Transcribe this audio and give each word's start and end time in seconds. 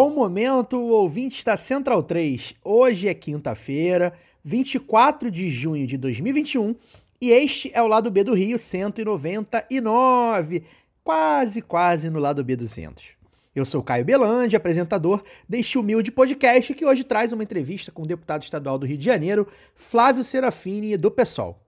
Bom 0.00 0.10
momento, 0.10 0.76
o 0.76 0.90
ouvinte 0.90 1.44
da 1.44 1.56
Central 1.56 2.04
3. 2.04 2.54
Hoje 2.62 3.08
é 3.08 3.14
quinta-feira, 3.14 4.12
24 4.44 5.28
de 5.28 5.50
junho 5.50 5.88
de 5.88 5.96
2021, 5.96 6.76
e 7.20 7.32
este 7.32 7.68
é 7.74 7.82
o 7.82 7.88
lado 7.88 8.08
B 8.08 8.22
do 8.22 8.32
Rio 8.32 8.60
199, 8.60 10.62
quase, 11.02 11.60
quase 11.60 12.08
no 12.10 12.20
lado 12.20 12.44
B 12.44 12.54
200. 12.54 13.06
Eu 13.52 13.64
sou 13.64 13.82
Caio 13.82 14.04
Belandi, 14.04 14.54
apresentador 14.54 15.20
deste 15.48 15.76
humilde 15.76 16.12
podcast 16.12 16.72
que 16.74 16.86
hoje 16.86 17.02
traz 17.02 17.32
uma 17.32 17.42
entrevista 17.42 17.90
com 17.90 18.02
o 18.02 18.06
deputado 18.06 18.44
estadual 18.44 18.78
do 18.78 18.86
Rio 18.86 18.98
de 18.98 19.04
Janeiro, 19.04 19.48
Flávio 19.74 20.22
Serafini, 20.22 20.96
do 20.96 21.10
PSOL. 21.10 21.60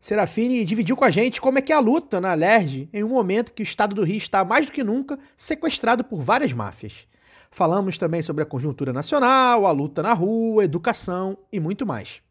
Serafini 0.00 0.64
dividiu 0.64 0.96
com 0.96 1.04
a 1.04 1.10
gente 1.10 1.42
como 1.42 1.58
é 1.58 1.60
que 1.60 1.74
é 1.74 1.76
a 1.76 1.80
luta 1.80 2.22
na 2.22 2.30
Alerj 2.30 2.88
em 2.90 3.04
um 3.04 3.10
momento 3.10 3.52
que 3.52 3.62
o 3.62 3.62
estado 3.62 3.94
do 3.94 4.02
Rio 4.02 4.16
está 4.16 4.46
mais 4.46 4.64
do 4.64 4.72
que 4.72 4.82
nunca 4.82 5.18
sequestrado 5.36 6.02
por 6.02 6.22
várias 6.22 6.54
máfias. 6.54 7.09
Falamos 7.52 7.98
também 7.98 8.22
sobre 8.22 8.42
a 8.42 8.46
conjuntura 8.46 8.92
nacional, 8.92 9.66
a 9.66 9.70
luta 9.72 10.02
na 10.02 10.12
rua, 10.12 10.64
educação 10.64 11.36
e 11.52 11.58
muito 11.58 11.84
mais. 11.84 12.22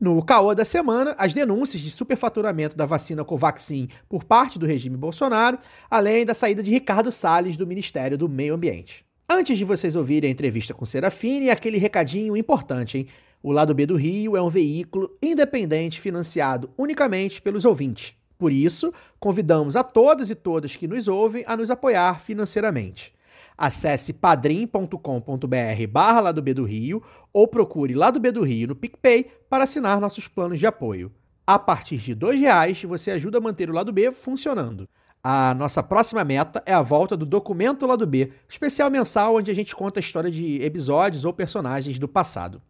No 0.00 0.22
caô 0.24 0.54
da 0.54 0.64
semana, 0.64 1.14
as 1.18 1.34
denúncias 1.34 1.82
de 1.82 1.90
superfaturamento 1.90 2.76
da 2.76 2.86
vacina 2.86 3.24
Covaxin 3.24 3.88
por 4.08 4.24
parte 4.24 4.58
do 4.58 4.66
regime 4.66 4.96
Bolsonaro, 4.96 5.58
além 5.90 6.24
da 6.24 6.34
saída 6.34 6.62
de 6.62 6.70
Ricardo 6.70 7.12
Salles 7.12 7.56
do 7.56 7.66
Ministério 7.66 8.16
do 8.16 8.28
Meio 8.28 8.54
Ambiente. 8.54 9.04
Antes 9.28 9.56
de 9.56 9.64
vocês 9.64 9.96
ouvirem 9.96 10.28
a 10.28 10.32
entrevista 10.32 10.74
com 10.74 10.84
Serafine, 10.84 11.50
aquele 11.50 11.78
recadinho 11.78 12.36
importante, 12.36 12.98
hein? 12.98 13.06
O 13.42 13.50
Lado 13.50 13.74
B 13.74 13.86
do 13.86 13.96
Rio 13.96 14.36
é 14.36 14.42
um 14.42 14.48
veículo 14.48 15.16
independente 15.20 16.00
financiado 16.00 16.70
unicamente 16.78 17.42
pelos 17.42 17.64
ouvintes. 17.64 18.14
Por 18.38 18.52
isso, 18.52 18.92
convidamos 19.18 19.74
a 19.74 19.82
todas 19.82 20.30
e 20.30 20.34
todas 20.34 20.76
que 20.76 20.86
nos 20.86 21.08
ouvem 21.08 21.44
a 21.46 21.56
nos 21.56 21.70
apoiar 21.70 22.20
financeiramente. 22.20 23.12
Acesse 23.56 24.12
padrim.com.br 24.12 25.86
barra 25.90 26.20
Lado 26.20 26.42
B 26.42 26.54
do 26.54 26.64
Rio 26.64 27.02
ou 27.32 27.46
procure 27.46 27.94
Lado 27.94 28.18
B 28.18 28.30
do 28.32 28.42
Rio 28.42 28.68
no 28.68 28.76
PicPay 28.76 29.30
para 29.48 29.64
assinar 29.64 30.00
nossos 30.00 30.26
planos 30.28 30.58
de 30.58 30.66
apoio. 30.66 31.12
A 31.46 31.58
partir 31.58 31.98
de 31.98 32.12
R$ 32.12 32.36
reais 32.36 32.82
você 32.82 33.10
ajuda 33.10 33.38
a 33.38 33.40
manter 33.40 33.68
o 33.68 33.74
Lado 33.74 33.92
B 33.92 34.10
funcionando. 34.12 34.88
A 35.22 35.54
nossa 35.54 35.82
próxima 35.82 36.24
meta 36.24 36.62
é 36.66 36.72
a 36.72 36.82
volta 36.82 37.16
do 37.16 37.24
Documento 37.24 37.86
Lado 37.86 38.06
B, 38.06 38.32
especial 38.48 38.90
mensal 38.90 39.36
onde 39.36 39.50
a 39.50 39.54
gente 39.54 39.74
conta 39.74 40.00
a 40.00 40.02
história 40.02 40.30
de 40.30 40.60
episódios 40.62 41.24
ou 41.24 41.32
personagens 41.32 41.98
do 41.98 42.08
passado. 42.08 42.60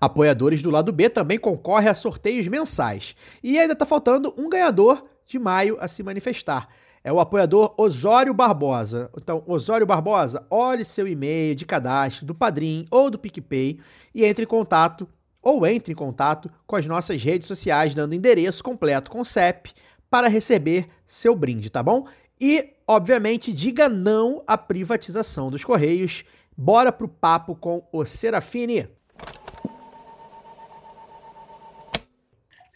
Apoiadores 0.00 0.62
do 0.62 0.70
lado 0.70 0.92
B 0.92 1.08
também 1.08 1.38
concorrem 1.38 1.88
a 1.88 1.94
sorteios 1.94 2.46
mensais. 2.46 3.16
E 3.42 3.58
ainda 3.58 3.72
está 3.72 3.84
faltando 3.84 4.32
um 4.36 4.48
ganhador 4.48 5.02
de 5.26 5.38
maio 5.38 5.76
a 5.80 5.88
se 5.88 6.02
manifestar. 6.02 6.68
É 7.06 7.12
o 7.12 7.20
apoiador 7.20 7.74
Osório 7.76 8.32
Barbosa. 8.32 9.10
Então, 9.14 9.44
Osório 9.46 9.86
Barbosa, 9.86 10.46
olhe 10.48 10.86
seu 10.86 11.06
e-mail 11.06 11.54
de 11.54 11.66
cadastro 11.66 12.24
do 12.24 12.34
Padrim 12.34 12.86
ou 12.90 13.10
do 13.10 13.18
PicPay 13.18 13.78
e 14.14 14.24
entre 14.24 14.44
em 14.44 14.48
contato 14.48 15.06
ou 15.42 15.66
entre 15.66 15.92
em 15.92 15.94
contato 15.94 16.50
com 16.66 16.76
as 16.76 16.86
nossas 16.86 17.22
redes 17.22 17.46
sociais, 17.46 17.94
dando 17.94 18.14
endereço 18.14 18.64
completo 18.64 19.10
com 19.10 19.22
CEP 19.22 19.74
para 20.08 20.28
receber 20.28 20.88
seu 21.06 21.36
brinde, 21.36 21.68
tá 21.68 21.82
bom? 21.82 22.06
E, 22.40 22.72
obviamente, 22.88 23.52
diga 23.52 23.86
não 23.86 24.42
à 24.46 24.56
privatização 24.56 25.50
dos 25.50 25.62
Correios. 25.62 26.24
Bora 26.56 26.90
pro 26.90 27.06
papo 27.06 27.54
com 27.54 27.86
o 27.92 28.06
Serafine. 28.06 28.88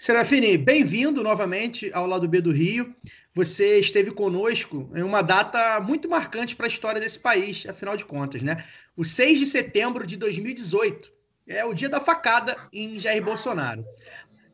Serafine, 0.00 0.56
bem-vindo 0.56 1.24
novamente 1.24 1.90
ao 1.92 2.06
lado 2.06 2.28
B 2.28 2.40
do 2.40 2.52
Rio. 2.52 2.94
Você 3.34 3.80
esteve 3.80 4.12
conosco 4.12 4.88
em 4.94 5.02
uma 5.02 5.22
data 5.22 5.80
muito 5.80 6.08
marcante 6.08 6.54
para 6.54 6.66
a 6.66 6.68
história 6.68 7.00
desse 7.00 7.18
país, 7.18 7.66
afinal 7.66 7.96
de 7.96 8.04
contas, 8.04 8.40
né? 8.40 8.64
O 8.96 9.04
6 9.04 9.40
de 9.40 9.46
setembro 9.46 10.06
de 10.06 10.16
2018 10.16 11.12
é 11.48 11.64
o 11.64 11.74
dia 11.74 11.88
da 11.88 11.98
facada 11.98 12.56
em 12.72 12.96
Jair 12.96 13.24
Bolsonaro. 13.24 13.84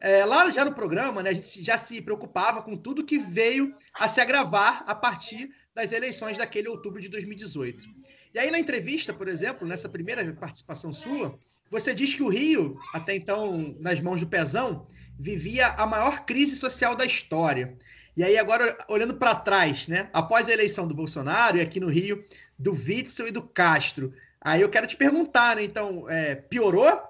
É, 0.01 0.25
lá 0.25 0.49
já 0.49 0.65
no 0.65 0.73
programa, 0.73 1.23
né, 1.23 1.29
a 1.29 1.35
gente 1.35 1.63
já 1.63 1.77
se 1.77 2.01
preocupava 2.01 2.63
com 2.63 2.75
tudo 2.75 3.05
que 3.05 3.19
veio 3.19 3.75
a 4.01 4.09
se 4.09 4.23
agravar 4.23 4.83
a 4.87 4.95
partir 4.95 5.51
das 5.75 5.93
eleições 5.93 6.39
daquele 6.39 6.69
outubro 6.69 7.03
de 7.03 7.09
2018. 7.11 7.85
E 8.33 8.39
aí, 8.39 8.51
na 8.51 8.59
entrevista, 8.59 9.13
por 9.13 9.29
exemplo, 9.29 9.69
nessa 9.69 9.91
primeira 9.91 10.33
participação 10.33 10.91
sua, 10.91 11.39
você 11.71 11.95
diz 11.95 12.15
que 12.15 12.23
o 12.23 12.29
Rio, 12.29 12.79
até 12.95 13.15
então 13.15 13.77
nas 13.79 14.01
mãos 14.01 14.21
do 14.21 14.27
Pezão, 14.27 14.87
vivia 15.19 15.69
a 15.79 15.87
maior 15.87 16.25
crise 16.25 16.57
social 16.57 16.95
da 16.95 17.05
história. 17.05 17.77
E 18.17 18.23
aí, 18.23 18.39
agora, 18.39 18.77
olhando 18.89 19.15
para 19.15 19.35
trás, 19.35 19.89
né? 19.89 20.09
Após 20.13 20.49
a 20.49 20.53
eleição 20.53 20.87
do 20.87 20.95
Bolsonaro 20.95 21.57
e 21.57 21.61
aqui 21.61 21.81
no 21.81 21.89
Rio, 21.89 22.23
do 22.59 22.73
Witzel 22.73 23.29
e 23.29 23.33
do 23.33 23.43
Castro. 23.43 24.13
Aí 24.41 24.61
eu 24.61 24.69
quero 24.69 24.87
te 24.87 24.97
perguntar, 24.97 25.57
né? 25.57 25.65
Então, 25.65 26.09
é, 26.09 26.35
piorou? 26.35 27.03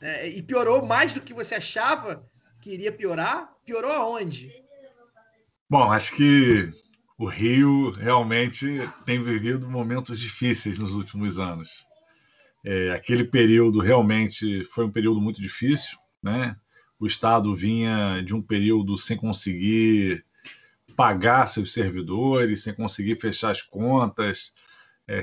É, 0.00 0.28
e 0.28 0.42
piorou 0.42 0.84
mais 0.84 1.12
do 1.12 1.20
que 1.20 1.34
você 1.34 1.54
achava 1.54 2.26
que 2.60 2.72
iria 2.72 2.90
piorar? 2.90 3.52
Piorou 3.64 3.92
aonde? 3.92 4.50
Bom, 5.68 5.92
acho 5.92 6.16
que 6.16 6.70
o 7.16 7.26
Rio 7.26 7.92
realmente 7.92 8.66
tem 9.04 9.22
vivido 9.22 9.68
momentos 9.68 10.18
difíceis 10.18 10.78
nos 10.78 10.94
últimos 10.94 11.38
anos. 11.38 11.86
É, 12.64 12.90
aquele 12.90 13.24
período 13.24 13.78
realmente 13.78 14.64
foi 14.64 14.84
um 14.84 14.90
período 14.90 15.20
muito 15.20 15.40
difícil, 15.40 15.98
né? 16.22 16.56
O 17.00 17.06
Estado 17.06 17.54
vinha 17.54 18.20
de 18.20 18.34
um 18.34 18.42
período 18.42 18.98
sem 18.98 19.16
conseguir 19.16 20.22
pagar 20.94 21.46
seus 21.46 21.72
servidores, 21.72 22.62
sem 22.62 22.74
conseguir 22.74 23.18
fechar 23.18 23.50
as 23.50 23.62
contas. 23.62 24.52
É, 25.08 25.22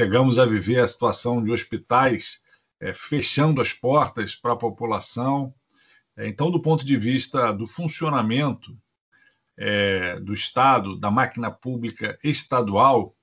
chegamos 0.00 0.38
a 0.38 0.46
viver 0.46 0.80
a 0.80 0.88
situação 0.88 1.44
de 1.44 1.52
hospitais 1.52 2.40
é, 2.80 2.94
fechando 2.94 3.60
as 3.60 3.74
portas 3.74 4.34
para 4.34 4.54
a 4.54 4.56
população. 4.56 5.54
É, 6.16 6.26
então, 6.26 6.50
do 6.50 6.62
ponto 6.62 6.84
de 6.84 6.96
vista 6.96 7.52
do 7.52 7.66
funcionamento 7.66 8.74
é, 9.58 10.18
do 10.20 10.32
Estado, 10.32 10.98
da 10.98 11.10
máquina 11.10 11.50
pública 11.50 12.18
estadual, 12.24 13.14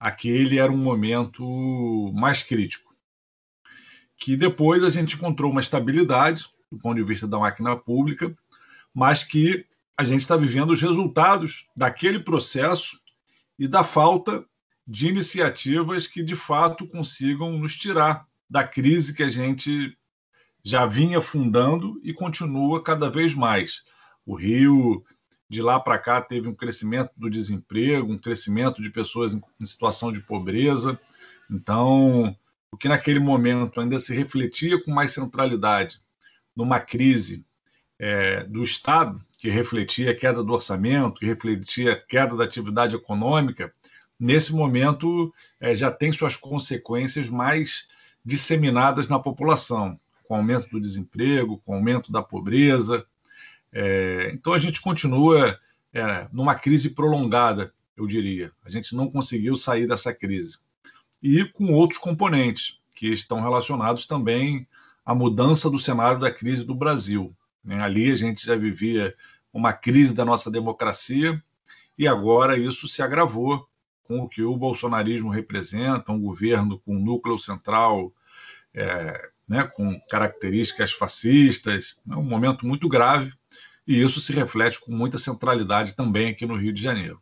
aquele 0.00 0.58
era 0.58 0.72
um 0.72 0.76
momento 0.76 2.12
mais 2.12 2.42
crítico. 2.42 2.92
Que 4.16 4.36
depois 4.36 4.82
a 4.82 4.90
gente 4.90 5.14
encontrou 5.14 5.52
uma 5.52 5.60
estabilidade, 5.60 6.48
do 6.70 6.78
ponto 6.78 6.96
de 6.96 7.02
vista 7.02 7.26
da 7.26 7.38
máquina 7.38 7.76
pública, 7.76 8.34
mas 8.94 9.24
que 9.24 9.66
a 9.96 10.04
gente 10.04 10.20
está 10.20 10.36
vivendo 10.36 10.70
os 10.70 10.80
resultados 10.80 11.66
daquele 11.76 12.20
processo 12.20 13.00
e 13.58 13.66
da 13.66 13.82
falta 13.82 14.44
de 14.86 15.08
iniciativas 15.08 16.06
que 16.06 16.22
de 16.22 16.36
fato 16.36 16.86
consigam 16.86 17.58
nos 17.58 17.76
tirar 17.76 18.26
da 18.48 18.66
crise 18.66 19.14
que 19.14 19.22
a 19.22 19.28
gente 19.28 19.96
já 20.64 20.86
vinha 20.86 21.20
fundando 21.20 22.00
e 22.02 22.12
continua 22.12 22.82
cada 22.82 23.10
vez 23.10 23.34
mais. 23.34 23.82
O 24.24 24.34
Rio, 24.34 25.04
de 25.48 25.60
lá 25.62 25.80
para 25.80 25.98
cá, 25.98 26.20
teve 26.20 26.48
um 26.48 26.54
crescimento 26.54 27.10
do 27.16 27.28
desemprego, 27.28 28.12
um 28.12 28.18
crescimento 28.18 28.82
de 28.82 28.90
pessoas 28.90 29.34
em 29.34 29.66
situação 29.66 30.12
de 30.12 30.20
pobreza. 30.20 30.98
Então, 31.50 32.34
o 32.70 32.76
que 32.76 32.88
naquele 32.88 33.18
momento 33.18 33.80
ainda 33.80 33.98
se 33.98 34.14
refletia 34.14 34.82
com 34.82 34.90
mais 34.90 35.12
centralidade 35.12 36.00
numa 36.58 36.80
crise 36.80 37.46
é, 38.00 38.42
do 38.42 38.64
Estado, 38.64 39.24
que 39.38 39.48
refletia 39.48 40.10
a 40.10 40.14
queda 40.14 40.42
do 40.42 40.52
orçamento, 40.52 41.20
que 41.20 41.26
refletia 41.26 41.92
a 41.92 41.96
queda 41.96 42.34
da 42.34 42.42
atividade 42.42 42.96
econômica, 42.96 43.72
nesse 44.18 44.52
momento 44.52 45.32
é, 45.60 45.76
já 45.76 45.88
tem 45.88 46.12
suas 46.12 46.34
consequências 46.34 47.28
mais 47.28 47.86
disseminadas 48.24 49.06
na 49.06 49.20
população, 49.20 50.00
com 50.24 50.34
aumento 50.34 50.68
do 50.68 50.80
desemprego, 50.80 51.62
com 51.64 51.74
aumento 51.74 52.10
da 52.10 52.22
pobreza. 52.22 53.06
É, 53.72 54.32
então 54.34 54.52
a 54.52 54.58
gente 54.58 54.80
continua 54.80 55.56
é, 55.94 56.26
numa 56.32 56.56
crise 56.56 56.90
prolongada, 56.90 57.72
eu 57.96 58.04
diria. 58.04 58.50
A 58.64 58.70
gente 58.70 58.96
não 58.96 59.08
conseguiu 59.08 59.54
sair 59.54 59.86
dessa 59.86 60.12
crise. 60.12 60.58
E 61.22 61.44
com 61.44 61.72
outros 61.72 62.00
componentes 62.00 62.78
que 62.96 63.06
estão 63.06 63.40
relacionados 63.40 64.08
também 64.08 64.66
à 65.08 65.14
mudança 65.14 65.70
do 65.70 65.78
cenário 65.78 66.20
da 66.20 66.30
crise 66.30 66.62
do 66.62 66.74
Brasil. 66.74 67.34
Né? 67.64 67.80
Ali 67.80 68.10
a 68.10 68.14
gente 68.14 68.44
já 68.44 68.54
vivia 68.54 69.14
uma 69.50 69.72
crise 69.72 70.14
da 70.14 70.22
nossa 70.22 70.50
democracia 70.50 71.42
e 71.96 72.06
agora 72.06 72.58
isso 72.58 72.86
se 72.86 73.00
agravou 73.00 73.66
com 74.04 74.20
o 74.20 74.28
que 74.28 74.42
o 74.42 74.54
bolsonarismo 74.54 75.30
representa, 75.30 76.12
um 76.12 76.20
governo 76.20 76.78
com 76.80 76.92
núcleo 76.92 77.38
central 77.38 78.12
é, 78.74 79.30
né, 79.48 79.64
com 79.64 79.98
características 80.10 80.92
fascistas, 80.92 81.96
é 82.10 82.14
um 82.14 82.22
momento 82.22 82.66
muito 82.66 82.86
grave 82.86 83.32
e 83.86 84.02
isso 84.02 84.20
se 84.20 84.34
reflete 84.34 84.78
com 84.78 84.92
muita 84.92 85.16
centralidade 85.16 85.96
também 85.96 86.28
aqui 86.28 86.44
no 86.44 86.54
Rio 86.54 86.72
de 86.72 86.82
Janeiro. 86.82 87.18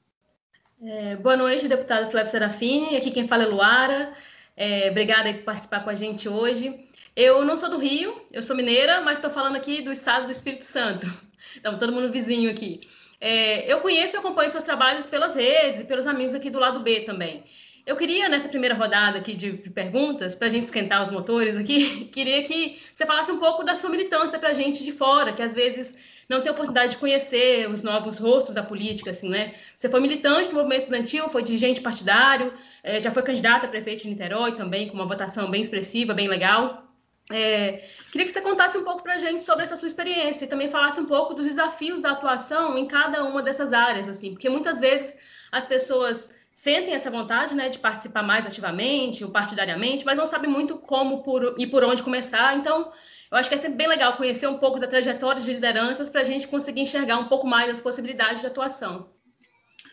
É, 0.82 1.14
boa 1.14 1.36
noite, 1.36 1.68
deputado 1.68 2.10
Flávio 2.10 2.32
Serafini. 2.32 2.96
Aqui 2.96 3.12
quem 3.12 3.28
fala 3.28 3.44
é 3.44 3.46
Luara. 3.46 4.12
É, 4.56 4.90
obrigada 4.90 5.32
por 5.34 5.44
participar 5.44 5.84
com 5.84 5.90
a 5.90 5.94
gente 5.94 6.28
hoje. 6.28 6.85
Eu 7.16 7.46
não 7.46 7.56
sou 7.56 7.70
do 7.70 7.78
Rio, 7.78 8.20
eu 8.30 8.42
sou 8.42 8.54
mineira, 8.54 9.00
mas 9.00 9.16
estou 9.16 9.30
falando 9.30 9.56
aqui 9.56 9.80
do 9.80 9.90
estado 9.90 10.26
do 10.26 10.30
Espírito 10.30 10.64
Santo. 10.64 11.06
Então, 11.56 11.78
todo 11.78 11.92
mundo 11.92 12.12
vizinho 12.12 12.50
aqui. 12.50 12.80
É, 13.18 13.72
eu 13.72 13.80
conheço 13.80 14.14
e 14.14 14.18
acompanho 14.18 14.50
seus 14.50 14.64
trabalhos 14.64 15.06
pelas 15.06 15.34
redes 15.34 15.80
e 15.80 15.84
pelos 15.84 16.06
amigos 16.06 16.34
aqui 16.34 16.50
do 16.50 16.58
lado 16.58 16.80
B 16.80 17.00
também. 17.00 17.44
Eu 17.86 17.96
queria, 17.96 18.28
nessa 18.28 18.48
primeira 18.48 18.74
rodada 18.74 19.16
aqui 19.16 19.32
de, 19.32 19.52
perguntas, 19.70 20.34
para 20.34 20.48
a 20.48 20.50
gente 20.50 20.64
esquentar 20.64 21.02
os 21.02 21.10
motores 21.10 21.56
aqui, 21.56 22.06
queria 22.12 22.42
que 22.42 22.78
você 22.92 23.06
falasse 23.06 23.32
um 23.32 23.38
pouco 23.38 23.64
da 23.64 23.74
sua 23.74 23.88
militância 23.88 24.38
para 24.38 24.50
a 24.50 24.54
gente 24.54 24.84
de 24.84 24.92
fora, 24.92 25.32
que 25.32 25.40
às 25.40 25.54
vezes 25.54 25.96
não 26.28 26.42
tem 26.42 26.50
oportunidade 26.50 26.92
de 26.92 26.98
conhecer 26.98 27.70
os 27.70 27.82
novos 27.82 28.18
rostos 28.18 28.54
da 28.54 28.62
política, 28.62 29.12
assim, 29.12 29.30
né? 29.30 29.54
Você 29.76 29.88
foi 29.88 30.00
militante 30.00 30.50
do 30.50 30.56
movimento 30.56 30.80
estudantil, 30.80 31.28
foi 31.30 31.42
dirigente 31.42 31.80
partidário, 31.80 32.52
é, 32.82 33.00
já 33.00 33.10
foi 33.10 33.22
candidata 33.22 33.66
a 33.66 33.70
prefeito 33.70 34.02
de 34.02 34.08
Niterói 34.08 34.52
também, 34.52 34.88
com 34.88 34.94
uma 34.94 35.06
votação 35.06 35.48
bem 35.48 35.62
expressiva, 35.62 36.12
bem 36.12 36.28
legal. 36.28 36.85
É, 37.30 37.84
queria 38.12 38.26
que 38.26 38.32
você 38.32 38.40
contasse 38.40 38.78
um 38.78 38.84
pouco 38.84 39.02
para 39.02 39.14
a 39.14 39.18
gente 39.18 39.42
sobre 39.42 39.64
essa 39.64 39.76
sua 39.76 39.88
experiência 39.88 40.44
e 40.44 40.48
também 40.48 40.68
falasse 40.68 41.00
um 41.00 41.06
pouco 41.06 41.34
dos 41.34 41.46
desafios 41.46 42.02
da 42.02 42.12
atuação 42.12 42.78
em 42.78 42.86
cada 42.86 43.24
uma 43.24 43.42
dessas 43.42 43.72
áreas, 43.72 44.08
assim, 44.08 44.30
porque 44.30 44.48
muitas 44.48 44.78
vezes 44.78 45.16
as 45.50 45.66
pessoas 45.66 46.30
sentem 46.54 46.94
essa 46.94 47.10
vontade, 47.10 47.54
né, 47.54 47.68
de 47.68 47.78
participar 47.78 48.22
mais 48.22 48.46
ativamente 48.46 49.22
ou 49.22 49.30
partidariamente, 49.30 50.06
mas 50.06 50.16
não 50.16 50.26
sabem 50.26 50.48
muito 50.48 50.78
como 50.78 51.22
por, 51.22 51.54
e 51.58 51.66
por 51.66 51.84
onde 51.84 52.02
começar. 52.02 52.56
Então, 52.56 52.90
eu 53.30 53.36
acho 53.36 53.48
que 53.48 53.54
é 53.56 53.58
sempre 53.58 53.76
bem 53.76 53.88
legal 53.88 54.16
conhecer 54.16 54.46
um 54.46 54.56
pouco 54.56 54.78
da 54.80 54.86
trajetória 54.86 55.42
de 55.42 55.52
lideranças 55.52 56.08
para 56.08 56.22
a 56.22 56.24
gente 56.24 56.48
conseguir 56.48 56.80
enxergar 56.80 57.18
um 57.18 57.28
pouco 57.28 57.46
mais 57.46 57.68
as 57.68 57.82
possibilidades 57.82 58.40
de 58.40 58.46
atuação. 58.46 59.10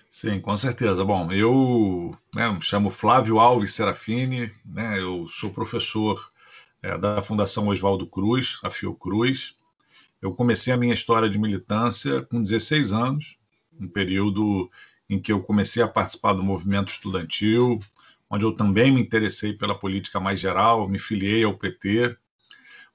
Sim, 0.10 0.40
com 0.40 0.56
certeza. 0.56 1.04
Bom, 1.04 1.32
eu 1.32 2.16
né, 2.34 2.50
me 2.50 2.62
chamo 2.62 2.90
Flávio 2.90 3.40
Alves 3.40 3.74
Serafini, 3.74 4.50
né, 4.64 5.02
eu 5.02 5.28
sou 5.28 5.50
professor 5.50 6.32
é, 6.84 6.98
da 6.98 7.22
Fundação 7.22 7.70
Oswaldo 7.70 8.06
Cruz, 8.06 8.60
a 8.62 8.70
Fiocruz. 8.70 9.56
Eu 10.22 10.34
comecei 10.34 10.74
a 10.74 10.78
minha 10.78 10.94
história 10.94 11.30
de 11.30 11.40
militância 11.40 12.22
com 12.24 12.42
16 12.42 12.92
anos, 12.92 13.38
um 13.80 13.88
período 13.88 14.70
em 15.10 15.20
que 15.20 15.32
eu 15.32 15.42
comecei 15.42 15.82
a 15.82 15.88
participar 15.88 16.34
do 16.34 16.44
movimento 16.44 16.90
estudantil, 16.90 17.80
onde 18.30 18.46
eu 18.46 18.52
também 18.52 18.92
me 18.92 19.02
interessei 19.02 19.54
pela 19.54 19.78
política 19.78 20.20
mais 20.20 20.40
geral, 20.40 20.88
me 20.88 21.00
filiei 21.00 21.44
ao 21.44 21.58
PT, 21.58 22.16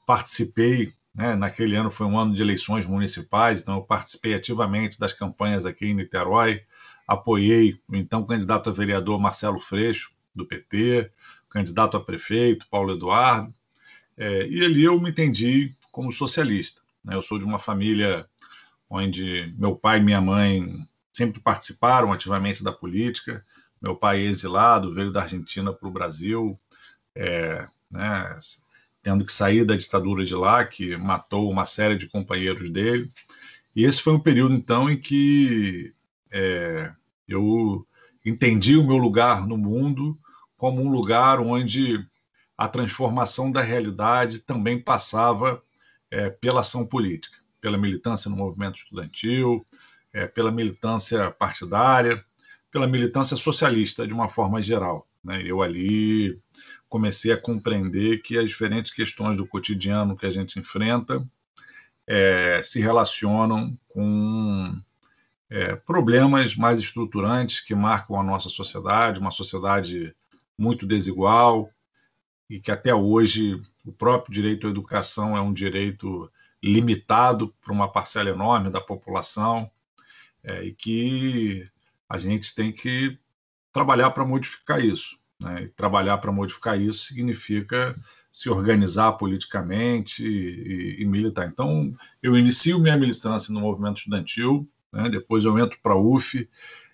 participei, 0.06 0.92
né, 1.14 1.34
naquele 1.34 1.76
ano 1.76 1.90
foi 1.90 2.06
um 2.06 2.18
ano 2.18 2.34
de 2.34 2.42
eleições 2.42 2.86
municipais, 2.86 3.60
então 3.60 3.76
eu 3.76 3.82
participei 3.82 4.34
ativamente 4.34 4.98
das 4.98 5.12
campanhas 5.12 5.66
aqui 5.66 5.86
em 5.86 5.94
Niterói, 5.94 6.62
apoiei 7.06 7.80
o 7.88 7.96
então 7.96 8.24
candidato 8.24 8.70
a 8.70 8.72
vereador 8.72 9.18
Marcelo 9.20 9.58
Freixo, 9.58 10.10
do 10.34 10.46
PT, 10.46 11.10
candidato 11.48 11.96
a 11.96 12.00
prefeito, 12.00 12.66
Paulo 12.70 12.92
Eduardo, 12.92 13.57
é, 14.18 14.48
e 14.48 14.64
ali 14.64 14.82
eu 14.82 15.00
me 15.00 15.10
entendi 15.10 15.72
como 15.92 16.12
socialista. 16.12 16.82
Né? 17.04 17.14
Eu 17.14 17.22
sou 17.22 17.38
de 17.38 17.44
uma 17.44 17.58
família 17.58 18.26
onde 18.90 19.54
meu 19.56 19.76
pai 19.76 19.98
e 19.98 20.02
minha 20.02 20.20
mãe 20.20 20.66
sempre 21.12 21.40
participaram 21.40 22.12
ativamente 22.12 22.64
da 22.64 22.72
política. 22.72 23.44
Meu 23.80 23.94
pai 23.94 24.20
é 24.20 24.28
exilado, 24.28 24.92
veio 24.92 25.12
da 25.12 25.22
Argentina 25.22 25.72
para 25.72 25.88
o 25.88 25.92
Brasil, 25.92 26.58
é, 27.14 27.64
né, 27.90 28.38
tendo 29.02 29.24
que 29.24 29.32
sair 29.32 29.64
da 29.64 29.76
ditadura 29.76 30.24
de 30.24 30.34
lá, 30.34 30.64
que 30.64 30.96
matou 30.96 31.50
uma 31.50 31.64
série 31.64 31.96
de 31.96 32.08
companheiros 32.08 32.70
dele. 32.70 33.12
E 33.74 33.84
esse 33.84 34.02
foi 34.02 34.14
um 34.14 34.20
período, 34.20 34.54
então, 34.54 34.90
em 34.90 34.96
que 34.96 35.92
é, 36.30 36.90
eu 37.28 37.86
entendi 38.24 38.76
o 38.76 38.84
meu 38.84 38.96
lugar 38.96 39.46
no 39.46 39.56
mundo 39.56 40.18
como 40.56 40.82
um 40.82 40.90
lugar 40.90 41.38
onde 41.38 42.04
a 42.58 42.68
transformação 42.68 43.52
da 43.52 43.62
realidade 43.62 44.40
também 44.40 44.82
passava 44.82 45.62
é, 46.10 46.28
pela 46.28 46.60
ação 46.60 46.84
política, 46.84 47.38
pela 47.60 47.78
militância 47.78 48.28
no 48.28 48.36
movimento 48.36 48.76
estudantil, 48.76 49.64
é, 50.12 50.26
pela 50.26 50.50
militância 50.50 51.30
partidária, 51.30 52.24
pela 52.68 52.88
militância 52.88 53.36
socialista 53.36 54.04
de 54.04 54.12
uma 54.12 54.28
forma 54.28 54.60
geral. 54.60 55.06
Né? 55.22 55.42
Eu 55.44 55.62
ali 55.62 56.36
comecei 56.88 57.30
a 57.30 57.40
compreender 57.40 58.22
que 58.22 58.36
as 58.36 58.50
diferentes 58.50 58.92
questões 58.92 59.36
do 59.36 59.46
cotidiano 59.46 60.16
que 60.16 60.26
a 60.26 60.30
gente 60.30 60.58
enfrenta 60.58 61.24
é, 62.08 62.60
se 62.64 62.80
relacionam 62.80 63.78
com 63.86 64.76
é, 65.48 65.76
problemas 65.76 66.56
mais 66.56 66.80
estruturantes 66.80 67.60
que 67.60 67.74
marcam 67.74 68.18
a 68.18 68.24
nossa 68.24 68.48
sociedade, 68.48 69.20
uma 69.20 69.30
sociedade 69.30 70.12
muito 70.58 70.86
desigual, 70.86 71.70
e 72.48 72.60
que 72.60 72.70
até 72.70 72.94
hoje 72.94 73.60
o 73.84 73.92
próprio 73.92 74.32
direito 74.32 74.66
à 74.66 74.70
educação 74.70 75.36
é 75.36 75.40
um 75.40 75.52
direito 75.52 76.30
limitado 76.62 77.54
para 77.62 77.72
uma 77.72 77.90
parcela 77.90 78.30
enorme 78.30 78.70
da 78.70 78.80
população 78.80 79.70
é, 80.42 80.64
e 80.64 80.72
que 80.72 81.64
a 82.08 82.18
gente 82.18 82.54
tem 82.54 82.72
que 82.72 83.18
trabalhar 83.72 84.10
para 84.10 84.24
modificar 84.24 84.84
isso. 84.84 85.18
Né? 85.40 85.64
E 85.64 85.68
trabalhar 85.68 86.18
para 86.18 86.32
modificar 86.32 86.80
isso 86.80 87.06
significa 87.06 87.96
se 88.32 88.48
organizar 88.48 89.12
politicamente 89.12 90.24
e, 90.26 90.98
e, 90.98 91.02
e, 91.02 91.04
militar. 91.06 91.48
Então, 91.48 91.94
eu 92.22 92.36
inicio 92.36 92.80
minha 92.80 92.96
militância 92.96 93.52
no 93.52 93.60
movimento 93.60 93.98
estudantil, 93.98 94.68
né? 94.92 95.08
depois 95.08 95.44
eu 95.44 95.58
entro 95.58 95.78
para 95.82 95.92
a 95.92 96.00
UF. 96.00 96.48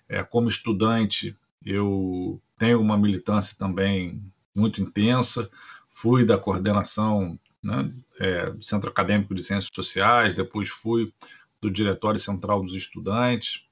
É, 0.07 0.23
como 0.23 0.47
estudante, 0.47 1.35
eu 1.65 2.39
tenho 2.57 2.79
uma 2.79 2.97
militância 2.97 3.55
também 3.57 4.21
muito 4.55 4.81
intensa. 4.81 5.49
Fui 5.89 6.25
da 6.25 6.37
coordenação 6.37 7.39
né, 7.63 7.89
é, 8.19 8.49
do 8.51 8.63
Centro 8.63 8.89
Acadêmico 8.89 9.33
de 9.33 9.43
Ciências 9.43 9.69
Sociais, 9.73 10.33
depois 10.33 10.69
fui 10.69 11.13
do 11.61 11.69
Diretório 11.69 12.19
Central 12.19 12.61
dos 12.63 12.75
Estudantes. 12.75 13.65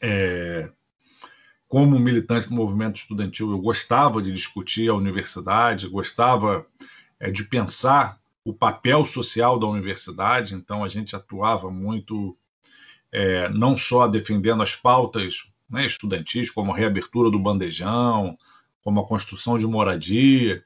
É, 0.00 0.70
como 1.68 1.98
militante 1.98 2.48
do 2.48 2.54
movimento 2.54 2.96
estudantil, 2.96 3.50
eu 3.50 3.58
gostava 3.58 4.20
de 4.20 4.30
discutir 4.30 4.90
a 4.90 4.94
universidade, 4.94 5.88
gostava 5.88 6.66
é, 7.18 7.30
de 7.30 7.44
pensar 7.44 8.20
o 8.44 8.52
papel 8.52 9.06
social 9.06 9.58
da 9.58 9.66
universidade, 9.66 10.54
então 10.54 10.84
a 10.84 10.88
gente 10.88 11.16
atuava 11.16 11.70
muito, 11.70 12.36
é, 13.10 13.48
não 13.48 13.76
só 13.76 14.06
defendendo 14.06 14.62
as 14.62 14.76
pautas 14.76 15.50
né, 15.70 15.86
estudantis, 15.86 16.50
como 16.50 16.72
a 16.72 16.76
reabertura 16.76 17.30
do 17.30 17.38
bandejão, 17.38 18.36
como 18.82 19.00
a 19.00 19.06
construção 19.06 19.58
de 19.58 19.66
moradia, 19.66 20.64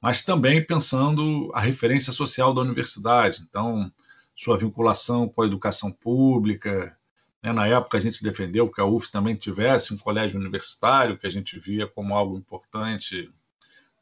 mas 0.00 0.22
também 0.22 0.64
pensando 0.64 1.50
a 1.54 1.60
referência 1.60 2.12
social 2.12 2.52
da 2.52 2.60
universidade, 2.60 3.42
então, 3.42 3.90
sua 4.36 4.58
vinculação 4.58 5.28
com 5.28 5.42
a 5.42 5.46
educação 5.46 5.90
pública. 5.90 6.96
Né? 7.42 7.52
Na 7.52 7.66
época, 7.66 7.96
a 7.96 8.00
gente 8.00 8.22
defendeu 8.22 8.68
que 8.70 8.80
a 8.80 8.84
UF 8.84 9.10
também 9.10 9.34
tivesse 9.34 9.94
um 9.94 9.98
colégio 9.98 10.38
universitário, 10.38 11.16
que 11.16 11.26
a 11.26 11.30
gente 11.30 11.58
via 11.58 11.86
como 11.86 12.14
algo 12.14 12.36
importante 12.36 13.32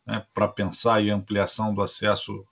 né, 0.07 0.25
para 0.35 0.49
pensar 0.49 0.97
a 0.97 1.15
ampliação 1.15 1.75
do 1.75 1.83
acesso 1.83 2.45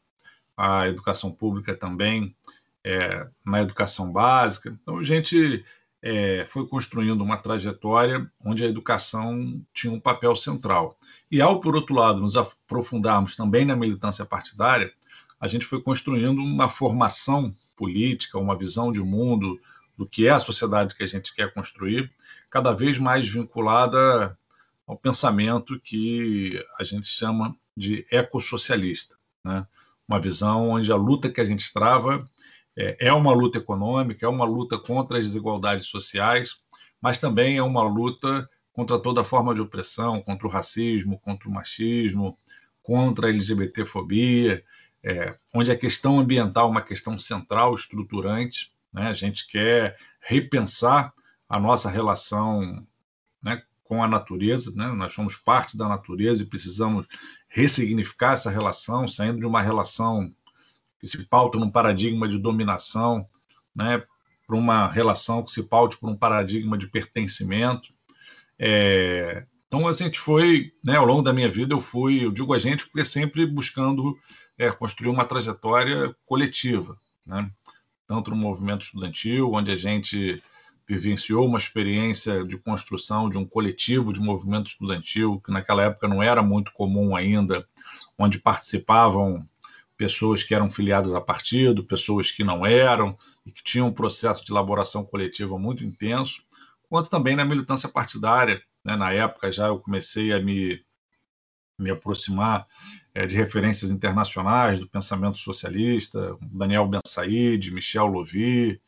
à 0.56 0.86
educação 0.88 1.32
pública 1.32 1.74
também 1.74 2.36
é, 2.84 3.26
na 3.44 3.60
educação 3.60 4.12
básica. 4.12 4.76
Então, 4.82 5.02
gente 5.02 5.64
é, 6.02 6.44
foi 6.46 6.66
construindo 6.66 7.22
uma 7.22 7.36
trajetória 7.36 8.30
onde 8.44 8.64
a 8.64 8.68
educação 8.68 9.64
tinha 9.72 9.92
um 9.92 10.00
papel 10.00 10.34
central. 10.34 10.98
E 11.30 11.40
ao, 11.40 11.60
por 11.60 11.76
outro 11.76 11.94
lado, 11.94 12.20
nos 12.20 12.36
aprofundarmos 12.36 13.36
também 13.36 13.64
na 13.64 13.76
militância 13.76 14.24
partidária, 14.24 14.92
a 15.38 15.46
gente 15.46 15.66
foi 15.66 15.80
construindo 15.80 16.38
uma 16.38 16.68
formação 16.68 17.52
política, 17.76 18.38
uma 18.38 18.56
visão 18.56 18.92
de 18.92 19.00
mundo 19.00 19.58
do 19.96 20.06
que 20.06 20.26
é 20.26 20.30
a 20.30 20.38
sociedade 20.38 20.94
que 20.94 21.02
a 21.02 21.06
gente 21.06 21.34
quer 21.34 21.52
construir, 21.52 22.10
cada 22.50 22.72
vez 22.72 22.98
mais 22.98 23.28
vinculada 23.28 24.36
ao 24.86 24.96
pensamento 24.96 25.78
que 25.80 26.62
a 26.78 26.84
gente 26.84 27.08
chama 27.08 27.54
de 27.76 28.06
ecossocialista, 28.10 29.16
né? 29.44 29.66
uma 30.08 30.20
visão 30.20 30.70
onde 30.70 30.90
a 30.90 30.96
luta 30.96 31.30
que 31.30 31.40
a 31.40 31.44
gente 31.44 31.72
trava 31.72 32.24
é, 32.76 33.08
é 33.08 33.12
uma 33.12 33.32
luta 33.32 33.58
econômica, 33.58 34.24
é 34.24 34.28
uma 34.28 34.44
luta 34.44 34.78
contra 34.78 35.18
as 35.18 35.26
desigualdades 35.26 35.86
sociais, 35.86 36.56
mas 37.00 37.18
também 37.18 37.56
é 37.56 37.62
uma 37.62 37.82
luta 37.82 38.48
contra 38.72 38.98
toda 38.98 39.24
forma 39.24 39.54
de 39.54 39.60
opressão, 39.60 40.22
contra 40.22 40.46
o 40.46 40.50
racismo, 40.50 41.18
contra 41.18 41.48
o 41.48 41.52
machismo, 41.52 42.38
contra 42.82 43.26
a 43.26 43.30
LGBTfobia, 43.30 44.64
é, 45.02 45.36
onde 45.54 45.70
a 45.70 45.76
questão 45.76 46.18
ambiental 46.18 46.68
é 46.68 46.70
uma 46.70 46.82
questão 46.82 47.18
central, 47.18 47.74
estruturante. 47.74 48.72
Né? 48.92 49.08
A 49.08 49.14
gente 49.14 49.46
quer 49.48 49.96
repensar 50.20 51.12
a 51.48 51.58
nossa 51.58 51.90
relação 51.90 52.86
né, 53.42 53.62
com 53.82 54.02
a 54.02 54.08
natureza, 54.08 54.72
né? 54.74 54.86
nós 54.88 55.12
somos 55.12 55.36
parte 55.36 55.76
da 55.76 55.88
natureza 55.88 56.42
e 56.42 56.46
precisamos 56.46 57.06
ressignificar 57.48 58.34
essa 58.34 58.50
relação, 58.50 59.08
saindo 59.08 59.40
de 59.40 59.46
uma 59.46 59.60
relação 59.60 60.32
que 61.00 61.06
se 61.06 61.26
pauta 61.26 61.58
num 61.58 61.70
paradigma 61.70 62.28
de 62.28 62.38
dominação, 62.38 63.24
né, 63.74 64.02
para 64.46 64.56
uma 64.56 64.88
relação 64.88 65.42
que 65.42 65.50
se 65.50 65.62
paute 65.62 65.96
por 65.96 66.10
um 66.10 66.16
paradigma 66.16 66.76
de 66.76 66.88
pertencimento. 66.88 67.88
É, 68.58 69.44
então 69.66 69.88
a 69.88 69.92
gente 69.92 70.18
foi, 70.18 70.72
né, 70.84 70.96
ao 70.96 71.06
longo 71.06 71.22
da 71.22 71.32
minha 71.32 71.48
vida 71.48 71.72
eu 71.72 71.80
fui, 71.80 72.24
eu 72.24 72.30
digo 72.30 72.52
a 72.52 72.58
gente 72.58 72.84
porque 72.84 73.04
sempre 73.04 73.46
buscando 73.46 74.18
é, 74.58 74.70
construir 74.70 75.08
uma 75.08 75.24
trajetória 75.24 76.14
coletiva, 76.26 76.98
né, 77.24 77.50
tanto 78.06 78.30
no 78.30 78.36
movimento 78.36 78.82
estudantil, 78.82 79.52
onde 79.52 79.70
a 79.70 79.76
gente 79.76 80.42
vivenciou 80.86 81.46
uma 81.46 81.56
experiência 81.56 82.44
de 82.44 82.58
construção 82.58 83.30
de 83.30 83.38
um 83.38 83.46
coletivo 83.46 84.12
de 84.12 84.20
movimento 84.20 84.66
estudantil 84.66 85.40
que 85.40 85.52
naquela 85.52 85.84
época 85.84 86.08
não 86.08 86.20
era 86.20 86.42
muito 86.42 86.72
comum 86.72 87.14
ainda, 87.14 87.64
onde 88.18 88.40
participavam 88.40 89.48
pessoas 90.00 90.42
que 90.42 90.54
eram 90.54 90.70
filiadas 90.70 91.12
a 91.12 91.20
partido, 91.20 91.84
pessoas 91.84 92.30
que 92.30 92.42
não 92.42 92.64
eram 92.64 93.18
e 93.44 93.52
que 93.52 93.62
tinham 93.62 93.88
um 93.88 93.92
processo 93.92 94.42
de 94.42 94.50
elaboração 94.50 95.04
coletiva 95.04 95.58
muito 95.58 95.84
intenso, 95.84 96.42
quanto 96.88 97.10
também 97.10 97.36
na 97.36 97.44
militância 97.44 97.86
partidária. 97.86 98.62
Né? 98.82 98.96
Na 98.96 99.12
época 99.12 99.52
já 99.52 99.66
eu 99.66 99.78
comecei 99.78 100.32
a 100.32 100.40
me, 100.40 100.82
me 101.78 101.90
aproximar 101.90 102.66
é, 103.14 103.26
de 103.26 103.36
referências 103.36 103.90
internacionais 103.90 104.80
do 104.80 104.88
pensamento 104.88 105.36
socialista, 105.36 106.34
Daniel 106.40 106.88
Ben 106.88 107.00
Said, 107.06 107.70
Michel 107.70 108.06
Louvi, 108.06 108.80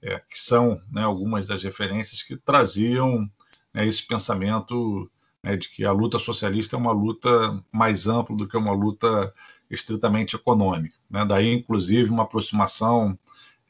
é, 0.00 0.20
que 0.20 0.38
são 0.38 0.80
né, 0.92 1.02
algumas 1.02 1.48
das 1.48 1.64
referências 1.64 2.22
que 2.22 2.36
traziam 2.36 3.28
né, 3.74 3.84
esse 3.84 4.06
pensamento 4.06 5.10
né, 5.42 5.56
de 5.56 5.68
que 5.68 5.84
a 5.84 5.92
luta 5.92 6.18
socialista 6.18 6.76
é 6.76 6.78
uma 6.78 6.92
luta 6.92 7.62
mais 7.72 8.06
ampla 8.06 8.36
do 8.36 8.46
que 8.46 8.56
uma 8.56 8.72
luta 8.72 9.32
estritamente 9.70 10.36
econômica. 10.36 10.94
Né? 11.10 11.24
Daí, 11.24 11.52
inclusive, 11.52 12.10
uma 12.10 12.22
aproximação 12.22 13.18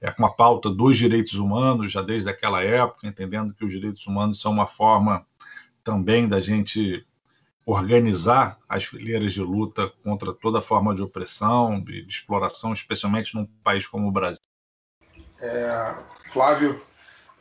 é, 0.00 0.10
com 0.10 0.26
a 0.26 0.30
pauta 0.30 0.68
dos 0.68 0.98
direitos 0.98 1.34
humanos, 1.34 1.92
já 1.92 2.02
desde 2.02 2.28
aquela 2.28 2.62
época, 2.62 3.06
entendendo 3.06 3.54
que 3.54 3.64
os 3.64 3.70
direitos 3.70 4.06
humanos 4.06 4.40
são 4.40 4.52
uma 4.52 4.66
forma 4.66 5.24
também 5.82 6.28
da 6.28 6.40
gente 6.40 7.06
organizar 7.64 8.58
as 8.68 8.84
fileiras 8.84 9.32
de 9.32 9.40
luta 9.40 9.88
contra 10.02 10.32
toda 10.32 10.60
forma 10.60 10.94
de 10.94 11.02
opressão, 11.02 11.80
de, 11.80 12.02
de 12.02 12.12
exploração, 12.12 12.72
especialmente 12.72 13.34
num 13.34 13.46
país 13.62 13.86
como 13.86 14.08
o 14.08 14.12
Brasil. 14.12 14.40
É, 15.40 15.94
Flávio, 16.28 16.82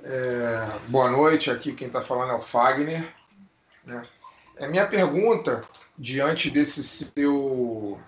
é, 0.04 0.80
boa 0.88 1.10
noite. 1.10 1.50
Aqui 1.50 1.74
quem 1.74 1.88
está 1.88 2.02
falando 2.02 2.32
é 2.32 2.36
o 2.36 2.42
Fagner. 2.42 3.12
Né? 3.84 4.08
É 4.62 4.68
minha 4.68 4.86
pergunta, 4.86 5.60
diante 5.98 6.52
desse 6.52 6.84
seu 6.84 8.00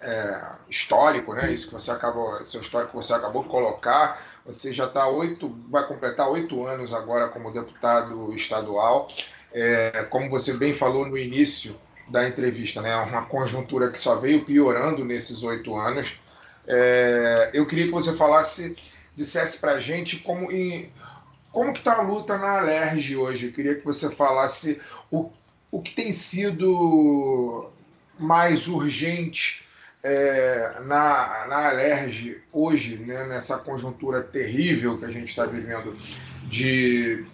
é, 0.00 0.40
histórico, 0.70 1.34
né? 1.34 1.52
Isso 1.52 1.66
que 1.66 1.72
você 1.72 1.90
acabou, 1.90 2.44
seu 2.44 2.60
histórico 2.60 2.92
que 2.92 2.96
você 3.04 3.12
acabou 3.12 3.42
de 3.42 3.48
colocar. 3.48 4.22
Você 4.44 4.72
já 4.72 4.84
está 4.84 5.08
oito, 5.08 5.52
vai 5.68 5.84
completar 5.88 6.28
oito 6.28 6.64
anos 6.64 6.94
agora 6.94 7.26
como 7.26 7.50
deputado 7.50 8.32
estadual. 8.32 9.10
É, 9.52 10.06
como 10.08 10.30
você 10.30 10.54
bem 10.54 10.72
falou 10.72 11.06
no 11.06 11.18
início 11.18 11.76
da 12.08 12.28
entrevista, 12.28 12.80
né? 12.80 12.94
Uma 12.98 13.26
conjuntura 13.26 13.90
que 13.90 13.98
só 13.98 14.14
veio 14.14 14.44
piorando 14.44 15.04
nesses 15.04 15.42
oito 15.42 15.74
anos. 15.74 16.20
É, 16.68 17.50
eu 17.52 17.66
queria 17.66 17.86
que 17.86 17.90
você 17.90 18.16
falasse, 18.16 18.76
dissesse 19.16 19.58
para 19.58 19.72
a 19.72 19.80
gente 19.80 20.18
como 20.18 20.52
em, 20.52 20.88
como 21.50 21.72
que 21.72 21.80
está 21.80 21.96
a 21.96 22.02
luta 22.02 22.38
na 22.38 22.58
Alerj 22.60 23.16
hoje. 23.16 23.46
Eu 23.46 23.52
queria 23.52 23.74
que 23.74 23.84
você 23.84 24.08
falasse 24.08 24.80
o, 25.10 25.32
o 25.76 25.82
que 25.82 25.92
tem 25.92 26.10
sido 26.10 27.68
mais 28.18 28.66
urgente 28.66 29.62
é, 30.02 30.80
na, 30.86 31.46
na 31.48 31.68
Alerj 31.68 32.42
hoje, 32.50 32.96
né, 32.96 33.26
nessa 33.26 33.58
conjuntura 33.58 34.22
terrível 34.22 34.96
que 34.96 35.04
a 35.04 35.10
gente 35.10 35.28
está 35.28 35.44
vivendo 35.44 35.94
de 36.44 37.26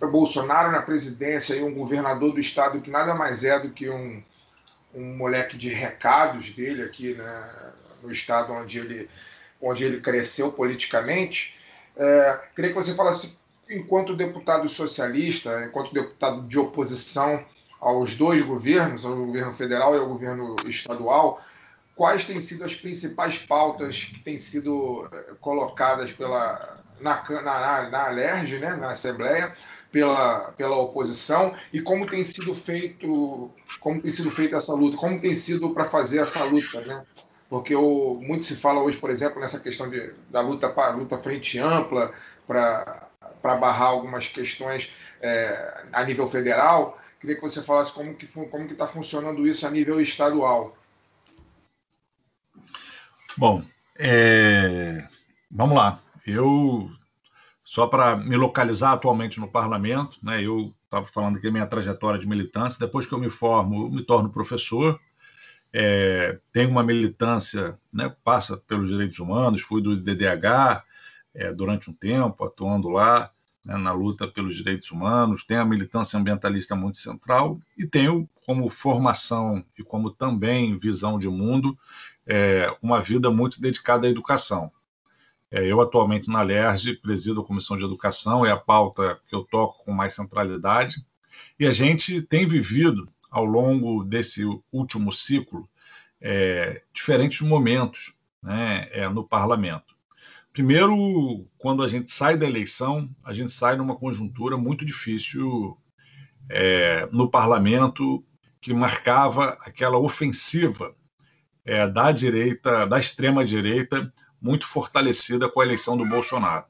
Bolsonaro 0.00 0.70
na 0.70 0.82
presidência 0.82 1.54
e 1.54 1.64
um 1.64 1.74
governador 1.74 2.32
do 2.32 2.38
estado 2.38 2.80
que 2.80 2.90
nada 2.90 3.12
mais 3.12 3.42
é 3.42 3.58
do 3.58 3.70
que 3.70 3.90
um, 3.90 4.22
um 4.94 5.16
moleque 5.16 5.56
de 5.56 5.70
recados 5.70 6.50
dele 6.50 6.84
aqui 6.84 7.14
né, 7.14 7.50
no 8.04 8.12
estado 8.12 8.52
onde 8.52 8.78
ele, 8.78 9.10
onde 9.60 9.82
ele 9.82 10.00
cresceu 10.00 10.52
politicamente. 10.52 11.58
É, 11.96 12.40
queria 12.54 12.70
que 12.70 12.76
você 12.76 12.94
falasse, 12.94 13.36
enquanto 13.68 14.14
deputado 14.14 14.68
socialista, 14.68 15.64
enquanto 15.66 15.92
deputado 15.92 16.46
de 16.46 16.56
oposição 16.56 17.44
aos 17.80 18.14
dois 18.14 18.42
governos, 18.42 19.04
ao 19.04 19.16
governo 19.16 19.52
federal 19.52 19.94
e 19.94 19.98
ao 19.98 20.08
governo 20.08 20.56
estadual, 20.66 21.40
quais 21.96 22.26
têm 22.26 22.40
sido 22.40 22.64
as 22.64 22.74
principais 22.74 23.38
pautas 23.38 24.04
que 24.04 24.20
têm 24.20 24.38
sido 24.38 25.08
eh, 25.12 25.34
colocadas 25.40 26.12
pela, 26.12 26.78
na, 27.00 27.22
na, 27.42 27.90
na 27.90 28.06
Alerj, 28.06 28.58
né, 28.58 28.76
na 28.76 28.90
Assembleia, 28.90 29.54
pela, 29.90 30.52
pela 30.52 30.76
oposição 30.76 31.54
e 31.72 31.80
como 31.80 32.06
tem 32.06 32.22
sido 32.22 32.54
feito 32.54 33.50
como 33.80 34.00
tem 34.00 34.10
sido 34.10 34.30
feita 34.30 34.56
essa 34.56 34.72
luta, 34.72 34.96
como 34.96 35.20
tem 35.20 35.34
sido 35.34 35.70
para 35.70 35.84
fazer 35.84 36.18
essa 36.18 36.44
luta, 36.44 36.80
né? 36.82 37.04
Porque 37.48 37.74
o, 37.74 38.14
muito 38.14 38.44
se 38.44 38.56
fala 38.56 38.80
hoje, 38.80 38.96
por 38.96 39.10
exemplo, 39.10 39.40
nessa 39.40 39.58
questão 39.58 39.90
de, 39.90 40.12
da 40.30 40.40
luta 40.40 40.68
para 40.68 40.94
luta 40.94 41.18
frente 41.18 41.58
ampla 41.58 42.12
para 42.46 43.08
barrar 43.42 43.88
algumas 43.88 44.28
questões 44.28 44.92
é, 45.20 45.82
a 45.92 46.04
nível 46.04 46.28
federal. 46.28 46.99
Queria 47.20 47.36
que 47.36 47.42
você 47.42 47.62
falasse 47.62 47.92
como 47.92 48.14
que 48.14 48.26
como 48.26 48.66
que 48.66 48.72
está 48.72 48.86
funcionando 48.86 49.46
isso 49.46 49.66
a 49.66 49.70
nível 49.70 50.00
estadual. 50.00 50.74
Bom, 53.36 53.62
é... 53.98 55.06
vamos 55.50 55.76
lá. 55.76 56.00
Eu, 56.26 56.90
só 57.62 57.86
para 57.86 58.16
me 58.16 58.36
localizar 58.36 58.92
atualmente 58.92 59.38
no 59.38 59.50
parlamento, 59.50 60.18
né, 60.22 60.42
eu 60.42 60.74
estava 60.84 61.06
falando 61.06 61.36
aqui 61.36 61.46
da 61.46 61.52
minha 61.52 61.66
trajetória 61.66 62.18
de 62.18 62.26
militância. 62.26 62.78
Depois 62.80 63.06
que 63.06 63.12
eu 63.12 63.18
me 63.18 63.30
formo, 63.30 63.86
eu 63.86 63.90
me 63.90 64.02
torno 64.02 64.30
professor. 64.30 64.98
É, 65.72 66.38
tenho 66.52 66.70
uma 66.70 66.82
militância, 66.82 67.78
né, 67.92 68.14
passa 68.24 68.56
pelos 68.56 68.88
direitos 68.88 69.18
humanos, 69.18 69.62
fui 69.62 69.82
do 69.82 69.94
DDH 69.94 70.82
é, 71.34 71.52
durante 71.52 71.90
um 71.90 71.94
tempo, 71.94 72.44
atuando 72.44 72.88
lá 72.88 73.30
né, 73.64 73.76
na 73.76 73.92
luta 73.92 74.26
pelos 74.26 74.56
direitos 74.56 74.90
humanos, 74.90 75.44
tenho 75.44 75.60
a 75.60 75.64
militância 75.64 76.18
ambientalista 76.18 76.74
muito 76.74 76.96
central 76.96 77.60
e 77.76 77.86
tenho 77.86 78.28
como 78.46 78.68
formação 78.70 79.64
e 79.78 79.82
como 79.82 80.10
também 80.10 80.78
visão 80.78 81.18
de 81.18 81.28
mundo 81.28 81.78
é, 82.26 82.74
uma 82.82 83.00
vida 83.00 83.30
muito 83.30 83.60
dedicada 83.60 84.06
à 84.06 84.10
educação. 84.10 84.70
É, 85.50 85.66
eu, 85.66 85.80
atualmente, 85.80 86.30
na 86.30 86.42
LERJ, 86.42 86.96
presido 86.96 87.40
a 87.40 87.44
Comissão 87.44 87.76
de 87.76 87.84
Educação, 87.84 88.46
é 88.46 88.52
a 88.52 88.56
pauta 88.56 89.18
que 89.26 89.34
eu 89.34 89.42
toco 89.42 89.84
com 89.84 89.92
mais 89.92 90.14
centralidade, 90.14 91.04
e 91.58 91.66
a 91.66 91.70
gente 91.70 92.22
tem 92.22 92.46
vivido, 92.46 93.08
ao 93.30 93.44
longo 93.44 94.04
desse 94.04 94.44
último 94.72 95.12
ciclo, 95.12 95.68
é, 96.20 96.82
diferentes 96.92 97.40
momentos 97.40 98.14
né, 98.42 98.88
é, 98.92 99.08
no 99.08 99.24
parlamento. 99.24 99.94
Primeiro, 100.52 101.46
quando 101.56 101.82
a 101.82 101.88
gente 101.88 102.10
sai 102.10 102.36
da 102.36 102.46
eleição, 102.46 103.08
a 103.24 103.32
gente 103.32 103.52
sai 103.52 103.76
numa 103.76 103.94
conjuntura 103.94 104.56
muito 104.56 104.84
difícil 104.84 105.78
é, 106.50 107.08
no 107.12 107.30
parlamento 107.30 108.24
que 108.60 108.74
marcava 108.74 109.56
aquela 109.60 109.98
ofensiva 109.98 110.94
é, 111.64 111.86
da 111.86 112.10
direita, 112.10 112.84
da 112.84 112.98
extrema 112.98 113.44
direita, 113.44 114.12
muito 114.40 114.66
fortalecida 114.66 115.48
com 115.48 115.60
a 115.60 115.64
eleição 115.64 115.96
do 115.96 116.04
Bolsonaro. 116.04 116.64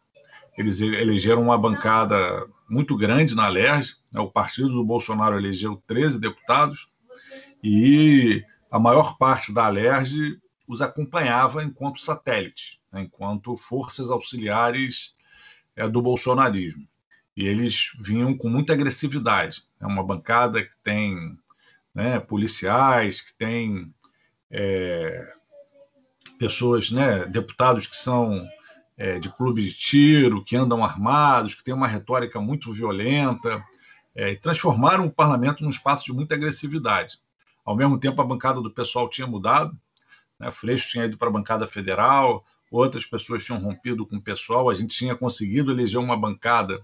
Eles 0.59 0.81
elegeram 0.81 1.43
uma 1.43 1.57
bancada 1.57 2.47
muito 2.69 2.97
grande 2.97 3.35
na 3.35 3.49
LERJ, 3.49 3.95
né, 4.13 4.21
o 4.21 4.31
partido 4.31 4.69
do 4.69 4.85
Bolsonaro 4.85 5.39
elegeu 5.39 5.83
13 5.87 6.21
deputados, 6.21 6.89
e 7.63 8.45
a 8.71 8.79
maior 8.79 9.17
parte 9.17 9.53
da 9.55 9.69
LERJ 9.69 10.39
os 10.69 10.83
acompanhava 10.83 11.65
enquanto 11.65 12.01
satélite, 12.01 12.80
enquanto 12.93 13.57
forças 13.57 14.11
auxiliares 14.11 15.15
é, 15.77 15.89
do 15.89 16.03
bolsonarismo. 16.03 16.87
E 17.37 17.47
eles 17.47 17.93
vinham 17.99 18.37
com 18.37 18.49
muita 18.49 18.73
agressividade. 18.73 19.63
É 19.81 19.87
uma 19.87 20.03
bancada 20.03 20.63
que 20.63 20.77
tem 20.83 21.39
né, 21.95 22.19
policiais, 22.19 23.21
que 23.21 23.35
tem 23.35 23.93
é, 24.51 25.33
pessoas, 26.39 26.91
né, 26.91 27.25
deputados 27.27 27.87
que 27.87 27.97
são 27.97 28.47
é, 28.97 29.19
de 29.19 29.29
clubes 29.31 29.65
de 29.65 29.75
tiro, 29.75 30.45
que 30.45 30.57
andam 30.57 30.85
armados, 30.85 31.55
que 31.55 31.65
têm 31.65 31.75
uma 31.75 31.87
retórica 31.87 32.41
muito 32.41 32.73
violenta, 32.73 33.65
é, 34.15 34.35
transformaram 34.35 35.07
o 35.07 35.11
parlamento 35.11 35.63
num 35.63 35.71
espaço 35.71 36.05
de 36.05 36.13
muita 36.13 36.35
agressividade. 36.35 37.19
Ao 37.65 37.77
mesmo 37.77 37.99
tempo, 37.99 38.21
a 38.21 38.25
bancada 38.25 38.61
do 38.61 38.71
pessoal 38.71 39.09
tinha 39.09 39.27
mudado, 39.27 39.79
né, 40.39 40.51
Freixo 40.51 40.91
tinha 40.91 41.05
ido 41.05 41.17
para 41.17 41.29
a 41.29 41.33
bancada 41.33 41.67
federal, 41.67 42.45
outras 42.71 43.05
pessoas 43.05 43.45
tinham 43.45 43.61
rompido 43.61 44.07
com 44.07 44.17
o 44.17 44.23
pessoal, 44.23 44.71
a 44.71 44.75
gente 44.75 44.97
tinha 44.97 45.17
conseguido 45.17 45.73
eleger 45.73 45.99
uma 45.99 46.17
bancada 46.17 46.81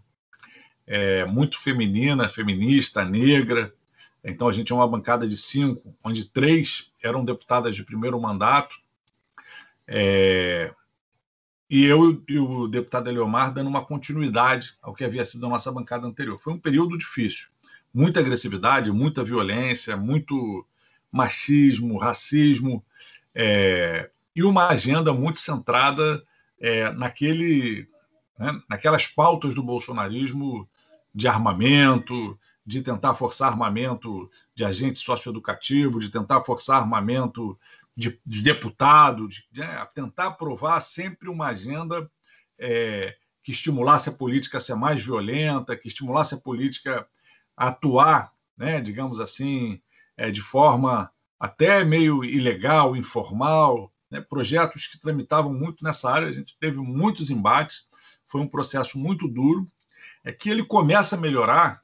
é, 0.87 1.25
muito 1.25 1.59
feminina, 1.59 2.29
feminista, 2.29 3.05
negra. 3.05 3.73
Então 4.23 4.49
a 4.49 4.53
gente 4.53 4.67
tinha 4.67 4.77
uma 4.77 4.89
bancada 4.89 5.27
de 5.27 5.37
cinco, 5.37 5.95
onde 6.03 6.27
três 6.27 6.91
eram 7.03 7.25
deputadas 7.25 7.77
de 7.77 7.85
primeiro 7.85 8.21
mandato. 8.21 8.77
É, 9.87 10.75
e 11.69 11.85
eu 11.85 12.23
e 12.29 12.39
o 12.39 12.69
deputado 12.69 13.09
Eleomar 13.09 13.53
dando 13.53 13.69
uma 13.69 13.85
continuidade 13.85 14.75
ao 14.81 14.95
que 14.95 15.05
havia 15.05 15.25
sido 15.25 15.47
a 15.47 15.49
nossa 15.49 15.71
bancada 15.73 16.07
anterior. 16.07 16.39
Foi 16.39 16.53
um 16.53 16.59
período 16.59 16.97
difícil. 16.97 17.49
Muita 17.93 18.21
agressividade, 18.21 18.93
muita 18.93 19.25
violência, 19.25 19.97
muito 19.97 20.67
machismo, 21.11 21.99
racismo. 21.99 22.85
É, 23.35 24.11
e 24.37 24.45
uma 24.45 24.69
agenda 24.69 25.15
muito 25.15 25.39
centrada 25.39 26.23
é, 26.61 26.93
naquele, 26.93 27.89
né, 28.39 28.61
naquelas 28.69 29.07
pautas 29.07 29.55
do 29.55 29.63
bolsonarismo 29.63 30.69
de 31.15 31.27
armamento, 31.27 32.39
de 32.65 32.83
tentar 32.83 33.15
forçar 33.15 33.49
armamento 33.49 34.31
de 34.55 34.63
agente 34.63 34.99
socioeducativo, 34.99 35.99
de 35.99 36.11
tentar 36.11 36.43
forçar 36.43 36.83
armamento 36.83 37.59
de, 37.97 38.21
de 38.27 38.43
deputado, 38.43 39.27
de, 39.27 39.43
né, 39.55 39.87
tentar 39.95 40.27
aprovar 40.27 40.83
sempre 40.83 41.31
uma 41.31 41.47
agenda 41.47 42.11
é, 42.59 43.17
que 43.43 43.53
estimulasse 43.53 44.11
a 44.11 44.13
política 44.13 44.59
a 44.59 44.61
ser 44.61 44.75
mais 44.75 45.03
violenta, 45.03 45.75
que 45.75 45.89
estimulasse 45.89 46.35
a 46.35 46.39
política 46.39 47.09
a 47.57 47.69
atuar, 47.69 48.35
né, 48.55 48.83
digamos 48.83 49.19
assim, 49.19 49.81
é, 50.15 50.31
de 50.31 50.43
forma 50.43 51.11
até 51.41 51.83
meio 51.85 52.23
ilegal, 52.23 52.95
informal, 52.95 53.91
né, 54.17 54.21
projetos 54.21 54.87
que 54.87 54.99
tramitavam 54.99 55.53
muito 55.53 55.85
nessa 55.85 56.11
área, 56.11 56.29
a 56.29 56.33
gente 56.33 56.57
teve 56.59 56.79
muitos 56.79 57.31
embates, 57.31 57.87
foi 58.25 58.41
um 58.41 58.49
processo 58.49 58.99
muito 58.99 59.29
duro, 59.29 59.67
é 60.25 60.33
que 60.33 60.51
ele 60.51 60.65
começa 60.65 61.17
a 61.17 61.21
melhorar 61.21 61.83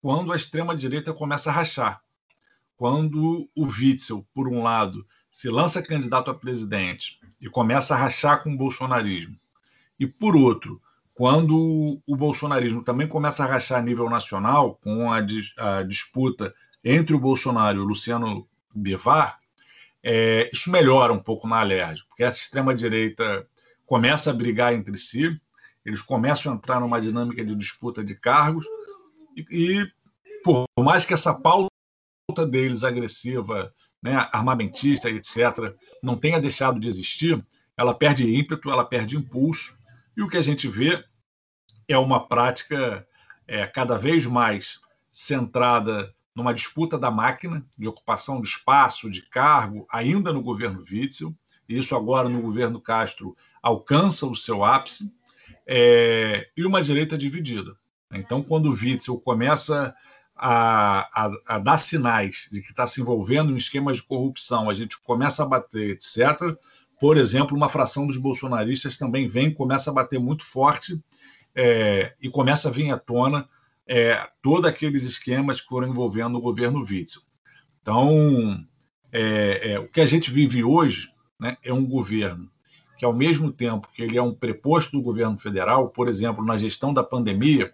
quando 0.00 0.32
a 0.32 0.36
extrema-direita 0.36 1.12
começa 1.12 1.50
a 1.50 1.52
rachar. 1.52 2.00
Quando 2.76 3.48
o 3.54 3.66
Witzel, 3.66 4.26
por 4.34 4.48
um 4.48 4.62
lado, 4.62 5.06
se 5.30 5.48
lança 5.48 5.82
candidato 5.82 6.30
a 6.30 6.34
presidente 6.34 7.18
e 7.40 7.48
começa 7.48 7.94
a 7.94 7.98
rachar 7.98 8.42
com 8.42 8.52
o 8.52 8.56
bolsonarismo, 8.56 9.36
e 9.98 10.06
por 10.06 10.36
outro, 10.36 10.80
quando 11.12 12.00
o 12.06 12.16
bolsonarismo 12.16 12.82
também 12.82 13.06
começa 13.06 13.44
a 13.44 13.46
rachar 13.46 13.78
a 13.78 13.82
nível 13.82 14.10
nacional, 14.10 14.74
com 14.82 15.12
a, 15.12 15.18
a 15.18 15.82
disputa 15.84 16.52
entre 16.82 17.14
o 17.14 17.20
Bolsonaro 17.20 17.78
e 17.78 17.80
o 17.80 17.84
Luciano 17.84 18.48
Bivar, 18.74 19.38
é, 20.04 20.50
isso 20.52 20.70
melhora 20.70 21.12
um 21.12 21.18
pouco 21.18 21.48
na 21.48 21.60
Alerj, 21.60 22.04
porque 22.06 22.22
essa 22.22 22.38
extrema-direita 22.38 23.48
começa 23.86 24.30
a 24.30 24.34
brigar 24.34 24.74
entre 24.74 24.98
si, 24.98 25.40
eles 25.84 26.02
começam 26.02 26.52
a 26.52 26.56
entrar 26.56 26.78
numa 26.78 27.00
dinâmica 27.00 27.42
de 27.42 27.54
disputa 27.54 28.04
de 28.04 28.14
cargos, 28.14 28.66
e, 29.34 29.46
e 29.50 29.92
por 30.44 30.66
mais 30.78 31.06
que 31.06 31.14
essa 31.14 31.32
pauta 31.40 31.70
deles 32.46 32.84
agressiva, 32.84 33.72
né, 34.02 34.28
armamentista, 34.30 35.08
etc., 35.08 35.74
não 36.02 36.18
tenha 36.18 36.38
deixado 36.38 36.78
de 36.78 36.86
existir, 36.86 37.42
ela 37.74 37.94
perde 37.94 38.28
ímpeto, 38.28 38.70
ela 38.70 38.84
perde 38.84 39.16
impulso, 39.16 39.78
e 40.14 40.22
o 40.22 40.28
que 40.28 40.36
a 40.36 40.42
gente 40.42 40.68
vê 40.68 41.02
é 41.88 41.96
uma 41.96 42.28
prática 42.28 43.06
é, 43.48 43.66
cada 43.66 43.96
vez 43.96 44.26
mais 44.26 44.80
centrada 45.10 46.13
numa 46.34 46.52
disputa 46.52 46.98
da 46.98 47.10
máquina, 47.10 47.64
de 47.78 47.86
ocupação 47.86 48.40
de 48.40 48.48
espaço, 48.48 49.10
de 49.10 49.22
cargo, 49.22 49.86
ainda 49.90 50.32
no 50.32 50.42
governo 50.42 50.80
Witzel, 50.80 51.34
e 51.68 51.78
isso 51.78 51.94
agora 51.96 52.28
no 52.28 52.42
governo 52.42 52.80
Castro 52.80 53.36
alcança 53.62 54.26
o 54.26 54.34
seu 54.34 54.64
ápice, 54.64 55.14
é, 55.66 56.48
e 56.56 56.66
uma 56.66 56.82
direita 56.82 57.16
dividida. 57.16 57.76
Então, 58.12 58.42
quando 58.42 58.66
o 58.66 58.72
Witzel 58.72 59.18
começa 59.20 59.94
a, 60.36 61.26
a, 61.26 61.30
a 61.46 61.58
dar 61.58 61.78
sinais 61.78 62.48
de 62.50 62.60
que 62.60 62.70
está 62.70 62.86
se 62.86 63.00
envolvendo 63.00 63.52
em 63.52 63.56
esquemas 63.56 63.98
de 63.98 64.02
corrupção, 64.02 64.68
a 64.68 64.74
gente 64.74 65.00
começa 65.00 65.42
a 65.42 65.46
bater, 65.46 65.90
etc. 65.90 66.56
Por 67.00 67.16
exemplo, 67.16 67.56
uma 67.56 67.68
fração 67.68 68.06
dos 68.06 68.16
bolsonaristas 68.16 68.96
também 68.96 69.28
vem, 69.28 69.52
começa 69.52 69.90
a 69.90 69.94
bater 69.94 70.18
muito 70.18 70.44
forte 70.44 71.00
é, 71.54 72.14
e 72.20 72.28
começa 72.28 72.68
a 72.68 72.72
vir 72.72 72.90
à 72.90 72.98
tona 72.98 73.48
é, 73.86 74.28
todos 74.42 74.68
aqueles 74.68 75.02
esquemas 75.02 75.60
que 75.60 75.68
foram 75.68 75.88
envolvendo 75.88 76.36
o 76.36 76.40
governo 76.40 76.80
Witzel. 76.80 77.22
Então, 77.80 78.64
é, 79.12 79.72
é, 79.72 79.78
o 79.78 79.88
que 79.88 80.00
a 80.00 80.06
gente 80.06 80.30
vive 80.30 80.64
hoje 80.64 81.08
né, 81.38 81.56
é 81.62 81.72
um 81.72 81.84
governo 81.84 82.50
que, 82.96 83.04
ao 83.04 83.12
mesmo 83.12 83.52
tempo 83.52 83.88
que 83.92 84.02
ele 84.02 84.16
é 84.16 84.22
um 84.22 84.34
preposto 84.34 84.92
do 84.92 85.02
governo 85.02 85.38
federal, 85.38 85.88
por 85.88 86.08
exemplo, 86.08 86.44
na 86.44 86.56
gestão 86.56 86.94
da 86.94 87.02
pandemia, 87.02 87.72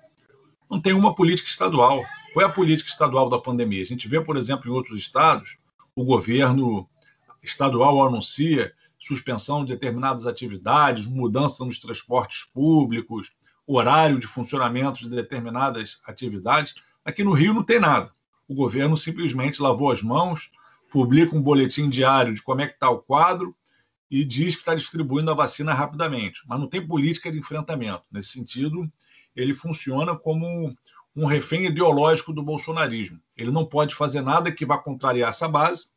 não 0.68 0.80
tem 0.80 0.92
uma 0.92 1.14
política 1.14 1.48
estadual. 1.48 2.04
Qual 2.32 2.44
é 2.44 2.48
a 2.48 2.52
política 2.52 2.88
estadual 2.88 3.28
da 3.28 3.38
pandemia? 3.38 3.82
A 3.82 3.86
gente 3.86 4.08
vê, 4.08 4.20
por 4.20 4.36
exemplo, 4.36 4.68
em 4.68 4.72
outros 4.72 4.98
estados, 4.98 5.58
o 5.94 6.04
governo 6.04 6.88
estadual 7.42 8.06
anuncia 8.06 8.72
suspensão 8.98 9.64
de 9.64 9.72
determinadas 9.72 10.26
atividades, 10.26 11.06
mudança 11.06 11.64
nos 11.64 11.78
transportes 11.78 12.44
públicos, 12.52 13.32
horário 13.74 14.18
de 14.18 14.26
funcionamento 14.26 15.00
de 15.00 15.10
determinadas 15.10 16.00
atividades. 16.06 16.74
Aqui 17.04 17.22
no 17.22 17.32
Rio 17.32 17.54
não 17.54 17.62
tem 17.62 17.78
nada. 17.78 18.12
O 18.48 18.54
governo 18.54 18.96
simplesmente 18.96 19.62
lavou 19.62 19.90
as 19.90 20.02
mãos, 20.02 20.50
publica 20.90 21.36
um 21.36 21.42
boletim 21.42 21.88
diário 21.88 22.34
de 22.34 22.42
como 22.42 22.60
é 22.60 22.66
que 22.66 22.74
está 22.74 22.90
o 22.90 22.98
quadro 22.98 23.54
e 24.10 24.24
diz 24.24 24.54
que 24.54 24.62
está 24.62 24.74
distribuindo 24.74 25.30
a 25.30 25.34
vacina 25.34 25.72
rapidamente, 25.72 26.42
mas 26.46 26.58
não 26.58 26.66
tem 26.66 26.84
política 26.84 27.30
de 27.30 27.38
enfrentamento. 27.38 28.02
Nesse 28.10 28.30
sentido, 28.30 28.90
ele 29.36 29.54
funciona 29.54 30.16
como 30.16 30.74
um 31.14 31.26
refém 31.26 31.66
ideológico 31.66 32.32
do 32.32 32.42
bolsonarismo. 32.42 33.20
Ele 33.36 33.50
não 33.50 33.64
pode 33.64 33.94
fazer 33.94 34.20
nada 34.20 34.50
que 34.50 34.66
vá 34.66 34.78
contrariar 34.78 35.28
essa 35.28 35.48
base. 35.48 35.90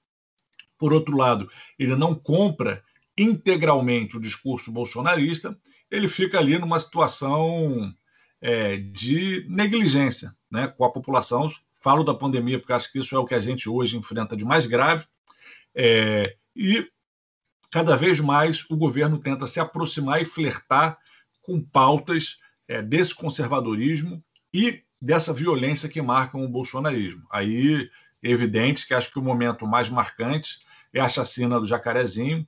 Por 0.77 0.93
outro 0.93 1.17
lado, 1.17 1.49
ele 1.77 1.95
não 1.95 2.13
compra 2.13 2.83
integralmente 3.17 4.17
o 4.17 4.21
discurso 4.21 4.71
bolsonarista 4.71 5.57
ele 5.93 6.07
fica 6.07 6.39
ali 6.39 6.57
numa 6.57 6.79
situação 6.79 7.93
é, 8.41 8.77
de 8.77 9.45
negligência 9.47 10.35
né, 10.49 10.67
com 10.67 10.83
a 10.83 10.91
população. 10.91 11.51
Falo 11.79 12.03
da 12.03 12.15
pandemia 12.15 12.57
porque 12.57 12.73
acho 12.73 12.91
que 12.91 12.97
isso 12.97 13.15
é 13.15 13.19
o 13.19 13.25
que 13.25 13.35
a 13.35 13.39
gente 13.39 13.69
hoje 13.69 13.95
enfrenta 13.95 14.35
de 14.35 14.43
mais 14.43 14.65
grave. 14.65 15.05
É, 15.75 16.35
e 16.55 16.89
cada 17.69 17.95
vez 17.95 18.19
mais 18.19 18.65
o 18.71 18.75
governo 18.75 19.19
tenta 19.19 19.45
se 19.45 19.59
aproximar 19.59 20.19
e 20.19 20.25
flertar 20.25 20.97
com 21.43 21.61
pautas 21.61 22.39
é, 22.67 22.81
desse 22.81 23.13
conservadorismo 23.13 24.23
e 24.51 24.81
dessa 24.99 25.31
violência 25.31 25.87
que 25.87 26.01
marcam 26.01 26.43
o 26.43 26.49
bolsonarismo. 26.49 27.21
Aí 27.29 27.87
evidente 28.23 28.87
que 28.87 28.95
acho 28.95 29.11
que 29.11 29.19
o 29.19 29.23
momento 29.23 29.67
mais 29.67 29.89
marcante 29.89 30.59
é 30.91 30.99
a 30.99 31.09
chacina 31.09 31.59
do 31.59 31.67
Jacarezinho, 31.67 32.47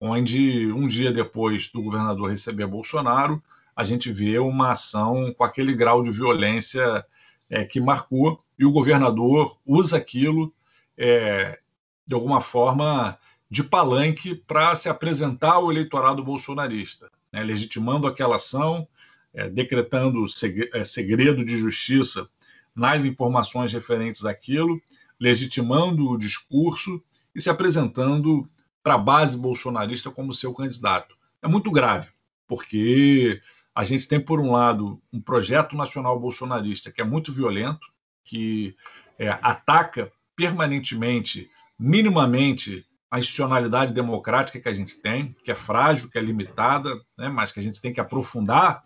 onde 0.00 0.70
um 0.72 0.86
dia 0.86 1.12
depois 1.12 1.68
do 1.68 1.82
governador 1.82 2.30
receber 2.30 2.66
Bolsonaro, 2.66 3.42
a 3.74 3.84
gente 3.84 4.12
vê 4.12 4.38
uma 4.38 4.72
ação 4.72 5.32
com 5.36 5.44
aquele 5.44 5.74
grau 5.74 6.02
de 6.02 6.10
violência 6.10 7.04
é, 7.48 7.64
que 7.64 7.80
marcou, 7.80 8.42
e 8.58 8.64
o 8.64 8.70
governador 8.70 9.58
usa 9.66 9.96
aquilo 9.96 10.54
é, 10.96 11.58
de 12.06 12.14
alguma 12.14 12.40
forma 12.40 13.18
de 13.50 13.62
palanque 13.62 14.34
para 14.34 14.74
se 14.74 14.88
apresentar 14.88 15.54
ao 15.54 15.70
eleitorado 15.70 16.22
bolsonarista, 16.22 17.10
né, 17.32 17.42
legitimando 17.42 18.06
aquela 18.06 18.36
ação, 18.36 18.86
é, 19.32 19.48
decretando 19.48 20.24
é, 20.72 20.84
segredo 20.84 21.44
de 21.44 21.56
justiça 21.56 22.28
nas 22.74 23.04
informações 23.04 23.72
referentes 23.72 24.24
àquilo, 24.24 24.80
legitimando 25.18 26.08
o 26.08 26.18
discurso 26.18 27.02
e 27.34 27.40
se 27.40 27.50
apresentando 27.50 28.48
para 28.84 28.94
a 28.94 28.98
base 28.98 29.36
bolsonarista 29.38 30.10
como 30.10 30.34
seu 30.34 30.52
candidato. 30.52 31.16
É 31.42 31.48
muito 31.48 31.70
grave, 31.70 32.08
porque 32.46 33.40
a 33.74 33.82
gente 33.82 34.06
tem, 34.06 34.20
por 34.20 34.38
um 34.38 34.52
lado, 34.52 35.00
um 35.10 35.20
projeto 35.20 35.74
nacional 35.74 36.20
bolsonarista 36.20 36.92
que 36.92 37.00
é 37.00 37.04
muito 37.04 37.32
violento, 37.32 37.88
que 38.22 38.76
é, 39.18 39.30
ataca 39.42 40.12
permanentemente, 40.36 41.50
minimamente, 41.78 42.86
a 43.10 43.18
institucionalidade 43.18 43.94
democrática 43.94 44.60
que 44.60 44.68
a 44.68 44.74
gente 44.74 45.00
tem, 45.00 45.34
que 45.44 45.50
é 45.50 45.54
frágil, 45.54 46.10
que 46.10 46.18
é 46.18 46.20
limitada, 46.20 47.00
né, 47.16 47.28
mas 47.28 47.52
que 47.52 47.60
a 47.60 47.62
gente 47.62 47.80
tem 47.80 47.92
que 47.92 48.00
aprofundar 48.00 48.84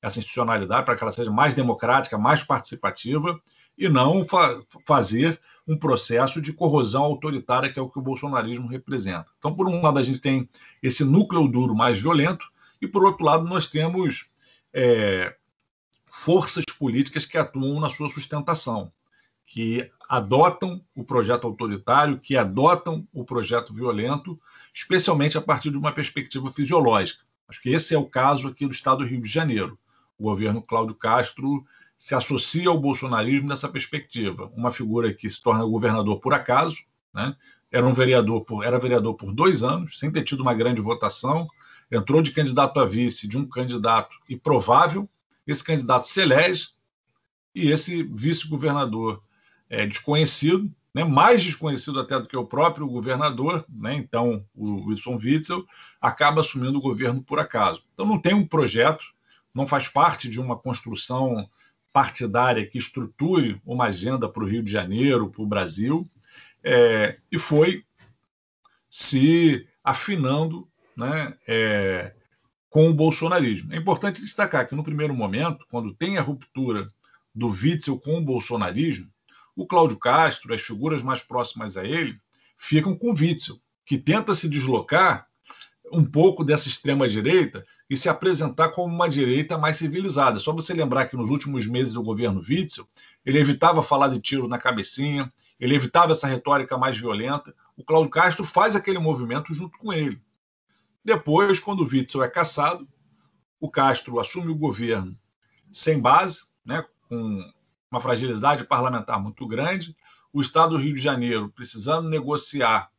essa 0.00 0.18
institucionalidade 0.18 0.86
para 0.86 0.96
que 0.96 1.02
ela 1.02 1.12
seja 1.12 1.30
mais 1.30 1.54
democrática, 1.54 2.16
mais 2.16 2.42
participativa. 2.42 3.38
E 3.76 3.88
não 3.88 4.24
fa 4.24 4.58
fazer 4.86 5.40
um 5.66 5.76
processo 5.76 6.40
de 6.40 6.52
corrosão 6.52 7.02
autoritária, 7.02 7.72
que 7.72 7.78
é 7.78 7.82
o 7.82 7.88
que 7.88 7.98
o 7.98 8.02
bolsonarismo 8.02 8.68
representa. 8.68 9.26
Então, 9.38 9.54
por 9.54 9.66
um 9.68 9.82
lado, 9.82 9.98
a 9.98 10.02
gente 10.02 10.20
tem 10.20 10.48
esse 10.82 11.04
núcleo 11.04 11.48
duro 11.48 11.74
mais 11.74 12.00
violento, 12.00 12.46
e 12.80 12.86
por 12.86 13.04
outro 13.04 13.24
lado, 13.24 13.44
nós 13.44 13.68
temos 13.68 14.26
é, 14.72 15.34
forças 16.10 16.64
políticas 16.78 17.24
que 17.24 17.38
atuam 17.38 17.80
na 17.80 17.88
sua 17.88 18.10
sustentação, 18.10 18.92
que 19.46 19.90
adotam 20.08 20.84
o 20.94 21.02
projeto 21.02 21.46
autoritário, 21.46 22.20
que 22.20 22.36
adotam 22.36 23.06
o 23.12 23.24
projeto 23.24 23.72
violento, 23.72 24.38
especialmente 24.72 25.38
a 25.38 25.40
partir 25.40 25.70
de 25.70 25.78
uma 25.78 25.92
perspectiva 25.92 26.50
fisiológica. 26.50 27.24
Acho 27.48 27.60
que 27.60 27.70
esse 27.70 27.94
é 27.94 27.98
o 27.98 28.06
caso 28.06 28.48
aqui 28.48 28.66
do 28.66 28.72
Estado 28.72 28.98
do 28.98 29.06
Rio 29.06 29.20
de 29.20 29.28
Janeiro. 29.28 29.78
O 30.18 30.24
governo 30.24 30.62
Cláudio 30.62 30.94
Castro 30.94 31.64
se 32.04 32.14
associa 32.14 32.68
ao 32.68 32.78
bolsonarismo 32.78 33.48
nessa 33.48 33.66
perspectiva. 33.66 34.52
Uma 34.54 34.70
figura 34.70 35.14
que 35.14 35.26
se 35.26 35.42
torna 35.42 35.64
governador 35.64 36.20
por 36.20 36.34
acaso, 36.34 36.76
né? 37.14 37.34
era 37.72 37.86
um 37.86 37.94
vereador 37.94 38.44
por, 38.44 38.62
era 38.62 38.78
vereador 38.78 39.14
por 39.14 39.32
dois 39.32 39.62
anos, 39.62 39.98
sem 39.98 40.12
ter 40.12 40.22
tido 40.22 40.40
uma 40.40 40.52
grande 40.52 40.82
votação, 40.82 41.48
entrou 41.90 42.20
de 42.20 42.30
candidato 42.32 42.78
a 42.78 42.84
vice 42.84 43.26
de 43.26 43.38
um 43.38 43.48
candidato 43.48 44.14
improvável, 44.28 45.08
esse 45.46 45.64
candidato 45.64 46.06
se 46.06 46.20
elege, 46.20 46.68
e 47.54 47.70
esse 47.70 48.02
vice-governador 48.02 49.22
é 49.70 49.86
desconhecido, 49.86 50.70
né, 50.94 51.04
mais 51.04 51.42
desconhecido 51.42 51.98
até 51.98 52.20
do 52.20 52.28
que 52.28 52.36
o 52.36 52.44
próprio 52.44 52.86
governador, 52.86 53.64
né, 53.66 53.94
então 53.94 54.44
o 54.54 54.88
Wilson 54.88 55.16
Witzel, 55.16 55.64
acaba 56.02 56.42
assumindo 56.42 56.76
o 56.76 56.82
governo 56.82 57.22
por 57.22 57.40
acaso. 57.40 57.82
Então 57.94 58.04
não 58.04 58.20
tem 58.20 58.34
um 58.34 58.46
projeto, 58.46 59.06
não 59.54 59.66
faz 59.66 59.88
parte 59.88 60.28
de 60.28 60.38
uma 60.38 60.54
construção 60.54 61.48
partidária 61.94 62.66
que 62.66 62.76
estruture 62.76 63.62
uma 63.64 63.84
agenda 63.84 64.28
para 64.28 64.42
o 64.42 64.48
Rio 64.48 64.64
de 64.64 64.70
Janeiro, 64.70 65.30
para 65.30 65.42
o 65.42 65.46
Brasil, 65.46 66.04
é, 66.60 67.18
e 67.30 67.38
foi 67.38 67.84
se 68.90 69.64
afinando 69.82 70.68
né, 70.96 71.36
é, 71.46 72.12
com 72.68 72.90
o 72.90 72.94
bolsonarismo. 72.94 73.72
É 73.72 73.76
importante 73.76 74.20
destacar 74.20 74.66
que, 74.66 74.74
no 74.74 74.82
primeiro 74.82 75.14
momento, 75.14 75.64
quando 75.70 75.94
tem 75.94 76.18
a 76.18 76.22
ruptura 76.22 76.88
do 77.32 77.46
Witzel 77.46 78.00
com 78.00 78.18
o 78.18 78.24
bolsonarismo, 78.24 79.08
o 79.54 79.64
Cláudio 79.64 79.96
Castro, 79.96 80.52
as 80.52 80.62
figuras 80.62 81.00
mais 81.00 81.20
próximas 81.20 81.76
a 81.76 81.84
ele, 81.84 82.18
ficam 82.58 82.96
com 82.96 83.12
o 83.12 83.14
Witzel, 83.14 83.56
que 83.86 83.98
tenta 83.98 84.34
se 84.34 84.48
deslocar 84.48 85.28
um 85.92 86.04
pouco 86.04 86.44
dessa 86.44 86.68
extrema-direita 86.68 87.64
e 87.88 87.96
se 87.96 88.08
apresentar 88.08 88.70
como 88.70 88.92
uma 88.92 89.08
direita 89.08 89.58
mais 89.58 89.76
civilizada. 89.76 90.38
Só 90.38 90.52
você 90.52 90.72
lembrar 90.72 91.06
que 91.06 91.16
nos 91.16 91.30
últimos 91.30 91.66
meses 91.66 91.94
do 91.94 92.02
governo 92.02 92.40
Witzel, 92.40 92.86
ele 93.24 93.38
evitava 93.38 93.82
falar 93.82 94.08
de 94.08 94.20
tiro 94.20 94.48
na 94.48 94.58
cabecinha, 94.58 95.30
ele 95.58 95.74
evitava 95.74 96.12
essa 96.12 96.26
retórica 96.26 96.76
mais 96.76 96.98
violenta. 96.98 97.54
O 97.76 97.84
Cláudio 97.84 98.10
Castro 98.10 98.44
faz 98.44 98.74
aquele 98.74 98.98
movimento 98.98 99.52
junto 99.54 99.78
com 99.78 99.92
ele. 99.92 100.20
Depois, 101.04 101.58
quando 101.58 101.80
o 101.80 101.88
Witzel 101.88 102.22
é 102.22 102.28
caçado, 102.28 102.88
o 103.60 103.70
Castro 103.70 104.18
assume 104.18 104.50
o 104.50 104.56
governo 104.56 105.16
sem 105.70 105.98
base, 105.98 106.46
né, 106.64 106.84
com 107.08 107.52
uma 107.90 108.00
fragilidade 108.00 108.64
parlamentar 108.64 109.20
muito 109.20 109.46
grande, 109.46 109.94
o 110.32 110.40
Estado 110.40 110.70
do 110.70 110.82
Rio 110.82 110.94
de 110.94 111.00
Janeiro 111.00 111.48
precisando 111.50 112.08
negociar 112.08 112.90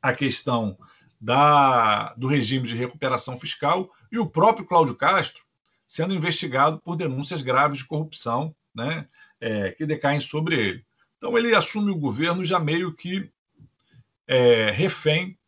a 0.00 0.12
questão 0.12 0.78
da, 1.20 2.14
do 2.14 2.26
regime 2.26 2.68
de 2.68 2.74
recuperação 2.74 3.38
fiscal 3.38 3.90
e 4.10 4.18
o 4.18 4.26
próprio 4.26 4.66
Cláudio 4.66 4.94
Castro 4.94 5.44
sendo 5.86 6.14
investigado 6.14 6.78
por 6.80 6.96
denúncias 6.96 7.42
graves 7.42 7.78
de 7.78 7.84
corrupção 7.84 8.54
né, 8.74 9.06
é, 9.40 9.70
que 9.70 9.86
decaem 9.86 10.20
sobre 10.20 10.56
ele. 10.56 10.84
Então, 11.16 11.38
ele 11.38 11.54
assume 11.54 11.90
o 11.90 11.98
governo 11.98 12.44
já 12.44 12.58
meio 12.58 12.92
que 12.92 13.30
é, 14.26 14.70
refém 14.70 15.38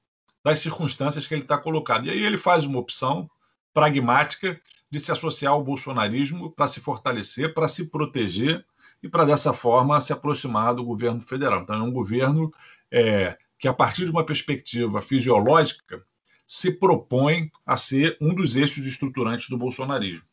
das 0.43 0.61
circunstâncias 0.61 1.27
que 1.27 1.35
ele 1.35 1.43
está 1.43 1.59
colocado. 1.59 2.07
E 2.07 2.11
aí 2.11 2.23
ele 2.23 2.39
faz 2.39 2.65
uma 2.65 2.79
opção 2.79 3.29
pragmática 3.75 4.59
de 4.91 4.99
se 4.99 5.13
associar 5.13 5.53
ao 5.53 5.63
bolsonarismo 5.63 6.51
para 6.51 6.69
se 6.69 6.81
fortalecer, 6.81 7.53
para 7.53 7.69
se 7.69 7.91
proteger 7.91 8.65
e 9.03 9.09
para 9.09 9.25
dessa 9.25 9.53
forma 9.53 10.01
se 10.01 10.13
aproximar 10.13 10.75
do 10.75 10.85
governo 10.85 11.21
federal. 11.21 11.63
Então 11.63 11.77
é 11.77 11.83
um 11.83 11.93
governo 11.93 12.51
é, 12.91 13.37
que, 13.59 13.69
a 13.69 13.73
partir 13.73 14.05
de 14.05 14.11
uma 14.11 14.25
perspectiva 14.25 15.03
fisiológica, 15.03 16.03
se 16.47 16.73
propõe 16.73 17.51
a 17.67 17.77
ser 17.77 18.17
um 18.21 18.35
dos 18.35 18.57
eixos 18.57 18.87
estruturantes 18.87 19.51
do 19.51 19.59
bolsonarismo. 19.59 20.27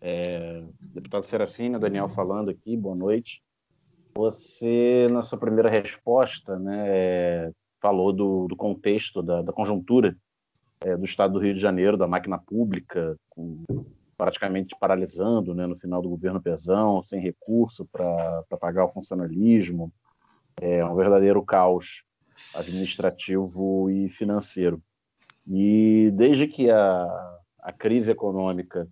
É, 0.00 0.64
deputado 0.80 1.26
Serafina, 1.26 1.78
Daniel 1.78 2.08
falando 2.08 2.50
aqui, 2.50 2.76
boa 2.76 2.96
noite. 2.96 3.42
Você, 4.14 5.08
na 5.10 5.22
sua 5.22 5.38
primeira 5.38 5.68
resposta, 5.68 6.58
né, 6.58 7.52
falou 7.80 8.12
do, 8.12 8.46
do 8.48 8.56
contexto, 8.56 9.22
da, 9.22 9.42
da 9.42 9.52
conjuntura 9.52 10.16
é, 10.80 10.96
do 10.96 11.04
Estado 11.04 11.34
do 11.34 11.40
Rio 11.40 11.54
de 11.54 11.60
Janeiro, 11.60 11.96
da 11.96 12.08
máquina 12.08 12.38
pública, 12.38 13.16
com, 13.28 13.64
praticamente 14.16 14.76
paralisando 14.78 15.54
né, 15.54 15.66
no 15.66 15.76
final 15.76 16.00
do 16.00 16.08
governo 16.08 16.40
Pezão, 16.40 17.02
sem 17.02 17.20
recurso 17.20 17.86
para 17.86 18.44
pagar 18.60 18.84
o 18.84 18.92
funcionalismo. 18.92 19.92
É 20.60 20.84
um 20.84 20.94
verdadeiro 20.94 21.42
caos 21.42 22.02
administrativo 22.54 23.90
e 23.90 24.08
financeiro. 24.08 24.82
E 25.46 26.10
desde 26.14 26.46
que 26.46 26.70
a, 26.70 27.06
a 27.60 27.72
crise 27.72 28.12
econômica 28.12 28.88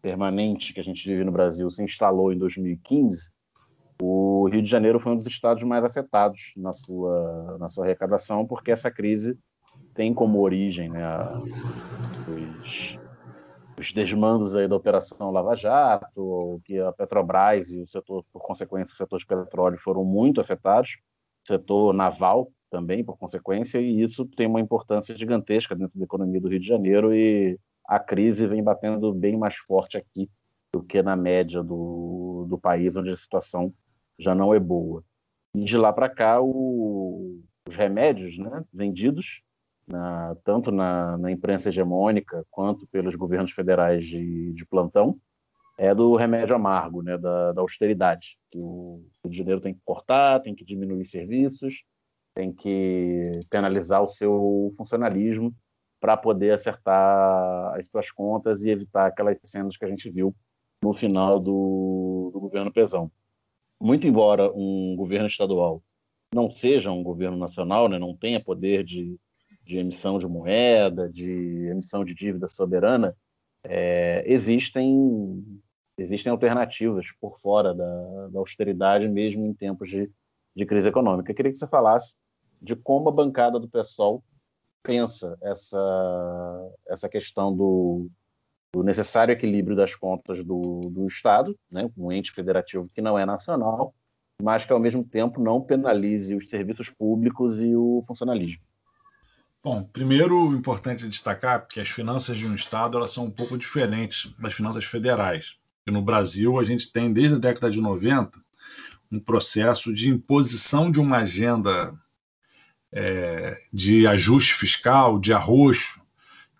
permanente 0.00 0.72
que 0.72 0.80
a 0.80 0.84
gente 0.84 1.08
vive 1.08 1.24
no 1.24 1.32
Brasil 1.32 1.68
se 1.70 1.82
instalou 1.82 2.32
em 2.32 2.38
2015, 2.38 3.30
o 4.00 4.48
Rio 4.48 4.62
de 4.62 4.70
Janeiro 4.70 5.00
foi 5.00 5.12
um 5.12 5.16
dos 5.16 5.26
estados 5.26 5.62
mais 5.64 5.84
afetados 5.84 6.52
na 6.56 6.72
sua, 6.72 7.56
na 7.58 7.68
sua 7.68 7.84
arrecadação, 7.84 8.46
porque 8.46 8.70
essa 8.70 8.90
crise 8.90 9.36
tem 9.94 10.14
como 10.14 10.40
origem 10.40 10.88
né, 10.88 11.02
os, 12.62 12.98
os 13.76 13.92
desmandos 13.92 14.54
aí 14.54 14.68
da 14.68 14.76
Operação 14.76 15.32
Lava 15.32 15.56
Jato, 15.56 16.60
que 16.64 16.78
a 16.78 16.92
Petrobras 16.92 17.72
e 17.72 17.80
o 17.80 17.86
setor, 17.86 18.24
por 18.32 18.40
consequência, 18.40 18.92
o 18.92 18.96
setor 18.96 19.18
de 19.18 19.26
petróleo 19.26 19.78
foram 19.78 20.04
muito 20.04 20.40
afetados, 20.40 20.98
o 21.44 21.48
setor 21.48 21.92
naval 21.92 22.52
também, 22.70 23.04
por 23.04 23.16
consequência, 23.16 23.80
e 23.80 24.02
isso 24.02 24.24
tem 24.24 24.46
uma 24.46 24.60
importância 24.60 25.14
gigantesca 25.14 25.74
dentro 25.74 25.98
da 25.98 26.04
economia 26.04 26.40
do 26.40 26.48
Rio 26.48 26.60
de 26.60 26.66
Janeiro 26.66 27.14
e 27.14 27.58
a 27.86 27.98
crise 27.98 28.46
vem 28.46 28.62
batendo 28.62 29.12
bem 29.14 29.36
mais 29.36 29.56
forte 29.56 29.96
aqui 29.96 30.30
do 30.72 30.82
que 30.82 31.02
na 31.02 31.16
média 31.16 31.62
do, 31.62 32.46
do 32.48 32.58
país, 32.58 32.94
onde 32.96 33.10
a 33.10 33.16
situação 33.16 33.72
já 34.18 34.34
não 34.34 34.52
é 34.52 34.60
boa. 34.60 35.02
E 35.54 35.64
de 35.64 35.76
lá 35.76 35.92
para 35.92 36.08
cá, 36.08 36.40
o, 36.40 37.40
os 37.66 37.74
remédios 37.74 38.38
né, 38.38 38.62
vendidos, 38.72 39.42
na, 39.86 40.36
tanto 40.44 40.70
na, 40.70 41.16
na, 41.16 41.30
imprensa 41.30 41.70
hegemônica 41.70 42.44
quanto 42.50 42.86
pelos 42.88 43.14
governos 43.14 43.52
federais 43.52 44.04
de, 44.04 44.52
de 44.52 44.66
plantão, 44.66 45.18
é 45.78 45.94
do 45.94 46.16
remédio 46.16 46.54
amargo, 46.54 47.02
né, 47.02 47.16
da, 47.16 47.52
da 47.52 47.60
austeridade, 47.62 48.36
que 48.50 48.58
o 48.58 49.02
Rio 49.24 49.30
de 49.30 49.38
Janeiro 49.38 49.60
tem 49.60 49.72
que 49.72 49.80
cortar, 49.84 50.40
tem 50.40 50.54
que 50.54 50.64
diminuir 50.64 51.06
serviços, 51.06 51.84
tem 52.38 52.52
que 52.52 53.32
penalizar 53.50 54.00
o 54.00 54.06
seu 54.06 54.72
funcionalismo 54.76 55.52
para 55.98 56.16
poder 56.16 56.52
acertar 56.52 57.74
as 57.74 57.88
suas 57.88 58.12
contas 58.12 58.64
e 58.64 58.70
evitar 58.70 59.06
aquelas 59.06 59.36
cenas 59.42 59.76
que 59.76 59.84
a 59.84 59.88
gente 59.88 60.08
viu 60.08 60.32
no 60.80 60.94
final 60.94 61.40
do, 61.40 62.30
do 62.32 62.38
governo 62.38 62.72
Pezão 62.72 63.10
muito 63.80 64.06
embora 64.06 64.52
um 64.54 64.94
governo 64.96 65.26
estadual 65.26 65.82
não 66.32 66.48
seja 66.48 66.92
um 66.92 67.02
governo 67.02 67.36
nacional, 67.36 67.88
né, 67.88 67.98
não 67.98 68.16
tenha 68.16 68.38
poder 68.38 68.84
de, 68.84 69.18
de 69.64 69.78
emissão 69.78 70.16
de 70.16 70.28
moeda, 70.28 71.08
de 71.08 71.66
emissão 71.68 72.04
de 72.04 72.14
dívida 72.14 72.46
soberana, 72.48 73.16
é, 73.64 74.22
existem 74.26 75.44
existem 75.96 76.30
alternativas 76.30 77.10
por 77.20 77.40
fora 77.40 77.74
da, 77.74 78.28
da, 78.28 78.38
austeridade, 78.38 79.08
mesmo 79.08 79.44
em 79.44 79.52
tempos 79.52 79.90
de, 79.90 80.08
de 80.54 80.64
crise 80.64 80.86
econômica. 80.86 81.32
Eu 81.32 81.34
queria 81.34 81.50
que 81.50 81.58
você 81.58 81.66
falasse 81.66 82.14
de 82.60 82.76
como 82.76 83.08
a 83.08 83.12
bancada 83.12 83.58
do 83.58 83.68
PSOL 83.68 84.22
pensa 84.82 85.36
essa, 85.42 86.70
essa 86.88 87.08
questão 87.08 87.54
do, 87.54 88.08
do 88.72 88.82
necessário 88.82 89.32
equilíbrio 89.32 89.76
das 89.76 89.94
contas 89.94 90.44
do, 90.44 90.80
do 90.90 91.06
Estado, 91.06 91.58
né, 91.70 91.90
um 91.96 92.12
ente 92.12 92.32
federativo 92.32 92.88
que 92.94 93.00
não 93.00 93.18
é 93.18 93.26
nacional, 93.26 93.94
mas 94.40 94.64
que 94.64 94.72
ao 94.72 94.78
mesmo 94.78 95.04
tempo 95.04 95.42
não 95.42 95.60
penalize 95.60 96.34
os 96.34 96.48
serviços 96.48 96.90
públicos 96.90 97.60
e 97.62 97.74
o 97.74 98.02
funcionalismo. 98.06 98.62
Bom, 99.62 99.82
primeiro 99.82 100.54
importante 100.54 101.08
destacar 101.08 101.66
que 101.66 101.80
as 101.80 101.88
finanças 101.88 102.38
de 102.38 102.46
um 102.46 102.54
Estado 102.54 102.96
elas 102.96 103.10
são 103.10 103.24
um 103.24 103.30
pouco 103.30 103.58
diferentes 103.58 104.32
das 104.38 104.54
finanças 104.54 104.84
federais. 104.84 105.56
E 105.86 105.90
no 105.90 106.00
Brasil, 106.00 106.58
a 106.58 106.62
gente 106.62 106.92
tem, 106.92 107.12
desde 107.12 107.36
a 107.36 107.38
década 107.38 107.70
de 107.70 107.80
90, 107.80 108.38
um 109.10 109.18
processo 109.18 109.92
de 109.92 110.08
imposição 110.08 110.90
de 110.90 111.00
uma 111.00 111.18
agenda 111.18 111.92
é, 112.92 113.56
de 113.72 114.06
ajuste 114.06 114.54
fiscal, 114.54 115.18
de 115.18 115.32
arroxo, 115.32 116.00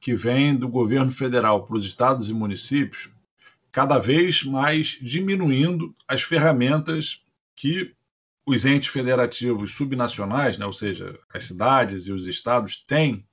que 0.01 0.15
vem 0.15 0.55
do 0.55 0.69
governo 0.69 1.11
federal 1.11 1.65
para 1.65 1.77
os 1.77 1.85
estados 1.85 2.31
e 2.31 2.35
municípios, 2.35 3.11
cada 3.73 3.99
vez 3.99 4.45
mais 4.45 4.99
diminuindo 5.01 5.95
as 6.07 6.23
ferramentas 6.23 7.23
que 7.55 7.95
os 8.47 8.65
entes 8.65 8.89
federativos 8.89 9.73
subnacionais, 9.73 10.57
né, 10.57 10.65
ou 10.65 10.73
seja, 10.73 11.19
as 11.33 11.45
cidades 11.45 12.07
e 12.07 12.13
os 12.13 12.27
estados 12.27 12.77
têm 12.77 13.27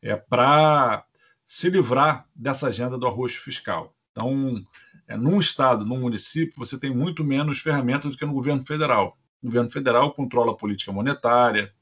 é, 0.00 0.14
para 0.14 1.04
se 1.46 1.68
livrar 1.68 2.26
dessa 2.34 2.68
agenda 2.68 2.96
do 2.96 3.06
arroxo 3.06 3.40
fiscal. 3.40 3.94
Então, 4.12 4.62
é, 5.08 5.16
num 5.16 5.40
estado, 5.40 5.84
num 5.84 5.98
município, 5.98 6.54
você 6.56 6.78
tem 6.78 6.94
muito 6.94 7.24
menos 7.24 7.58
ferramentas 7.60 8.10
do 8.10 8.16
que 8.16 8.24
no 8.24 8.32
governo 8.32 8.64
federal. 8.64 9.18
O 9.42 9.46
governo 9.46 9.68
federal 9.68 10.12
controla 10.12 10.52
a 10.52 10.56
política 10.56 10.92
monetária, 10.92 11.72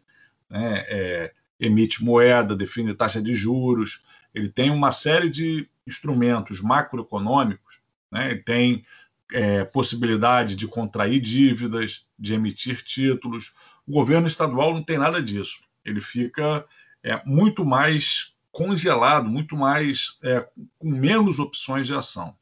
né, 0.50 0.84
é, 0.88 1.32
emite 1.58 2.02
moeda, 2.02 2.56
define 2.56 2.94
taxa 2.94 3.22
de 3.22 3.34
juros, 3.34 4.04
ele 4.34 4.48
tem 4.48 4.70
uma 4.70 4.92
série 4.92 5.28
de 5.28 5.68
instrumentos 5.86 6.60
macroeconômicos, 6.60 7.80
né, 8.10 8.30
ele 8.32 8.42
tem 8.42 8.84
é, 9.32 9.64
possibilidade 9.64 10.54
de 10.56 10.66
contrair 10.66 11.20
dívidas, 11.20 12.04
de 12.18 12.34
emitir 12.34 12.82
títulos. 12.82 13.54
O 13.86 13.92
governo 13.92 14.26
estadual 14.26 14.74
não 14.74 14.82
tem 14.82 14.98
nada 14.98 15.22
disso. 15.22 15.60
Ele 15.84 16.00
fica 16.00 16.64
é, 17.02 17.22
muito 17.24 17.64
mais 17.64 18.34
congelado, 18.50 19.28
muito 19.28 19.56
mais 19.56 20.18
é, 20.22 20.46
com 20.78 20.90
menos 20.90 21.38
opções 21.38 21.86
de 21.86 21.94
ação. 21.94 22.36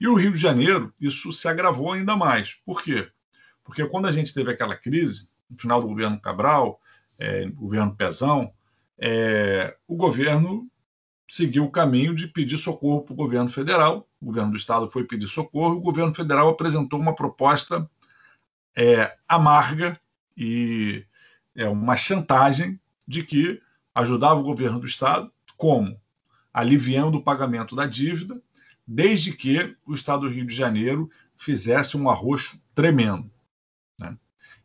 E 0.00 0.08
o 0.08 0.14
Rio 0.14 0.32
de 0.32 0.38
Janeiro, 0.38 0.92
isso 1.00 1.32
se 1.32 1.48
agravou 1.48 1.92
ainda 1.92 2.16
mais. 2.16 2.54
Por 2.66 2.82
quê? 2.82 3.08
Porque 3.62 3.86
quando 3.86 4.06
a 4.06 4.10
gente 4.10 4.34
teve 4.34 4.50
aquela 4.50 4.76
crise, 4.76 5.30
no 5.48 5.58
final 5.58 5.80
do 5.80 5.88
governo 5.88 6.20
Cabral, 6.20 6.80
é, 7.18 7.46
governo 7.46 7.94
Pezão, 7.94 8.52
é, 8.98 9.76
o 9.86 9.96
governo 9.96 10.68
seguiu 11.28 11.64
o 11.64 11.70
caminho 11.70 12.14
de 12.14 12.28
pedir 12.28 12.58
socorro 12.58 13.02
para 13.02 13.12
o 13.12 13.16
governo 13.16 13.48
federal. 13.48 14.08
O 14.20 14.26
governo 14.26 14.50
do 14.50 14.56
estado 14.56 14.90
foi 14.90 15.04
pedir 15.04 15.26
socorro, 15.26 15.76
o 15.76 15.80
governo 15.80 16.14
federal 16.14 16.48
apresentou 16.48 16.98
uma 17.00 17.14
proposta 17.14 17.88
é, 18.76 19.16
amarga 19.28 19.92
e 20.36 21.04
é, 21.54 21.68
uma 21.68 21.96
chantagem 21.96 22.80
de 23.06 23.22
que 23.22 23.60
ajudava 23.94 24.40
o 24.40 24.44
governo 24.44 24.80
do 24.80 24.86
estado, 24.86 25.32
como? 25.56 26.00
Aliviando 26.52 27.18
o 27.18 27.22
pagamento 27.22 27.76
da 27.76 27.86
dívida, 27.86 28.40
desde 28.86 29.32
que 29.32 29.76
o 29.86 29.94
estado 29.94 30.22
do 30.22 30.28
Rio 30.28 30.46
de 30.46 30.54
Janeiro 30.54 31.10
fizesse 31.36 31.96
um 31.96 32.08
arroxo 32.08 32.60
tremendo. 32.74 33.30
Né? 33.98 34.16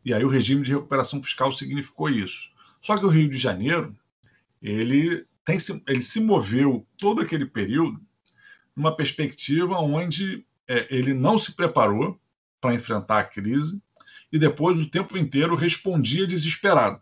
E 0.04 0.14
aí 0.14 0.24
o 0.24 0.28
regime 0.28 0.64
de 0.64 0.72
recuperação 0.72 1.22
fiscal 1.22 1.52
significou 1.52 2.08
isso. 2.08 2.50
Só 2.80 2.96
que 2.96 3.04
o 3.04 3.08
Rio 3.08 3.28
de 3.28 3.36
Janeiro 3.36 3.96
ele 4.62 5.26
tem 5.44 5.58
ele 5.86 6.02
se 6.02 6.20
moveu 6.20 6.86
todo 6.96 7.20
aquele 7.20 7.46
período 7.46 8.00
numa 8.74 8.94
perspectiva 8.94 9.78
onde 9.78 10.44
é, 10.68 10.86
ele 10.94 11.12
não 11.12 11.36
se 11.36 11.52
preparou 11.52 12.18
para 12.60 12.74
enfrentar 12.74 13.18
a 13.18 13.24
crise 13.24 13.82
e 14.32 14.38
depois 14.38 14.78
o 14.78 14.88
tempo 14.88 15.18
inteiro 15.18 15.56
respondia 15.56 16.26
desesperado. 16.26 17.00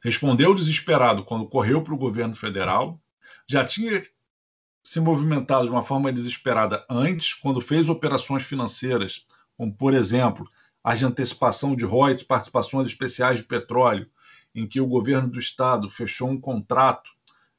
Respondeu 0.00 0.54
desesperado 0.54 1.24
quando 1.24 1.48
correu 1.48 1.82
para 1.82 1.94
o 1.94 1.98
governo 1.98 2.34
federal, 2.34 3.00
já 3.46 3.64
tinha 3.64 4.04
se 4.82 5.00
movimentado 5.00 5.64
de 5.64 5.70
uma 5.70 5.82
forma 5.82 6.12
desesperada 6.12 6.84
antes, 6.90 7.32
quando 7.32 7.60
fez 7.60 7.88
operações 7.88 8.42
financeiras, 8.42 9.26
como, 9.56 9.74
por 9.74 9.94
exemplo, 9.94 10.46
as 10.84 10.98
de 10.98 11.06
antecipação 11.06 11.74
de 11.74 11.86
royalties, 11.86 12.26
participações 12.26 12.88
especiais 12.88 13.38
de 13.38 13.44
petróleo, 13.44 14.06
em 14.54 14.66
que 14.66 14.80
o 14.80 14.86
governo 14.86 15.28
do 15.28 15.38
estado 15.38 15.88
fechou 15.88 16.28
um 16.28 16.38
contrato 16.38 17.10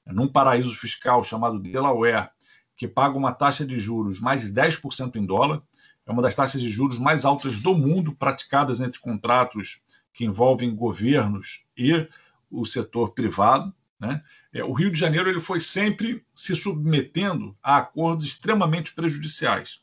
num 0.05 0.27
paraíso 0.27 0.73
fiscal 0.75 1.23
chamado 1.23 1.59
Delaware, 1.59 2.29
que 2.77 2.87
paga 2.87 3.17
uma 3.17 3.33
taxa 3.33 3.65
de 3.65 3.79
juros 3.79 4.19
mais 4.19 4.53
10% 4.53 5.15
em 5.15 5.25
dólar, 5.25 5.63
é 6.05 6.11
uma 6.11 6.21
das 6.21 6.35
taxas 6.35 6.61
de 6.61 6.69
juros 6.69 6.99
mais 6.99 7.25
altas 7.25 7.59
do 7.59 7.73
mundo 7.73 8.13
praticadas 8.13 8.79
entre 8.79 8.99
contratos 8.99 9.81
que 10.13 10.23
envolvem 10.23 10.75
governos 10.75 11.65
e 11.75 12.07
o 12.51 12.63
setor 12.63 13.13
privado. 13.13 13.73
Né? 13.99 14.21
É, 14.53 14.63
o 14.63 14.71
Rio 14.71 14.91
de 14.91 14.99
Janeiro 14.99 15.27
ele 15.27 15.39
foi 15.39 15.59
sempre 15.59 16.23
se 16.35 16.55
submetendo 16.55 17.57
a 17.61 17.77
acordos 17.77 18.25
extremamente 18.25 18.93
prejudiciais. 18.93 19.81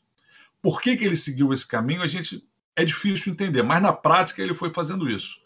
Por 0.61 0.81
que, 0.81 0.95
que 0.95 1.03
ele 1.03 1.17
seguiu 1.17 1.51
esse 1.51 1.67
caminho? 1.67 2.01
A 2.01 2.07
gente 2.07 2.47
é 2.75 2.83
difícil 2.83 3.31
entender, 3.31 3.61
mas 3.61 3.81
na 3.81 3.93
prática 3.93 4.41
ele 4.41 4.53
foi 4.53 4.71
fazendo 4.73 5.09
isso. 5.09 5.37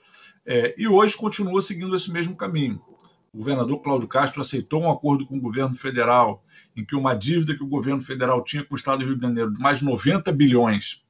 É, 0.45 0.73
e 0.77 0.87
hoje 0.87 1.15
continua 1.15 1.61
seguindo 1.61 1.95
esse 1.95 2.11
mesmo 2.11 2.35
caminho. 2.35 2.81
O 3.33 3.39
governador 3.39 3.81
Cláudio 3.81 4.07
Castro 4.07 4.41
aceitou 4.41 4.81
um 4.81 4.89
acordo 4.89 5.25
com 5.25 5.37
o 5.37 5.41
governo 5.41 5.75
federal, 5.75 6.43
em 6.75 6.85
que 6.85 6.95
uma 6.95 7.13
dívida 7.13 7.55
que 7.55 7.63
o 7.63 7.67
governo 7.67 8.01
federal 8.01 8.43
tinha 8.43 8.63
com 8.63 8.73
o 8.73 8.77
Estado 8.77 8.99
do 8.99 9.05
Rio 9.05 9.15
de 9.15 9.21
Janeiro 9.21 9.53
de 9.53 9.59
mais 9.59 9.81
90 9.81 10.31
bilhões 10.31 11.03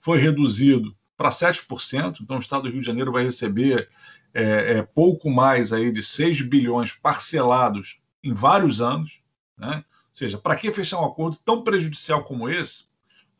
foi 0.00 0.18
reduzido 0.18 0.96
para 1.16 1.28
7%. 1.28 2.20
Então, 2.22 2.36
o 2.36 2.40
Estado 2.40 2.62
do 2.62 2.70
Rio 2.70 2.80
de 2.80 2.86
Janeiro 2.86 3.12
vai 3.12 3.24
receber 3.24 3.88
é, 4.32 4.78
é, 4.78 4.82
pouco 4.82 5.30
mais 5.30 5.72
aí 5.72 5.92
de 5.92 6.02
6 6.02 6.42
bilhões 6.42 6.92
parcelados 6.92 8.00
em 8.22 8.32
vários 8.32 8.80
anos. 8.80 9.20
Né? 9.58 9.76
Ou 9.76 10.14
seja, 10.14 10.38
para 10.38 10.56
que 10.56 10.72
fechar 10.72 11.00
um 11.00 11.06
acordo 11.06 11.38
tão 11.44 11.62
prejudicial 11.62 12.24
como 12.24 12.48
esse, 12.48 12.84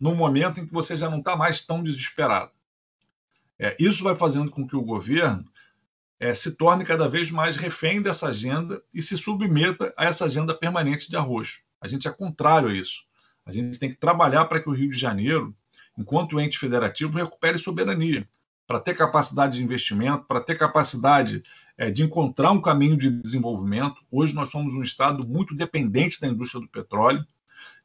num 0.00 0.14
momento 0.14 0.60
em 0.60 0.66
que 0.66 0.72
você 0.72 0.96
já 0.96 1.10
não 1.10 1.18
está 1.18 1.36
mais 1.36 1.64
tão 1.64 1.82
desesperado? 1.82 2.50
É, 3.58 3.76
isso 3.78 4.04
vai 4.04 4.14
fazendo 4.14 4.50
com 4.50 4.66
que 4.66 4.76
o 4.76 4.82
governo 4.82 5.44
é, 6.20 6.34
se 6.34 6.52
torne 6.52 6.84
cada 6.84 7.08
vez 7.08 7.30
mais 7.30 7.56
refém 7.56 8.00
dessa 8.00 8.28
agenda 8.28 8.82
e 8.92 9.02
se 9.02 9.16
submeta 9.16 9.92
a 9.96 10.04
essa 10.04 10.24
agenda 10.24 10.54
permanente 10.54 11.08
de 11.08 11.16
arroxo. 11.16 11.62
A 11.80 11.88
gente 11.88 12.06
é 12.08 12.10
contrário 12.10 12.68
a 12.68 12.74
isso. 12.74 13.02
A 13.46 13.52
gente 13.52 13.78
tem 13.78 13.88
que 13.88 13.96
trabalhar 13.96 14.44
para 14.44 14.60
que 14.60 14.68
o 14.68 14.74
Rio 14.74 14.90
de 14.90 14.98
Janeiro, 14.98 15.54
enquanto 15.96 16.38
ente 16.38 16.58
federativo, 16.58 17.16
recupere 17.16 17.56
soberania, 17.56 18.28
para 18.66 18.78
ter 18.78 18.94
capacidade 18.94 19.56
de 19.56 19.64
investimento, 19.64 20.26
para 20.26 20.42
ter 20.42 20.56
capacidade 20.56 21.42
é, 21.78 21.90
de 21.90 22.02
encontrar 22.02 22.50
um 22.50 22.60
caminho 22.60 22.96
de 22.96 23.10
desenvolvimento. 23.10 23.96
Hoje 24.10 24.34
nós 24.34 24.50
somos 24.50 24.74
um 24.74 24.82
Estado 24.82 25.26
muito 25.26 25.54
dependente 25.54 26.20
da 26.20 26.28
indústria 26.28 26.60
do 26.60 26.68
petróleo. 26.68 27.24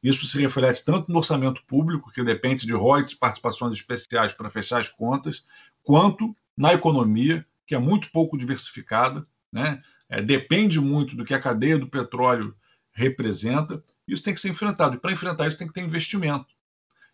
Isso 0.04 0.28
se 0.28 0.40
reflete 0.40 0.84
tanto 0.84 1.10
no 1.10 1.20
orçamento 1.20 1.64
público, 1.66 2.12
que 2.12 2.22
depende 2.24 2.68
de 2.68 2.74
royalties, 2.74 3.14
participações 3.14 3.74
especiais 3.74 4.34
para 4.34 4.50
fechar 4.50 4.80
as 4.80 4.90
contas, 4.90 5.46
quanto 5.82 6.36
na 6.58 6.74
economia, 6.74 7.46
que 7.66 7.74
é 7.74 7.80
muito 7.80 8.12
pouco 8.12 8.38
diversificada, 8.38 9.26
né? 9.52 9.82
É, 10.10 10.22
depende 10.22 10.80
muito 10.80 11.16
do 11.16 11.24
que 11.24 11.34
a 11.34 11.40
cadeia 11.40 11.78
do 11.80 11.88
petróleo 11.88 12.56
representa. 12.92 13.82
Isso 14.08 14.24
tem 14.24 14.34
que 14.34 14.40
ser 14.40 14.50
enfrentado. 14.50 14.96
E 14.96 15.00
para 15.00 15.14
enfrentar 15.14 15.48
isso 15.48 15.58
tem 15.58 15.68
que 15.68 15.74
ter 15.74 15.82
investimento. 15.82 16.48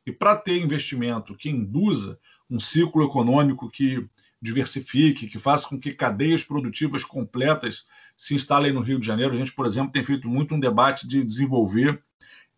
E 0.06 0.12
para 0.12 0.36
ter 0.36 0.58
investimento 0.58 1.36
que 1.36 1.50
induza 1.50 2.20
um 2.50 2.60
ciclo 2.60 3.06
econômico 3.06 3.70
que 3.70 4.06
diversifique, 4.42 5.28
que 5.28 5.38
faça 5.38 5.68
com 5.68 5.80
que 5.80 5.94
cadeias 5.94 6.44
produtivas 6.44 7.04
completas 7.04 7.86
se 8.18 8.34
instalem 8.34 8.74
no 8.74 8.82
Rio 8.82 9.00
de 9.00 9.06
Janeiro. 9.06 9.34
A 9.34 9.38
gente, 9.38 9.54
por 9.54 9.66
exemplo, 9.66 9.92
tem 9.92 10.04
feito 10.04 10.28
muito 10.28 10.56
um 10.56 10.60
debate 10.60 11.08
de 11.08 11.24
desenvolver 11.24 12.02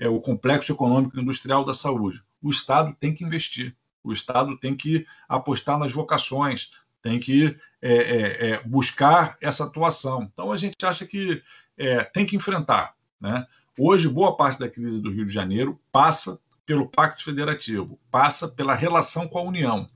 é, 0.02 0.10
o 0.10 0.20
complexo 0.20 0.72
econômico 0.72 1.20
industrial 1.20 1.64
da 1.64 1.76
saúde. 1.76 2.24
O 2.42 2.50
Estado 2.50 2.96
tem 3.00 3.14
que 3.14 3.24
investir, 3.24 3.76
o 4.04 4.12
Estado 4.12 4.58
tem 4.58 4.76
que 4.76 5.06
apostar 5.30 5.78
nas 5.78 5.92
vocações, 5.92 6.72
tem 7.04 7.20
que 7.20 7.56
é, 7.80 7.94
é, 7.94 8.50
é 8.50 8.64
buscar 8.64 9.38
essa 9.40 9.64
atuação. 9.64 10.28
Então, 10.34 10.52
a 10.52 10.58
gente 10.58 10.76
acha 10.84 11.06
que 11.06 11.44
é, 11.78 12.04
tem 12.04 12.26
que 12.26 12.36
enfrentar. 12.36 12.96
Né? 13.20 13.46
Hoje, 13.78 14.10
boa 14.10 14.36
parte 14.36 14.60
da 14.60 14.68
crise 14.68 15.00
do 15.00 15.12
Rio 15.12 15.26
de 15.26 15.32
Janeiro 15.32 15.80
passa 15.92 16.40
pelo 16.66 16.90
Pacto 16.90 17.24
Federativo, 17.24 18.00
passa 18.10 18.48
pela 18.48 18.74
relação 18.74 19.28
com 19.28 19.38
a 19.38 19.44
União. 19.44 19.88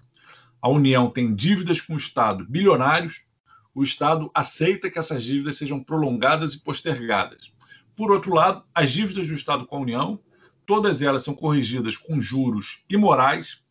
A 0.61 0.69
União 0.69 1.09
tem 1.09 1.33
dívidas 1.33 1.81
com 1.81 1.95
o 1.95 1.97
Estado 1.97 2.45
bilionários, 2.47 3.23
o 3.73 3.81
Estado 3.81 4.29
aceita 4.35 4.89
que 4.89 4.99
essas 4.99 5.23
dívidas 5.23 5.57
sejam 5.57 5.83
prolongadas 5.83 6.53
e 6.53 6.59
postergadas. 6.59 7.51
Por 7.95 8.11
outro 8.11 8.33
lado, 8.33 8.63
as 8.73 8.91
dívidas 8.91 9.27
do 9.27 9.33
Estado 9.33 9.65
com 9.65 9.77
a 9.77 9.79
União, 9.79 10.19
todas 10.65 11.01
elas 11.01 11.23
são 11.23 11.33
corrigidas 11.33 11.95
com 11.95 12.19
juros 12.19 12.83
imorais. 12.89 13.61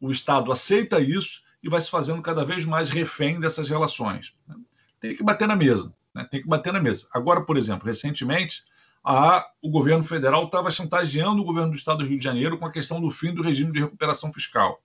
O 0.00 0.10
Estado 0.10 0.50
aceita 0.50 1.00
isso 1.00 1.42
e 1.62 1.68
vai 1.68 1.80
se 1.80 1.90
fazendo 1.90 2.22
cada 2.22 2.44
vez 2.44 2.64
mais 2.64 2.90
refém 2.90 3.38
dessas 3.38 3.68
relações. 3.68 4.34
Tem 5.00 5.14
que 5.14 5.22
bater 5.22 5.46
na 5.46 5.56
mesa. 5.56 5.94
Né? 6.14 6.26
Tem 6.30 6.40
que 6.40 6.48
bater 6.48 6.72
na 6.72 6.80
mesa. 6.80 7.06
Agora, 7.12 7.42
por 7.42 7.56
exemplo, 7.56 7.86
recentemente, 7.86 8.64
a, 9.04 9.46
o 9.62 9.70
governo 9.70 10.02
federal 10.02 10.46
estava 10.46 10.70
chantageando 10.70 11.42
o 11.42 11.44
governo 11.44 11.70
do 11.70 11.76
Estado 11.76 11.98
do 11.98 12.06
Rio 12.06 12.18
de 12.18 12.24
Janeiro 12.24 12.58
com 12.58 12.66
a 12.66 12.72
questão 12.72 13.00
do 13.00 13.10
fim 13.10 13.32
do 13.32 13.42
regime 13.42 13.72
de 13.72 13.80
recuperação 13.80 14.32
fiscal. 14.32 14.82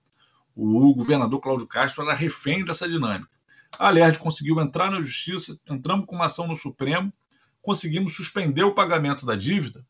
O 0.54 0.94
governador 0.94 1.40
Cláudio 1.40 1.66
Castro 1.66 2.04
era 2.04 2.14
refém 2.14 2.64
dessa 2.64 2.88
dinâmica. 2.88 3.30
A 3.78 3.88
Alerj 3.88 4.18
conseguiu 4.18 4.60
entrar 4.60 4.90
na 4.90 5.00
justiça, 5.00 5.58
entramos 5.68 6.04
com 6.06 6.14
uma 6.14 6.26
ação 6.26 6.46
no 6.46 6.54
Supremo 6.54 7.12
conseguimos 7.62 8.14
suspender 8.14 8.64
o 8.64 8.74
pagamento 8.74 9.24
da 9.24 9.36
dívida. 9.36 9.86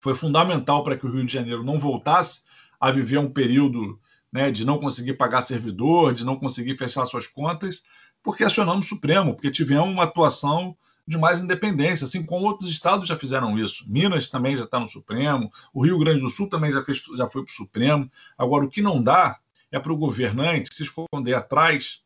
Foi 0.00 0.14
fundamental 0.14 0.84
para 0.84 0.96
que 0.96 1.04
o 1.04 1.10
Rio 1.10 1.26
de 1.26 1.32
Janeiro 1.32 1.64
não 1.64 1.78
voltasse 1.78 2.44
a 2.80 2.90
viver 2.90 3.18
um 3.18 3.30
período 3.30 4.00
né, 4.32 4.50
de 4.50 4.64
não 4.64 4.78
conseguir 4.78 5.14
pagar 5.14 5.42
servidor, 5.42 6.14
de 6.14 6.24
não 6.24 6.36
conseguir 6.36 6.76
fechar 6.76 7.04
suas 7.06 7.26
contas, 7.26 7.82
porque 8.22 8.44
acionamos 8.44 8.86
o 8.86 8.88
Supremo, 8.88 9.34
porque 9.34 9.50
tivemos 9.50 9.90
uma 9.90 10.04
atuação 10.04 10.76
de 11.06 11.16
mais 11.16 11.40
independência, 11.40 12.04
assim 12.04 12.24
como 12.24 12.46
outros 12.46 12.68
estados 12.68 13.08
já 13.08 13.16
fizeram 13.16 13.58
isso. 13.58 13.84
Minas 13.88 14.28
também 14.28 14.56
já 14.56 14.64
está 14.64 14.80
no 14.80 14.88
Supremo, 14.88 15.50
o 15.72 15.84
Rio 15.84 15.98
Grande 15.98 16.20
do 16.20 16.28
Sul 16.28 16.48
também 16.48 16.70
já, 16.72 16.84
fez, 16.84 17.02
já 17.16 17.30
foi 17.30 17.44
para 17.44 17.50
o 17.50 17.54
Supremo. 17.54 18.10
Agora, 18.36 18.64
o 18.64 18.68
que 18.68 18.82
não 18.82 19.02
dá 19.02 19.38
é 19.70 19.78
para 19.78 19.92
o 19.92 19.96
governante 19.96 20.74
se 20.74 20.82
esconder 20.82 21.34
atrás 21.34 22.02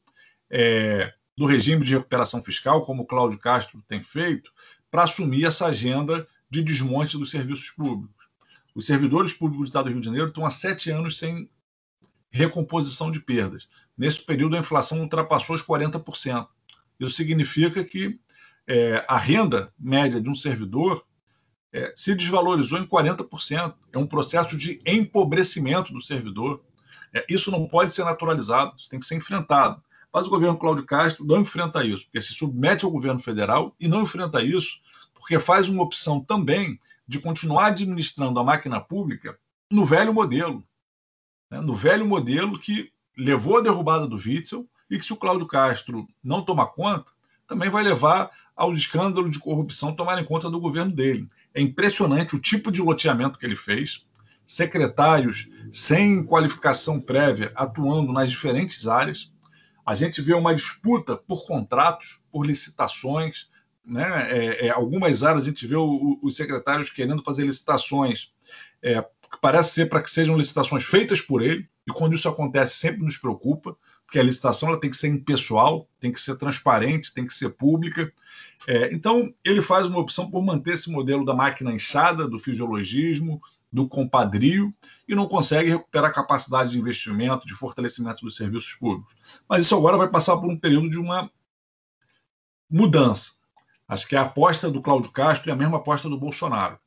é, 0.50 1.12
do 1.40 1.46
regime 1.46 1.83
de 1.87 1.94
recuperação 1.94 2.42
fiscal, 2.42 2.85
como 2.85 3.07
Cláudio 3.07 3.38
Castro 3.38 3.83
tem 3.88 4.03
feito, 4.03 4.53
para 4.90 5.05
assumir 5.05 5.46
essa 5.46 5.68
agenda 5.68 6.29
de 6.50 6.62
desmonte 6.62 7.16
dos 7.16 7.31
serviços 7.31 7.70
públicos. 7.70 8.26
Os 8.74 8.85
servidores 8.85 9.33
públicos 9.33 9.64
do 9.64 9.70
Estado 9.70 9.85
do 9.85 9.92
Rio 9.92 10.00
de 10.00 10.05
Janeiro 10.05 10.29
estão 10.29 10.44
há 10.44 10.50
sete 10.50 10.90
anos 10.90 11.18
sem 11.18 11.50
recomposição 12.31 13.11
de 13.11 13.20
perdas. 13.20 13.70
Nesse 13.96 14.20
período, 14.20 14.55
a 14.55 14.59
inflação 14.59 15.00
ultrapassou 15.00 15.57
os 15.57 15.62
40%. 15.62 16.46
Isso 17.00 17.16
significa 17.16 17.83
que 17.85 18.20
é, 18.66 19.03
a 19.09 19.16
renda 19.16 19.72
média 19.79 20.20
de 20.20 20.29
um 20.29 20.35
servidor 20.35 21.07
é, 21.72 21.90
se 21.96 22.14
desvalorizou 22.14 22.79
em 22.79 22.87
40%. 22.87 23.74
É 23.94 23.96
um 23.96 24.07
processo 24.07 24.59
de 24.59 24.83
empobrecimento 24.85 25.90
do 25.90 26.03
servidor. 26.03 26.62
É, 27.14 27.24
isso 27.31 27.50
não 27.50 27.66
pode 27.66 27.94
ser 27.94 28.05
naturalizado, 28.05 28.76
isso 28.76 28.90
tem 28.90 29.00
que 29.00 29.07
ser 29.07 29.14
enfrentado. 29.14 29.83
Mas 30.12 30.27
o 30.27 30.31
governo 30.31 30.57
Cláudio 30.57 30.85
Castro 30.85 31.25
não 31.25 31.40
enfrenta 31.40 31.85
isso, 31.85 32.05
porque 32.05 32.20
se 32.20 32.35
submete 32.35 32.85
ao 32.85 32.90
governo 32.90 33.20
federal 33.20 33.75
e 33.79 33.87
não 33.87 34.03
enfrenta 34.03 34.42
isso 34.42 34.81
porque 35.14 35.38
faz 35.38 35.68
uma 35.68 35.83
opção 35.83 36.18
também 36.18 36.81
de 37.07 37.20
continuar 37.20 37.66
administrando 37.66 38.40
a 38.40 38.44
máquina 38.44 38.81
pública 38.81 39.38
no 39.70 39.85
velho 39.85 40.12
modelo. 40.12 40.64
Né? 41.51 41.61
No 41.61 41.75
velho 41.75 42.07
modelo 42.07 42.59
que 42.59 42.90
levou 43.16 43.59
à 43.59 43.61
derrubada 43.61 44.07
do 44.07 44.16
Witzel 44.16 44.66
e 44.90 44.99
que, 44.99 45.05
se 45.05 45.12
o 45.12 45.16
Cláudio 45.16 45.46
Castro 45.46 46.09
não 46.25 46.42
tomar 46.42 46.66
conta, 46.68 47.12
também 47.46 47.68
vai 47.68 47.83
levar 47.83 48.31
ao 48.57 48.73
escândalo 48.73 49.29
de 49.29 49.38
corrupção 49.38 49.94
tomarem 49.94 50.25
conta 50.25 50.51
do 50.51 50.61
governo 50.61 50.92
dele. 50.92 51.29
É 51.55 51.61
impressionante 51.61 52.35
o 52.35 52.40
tipo 52.40 52.73
de 52.73 52.81
loteamento 52.81 53.38
que 53.38 53.44
ele 53.44 53.57
fez, 53.57 54.07
secretários 54.46 55.49
sem 55.70 56.25
qualificação 56.25 57.01
prévia 57.01 57.53
atuando 57.55 58.12
nas 58.12 58.31
diferentes 58.31 58.88
áreas. 58.88 59.33
A 59.90 59.94
gente 59.96 60.22
vê 60.22 60.33
uma 60.35 60.55
disputa 60.55 61.16
por 61.16 61.44
contratos, 61.44 62.20
por 62.31 62.46
licitações, 62.46 63.48
né? 63.85 64.31
É, 64.31 64.66
é, 64.66 64.70
algumas 64.70 65.24
áreas 65.24 65.42
a 65.42 65.46
gente 65.48 65.66
vê 65.66 65.74
o, 65.74 65.83
o, 65.83 66.20
os 66.22 66.37
secretários 66.37 66.90
querendo 66.90 67.24
fazer 67.24 67.44
licitações, 67.44 68.33
é, 68.81 69.03
que 69.03 69.40
parece 69.40 69.72
ser 69.72 69.88
para 69.88 70.00
que 70.00 70.09
sejam 70.09 70.38
licitações 70.38 70.85
feitas 70.85 71.20
por 71.20 71.42
ele, 71.42 71.68
e 71.88 71.92
quando 71.92 72.14
isso 72.14 72.29
acontece 72.29 72.76
sempre 72.76 73.03
nos 73.03 73.18
preocupa, 73.18 73.76
porque 74.07 74.20
a 74.20 74.22
licitação 74.22 74.68
ela 74.68 74.79
tem 74.79 74.90
que 74.90 74.96
ser 74.96 75.09
impessoal, 75.09 75.88
tem 75.98 76.12
que 76.12 76.20
ser 76.20 76.37
transparente, 76.37 77.12
tem 77.12 77.26
que 77.26 77.35
ser 77.35 77.48
pública. 77.48 78.12
É, 78.68 78.94
então, 78.94 79.35
ele 79.44 79.61
faz 79.61 79.88
uma 79.88 79.98
opção 79.98 80.31
por 80.31 80.40
manter 80.40 80.74
esse 80.74 80.88
modelo 80.88 81.24
da 81.24 81.35
máquina 81.35 81.72
inchada, 81.72 82.29
do 82.29 82.38
fisiologismo, 82.38 83.42
do 83.72 83.88
compadrio, 83.88 84.74
e 85.06 85.14
não 85.14 85.26
consegue 85.26 85.70
recuperar 85.70 86.11
a 86.11 86.14
capacidade 86.14 86.70
de 86.70 86.78
investimento, 86.78 87.46
de 87.46 87.54
fortalecimento 87.54 88.24
dos 88.24 88.37
serviços 88.37 88.74
públicos. 88.74 89.14
Mas 89.48 89.64
isso 89.64 89.76
agora 89.76 89.96
vai 89.96 90.09
passar 90.09 90.37
por 90.37 90.50
um 90.50 90.56
período 90.56 90.90
de 90.90 90.98
uma 90.98 91.30
mudança. 92.68 93.35
Acho 93.88 94.06
que 94.06 94.16
a 94.16 94.22
aposta 94.22 94.70
do 94.70 94.83
Cláudio 94.83 95.11
Castro 95.11 95.50
é 95.50 95.52
a 95.52 95.56
mesma 95.56 95.78
aposta 95.78 96.09
do 96.09 96.18
Bolsonaro. 96.18 96.78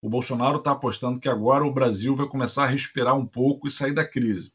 O 0.00 0.08
Bolsonaro 0.08 0.58
está 0.58 0.72
apostando 0.72 1.20
que 1.20 1.28
agora 1.28 1.64
o 1.64 1.72
Brasil 1.72 2.14
vai 2.16 2.26
começar 2.26 2.64
a 2.64 2.68
respirar 2.68 3.16
um 3.16 3.26
pouco 3.26 3.68
e 3.68 3.70
sair 3.70 3.92
da 3.92 4.04
crise. 4.04 4.52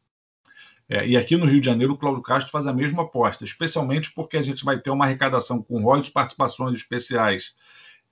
É, 0.89 1.05
e 1.05 1.17
aqui 1.17 1.35
no 1.35 1.45
Rio 1.45 1.59
de 1.59 1.65
Janeiro, 1.65 1.93
o 1.93 1.97
Cláudio 1.97 2.21
Castro 2.21 2.51
faz 2.51 2.65
a 2.65 2.73
mesma 2.73 3.03
aposta, 3.03 3.43
especialmente 3.43 4.13
porque 4.13 4.37
a 4.37 4.41
gente 4.41 4.63
vai 4.63 4.79
ter 4.79 4.89
uma 4.89 5.05
arrecadação 5.05 5.61
com 5.61 5.81
royalties 5.81 6.11
participações 6.11 6.77
especiais, 6.77 7.55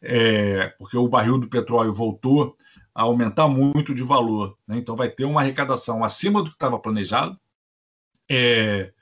é, 0.02 0.68
porque 0.78 0.98
o 0.98 1.08
barril 1.08 1.38
do 1.38 1.48
petróleo 1.48 1.94
voltou 1.94 2.58
a 2.96 3.04
aumentar 3.04 3.50
muito 3.50 3.94
de 3.94 4.02
valor. 4.02 4.58
Né? 4.66 4.78
Então, 4.78 4.96
vai 4.96 5.10
ter 5.10 5.26
uma 5.26 5.42
arrecadação 5.42 6.02
acima 6.02 6.42
do 6.42 6.50
que 6.50 6.56
estava 6.56 6.80
planejado. 6.80 7.38
É, 8.32 8.94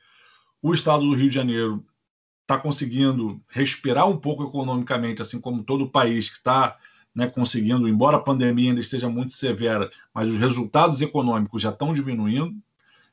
o 0.61 0.73
estado 0.73 1.05
do 1.07 1.13
Rio 1.13 1.29
de 1.29 1.35
Janeiro 1.35 1.85
está 2.41 2.57
conseguindo 2.57 3.39
respirar 3.51 4.09
um 4.09 4.17
pouco 4.17 4.43
economicamente, 4.43 5.21
assim 5.21 5.39
como 5.39 5.63
todo 5.63 5.83
o 5.83 5.89
país 5.89 6.29
que 6.29 6.37
está 6.37 6.77
né, 7.13 7.27
conseguindo, 7.27 7.87
embora 7.87 8.17
a 8.17 8.21
pandemia 8.21 8.71
ainda 8.71 8.81
esteja 8.81 9.07
muito 9.07 9.33
severa, 9.33 9.89
mas 10.13 10.31
os 10.31 10.39
resultados 10.39 10.99
econômicos 11.01 11.61
já 11.61 11.69
estão 11.69 11.93
diminuindo. 11.93 12.55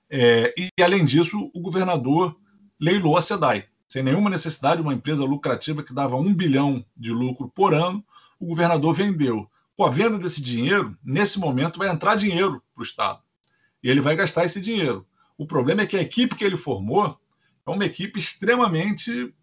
É, 0.09 0.55
e, 0.59 0.83
além 0.83 1.05
disso, 1.05 1.51
o 1.55 1.61
governador 1.61 2.37
leilou 2.81 3.17
a 3.17 3.23
SEDAI. 3.23 3.67
Sem 3.87 4.03
nenhuma 4.03 4.31
necessidade, 4.31 4.81
uma 4.81 4.95
empresa 4.95 5.25
lucrativa 5.25 5.83
que 5.83 5.93
dava 5.93 6.17
um 6.17 6.33
bilhão 6.33 6.85
de 6.97 7.13
lucro 7.13 7.49
por 7.55 7.75
ano, 7.75 8.03
o 8.39 8.47
governador 8.47 8.95
vendeu. 8.95 9.49
Com 9.81 9.87
a 9.87 9.91
venda 9.91 10.19
desse 10.19 10.43
dinheiro, 10.43 10.95
nesse 11.03 11.39
momento, 11.39 11.79
vai 11.79 11.89
entrar 11.89 12.15
dinheiro 12.15 12.63
para 12.75 12.83
o 12.83 12.85
Estado. 12.85 13.23
E 13.83 13.89
ele 13.89 14.03
vai 14.03 14.15
gastar 14.15 14.45
esse 14.45 14.61
dinheiro. 14.61 15.07
O 15.39 15.47
problema 15.47 15.81
é 15.81 15.87
que 15.87 15.97
a 15.97 16.03
equipe 16.03 16.37
que 16.37 16.45
ele 16.45 16.59
formou 16.59 17.19
é 17.67 17.71
uma 17.71 17.87
equipe 17.87 18.19
extremamente 18.19 19.35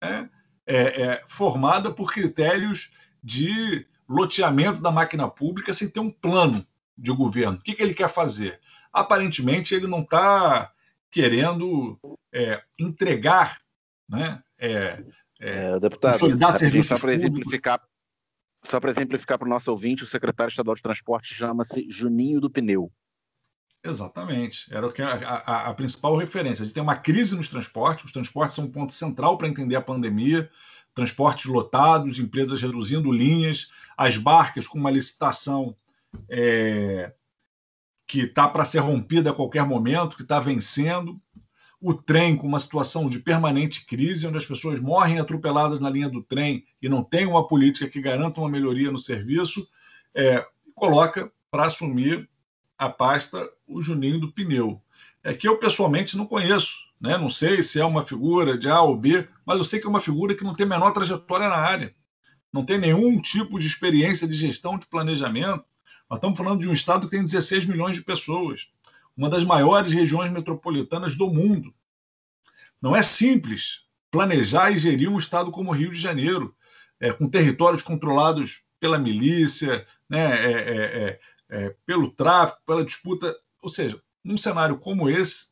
é, 0.00 0.28
é, 0.66 1.02
é, 1.02 1.24
formada 1.28 1.92
por 1.92 2.12
critérios 2.12 2.90
de 3.22 3.86
loteamento 4.08 4.82
da 4.82 4.90
máquina 4.90 5.30
pública 5.30 5.72
sem 5.72 5.88
ter 5.88 6.00
um 6.00 6.10
plano 6.10 6.66
de 6.96 7.12
governo. 7.12 7.58
O 7.58 7.62
que, 7.62 7.72
que 7.72 7.80
ele 7.84 7.94
quer 7.94 8.08
fazer? 8.08 8.58
Aparentemente, 8.92 9.76
ele 9.76 9.86
não 9.86 10.00
está 10.00 10.72
querendo 11.08 11.96
é, 12.32 12.60
entregar, 12.76 13.60
né? 14.08 14.42
É, 14.58 15.04
é, 15.38 15.78
deputado, 15.78 16.14
consolidar 16.14 16.58
serviços 16.58 16.88
só 16.88 16.98
para 16.98 17.14
exemplificar, 17.14 17.80
só 18.64 18.80
para 18.80 18.90
exemplificar 18.90 19.38
para 19.38 19.46
o 19.46 19.50
nosso 19.50 19.70
ouvinte, 19.70 20.02
o 20.04 20.06
secretário 20.06 20.50
estadual 20.50 20.74
de 20.74 20.82
transporte 20.82 21.34
chama-se 21.34 21.86
Juninho 21.90 22.40
do 22.40 22.50
Pneu. 22.50 22.92
Exatamente. 23.82 24.72
Era 24.74 24.86
o 24.86 24.92
que 24.92 25.00
a, 25.00 25.12
a, 25.12 25.68
a, 25.68 25.74
principal 25.74 26.16
referência. 26.16 26.62
A 26.62 26.64
gente 26.66 26.74
tem 26.74 26.82
uma 26.82 26.96
crise 26.96 27.36
nos 27.36 27.48
transportes, 27.48 28.04
os 28.04 28.12
transportes 28.12 28.56
são 28.56 28.64
um 28.64 28.70
ponto 28.70 28.92
central 28.92 29.38
para 29.38 29.48
entender 29.48 29.76
a 29.76 29.80
pandemia. 29.80 30.50
Transportes 30.94 31.46
lotados, 31.46 32.18
empresas 32.18 32.60
reduzindo 32.60 33.12
linhas, 33.12 33.70
as 33.96 34.16
barcas 34.16 34.66
com 34.66 34.78
uma 34.78 34.90
licitação 34.90 35.76
é, 36.28 37.12
que 38.06 38.22
está 38.22 38.48
para 38.48 38.64
ser 38.64 38.80
rompida 38.80 39.30
a 39.30 39.34
qualquer 39.34 39.64
momento, 39.64 40.16
que 40.16 40.22
está 40.22 40.40
vencendo. 40.40 41.20
O 41.80 41.94
trem 41.94 42.36
com 42.36 42.46
uma 42.46 42.58
situação 42.58 43.08
de 43.08 43.20
permanente 43.20 43.86
crise, 43.86 44.26
onde 44.26 44.36
as 44.36 44.46
pessoas 44.46 44.80
morrem 44.80 45.20
atropeladas 45.20 45.80
na 45.80 45.88
linha 45.88 46.08
do 46.08 46.22
trem 46.22 46.64
e 46.82 46.88
não 46.88 47.04
tem 47.04 47.26
uma 47.26 47.46
política 47.46 47.88
que 47.88 48.00
garanta 48.00 48.40
uma 48.40 48.50
melhoria 48.50 48.90
no 48.90 48.98
serviço, 48.98 49.70
é, 50.14 50.44
coloca 50.74 51.30
para 51.50 51.66
assumir 51.66 52.28
a 52.76 52.88
pasta 52.88 53.48
o 53.66 53.82
Juninho 53.82 54.20
do 54.20 54.32
Pneu. 54.32 54.80
É 55.22 55.34
que 55.34 55.48
eu 55.48 55.58
pessoalmente 55.58 56.16
não 56.16 56.26
conheço, 56.26 56.74
né? 57.00 57.18
não 57.18 57.30
sei 57.30 57.62
se 57.62 57.80
é 57.80 57.84
uma 57.84 58.04
figura 58.04 58.56
de 58.56 58.68
A 58.68 58.80
ou 58.80 58.96
B, 58.96 59.28
mas 59.44 59.58
eu 59.58 59.64
sei 59.64 59.80
que 59.80 59.86
é 59.86 59.90
uma 59.90 60.00
figura 60.00 60.34
que 60.34 60.44
não 60.44 60.54
tem 60.54 60.64
a 60.64 60.68
menor 60.68 60.92
trajetória 60.92 61.48
na 61.48 61.56
área, 61.56 61.94
não 62.52 62.64
tem 62.64 62.78
nenhum 62.78 63.20
tipo 63.20 63.58
de 63.58 63.66
experiência 63.66 64.26
de 64.26 64.34
gestão 64.34 64.78
de 64.78 64.86
planejamento. 64.86 65.64
Nós 66.08 66.18
estamos 66.18 66.38
falando 66.38 66.60
de 66.60 66.68
um 66.68 66.72
estado 66.72 67.06
que 67.06 67.10
tem 67.10 67.22
16 67.22 67.66
milhões 67.66 67.96
de 67.96 68.02
pessoas, 68.02 68.68
uma 69.18 69.28
das 69.28 69.44
maiores 69.44 69.92
regiões 69.92 70.30
metropolitanas 70.30 71.14
do 71.14 71.28
mundo. 71.28 71.74
Não 72.80 72.96
é 72.96 73.02
simples 73.02 73.82
planejar 74.10 74.70
e 74.70 74.78
gerir 74.78 75.10
um 75.10 75.18
estado 75.18 75.50
como 75.50 75.70
o 75.70 75.74
Rio 75.74 75.90
de 75.90 75.98
Janeiro, 75.98 76.56
é, 76.98 77.12
com 77.12 77.28
territórios 77.28 77.82
controlados 77.82 78.62
pela 78.80 78.98
milícia, 78.98 79.86
né, 80.08 80.40
é, 80.40 80.52
é, 80.52 81.08
é 81.08 81.20
é, 81.48 81.74
pelo 81.86 82.10
tráfico, 82.10 82.62
pela 82.66 82.84
disputa. 82.84 83.34
Ou 83.62 83.70
seja, 83.70 84.00
num 84.22 84.36
cenário 84.36 84.78
como 84.78 85.08
esse, 85.08 85.48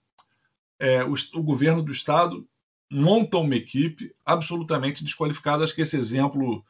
é, 0.78 1.02
o, 1.04 1.14
o, 1.34 1.42
governo 1.42 1.82
do 1.82 1.92
Estado 1.92 2.46
monta 2.90 3.38
uma 3.38 3.56
equipe 3.56 4.14
absolutamente 4.24 5.02
desqualificada. 5.02 5.64
Acho 5.64 5.74
que 5.74 5.82
esse 5.82 5.96
exemplo 5.96 6.64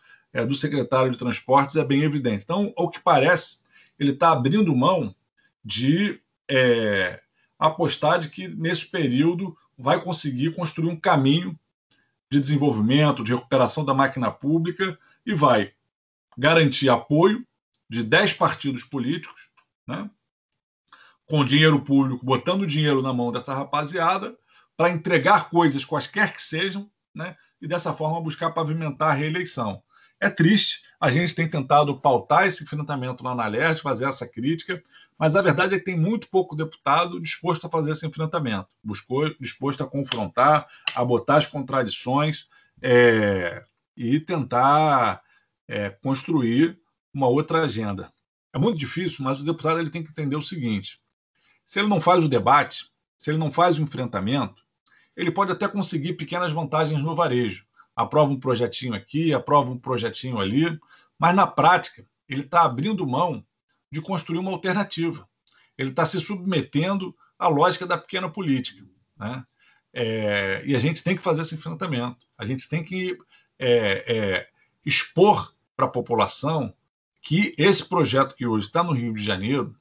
do 0.48 0.54
secretário 0.54 1.10
de 1.10 1.16
Transportes 1.16 1.76
é 1.76 1.84
bem 1.84 2.02
evidente. 2.02 2.44
Então, 2.44 2.70
ao 2.76 2.90
que 2.90 3.00
parece, 3.00 3.60
ele 3.98 4.12
está 4.12 4.32
abrindo 4.32 4.76
mão 4.76 5.14
de 5.64 6.20
é, 6.50 7.20
apostar 7.58 8.18
de 8.18 8.28
que, 8.28 8.48
nesse 8.48 8.86
período, 8.86 9.56
vai 9.78 10.00
conseguir 10.00 10.54
construir 10.54 10.88
um 10.88 10.98
caminho 10.98 11.58
de 12.30 12.40
desenvolvimento, 12.40 13.22
de 13.22 13.34
recuperação 13.34 13.84
da 13.84 13.94
máquina 13.94 14.30
pública 14.30 14.98
e 15.24 15.34
vai 15.34 15.72
garantir 16.36 16.88
apoio 16.88 17.46
de 17.88 18.02
10 18.02 18.34
partidos 18.34 18.82
políticos, 18.82 19.48
né, 19.86 20.10
com 21.26 21.44
dinheiro 21.44 21.80
público, 21.80 22.24
botando 22.24 22.66
dinheiro 22.66 23.02
na 23.02 23.12
mão 23.12 23.32
dessa 23.32 23.54
rapaziada 23.54 24.36
para 24.76 24.90
entregar 24.90 25.48
coisas 25.50 25.84
quaisquer 25.84 26.32
que 26.32 26.42
sejam, 26.42 26.90
né, 27.14 27.36
e 27.60 27.66
dessa 27.66 27.92
forma 27.92 28.20
buscar 28.20 28.50
pavimentar 28.50 29.10
a 29.10 29.14
reeleição. 29.14 29.82
É 30.20 30.28
triste, 30.28 30.82
a 31.00 31.10
gente 31.10 31.34
tem 31.34 31.48
tentado 31.48 32.00
pautar 32.00 32.46
esse 32.46 32.62
enfrentamento 32.62 33.22
na 33.22 33.46
LERJ, 33.46 33.80
fazer 33.80 34.06
essa 34.06 34.26
crítica, 34.26 34.82
mas 35.18 35.34
a 35.34 35.42
verdade 35.42 35.74
é 35.74 35.78
que 35.78 35.84
tem 35.84 35.98
muito 35.98 36.28
pouco 36.28 36.54
deputado 36.54 37.20
disposto 37.20 37.66
a 37.66 37.70
fazer 37.70 37.92
esse 37.92 38.06
enfrentamento, 38.06 38.68
buscou, 38.82 39.34
disposto 39.40 39.82
a 39.82 39.86
confrontar, 39.86 40.66
a 40.94 41.04
botar 41.04 41.36
as 41.36 41.46
contradições. 41.46 42.46
É, 42.82 43.62
e 43.96 44.20
tentar 44.20 45.22
é, 45.66 45.90
construir 45.90 46.78
uma 47.12 47.28
outra 47.28 47.62
agenda. 47.64 48.12
É 48.52 48.58
muito 48.58 48.78
difícil, 48.78 49.24
mas 49.24 49.40
o 49.40 49.44
deputado 49.44 49.80
ele 49.80 49.90
tem 49.90 50.02
que 50.02 50.10
entender 50.10 50.36
o 50.36 50.42
seguinte: 50.42 51.00
se 51.64 51.78
ele 51.78 51.88
não 51.88 52.00
faz 52.00 52.22
o 52.22 52.28
debate, 52.28 52.90
se 53.16 53.30
ele 53.30 53.38
não 53.38 53.50
faz 53.50 53.78
o 53.78 53.82
enfrentamento, 53.82 54.62
ele 55.16 55.30
pode 55.30 55.50
até 55.50 55.66
conseguir 55.66 56.14
pequenas 56.14 56.52
vantagens 56.52 57.02
no 57.02 57.14
varejo. 57.14 57.64
Aprova 57.94 58.30
um 58.30 58.38
projetinho 58.38 58.94
aqui, 58.94 59.32
aprova 59.32 59.70
um 59.70 59.78
projetinho 59.78 60.38
ali, 60.38 60.78
mas 61.18 61.34
na 61.34 61.46
prática 61.46 62.06
ele 62.28 62.42
está 62.42 62.62
abrindo 62.62 63.06
mão 63.06 63.42
de 63.96 64.02
construir 64.02 64.38
uma 64.38 64.50
alternativa. 64.50 65.26
Ele 65.76 65.90
está 65.90 66.04
se 66.04 66.20
submetendo 66.20 67.16
à 67.38 67.48
lógica 67.48 67.86
da 67.86 67.96
pequena 67.96 68.28
política. 68.28 68.84
Né? 69.18 69.44
É, 69.92 70.62
e 70.66 70.76
a 70.76 70.78
gente 70.78 71.02
tem 71.02 71.16
que 71.16 71.22
fazer 71.22 71.40
esse 71.40 71.54
enfrentamento. 71.54 72.26
A 72.36 72.44
gente 72.44 72.68
tem 72.68 72.84
que 72.84 73.16
é, 73.58 74.04
é, 74.06 74.48
expor 74.84 75.54
para 75.74 75.86
a 75.86 75.90
população 75.90 76.74
que 77.22 77.54
esse 77.56 77.88
projeto 77.88 78.36
que 78.36 78.46
hoje 78.46 78.66
está 78.66 78.84
no 78.84 78.92
Rio 78.92 79.14
de 79.14 79.22
Janeiro, 79.22 79.74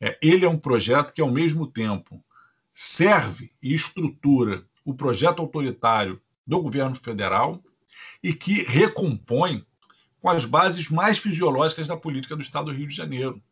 é, 0.00 0.16
ele 0.22 0.44
é 0.44 0.48
um 0.48 0.58
projeto 0.58 1.12
que, 1.12 1.20
ao 1.20 1.30
mesmo 1.30 1.66
tempo, 1.66 2.24
serve 2.72 3.52
e 3.60 3.74
estrutura 3.74 4.64
o 4.84 4.94
projeto 4.94 5.40
autoritário 5.40 6.22
do 6.46 6.60
governo 6.62 6.94
federal 6.94 7.62
e 8.22 8.32
que 8.32 8.62
recompõe 8.62 9.66
com 10.20 10.30
as 10.30 10.44
bases 10.44 10.88
mais 10.88 11.18
fisiológicas 11.18 11.88
da 11.88 11.96
política 11.96 12.36
do 12.36 12.42
Estado 12.42 12.66
do 12.66 12.72
Rio 12.72 12.86
de 12.86 12.94
Janeiro. 12.94 13.42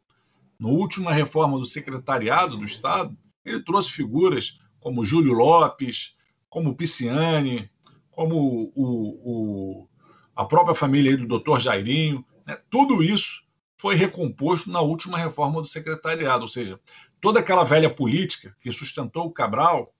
Na 0.59 0.69
última 0.69 1.13
reforma 1.13 1.59
do 1.59 1.67
secretariado 1.67 2.57
do 2.57 2.65
Estado, 2.65 3.17
ele 3.45 3.63
trouxe 3.63 3.93
figuras 3.93 4.59
como 4.81 5.05
Júlio 5.05 5.33
Lopes, 5.33 6.15
como 6.49 6.75
Pisciani, 6.75 7.71
como 8.11 8.73
o, 8.75 9.83
o, 9.85 9.89
a 10.37 10.45
própria 10.45 10.75
família 10.75 11.17
do 11.17 11.27
doutor 11.27 11.61
Jairinho. 11.61 12.25
Né? 12.47 12.59
Tudo 12.71 13.03
isso 13.03 13.43
foi 13.79 13.95
recomposto 13.97 14.71
na 14.71 14.81
última 14.81 15.19
reforma 15.19 15.61
do 15.61 15.67
secretariado, 15.67 16.43
ou 16.43 16.49
seja, 16.49 16.81
toda 17.21 17.41
aquela 17.41 17.65
velha 17.65 17.89
política 17.89 18.57
que 18.61 18.73
sustentou 18.73 19.27
o 19.27 19.33
Cabral, 19.33 19.95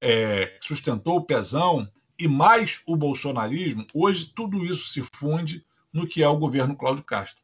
é, 0.00 0.58
sustentou 0.60 1.16
o 1.16 1.24
Pezão 1.24 1.88
e 2.18 2.26
mais 2.26 2.82
o 2.86 2.96
bolsonarismo, 2.96 3.86
hoje 3.94 4.32
tudo 4.34 4.64
isso 4.64 4.88
se 4.88 5.02
funde 5.14 5.64
no 5.92 6.06
que 6.06 6.22
é 6.22 6.28
o 6.28 6.38
governo 6.38 6.76
Cláudio 6.76 7.04
Castro. 7.04 7.41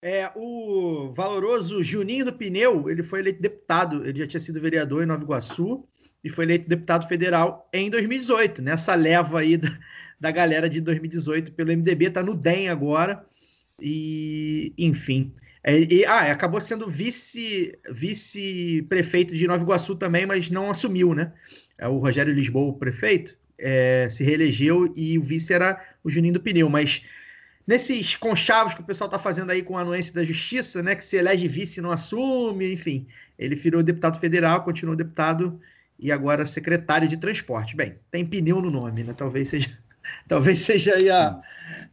É, 0.00 0.30
o 0.36 1.12
valoroso 1.16 1.82
Juninho 1.82 2.24
do 2.24 2.32
Pneu, 2.32 2.88
ele 2.88 3.02
foi 3.02 3.18
eleito 3.18 3.42
deputado, 3.42 4.06
ele 4.06 4.20
já 4.20 4.26
tinha 4.28 4.40
sido 4.40 4.60
vereador 4.60 5.02
em 5.02 5.06
Nova 5.06 5.24
Iguaçu 5.24 5.84
e 6.22 6.30
foi 6.30 6.44
eleito 6.44 6.68
deputado 6.68 7.08
federal 7.08 7.68
em 7.72 7.90
2018, 7.90 8.62
nessa 8.62 8.94
leva 8.94 9.40
aí 9.40 9.56
da, 9.56 9.76
da 10.20 10.30
galera 10.30 10.68
de 10.68 10.80
2018 10.80 11.52
pelo 11.52 11.72
MDB, 11.72 12.10
tá 12.10 12.22
no 12.22 12.36
DEM 12.36 12.68
agora, 12.68 13.24
e 13.80 14.72
enfim. 14.78 15.34
É, 15.64 15.80
e, 15.80 16.04
ah, 16.04 16.30
acabou 16.30 16.60
sendo 16.60 16.88
vice, 16.88 17.76
vice-prefeito 17.90 19.34
de 19.34 19.46
Nova 19.48 19.62
Iguaçu 19.62 19.96
também, 19.96 20.26
mas 20.26 20.48
não 20.48 20.70
assumiu, 20.70 21.12
né? 21.12 21.32
É 21.76 21.88
o 21.88 21.98
Rogério 21.98 22.32
Lisboa, 22.32 22.70
o 22.70 22.78
prefeito, 22.78 23.36
é, 23.58 24.08
se 24.08 24.22
reelegeu 24.22 24.92
e 24.96 25.18
o 25.18 25.22
vice 25.22 25.52
era 25.52 25.80
o 26.04 26.10
Juninho 26.10 26.34
do 26.34 26.40
Pneu, 26.40 26.68
mas 26.70 27.02
nesses 27.68 28.16
conchavos 28.16 28.72
que 28.72 28.80
o 28.80 28.84
pessoal 28.84 29.08
está 29.08 29.18
fazendo 29.18 29.50
aí 29.50 29.62
com 29.62 29.76
a 29.76 29.82
anuência 29.82 30.14
da 30.14 30.24
justiça, 30.24 30.82
né, 30.82 30.94
que 30.94 31.04
se 31.04 31.18
elege 31.18 31.46
vice 31.46 31.78
e 31.78 31.82
não 31.82 31.90
assume, 31.90 32.72
enfim, 32.72 33.06
ele 33.38 33.54
virou 33.54 33.82
deputado 33.82 34.18
federal, 34.18 34.64
continuou 34.64 34.96
deputado 34.96 35.60
e 35.98 36.10
agora 36.10 36.46
secretário 36.46 37.06
de 37.06 37.18
transporte. 37.18 37.76
Bem, 37.76 37.98
tem 38.10 38.24
pneu 38.24 38.62
no 38.62 38.70
nome, 38.70 39.04
né? 39.04 39.12
Talvez 39.12 39.50
seja 39.50 39.68
Talvez 40.26 40.60
seja 40.60 40.94
aí 40.94 41.10
a, 41.10 41.38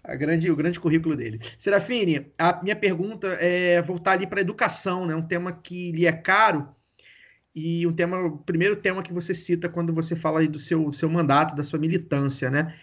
a, 0.02 0.16
grande, 0.16 0.50
o 0.50 0.56
grande 0.56 0.80
currículo 0.80 1.18
dele. 1.18 1.42
Serafine, 1.58 2.32
a 2.38 2.62
minha 2.64 2.76
pergunta 2.76 3.28
é 3.42 3.82
voltar 3.82 4.14
ali 4.14 4.26
para 4.26 4.40
a 4.40 4.42
educação, 4.42 5.06
né? 5.06 5.14
Um 5.14 5.22
tema 5.22 5.52
que 5.52 5.92
lhe 5.92 6.06
é 6.06 6.14
caro 6.14 6.70
e 7.54 7.86
um 7.86 7.92
tema, 7.94 8.20
o 8.20 8.38
primeiro 8.38 8.78
tema 8.78 9.04
que 9.04 9.12
você 9.12 9.34
cita 9.34 9.68
quando 9.68 9.94
você 9.94 10.16
fala 10.16 10.40
aí 10.40 10.48
do 10.48 10.60
seu, 10.60 10.92
seu 10.94 11.10
mandato, 11.10 11.56
da 11.56 11.64
sua 11.64 11.80
militância, 11.80 12.50
né? 12.50 12.74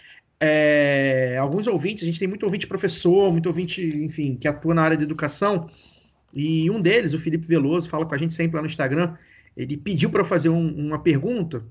É, 0.45 1.37
alguns 1.39 1.69
ouvintes, 1.69 2.03
a 2.03 2.07
gente 2.07 2.19
tem 2.19 2.27
muito 2.27 2.43
ouvinte 2.43 2.67
professor, 2.67 3.31
muito 3.31 3.47
ouvinte, 3.47 3.81
enfim, 3.99 4.35
que 4.35 4.49
atua 4.49 4.75
na 4.75 4.83
área 4.83 4.97
de 4.97 5.05
educação, 5.05 5.71
e 6.35 6.69
um 6.69 6.81
deles, 6.81 7.15
o 7.15 7.19
Felipe 7.19 7.47
Veloso, 7.47 7.89
fala 7.89 8.05
com 8.05 8.13
a 8.13 8.19
gente 8.19 8.35
sempre 8.35 8.57
lá 8.57 8.63
no 8.63 8.67
Instagram, 8.67 9.15
ele 9.57 9.77
pediu 9.77 10.11
para 10.11 10.23
eu 10.23 10.25
fazer 10.25 10.49
um, 10.49 10.75
uma 10.75 10.99
pergunta, 10.99 11.65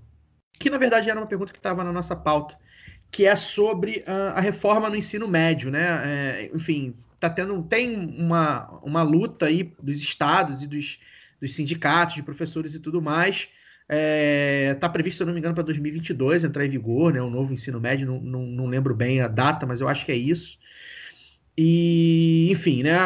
que 0.58 0.70
na 0.70 0.78
verdade 0.78 1.10
era 1.10 1.20
uma 1.20 1.28
pergunta 1.28 1.52
que 1.52 1.60
estava 1.60 1.84
na 1.84 1.92
nossa 1.92 2.16
pauta, 2.16 2.58
que 3.12 3.26
é 3.26 3.36
sobre 3.36 4.06
uh, 4.08 4.36
a 4.36 4.40
reforma 4.40 4.90
no 4.90 4.96
ensino 4.96 5.28
médio, 5.28 5.70
né? 5.70 6.02
É, 6.06 6.52
enfim, 6.56 6.96
tá 7.20 7.30
tendo, 7.30 7.62
tem 7.64 7.94
uma, 8.18 8.70
uma 8.82 9.04
luta 9.04 9.48
aí 9.48 9.74
dos 9.84 10.00
estados 10.00 10.64
e 10.64 10.68
dos, 10.68 10.98
dos 11.42 11.54
sindicatos 11.54 12.16
de 12.16 12.24
professores 12.24 12.74
e 12.74 12.80
tudo 12.80 13.02
mais. 13.02 13.50
Está 13.92 13.98
é, 13.98 14.74
tá 14.76 14.88
previsto, 14.88 15.18
se 15.18 15.24
eu 15.24 15.28
não 15.28 15.34
me 15.34 15.40
engano, 15.40 15.54
para 15.54 15.66
2022 15.66 16.46
entrar 16.46 16.66
em 16.66 16.70
vigor, 16.70 17.12
né? 17.14 17.22
O 17.22 17.30
novo 17.30 17.52
ensino 17.52 17.78
médio, 17.78 18.08
não, 18.08 18.22
não, 18.22 18.42
não, 18.44 18.66
lembro 18.66 18.96
bem 18.96 19.20
a 19.20 19.28
data, 19.28 19.66
mas 19.66 19.82
eu 19.82 19.90
acho 19.90 20.06
que 20.06 20.14
é 20.14 20.16
isso. 20.16 20.58
E, 21.58 22.50
enfim, 22.50 22.84
né? 22.84 22.98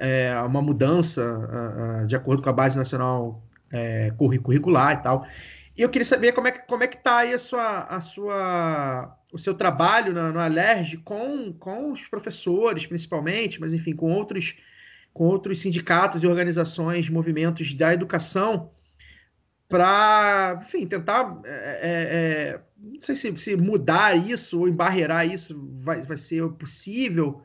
É, 0.00 0.28
é 0.28 0.40
uma 0.40 0.62
mudança 0.62 2.06
de 2.08 2.16
acordo 2.16 2.42
com 2.42 2.48
a 2.48 2.52
base 2.52 2.78
nacional 2.78 3.46
é, 3.70 4.10
curricular 4.16 4.94
e 4.94 5.02
tal. 5.02 5.26
E 5.76 5.82
eu 5.82 5.90
queria 5.90 6.06
saber 6.06 6.32
como 6.32 6.48
é 6.48 6.52
que, 6.52 6.60
como 6.66 6.82
é 6.82 6.86
que 6.86 6.96
tá 6.96 7.18
aí 7.18 7.34
a 7.34 7.38
sua, 7.38 7.80
a 7.82 8.00
sua 8.00 9.18
o 9.30 9.38
seu 9.38 9.54
trabalho 9.54 10.14
no, 10.14 10.32
no 10.32 10.38
Alerj 10.38 10.98
com, 10.98 11.52
com 11.52 11.92
os 11.92 12.02
professores, 12.06 12.86
principalmente, 12.86 13.60
mas 13.60 13.74
enfim, 13.74 13.94
com 13.94 14.10
outros, 14.10 14.54
com 15.12 15.24
outros 15.24 15.60
sindicatos 15.60 16.22
e 16.22 16.26
organizações, 16.26 17.08
movimentos 17.10 17.74
da 17.74 17.92
educação, 17.92 18.70
para, 19.72 20.60
enfim, 20.60 20.86
tentar, 20.86 21.40
é, 21.46 21.48
é, 21.48 22.52
é, 22.52 22.60
não 22.78 23.00
sei 23.00 23.16
se, 23.16 23.34
se, 23.38 23.56
mudar 23.56 24.14
isso 24.14 24.60
ou 24.60 24.68
embarrear 24.68 25.26
isso 25.26 25.66
vai, 25.76 26.02
vai 26.02 26.18
ser 26.18 26.46
possível, 26.50 27.42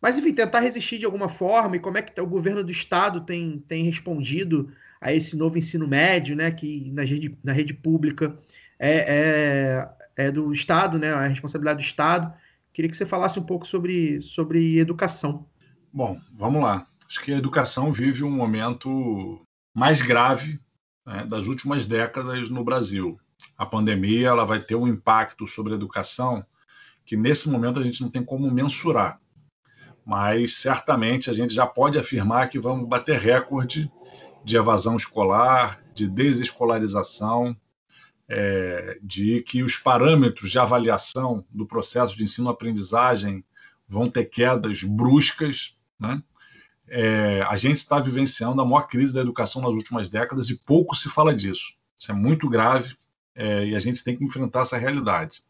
mas, 0.00 0.16
enfim, 0.16 0.32
tentar 0.32 0.60
resistir 0.60 0.98
de 0.98 1.04
alguma 1.04 1.28
forma 1.28 1.74
e 1.74 1.80
como 1.80 1.98
é 1.98 2.02
que 2.02 2.20
o 2.20 2.26
governo 2.26 2.62
do 2.62 2.70
Estado 2.70 3.22
tem, 3.22 3.58
tem 3.66 3.82
respondido 3.82 4.70
a 5.00 5.12
esse 5.12 5.36
novo 5.36 5.58
ensino 5.58 5.88
médio, 5.88 6.36
né, 6.36 6.52
que 6.52 6.92
na 6.92 7.02
rede, 7.02 7.36
na 7.42 7.52
rede 7.52 7.74
pública 7.74 8.38
é, 8.78 9.04
é 9.08 9.88
é 10.16 10.30
do 10.30 10.52
Estado, 10.52 10.96
né, 10.98 11.12
a 11.12 11.26
responsabilidade 11.26 11.82
do 11.82 11.86
Estado. 11.86 12.32
Queria 12.72 12.90
que 12.90 12.96
você 12.96 13.06
falasse 13.06 13.38
um 13.38 13.42
pouco 13.42 13.66
sobre, 13.66 14.20
sobre 14.22 14.78
educação. 14.78 15.46
Bom, 15.92 16.20
vamos 16.32 16.62
lá. 16.62 16.86
Acho 17.08 17.22
que 17.22 17.32
a 17.32 17.38
educação 17.38 17.92
vive 17.92 18.24
um 18.24 18.30
momento 18.30 19.40
mais 19.74 20.02
grave 20.02 20.60
né, 21.06 21.24
das 21.26 21.46
últimas 21.46 21.86
décadas 21.86 22.50
no 22.50 22.64
Brasil. 22.64 23.18
A 23.56 23.66
pandemia 23.66 24.28
ela 24.28 24.44
vai 24.44 24.60
ter 24.60 24.74
um 24.74 24.88
impacto 24.88 25.46
sobre 25.46 25.72
a 25.72 25.76
educação 25.76 26.44
que 27.04 27.16
nesse 27.16 27.48
momento 27.48 27.78
a 27.78 27.82
gente 27.82 28.00
não 28.00 28.10
tem 28.10 28.24
como 28.24 28.50
mensurar. 28.50 29.20
Mas 30.04 30.56
certamente 30.56 31.30
a 31.30 31.32
gente 31.32 31.54
já 31.54 31.66
pode 31.66 31.98
afirmar 31.98 32.48
que 32.48 32.58
vamos 32.58 32.88
bater 32.88 33.18
recorde 33.18 33.90
de 34.44 34.56
evasão 34.56 34.96
escolar, 34.96 35.82
de 35.94 36.06
desescolarização, 36.06 37.56
é, 38.28 38.98
de 39.02 39.42
que 39.42 39.62
os 39.62 39.76
parâmetros 39.76 40.50
de 40.50 40.58
avaliação 40.58 41.44
do 41.50 41.66
processo 41.66 42.16
de 42.16 42.24
ensino-aprendizagem 42.24 43.44
vão 43.86 44.10
ter 44.10 44.24
quedas 44.26 44.82
bruscas. 44.82 45.74
Né? 45.98 46.22
É, 46.88 47.42
a 47.42 47.56
gente 47.56 47.78
está 47.78 47.98
vivenciando 47.98 48.60
a 48.60 48.64
maior 48.64 48.82
crise 48.82 49.12
da 49.12 49.20
educação 49.20 49.62
nas 49.62 49.74
últimas 49.74 50.10
décadas 50.10 50.50
e 50.50 50.58
pouco 50.64 50.94
se 50.94 51.08
fala 51.08 51.34
disso. 51.34 51.74
Isso 51.98 52.12
é 52.12 52.14
muito 52.14 52.48
grave 52.48 52.96
é, 53.34 53.66
e 53.66 53.74
a 53.74 53.78
gente 53.78 54.04
tem 54.04 54.16
que 54.16 54.24
enfrentar 54.24 54.60
essa 54.60 54.76
realidade. 54.76 55.42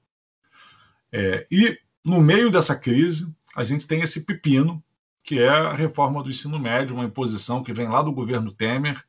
É, 1.13 1.47
e, 1.51 1.79
no 2.05 2.21
meio 2.21 2.51
dessa 2.51 2.77
crise, 2.77 3.35
a 3.55 3.65
gente 3.65 3.87
tem 3.87 4.01
esse 4.01 4.25
pepino, 4.25 4.83
que 5.23 5.41
é 5.41 5.49
a 5.49 5.73
reforma 5.73 6.23
do 6.23 6.31
ensino 6.31 6.59
médio, 6.59 6.95
uma 6.95 7.05
imposição 7.05 7.63
que 7.63 7.73
vem 7.73 7.89
lá 7.89 8.03
do 8.03 8.13
governo 8.13 8.53
Temer 8.53 9.03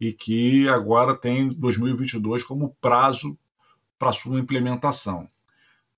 e 0.00 0.12
que 0.12 0.68
agora 0.68 1.14
tem 1.14 1.48
2022 1.48 2.42
como 2.42 2.76
prazo 2.80 3.38
para 3.98 4.12
sua 4.12 4.38
implementação. 4.38 5.26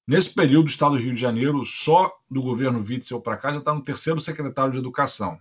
Nesse 0.07 0.33
período, 0.33 0.67
o 0.67 0.71
Estado 0.71 0.93
do 0.97 1.03
Rio 1.03 1.15
de 1.15 1.21
Janeiro, 1.21 1.65
só 1.65 2.13
do 2.31 2.41
governo 2.41 2.79
Witzel 2.79 3.21
para 3.21 3.37
cá, 3.37 3.51
já 3.51 3.57
está 3.57 3.75
no 3.75 3.83
terceiro 3.83 4.21
secretário 4.21 4.73
de 4.73 4.79
Educação. 4.79 5.41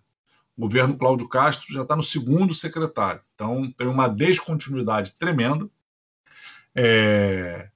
O 0.58 0.62
governo 0.62 0.98
Cláudio 0.98 1.28
Castro 1.28 1.74
já 1.74 1.82
está 1.82 1.96
no 1.96 2.04
segundo 2.04 2.54
secretário. 2.54 3.22
Então, 3.34 3.72
tem 3.72 3.88
uma 3.88 4.08
descontinuidade 4.08 5.14
tremenda, 5.14 5.70
é... 6.74 7.70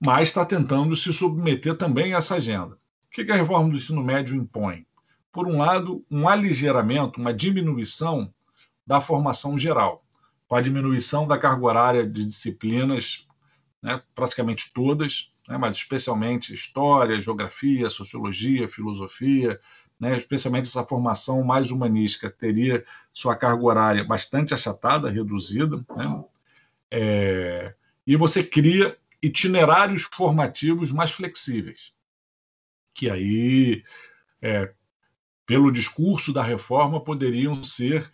mas 0.00 0.28
está 0.28 0.44
tentando 0.44 0.96
se 0.96 1.12
submeter 1.12 1.76
também 1.76 2.14
a 2.14 2.18
essa 2.18 2.36
agenda. 2.36 2.74
O 2.74 3.10
que 3.10 3.30
a 3.30 3.36
reforma 3.36 3.68
do 3.68 3.76
ensino 3.76 4.02
médio 4.02 4.34
impõe? 4.34 4.86
Por 5.30 5.46
um 5.46 5.58
lado, 5.58 6.04
um 6.10 6.28
aligeiramento, 6.28 7.20
uma 7.20 7.32
diminuição 7.32 8.32
da 8.86 9.00
formação 9.00 9.58
geral 9.58 10.02
com 10.52 10.56
a 10.56 10.60
diminuição 10.60 11.26
da 11.26 11.38
carga 11.38 11.64
horária 11.64 12.06
de 12.06 12.26
disciplinas, 12.26 13.26
né, 13.80 14.02
praticamente 14.14 14.70
todas, 14.70 15.32
né, 15.48 15.56
mas 15.56 15.76
especialmente 15.76 16.52
história, 16.52 17.18
geografia, 17.18 17.88
sociologia, 17.88 18.68
filosofia, 18.68 19.58
né, 20.02 20.18
especialmente 20.18 20.66
essa 20.66 20.84
formação 20.84 21.44
mais 21.44 21.70
humanística, 21.70 22.28
teria 22.28 22.84
sua 23.12 23.36
carga 23.36 23.62
horária 23.62 24.02
bastante 24.02 24.52
achatada, 24.52 25.08
reduzida, 25.08 25.76
né, 25.96 26.24
é, 26.90 27.72
e 28.04 28.16
você 28.16 28.42
cria 28.42 28.98
itinerários 29.22 30.02
formativos 30.02 30.90
mais 30.90 31.12
flexíveis, 31.12 31.92
que 32.92 33.08
aí, 33.08 33.84
é, 34.42 34.72
pelo 35.46 35.70
discurso 35.70 36.32
da 36.32 36.42
reforma, 36.42 37.00
poderiam 37.00 37.62
ser 37.62 38.10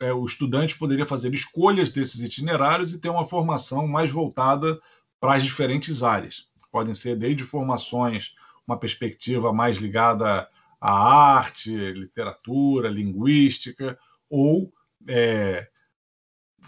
é, 0.00 0.12
o 0.12 0.26
estudante 0.26 0.76
poderia 0.76 1.06
fazer 1.06 1.32
escolhas 1.32 1.92
desses 1.92 2.20
itinerários 2.20 2.92
e 2.92 2.98
ter 2.98 3.08
uma 3.08 3.24
formação 3.24 3.86
mais 3.86 4.10
voltada 4.10 4.80
para 5.20 5.34
as 5.34 5.44
diferentes 5.44 6.02
áreas. 6.02 6.48
Podem 6.72 6.92
ser 6.92 7.14
desde 7.14 7.44
formações, 7.44 8.34
uma 8.66 8.76
perspectiva 8.76 9.52
mais 9.52 9.76
ligada 9.76 10.48
à 10.80 10.92
arte, 10.92 11.70
literatura, 11.92 12.88
linguística, 12.88 13.98
ou 14.28 14.72
é, 15.06 15.68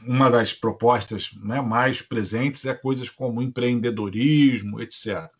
uma 0.04 0.30
das 0.30 0.52
propostas 0.52 1.30
né, 1.42 1.60
mais 1.60 2.02
presentes 2.02 2.64
é 2.64 2.74
coisas 2.74 3.08
como 3.08 3.42
empreendedorismo, 3.42 4.80
etc. 4.80 5.30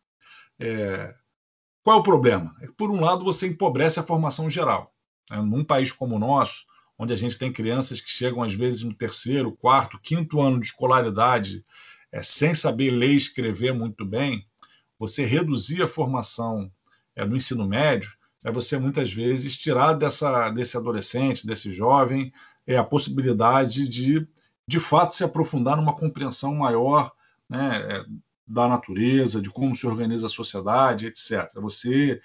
É, 0.59 1.15
qual 1.83 1.99
é 1.99 2.01
o 2.01 2.05
problema? 2.05 2.55
É 2.61 2.69
por 2.77 2.91
um 2.91 3.01
lado, 3.01 3.25
você 3.25 3.47
empobrece 3.47 3.99
a 3.99 4.05
formação 4.05 4.49
geral. 4.49 4.95
Né? 5.31 5.41
Num 5.41 5.65
país 5.65 5.91
como 5.91 6.17
o 6.17 6.19
nosso, 6.19 6.65
onde 6.99 7.13
a 7.13 7.17
gente 7.17 7.39
tem 7.39 7.53
crianças 7.53 8.01
que 8.01 8.11
chegam, 8.11 8.43
às 8.43 8.55
vezes, 8.55 8.83
no 8.83 8.95
terceiro, 8.95 9.53
quarto, 9.53 9.99
quinto 10.01 10.41
ano 10.41 10.61
de 10.61 10.67
escolaridade, 10.67 11.65
é, 12.13 12.23
sem 12.23 12.55
saber 12.55 12.91
ler 12.91 13.13
e 13.13 13.17
escrever 13.17 13.73
muito 13.73 14.05
bem, 14.05 14.47
você 14.99 15.25
reduzir 15.25 15.83
a 15.83 15.89
formação 15.89 16.71
é, 17.17 17.25
no 17.25 17.37
ensino 17.37 17.67
médio 17.67 18.13
é 18.45 18.51
você, 18.51 18.79
muitas 18.79 19.13
vezes, 19.13 19.57
tirar 19.57 19.95
dessa, 19.95 20.51
desse 20.51 20.77
adolescente, 20.77 21.47
desse 21.47 21.71
jovem, 21.71 22.33
é, 22.67 22.77
a 22.77 22.85
possibilidade 22.85 23.89
de 23.89 24.27
de 24.67 24.79
fato 24.79 25.13
se 25.13 25.25
aprofundar 25.25 25.77
numa 25.77 25.95
compreensão 25.95 26.55
maior 26.55 27.13
né, 27.49 27.77
é, 27.77 28.05
da 28.47 28.69
natureza, 28.69 29.41
de 29.41 29.51
como 29.51 29.75
se 29.75 29.87
organiza 29.87 30.27
a 30.27 30.31
sociedade, 30.31 31.07
etc. 31.07 31.53
Você 31.57 32.21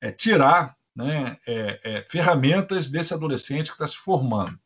é, 0.00 0.10
tirar 0.10 0.76
né, 0.94 1.38
é, 1.46 1.80
é, 1.84 2.04
ferramentas 2.08 2.88
desse 2.88 3.14
adolescente 3.14 3.68
que 3.68 3.74
está 3.74 3.86
se 3.86 3.96
formando. 3.96 4.58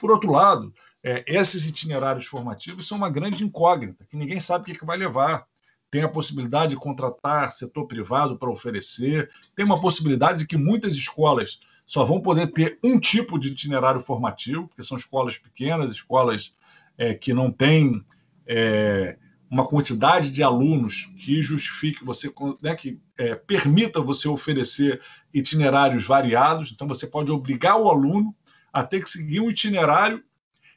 Por 0.00 0.10
outro 0.10 0.30
lado, 0.30 0.72
é, 1.02 1.24
esses 1.26 1.66
itinerários 1.66 2.26
formativos 2.26 2.86
são 2.86 2.98
uma 2.98 3.10
grande 3.10 3.44
incógnita, 3.44 4.04
que 4.04 4.16
ninguém 4.16 4.40
sabe 4.40 4.62
o 4.62 4.66
que, 4.66 4.78
que 4.78 4.86
vai 4.86 4.96
levar. 4.96 5.46
Tem 5.92 6.02
a 6.02 6.08
possibilidade 6.08 6.70
de 6.70 6.76
contratar 6.76 7.52
setor 7.52 7.86
privado 7.86 8.38
para 8.38 8.50
oferecer, 8.50 9.30
tem 9.54 9.62
uma 9.62 9.78
possibilidade 9.78 10.38
de 10.38 10.46
que 10.46 10.56
muitas 10.56 10.94
escolas 10.94 11.60
só 11.86 12.02
vão 12.02 12.18
poder 12.18 12.50
ter 12.50 12.78
um 12.82 12.98
tipo 12.98 13.38
de 13.38 13.50
itinerário 13.50 14.00
formativo, 14.00 14.66
porque 14.66 14.82
são 14.82 14.96
escolas 14.96 15.36
pequenas, 15.36 15.92
escolas 15.92 16.56
é, 16.96 17.12
que 17.12 17.34
não 17.34 17.52
têm 17.52 18.02
é, 18.46 19.18
uma 19.50 19.66
quantidade 19.66 20.30
de 20.30 20.42
alunos 20.42 21.12
que 21.22 21.42
justifique 21.42 22.02
você, 22.02 22.32
né, 22.62 22.74
que 22.74 22.98
é, 23.18 23.34
permita 23.34 24.00
você 24.00 24.26
oferecer 24.26 24.98
itinerários 25.34 26.06
variados. 26.06 26.72
Então, 26.72 26.88
você 26.88 27.06
pode 27.06 27.30
obrigar 27.30 27.78
o 27.78 27.90
aluno 27.90 28.34
a 28.72 28.82
ter 28.82 29.02
que 29.02 29.10
seguir 29.10 29.40
um 29.40 29.50
itinerário 29.50 30.24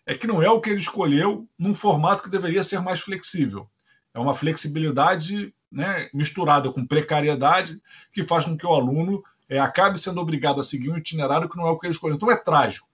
é 0.05 0.13
que 0.13 0.27
não 0.27 0.43
é 0.43 0.49
o 0.49 0.59
que 0.59 0.69
ele 0.69 0.79
escolheu 0.79 1.47
num 1.57 1.73
formato 1.73 2.23
que 2.23 2.29
deveria 2.29 2.65
ser 2.65 2.81
mais 2.81 2.99
flexível. 2.99 3.69
É 4.15 4.19
uma 4.19 4.33
flexibilidade 4.33 5.53
né, 5.69 6.09
misturada 6.13 6.71
com 6.71 6.87
precariedade 6.87 7.81
que 8.13 8.23
faz 8.23 8.45
com 8.45 8.57
que 8.57 8.65
o 8.65 8.73
aluno 8.73 9.21
é, 9.49 9.59
acabe 9.59 9.99
sendo 9.99 10.21
obrigado 10.21 10.61
a 10.61 10.63
seguir 10.63 10.89
um 10.89 10.97
itinerário 10.97 11.49
que 11.49 11.57
não 11.57 11.67
é 11.67 11.71
o 11.71 11.77
que 11.77 11.85
ele 11.85 11.93
escolheu. 11.93 12.15
Então 12.15 12.31
é 12.31 12.37
trágico. 12.37 12.87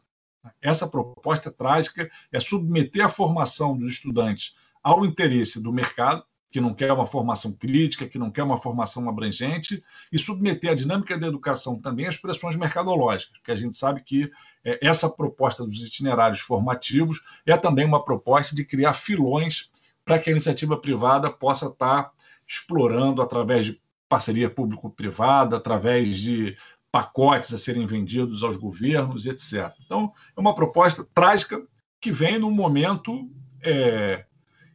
Essa 0.60 0.88
proposta 0.88 1.50
é 1.50 1.52
trágica, 1.52 2.10
é 2.32 2.40
submeter 2.40 3.06
a 3.06 3.10
formação 3.10 3.78
dos 3.78 3.94
estudantes 3.94 4.56
ao 4.82 5.06
interesse 5.06 5.62
do 5.62 5.72
mercado, 5.72 6.26
que 6.50 6.60
não 6.60 6.74
quer 6.74 6.92
uma 6.92 7.06
formação 7.06 7.54
crítica, 7.54 8.08
que 8.08 8.18
não 8.18 8.32
quer 8.32 8.42
uma 8.42 8.58
formação 8.58 9.08
abrangente, 9.08 9.84
e 10.12 10.18
submeter 10.18 10.72
a 10.72 10.76
dinâmica 10.76 11.16
da 11.18 11.28
educação 11.28 11.80
também 11.80 12.08
às 12.08 12.18
pressões 12.18 12.56
mercadológicas, 12.56 13.38
porque 13.38 13.52
a 13.52 13.56
gente 13.56 13.78
sabe 13.78 14.02
que 14.04 14.30
é, 14.66 14.80
essa 14.82 15.08
proposta 15.08 15.64
dos 15.64 15.86
itinerários 15.86 16.40
formativos 16.40 17.22
é 17.46 17.56
também 17.56 17.86
uma 17.86 18.04
proposta 18.04 18.56
de 18.56 18.66
criar 18.66 18.96
filões 18.96 19.70
para 20.04 20.20
que 20.20 20.30
a 20.30 20.32
iniciativa 20.32 20.78
privada 20.78 21.30
possa 21.30 21.68
estar 21.68 22.12
explorando 22.48 23.22
através 23.22 23.66
de 23.66 23.82
parceria 24.10 24.50
público-privada, 24.50 25.56
através 25.56 26.18
de 26.18 26.58
pacotes 26.92 27.54
a 27.54 27.58
serem 27.58 27.86
vendidos 27.86 28.44
aos 28.44 28.58
governos, 28.58 29.26
etc. 29.26 29.74
Então, 29.86 30.12
é 30.36 30.40
uma 30.40 30.54
proposta 30.54 31.08
trágica 31.14 31.66
que 32.00 32.12
vem 32.12 32.38
num 32.38 32.52
momento 32.52 33.30
é, 33.64 34.26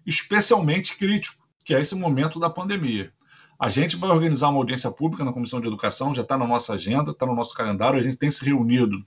especialmente 0.06 0.96
crítico, 0.96 1.46
que 1.64 1.74
é 1.74 1.80
esse 1.80 1.94
momento 1.94 2.40
da 2.40 2.48
pandemia. 2.48 3.12
A 3.58 3.68
gente 3.68 3.96
vai 3.96 4.10
organizar 4.10 4.48
uma 4.48 4.58
audiência 4.58 4.90
pública 4.90 5.24
na 5.24 5.32
Comissão 5.32 5.60
de 5.60 5.66
Educação, 5.66 6.14
já 6.14 6.22
está 6.22 6.38
na 6.38 6.46
nossa 6.46 6.74
agenda, 6.74 7.10
está 7.10 7.26
no 7.26 7.34
nosso 7.34 7.54
calendário. 7.54 7.98
A 7.98 8.02
gente 8.02 8.16
tem 8.16 8.30
se 8.30 8.44
reunido 8.44 9.04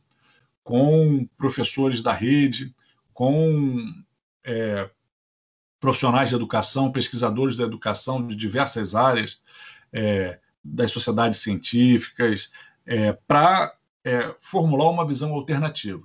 com 0.64 1.28
professores 1.38 2.04
da 2.04 2.14
rede, 2.14 2.76
com 3.14 3.78
é, 4.44 4.90
profissionais 5.80 6.30
de 6.30 6.36
educação, 6.36 6.92
pesquisadores 6.92 7.58
da 7.58 7.64
educação 7.64 8.26
de 8.26 8.36
diversas 8.36 8.96
áreas, 8.96 9.42
é, 9.94 10.40
das 10.64 10.92
sociedades 10.92 11.40
científicas, 11.40 12.52
é, 12.86 13.14
para 13.28 13.74
é, 14.04 14.36
formular 14.42 14.90
uma 14.90 15.08
visão 15.08 15.34
alternativa. 15.34 16.04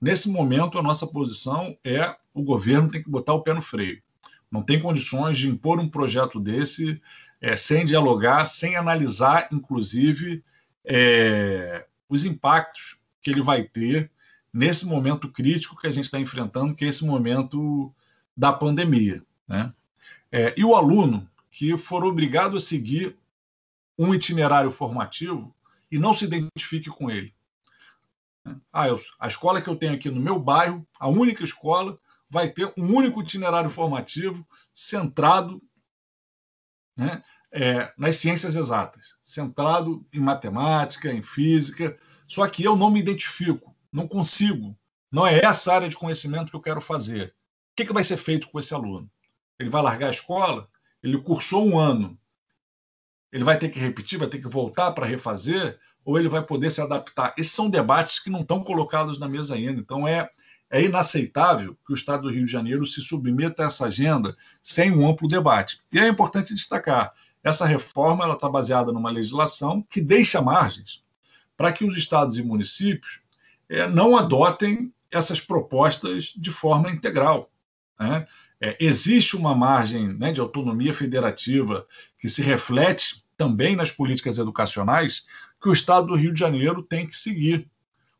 Nesse 0.00 0.28
momento, 0.28 0.78
a 0.78 0.82
nossa 0.82 1.06
posição 1.06 1.76
é 1.84 2.14
o 2.34 2.42
governo 2.42 2.90
tem 2.90 3.02
que 3.02 3.10
botar 3.10 3.32
o 3.32 3.42
pé 3.42 3.54
no 3.54 3.62
freio. 3.62 4.02
Não 4.50 4.62
tem 4.62 4.80
condições 4.80 5.38
de 5.38 5.48
impor 5.48 5.80
um 5.80 5.88
projeto 5.88 6.38
desse 6.38 7.00
é, 7.40 7.56
sem 7.56 7.84
dialogar, 7.84 8.44
sem 8.44 8.76
analisar, 8.76 9.48
inclusive, 9.50 10.44
é, 10.84 11.86
os 12.08 12.24
impactos 12.24 12.98
que 13.22 13.30
ele 13.30 13.42
vai 13.42 13.62
ter 13.62 14.10
nesse 14.52 14.86
momento 14.86 15.30
crítico 15.30 15.76
que 15.76 15.86
a 15.86 15.90
gente 15.90 16.04
está 16.04 16.18
enfrentando, 16.18 16.74
que 16.74 16.84
é 16.84 16.88
esse 16.88 17.04
momento 17.04 17.92
da 18.36 18.52
pandemia. 18.52 19.22
Né? 19.48 19.72
É, 20.30 20.54
e 20.56 20.64
o 20.64 20.74
aluno 20.74 21.28
que 21.50 21.76
for 21.78 22.04
obrigado 22.04 22.56
a 22.56 22.60
seguir 22.60 23.16
um 23.98 24.14
itinerário 24.14 24.70
formativo 24.70 25.54
e 25.90 25.98
não 25.98 26.12
se 26.12 26.26
identifique 26.26 26.90
com 26.90 27.10
ele. 27.10 27.34
Ah, 28.72 28.88
eu, 28.88 28.96
a 29.18 29.26
escola 29.26 29.60
que 29.60 29.68
eu 29.68 29.76
tenho 29.76 29.94
aqui 29.94 30.10
no 30.10 30.20
meu 30.20 30.38
bairro, 30.38 30.86
a 30.98 31.08
única 31.08 31.42
escola, 31.42 31.98
vai 32.28 32.50
ter 32.50 32.72
um 32.76 32.94
único 32.94 33.22
itinerário 33.22 33.70
formativo 33.70 34.46
centrado 34.74 35.62
né, 36.96 37.22
é, 37.52 37.92
nas 37.96 38.16
ciências 38.16 38.56
exatas, 38.56 39.16
centrado 39.22 40.06
em 40.12 40.20
matemática, 40.20 41.12
em 41.12 41.22
física. 41.22 41.98
Só 42.26 42.46
que 42.48 42.64
eu 42.64 42.76
não 42.76 42.90
me 42.90 43.00
identifico, 43.00 43.74
não 43.92 44.06
consigo. 44.06 44.76
Não 45.10 45.26
é 45.26 45.38
essa 45.44 45.72
área 45.72 45.88
de 45.88 45.96
conhecimento 45.96 46.50
que 46.50 46.56
eu 46.56 46.60
quero 46.60 46.80
fazer. 46.80 47.34
Que, 47.76 47.84
que 47.84 47.92
vai 47.92 48.02
ser 48.02 48.16
feito 48.16 48.48
com 48.48 48.58
esse 48.58 48.74
aluno? 48.74 49.08
Ele 49.58 49.70
vai 49.70 49.82
largar 49.82 50.08
a 50.08 50.12
escola? 50.12 50.68
Ele 51.02 51.20
cursou 51.20 51.66
um 51.66 51.78
ano, 51.78 52.18
ele 53.30 53.44
vai 53.44 53.58
ter 53.58 53.68
que 53.68 53.78
repetir, 53.78 54.18
vai 54.18 54.28
ter 54.28 54.38
que 54.38 54.48
voltar 54.48 54.92
para 54.92 55.06
refazer, 55.06 55.78
ou 56.04 56.18
ele 56.18 56.28
vai 56.28 56.42
poder 56.42 56.70
se 56.70 56.80
adaptar? 56.80 57.34
Esses 57.36 57.52
são 57.52 57.68
debates 57.68 58.18
que 58.18 58.30
não 58.30 58.40
estão 58.40 58.64
colocados 58.64 59.18
na 59.18 59.28
mesa 59.28 59.54
ainda. 59.54 59.80
Então, 59.80 60.08
é, 60.08 60.30
é 60.70 60.82
inaceitável 60.82 61.76
que 61.86 61.92
o 61.92 61.94
Estado 61.94 62.22
do 62.22 62.30
Rio 62.30 62.46
de 62.46 62.50
Janeiro 62.50 62.86
se 62.86 63.00
submeta 63.00 63.62
a 63.62 63.66
essa 63.66 63.86
agenda 63.86 64.36
sem 64.62 64.90
um 64.90 65.08
amplo 65.08 65.28
debate. 65.28 65.80
E 65.92 65.98
é 65.98 66.08
importante 66.08 66.54
destacar: 66.54 67.12
essa 67.42 67.66
reforma 67.66 68.32
está 68.32 68.48
baseada 68.48 68.90
numa 68.90 69.10
legislação 69.10 69.82
que 69.82 70.00
deixa 70.00 70.40
margens 70.40 71.04
para 71.56 71.72
que 71.72 71.84
os 71.84 71.96
estados 71.96 72.38
e 72.38 72.42
municípios 72.42 73.20
é, 73.68 73.86
não 73.86 74.16
adotem 74.16 74.92
essas 75.10 75.40
propostas 75.40 76.32
de 76.36 76.50
forma 76.50 76.90
integral. 76.90 77.50
Né? 77.98 78.26
É, 78.60 78.76
existe 78.80 79.36
uma 79.36 79.54
margem 79.54 80.16
né, 80.16 80.32
de 80.32 80.40
autonomia 80.40 80.94
federativa 80.94 81.86
que 82.18 82.28
se 82.28 82.42
reflete 82.42 83.24
também 83.36 83.76
nas 83.76 83.90
políticas 83.90 84.38
educacionais 84.38 85.24
que 85.60 85.68
o 85.68 85.72
Estado 85.72 86.08
do 86.08 86.16
Rio 86.16 86.32
de 86.32 86.40
Janeiro 86.40 86.82
tem 86.82 87.06
que 87.06 87.16
seguir. 87.16 87.68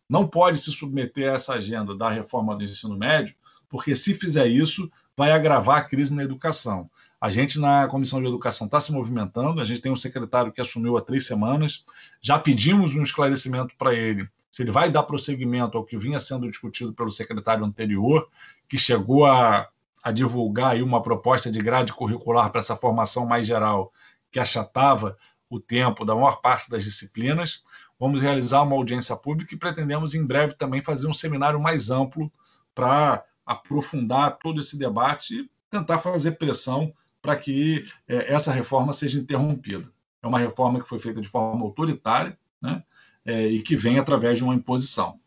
Não 0.08 0.26
pode 0.26 0.58
se 0.58 0.70
submeter 0.70 1.30
a 1.30 1.34
essa 1.34 1.54
agenda 1.54 1.94
da 1.96 2.08
reforma 2.08 2.54
do 2.54 2.64
ensino 2.64 2.96
médio, 2.96 3.34
porque 3.68 3.96
se 3.96 4.14
fizer 4.14 4.46
isso, 4.46 4.90
vai 5.16 5.32
agravar 5.32 5.78
a 5.78 5.84
crise 5.84 6.14
na 6.14 6.22
educação. 6.22 6.90
A 7.20 7.30
gente, 7.30 7.58
na 7.58 7.88
Comissão 7.88 8.20
de 8.20 8.28
Educação, 8.28 8.66
está 8.66 8.78
se 8.78 8.92
movimentando, 8.92 9.60
a 9.60 9.64
gente 9.64 9.80
tem 9.80 9.90
um 9.90 9.96
secretário 9.96 10.52
que 10.52 10.60
assumiu 10.60 10.96
há 10.96 11.02
três 11.02 11.26
semanas, 11.26 11.84
já 12.20 12.38
pedimos 12.38 12.94
um 12.94 13.02
esclarecimento 13.02 13.74
para 13.76 13.94
ele, 13.94 14.28
se 14.56 14.62
ele 14.62 14.70
vai 14.70 14.90
dar 14.90 15.02
prosseguimento 15.02 15.76
ao 15.76 15.84
que 15.84 15.98
vinha 15.98 16.18
sendo 16.18 16.48
discutido 16.48 16.94
pelo 16.94 17.12
secretário 17.12 17.62
anterior, 17.62 18.26
que 18.66 18.78
chegou 18.78 19.26
a 19.26 19.68
a 20.02 20.12
divulgar 20.12 20.70
aí 20.70 20.82
uma 20.82 21.02
proposta 21.02 21.50
de 21.50 21.60
grade 21.60 21.92
curricular 21.92 22.48
para 22.52 22.60
essa 22.60 22.76
formação 22.76 23.26
mais 23.26 23.44
geral, 23.44 23.92
que 24.30 24.38
achatava 24.38 25.18
o 25.50 25.58
tempo 25.58 26.04
da 26.04 26.14
maior 26.14 26.40
parte 26.40 26.70
das 26.70 26.84
disciplinas. 26.84 27.64
Vamos 27.98 28.22
realizar 28.22 28.62
uma 28.62 28.76
audiência 28.76 29.16
pública 29.16 29.52
e 29.52 29.58
pretendemos 29.58 30.14
em 30.14 30.24
breve 30.24 30.54
também 30.54 30.80
fazer 30.80 31.08
um 31.08 31.12
seminário 31.12 31.60
mais 31.60 31.90
amplo 31.90 32.32
para 32.72 33.24
aprofundar 33.44 34.38
todo 34.38 34.60
esse 34.60 34.78
debate 34.78 35.40
e 35.40 35.50
tentar 35.68 35.98
fazer 35.98 36.38
pressão 36.38 36.94
para 37.20 37.34
que 37.34 37.84
é, 38.06 38.32
essa 38.32 38.52
reforma 38.52 38.92
seja 38.92 39.18
interrompida. 39.18 39.90
É 40.22 40.26
uma 40.28 40.38
reforma 40.38 40.80
que 40.80 40.88
foi 40.88 41.00
feita 41.00 41.20
de 41.20 41.28
forma 41.28 41.64
autoritária 41.64 42.38
né, 42.62 42.80
é, 43.26 43.46
e 43.46 43.62
que 43.62 43.76
vem 43.76 43.98
através 43.98 44.38
de 44.38 44.44
uma 44.44 44.54
imposição. 44.54 45.18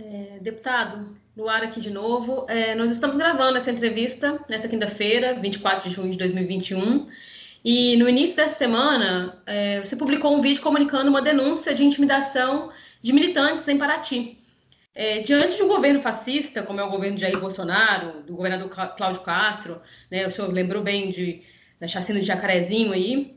É, 0.00 0.38
deputado, 0.40 1.16
Luar 1.34 1.62
aqui 1.62 1.80
de 1.80 1.88
novo. 1.88 2.44
É, 2.46 2.74
nós 2.74 2.90
estamos 2.90 3.16
gravando 3.16 3.56
essa 3.56 3.70
entrevista 3.70 4.38
nessa 4.50 4.68
quinta-feira, 4.68 5.34
24 5.40 5.88
de 5.88 5.94
junho 5.94 6.12
de 6.12 6.18
2021. 6.18 7.08
E 7.64 7.96
no 7.96 8.06
início 8.06 8.36
dessa 8.36 8.58
semana, 8.58 9.40
é, 9.46 9.80
você 9.80 9.96
publicou 9.96 10.36
um 10.36 10.42
vídeo 10.42 10.62
comunicando 10.62 11.08
uma 11.08 11.22
denúncia 11.22 11.74
de 11.74 11.84
intimidação 11.84 12.70
de 13.00 13.14
militantes 13.14 13.66
em 13.66 13.78
Paraty. 13.78 14.36
É, 14.94 15.20
diante 15.20 15.56
de 15.56 15.62
um 15.62 15.68
governo 15.68 16.00
fascista, 16.00 16.62
como 16.62 16.80
é 16.80 16.84
o 16.84 16.90
governo 16.90 17.16
de 17.16 17.22
Jair 17.22 17.40
Bolsonaro, 17.40 18.22
do 18.24 18.36
governador 18.36 18.68
Cláudio 18.94 19.22
Castro, 19.22 19.80
né, 20.10 20.26
o 20.26 20.30
senhor 20.30 20.52
lembrou 20.52 20.82
bem 20.82 21.10
de, 21.10 21.40
da 21.80 21.88
chacina 21.88 22.20
de 22.20 22.26
Jacarezinho 22.26 22.92
aí, 22.92 23.34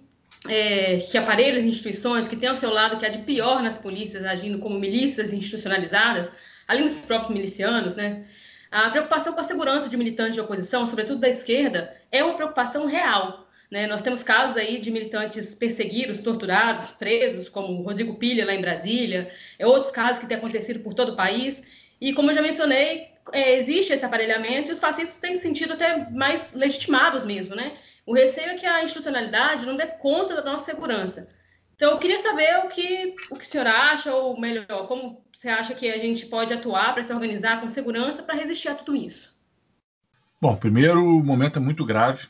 é, 0.47 0.97
que 0.97 1.17
aparelhos 1.17 1.63
instituições 1.63 2.27
que 2.27 2.35
têm 2.35 2.49
ao 2.49 2.55
seu 2.55 2.71
lado 2.71 2.97
que 2.97 3.05
há 3.05 3.09
de 3.09 3.19
pior 3.19 3.61
nas 3.61 3.77
polícias, 3.77 4.23
agindo 4.25 4.59
como 4.59 4.79
milícias 4.79 5.33
institucionalizadas, 5.33 6.31
além 6.67 6.85
dos 6.85 6.95
próprios 6.99 7.33
milicianos, 7.33 7.95
né? 7.95 8.25
A 8.71 8.89
preocupação 8.89 9.33
com 9.33 9.39
a 9.39 9.43
segurança 9.43 9.89
de 9.89 9.95
militantes 9.95 10.35
de 10.35 10.41
oposição, 10.41 10.85
sobretudo 10.85 11.19
da 11.19 11.29
esquerda, 11.29 11.95
é 12.11 12.23
uma 12.23 12.35
preocupação 12.35 12.87
real. 12.87 13.47
Né? 13.71 13.87
Nós 13.87 14.01
temos 14.01 14.21
casos 14.21 14.57
aí 14.57 14.79
de 14.79 14.91
militantes 14.91 15.55
perseguidos, 15.55 16.19
torturados, 16.19 16.91
presos, 16.91 17.47
como 17.47 17.81
Rodrigo 17.83 18.15
Pilha 18.15 18.45
lá 18.45 18.53
em 18.53 18.61
Brasília, 18.61 19.31
é 19.57 19.65
outros 19.65 19.91
casos 19.91 20.19
que 20.19 20.27
têm 20.27 20.37
acontecido 20.37 20.79
por 20.79 20.93
todo 20.93 21.13
o 21.13 21.15
país. 21.15 21.69
E 22.01 22.13
como 22.13 22.31
eu 22.31 22.35
já 22.35 22.41
mencionei, 22.41 23.07
é, 23.31 23.57
existe 23.57 23.93
esse 23.93 24.05
aparelhamento 24.05 24.69
e 24.69 24.73
os 24.73 24.79
fascistas 24.79 25.17
têm 25.17 25.35
sentido 25.37 25.73
até 25.73 26.09
mais 26.11 26.53
legitimados 26.53 27.23
mesmo, 27.23 27.55
né? 27.55 27.77
O 28.05 28.13
receio 28.13 28.51
é 28.51 28.55
que 28.55 28.65
a 28.65 28.83
institucionalidade 28.83 29.65
não 29.65 29.75
dê 29.75 29.87
conta 29.87 30.35
da 30.35 30.43
nossa 30.43 30.65
segurança. 30.65 31.27
Então, 31.75 31.91
eu 31.91 31.97
queria 31.97 32.19
saber 32.19 32.57
o 32.59 32.69
que, 32.69 33.15
o 33.31 33.35
que 33.35 33.43
o 33.43 33.47
senhor 33.47 33.67
acha, 33.67 34.13
ou 34.13 34.39
melhor, 34.39 34.87
como 34.87 35.25
você 35.33 35.49
acha 35.49 35.75
que 35.75 35.89
a 35.91 35.97
gente 35.97 36.25
pode 36.27 36.53
atuar 36.53 36.93
para 36.93 37.03
se 37.03 37.13
organizar 37.13 37.59
com 37.59 37.67
segurança 37.67 38.23
para 38.23 38.35
resistir 38.35 38.69
a 38.69 38.75
tudo 38.75 38.95
isso? 38.95 39.35
Bom, 40.39 40.55
primeiro, 40.55 41.03
o 41.03 41.23
momento 41.23 41.57
é 41.57 41.61
muito 41.61 41.85
grave. 41.85 42.27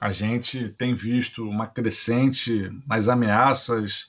A 0.00 0.10
gente 0.10 0.70
tem 0.70 0.94
visto 0.94 1.48
uma 1.48 1.66
crescente 1.66 2.70
nas 2.86 3.08
ameaças 3.08 4.08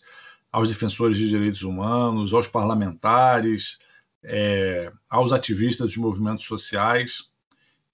aos 0.51 0.67
defensores 0.67 1.17
de 1.17 1.29
direitos 1.29 1.61
humanos, 1.61 2.33
aos 2.33 2.47
parlamentares, 2.47 3.77
é, 4.23 4.91
aos 5.09 5.31
ativistas 5.31 5.87
dos 5.87 5.97
movimentos 5.97 6.45
sociais, 6.45 7.29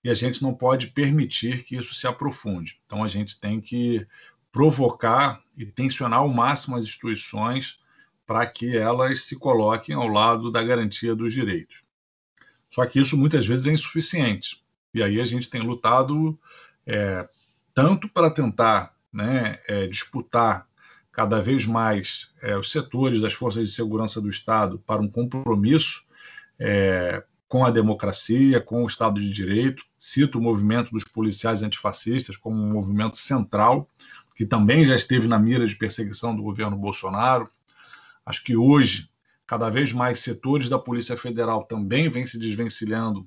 e 0.05 0.09
a 0.11 0.13
gente 0.13 0.43
não 0.43 0.53
pode 0.53 0.85
permitir 0.85 1.63
que 1.63 1.75
isso 1.75 1.95
se 1.95 2.05
aprofunde. 2.05 2.79
Então, 2.85 3.03
a 3.03 3.07
gente 3.07 3.39
tem 3.39 3.59
que 3.59 4.05
provocar 4.51 5.41
e 5.57 5.65
tensionar 5.65 6.19
ao 6.19 6.29
máximo 6.29 6.75
as 6.75 6.83
instituições 6.83 7.79
para 8.23 8.45
que 8.45 8.77
elas 8.77 9.23
se 9.23 9.35
coloquem 9.35 9.95
ao 9.95 10.07
lado 10.07 10.51
da 10.51 10.61
garantia 10.61 11.15
dos 11.15 11.33
direitos. 11.33 11.81
Só 12.69 12.85
que 12.85 12.99
isso 12.99 13.17
muitas 13.17 13.47
vezes 13.47 13.65
é 13.65 13.71
insuficiente. 13.71 14.63
E 14.93 15.01
aí 15.01 15.19
a 15.19 15.25
gente 15.25 15.49
tem 15.49 15.61
lutado 15.61 16.37
é, 16.85 17.27
tanto 17.73 18.07
para 18.07 18.29
tentar 18.29 18.95
né, 19.11 19.57
é, 19.67 19.87
disputar 19.87 20.67
cada 21.11 21.41
vez 21.41 21.65
mais 21.65 22.29
é, 22.43 22.55
os 22.55 22.71
setores 22.71 23.23
das 23.23 23.33
forças 23.33 23.67
de 23.67 23.73
segurança 23.73 24.21
do 24.21 24.29
Estado 24.29 24.77
para 24.85 25.01
um 25.01 25.09
compromisso 25.09 26.05
é, 26.59 27.23
com 27.55 27.63
a 27.63 27.71
democracia, 27.71 28.59
com 28.59 28.83
o 28.83 28.85
Estado 28.85 29.17
de 29.17 29.31
Direito. 29.31 29.85
Cito 29.97 30.39
o 30.39 30.41
movimento 30.41 30.91
dos 30.91 31.05
policiais 31.05 31.63
antifascistas 31.63 32.35
como 32.35 32.61
um 32.61 32.73
movimento 32.73 33.15
central 33.15 33.89
que 34.35 34.45
também 34.45 34.83
já 34.83 34.93
esteve 34.93 35.25
na 35.25 35.39
mira 35.39 35.65
de 35.65 35.73
perseguição 35.73 36.35
do 36.35 36.43
governo 36.43 36.75
Bolsonaro. 36.75 37.49
Acho 38.25 38.43
que 38.43 38.57
hoje, 38.57 39.09
cada 39.47 39.69
vez 39.69 39.93
mais 39.93 40.19
setores 40.19 40.67
da 40.67 40.77
Polícia 40.77 41.15
Federal 41.15 41.63
também 41.63 42.09
vêm 42.09 42.25
se 42.25 42.37
desvencilhando 42.37 43.25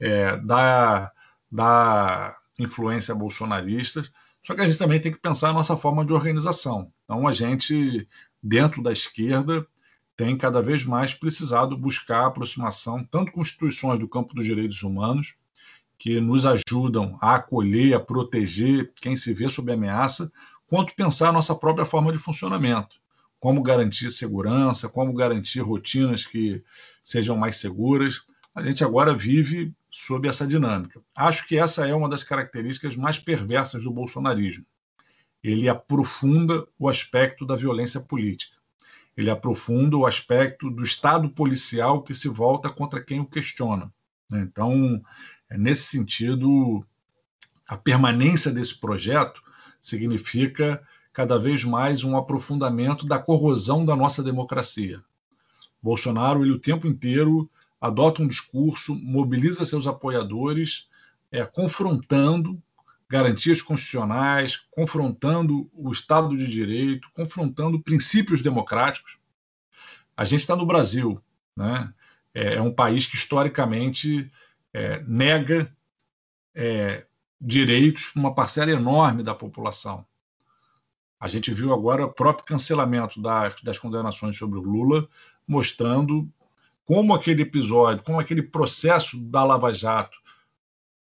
é, 0.00 0.38
da, 0.38 1.12
da 1.52 2.38
influência 2.58 3.14
bolsonarista. 3.14 4.02
Só 4.42 4.54
que 4.54 4.62
a 4.62 4.64
gente 4.64 4.78
também 4.78 4.98
tem 4.98 5.12
que 5.12 5.20
pensar 5.20 5.50
a 5.50 5.52
nossa 5.52 5.76
forma 5.76 6.06
de 6.06 6.14
organização. 6.14 6.90
Então, 7.04 7.28
a 7.28 7.32
gente, 7.32 8.08
dentro 8.42 8.82
da 8.82 8.92
esquerda, 8.92 9.66
tem 10.18 10.36
cada 10.36 10.60
vez 10.60 10.84
mais 10.84 11.14
precisado 11.14 11.78
buscar 11.78 12.26
aproximação 12.26 13.04
tanto 13.04 13.30
com 13.30 13.40
instituições 13.40 14.00
do 14.00 14.08
campo 14.08 14.34
dos 14.34 14.44
direitos 14.44 14.82
humanos, 14.82 15.36
que 15.96 16.20
nos 16.20 16.44
ajudam 16.44 17.16
a 17.20 17.36
acolher, 17.36 17.94
a 17.94 18.00
proteger 18.00 18.92
quem 18.96 19.16
se 19.16 19.32
vê 19.32 19.48
sob 19.48 19.72
ameaça, 19.72 20.30
quanto 20.66 20.92
pensar 20.96 21.32
nossa 21.32 21.54
própria 21.54 21.86
forma 21.86 22.10
de 22.10 22.18
funcionamento. 22.18 22.96
Como 23.38 23.62
garantir 23.62 24.10
segurança, 24.10 24.88
como 24.88 25.12
garantir 25.12 25.60
rotinas 25.60 26.26
que 26.26 26.64
sejam 27.04 27.36
mais 27.36 27.54
seguras. 27.54 28.22
A 28.52 28.60
gente 28.66 28.82
agora 28.82 29.14
vive 29.14 29.72
sob 29.88 30.26
essa 30.26 30.44
dinâmica. 30.44 31.00
Acho 31.14 31.46
que 31.46 31.56
essa 31.56 31.86
é 31.86 31.94
uma 31.94 32.08
das 32.08 32.24
características 32.24 32.96
mais 32.96 33.20
perversas 33.20 33.84
do 33.84 33.92
bolsonarismo. 33.92 34.66
Ele 35.44 35.68
aprofunda 35.68 36.66
o 36.76 36.88
aspecto 36.88 37.46
da 37.46 37.54
violência 37.54 38.00
política. 38.00 38.57
Ele 39.18 39.30
aprofunda 39.30 39.96
o 39.96 40.06
aspecto 40.06 40.70
do 40.70 40.80
Estado 40.80 41.28
policial 41.28 42.04
que 42.04 42.14
se 42.14 42.28
volta 42.28 42.70
contra 42.70 43.02
quem 43.02 43.18
o 43.18 43.26
questiona. 43.26 43.92
Então, 44.32 45.02
é, 45.50 45.58
nesse 45.58 45.88
sentido, 45.88 46.86
a 47.66 47.76
permanência 47.76 48.52
desse 48.52 48.78
projeto 48.78 49.42
significa 49.82 50.80
cada 51.12 51.36
vez 51.36 51.64
mais 51.64 52.04
um 52.04 52.16
aprofundamento 52.16 53.04
da 53.04 53.18
corrosão 53.18 53.84
da 53.84 53.96
nossa 53.96 54.22
democracia. 54.22 55.02
Bolsonaro, 55.82 56.44
ele 56.44 56.52
o 56.52 56.60
tempo 56.60 56.86
inteiro 56.86 57.50
adota 57.80 58.22
um 58.22 58.28
discurso, 58.28 58.94
mobiliza 58.94 59.64
seus 59.64 59.88
apoiadores, 59.88 60.86
é, 61.32 61.44
confrontando 61.44 62.62
garantias 63.08 63.62
constitucionais, 63.62 64.56
confrontando 64.70 65.70
o 65.72 65.90
Estado 65.90 66.36
de 66.36 66.46
Direito, 66.46 67.10
confrontando 67.14 67.80
princípios 67.80 68.42
democráticos. 68.42 69.18
A 70.16 70.24
gente 70.24 70.40
está 70.40 70.54
no 70.54 70.66
Brasil, 70.66 71.20
né? 71.56 71.92
É, 72.34 72.56
é 72.56 72.60
um 72.60 72.72
país 72.72 73.06
que 73.06 73.16
historicamente 73.16 74.30
é, 74.72 75.02
nega 75.06 75.74
é, 76.54 77.06
direitos 77.40 78.10
para 78.10 78.20
uma 78.20 78.34
parcela 78.34 78.70
enorme 78.70 79.22
da 79.22 79.34
população. 79.34 80.04
A 81.18 81.26
gente 81.26 81.52
viu 81.52 81.72
agora 81.72 82.04
o 82.04 82.12
próprio 82.12 82.44
cancelamento 82.44 83.20
das, 83.20 83.60
das 83.62 83.78
condenações 83.78 84.36
sobre 84.36 84.58
o 84.58 84.62
Lula, 84.62 85.08
mostrando 85.46 86.28
como 86.84 87.14
aquele 87.14 87.42
episódio, 87.42 88.04
como 88.04 88.20
aquele 88.20 88.42
processo 88.42 89.18
da 89.18 89.42
Lava 89.44 89.72
Jato 89.72 90.16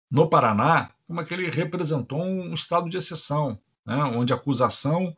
no 0.09 0.29
Paraná, 0.29 0.89
como 1.07 1.21
aquele 1.21 1.49
representou 1.49 2.21
um 2.21 2.53
estado 2.53 2.89
de 2.89 2.97
exceção, 2.97 3.57
né, 3.85 3.95
onde 4.03 4.33
acusação 4.33 5.15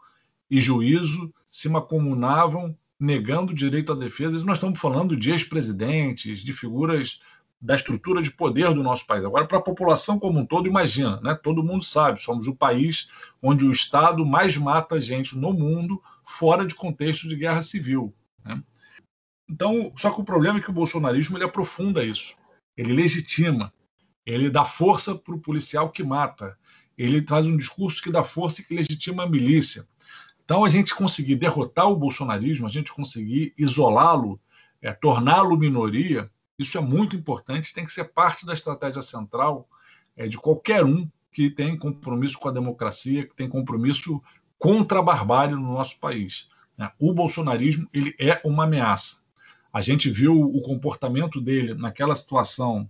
e 0.49 0.61
juízo 0.61 1.33
se 1.51 1.67
macomunavam 1.67 2.77
negando 2.99 3.51
o 3.51 3.55
direito 3.55 3.91
à 3.91 3.95
defesa. 3.95 4.43
Nós 4.45 4.57
estamos 4.57 4.79
falando 4.79 5.15
de 5.15 5.31
ex-presidentes, 5.31 6.41
de 6.41 6.53
figuras 6.53 7.19
da 7.61 7.75
estrutura 7.75 8.21
de 8.21 8.31
poder 8.31 8.73
do 8.73 8.83
nosso 8.83 9.05
país. 9.05 9.25
Agora, 9.25 9.45
para 9.45 9.57
a 9.57 9.61
população 9.61 10.17
como 10.17 10.39
um 10.39 10.45
todo, 10.45 10.67
imagina, 10.67 11.19
né? 11.21 11.35
todo 11.35 11.63
mundo 11.63 11.83
sabe, 11.83 12.21
somos 12.21 12.47
o 12.47 12.55
país 12.55 13.09
onde 13.41 13.65
o 13.65 13.71
Estado 13.71 14.25
mais 14.25 14.55
mata 14.55 15.01
gente 15.01 15.37
no 15.37 15.53
mundo 15.53 16.01
fora 16.23 16.65
de 16.65 16.75
contexto 16.75 17.27
de 17.27 17.35
guerra 17.35 17.61
civil. 17.61 18.13
Né? 18.45 18.63
Então, 19.49 19.91
só 19.97 20.09
que 20.11 20.21
o 20.21 20.23
problema 20.23 20.59
é 20.59 20.61
que 20.61 20.69
o 20.69 20.73
bolsonarismo 20.73 21.37
ele 21.37 21.43
aprofunda 21.43 22.03
isso, 22.03 22.35
ele 22.77 22.93
legitima, 22.93 23.73
ele 24.33 24.49
dá 24.49 24.63
força 24.63 25.15
para 25.15 25.33
o 25.33 25.39
policial 25.39 25.89
que 25.89 26.03
mata, 26.03 26.57
ele 26.97 27.21
traz 27.21 27.47
um 27.47 27.57
discurso 27.57 28.01
que 28.01 28.11
dá 28.11 28.23
força 28.23 28.61
e 28.61 28.63
que 28.63 28.75
legitima 28.75 29.23
a 29.23 29.29
milícia. 29.29 29.87
Então, 30.43 30.65
a 30.65 30.69
gente 30.69 30.93
conseguir 30.93 31.35
derrotar 31.35 31.87
o 31.87 31.95
bolsonarismo, 31.95 32.67
a 32.67 32.69
gente 32.69 32.91
conseguir 32.91 33.53
isolá-lo, 33.57 34.39
é, 34.81 34.91
torná-lo 34.91 35.57
minoria, 35.57 36.29
isso 36.57 36.77
é 36.77 36.81
muito 36.81 37.15
importante, 37.15 37.73
tem 37.73 37.85
que 37.85 37.93
ser 37.93 38.05
parte 38.05 38.45
da 38.45 38.53
estratégia 38.53 39.01
central 39.01 39.67
é, 40.15 40.27
de 40.27 40.37
qualquer 40.37 40.83
um 40.83 41.09
que 41.31 41.49
tem 41.49 41.77
compromisso 41.77 42.37
com 42.37 42.49
a 42.49 42.51
democracia, 42.51 43.27
que 43.27 43.35
tem 43.35 43.47
compromisso 43.47 44.21
contra 44.57 44.99
a 44.99 45.03
barbárie 45.03 45.55
no 45.55 45.73
nosso 45.73 45.99
país. 45.99 46.49
Né? 46.77 46.91
O 46.99 47.13
bolsonarismo 47.13 47.87
ele 47.93 48.13
é 48.19 48.41
uma 48.43 48.65
ameaça. 48.65 49.23
A 49.71 49.81
gente 49.81 50.09
viu 50.09 50.39
o 50.39 50.61
comportamento 50.61 51.39
dele 51.39 51.75
naquela 51.75 52.15
situação 52.15 52.89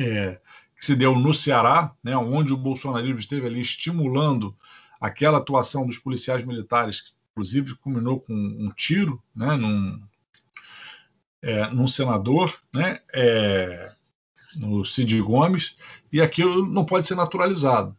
é, 0.00 0.40
que 0.76 0.84
se 0.86 0.96
deu 0.96 1.14
no 1.14 1.34
Ceará, 1.34 1.92
né, 2.02 2.16
onde 2.16 2.52
o 2.52 2.56
bolsonarismo 2.56 3.18
esteve 3.18 3.46
ali 3.46 3.60
estimulando 3.60 4.56
aquela 5.00 5.38
atuação 5.38 5.86
dos 5.86 5.98
policiais 5.98 6.42
militares, 6.42 7.02
que 7.02 7.12
inclusive 7.32 7.74
culminou 7.76 8.20
com 8.20 8.34
um 8.34 8.70
tiro 8.74 9.22
né, 9.34 9.56
num, 9.56 10.00
é, 11.42 11.66
num 11.68 11.86
senador, 11.86 12.58
né, 12.74 13.00
é, 13.12 13.86
no 14.56 14.84
Cid 14.84 15.20
Gomes, 15.20 15.76
e 16.12 16.20
aquilo 16.20 16.66
não 16.66 16.84
pode 16.84 17.06
ser 17.06 17.14
naturalizado. 17.14 17.96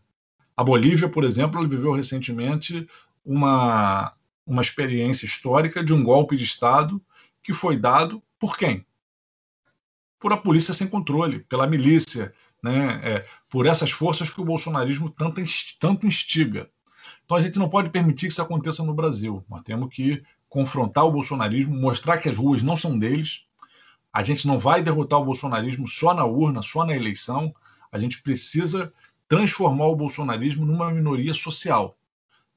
A 0.58 0.64
Bolívia, 0.64 1.08
por 1.08 1.24
exemplo, 1.24 1.68
viveu 1.68 1.93
recentemente 1.93 2.88
uma, 3.24 4.14
uma 4.45 4.62
experiência 4.62 5.26
histórica 5.26 5.84
de 5.84 5.93
um 5.93 6.04
golpe 6.04 6.36
de 6.36 6.43
Estado 6.43 7.02
que 7.43 7.54
foi 7.54 7.78
dado 7.78 8.22
por 8.39 8.58
quem? 8.58 8.86
Por 10.22 10.32
a 10.32 10.38
polícia 10.38 10.74
sem 10.74 10.88
controle, 10.88 11.39
pela 11.39 11.67
milícia, 11.67 12.34
né? 12.63 13.01
É, 13.03 13.26
por 13.49 13.65
essas 13.65 13.91
forças 13.91 14.30
que 14.30 14.39
o 14.39 14.45
bolsonarismo 14.45 15.09
tanto, 15.09 15.41
tanto 15.80 16.07
instiga. 16.07 16.69
Então 17.26 17.36
a 17.36 17.41
gente 17.41 17.57
não 17.57 17.67
pode 17.67 17.89
permitir 17.89 18.28
que 18.28 18.32
isso 18.32 18.41
aconteça 18.41 18.84
no 18.84 18.93
Brasil. 18.93 19.43
Nós 19.49 19.61
temos 19.63 19.93
que 19.93 20.24
confrontar 20.47 21.05
o 21.05 21.11
bolsonarismo, 21.11 21.76
mostrar 21.76 22.17
que 22.19 22.30
as 22.30 22.36
ruas 22.36 22.61
não 22.61 22.78
são 22.78 22.97
deles. 22.97 23.47
A 24.13 24.22
gente 24.22 24.45
não 24.45 24.59
vai 24.59 24.84
derrotar 24.84 25.19
o 25.19 25.26
bolsonarismo 25.26 25.88
só 25.88 26.13
na 26.13 26.26
urna, 26.26 26.61
só 26.61 26.86
na 26.86 26.95
eleição. 26.95 27.53
A 27.91 27.97
gente 27.97 28.22
precisa 28.22 28.93
transformar 29.28 29.88
o 29.88 29.95
bolsonarismo 29.95 30.65
numa 30.65 30.91
minoria 30.91 31.34
social, 31.34 31.97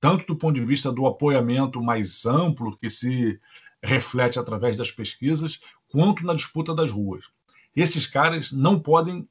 tanto 0.00 0.26
do 0.26 0.36
ponto 0.36 0.56
de 0.56 0.64
vista 0.64 0.90
do 0.90 1.06
apoiamento 1.06 1.80
mais 1.80 2.26
amplo 2.26 2.76
que 2.76 2.90
se 2.90 3.38
reflete 3.80 4.40
através 4.40 4.76
das 4.76 4.90
pesquisas, 4.90 5.60
quanto 5.88 6.26
na 6.26 6.34
disputa 6.34 6.74
das 6.74 6.90
ruas. 6.90 7.26
Esses 7.74 8.06
caras 8.06 8.52
não 8.52 8.78
podem 8.78 9.28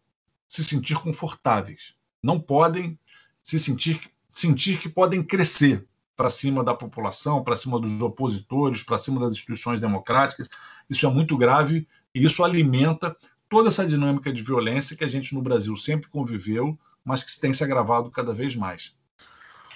se 0.48 0.64
sentir 0.64 0.96
confortáveis, 1.00 1.94
não 2.22 2.40
podem 2.40 2.98
se 3.40 3.60
sentir 3.60 4.12
sentir 4.34 4.80
que 4.80 4.90
podem 4.90 5.24
crescer 5.24 5.86
para 6.18 6.30
cima 6.30 6.64
da 6.64 6.74
população, 6.74 7.44
para 7.44 7.56
cima 7.56 7.80
dos 7.80 8.02
opositores, 8.02 8.84
para 8.84 8.98
cima 8.98 9.20
das 9.20 9.36
instituições 9.36 9.80
democráticas. 9.80 10.48
Isso 10.90 11.06
é 11.06 11.10
muito 11.10 11.38
grave 11.38 11.88
e 12.14 12.26
isso 12.26 12.44
alimenta 12.44 13.16
toda 13.48 13.70
essa 13.70 13.86
dinâmica 13.86 14.34
de 14.34 14.42
violência 14.42 14.98
que 14.98 15.04
a 15.04 15.08
gente 15.08 15.34
no 15.34 15.42
Brasil 15.42 15.76
sempre 15.76 16.10
conviveu, 16.10 16.78
mas 17.06 17.24
que 17.24 17.40
tem 17.40 17.54
se 17.54 17.64
agravado 17.64 18.10
cada 18.10 18.34
vez 18.34 18.56
mais. 18.56 18.96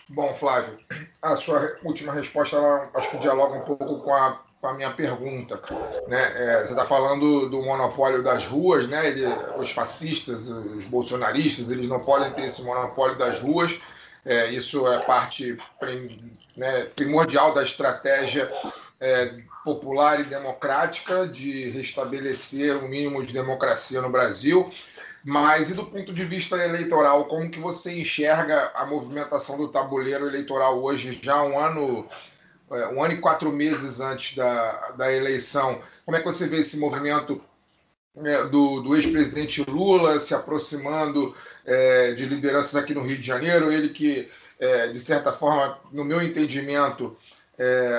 Bom, 0.09 0.33
Flávio, 0.33 0.79
a 1.21 1.35
sua 1.35 1.77
última 1.83 2.13
resposta 2.13 2.55
ela, 2.55 2.89
acho 2.95 3.11
que 3.11 3.17
dialoga 3.17 3.59
um 3.59 3.65
pouco 3.65 4.01
com 4.01 4.13
a, 4.13 4.41
com 4.59 4.67
a 4.67 4.73
minha 4.73 4.91
pergunta. 4.91 5.61
Né? 6.07 6.21
É, 6.35 6.65
você 6.65 6.73
está 6.73 6.85
falando 6.85 7.49
do 7.49 7.61
monopólio 7.61 8.23
das 8.23 8.45
ruas, 8.45 8.87
né? 8.87 9.07
Ele, 9.07 9.25
os 9.57 9.71
fascistas, 9.71 10.47
os 10.49 10.85
bolsonaristas, 10.85 11.69
eles 11.69 11.89
não 11.89 11.99
podem 11.99 12.31
ter 12.31 12.45
esse 12.45 12.63
monopólio 12.63 13.17
das 13.17 13.39
ruas. 13.39 13.77
É, 14.25 14.47
isso 14.51 14.85
é 14.87 14.99
parte 15.05 15.57
prim, 15.79 16.09
né, 16.57 16.83
primordial 16.95 17.53
da 17.53 17.63
estratégia 17.63 18.51
é, 18.99 19.35
popular 19.63 20.19
e 20.19 20.25
democrática 20.25 21.25
de 21.25 21.69
restabelecer 21.69 22.75
um 22.75 22.89
mínimo 22.89 23.25
de 23.25 23.31
democracia 23.31 24.01
no 24.01 24.09
Brasil. 24.09 24.69
Mas 25.23 25.69
e 25.69 25.75
do 25.75 25.85
ponto 25.85 26.13
de 26.13 26.25
vista 26.25 26.57
eleitoral, 26.57 27.25
como 27.25 27.49
que 27.49 27.59
você 27.59 27.99
enxerga 27.99 28.71
a 28.73 28.85
movimentação 28.85 29.57
do 29.57 29.67
tabuleiro 29.67 30.27
eleitoral 30.27 30.81
hoje, 30.81 31.17
já 31.21 31.41
um 31.43 31.59
ano, 31.59 32.07
um 32.69 33.03
ano 33.03 33.13
e 33.13 33.21
quatro 33.21 33.51
meses 33.51 33.99
antes 33.99 34.35
da, 34.35 34.91
da 34.97 35.11
eleição? 35.11 35.81
Como 36.05 36.17
é 36.17 36.19
que 36.19 36.25
você 36.25 36.47
vê 36.47 36.57
esse 36.57 36.77
movimento 36.77 37.41
é, 38.17 38.43
do, 38.45 38.81
do 38.81 38.95
ex-presidente 38.95 39.63
Lula 39.69 40.19
se 40.19 40.33
aproximando 40.33 41.35
é, 41.65 42.13
de 42.13 42.25
lideranças 42.25 42.75
aqui 42.75 42.93
no 42.93 43.03
Rio 43.03 43.17
de 43.17 43.27
Janeiro? 43.27 43.71
Ele 43.71 43.89
que, 43.89 44.29
é, 44.59 44.87
de 44.87 44.99
certa 44.99 45.31
forma, 45.31 45.77
no 45.91 46.03
meu 46.03 46.21
entendimento, 46.21 47.17
é, 47.57 47.97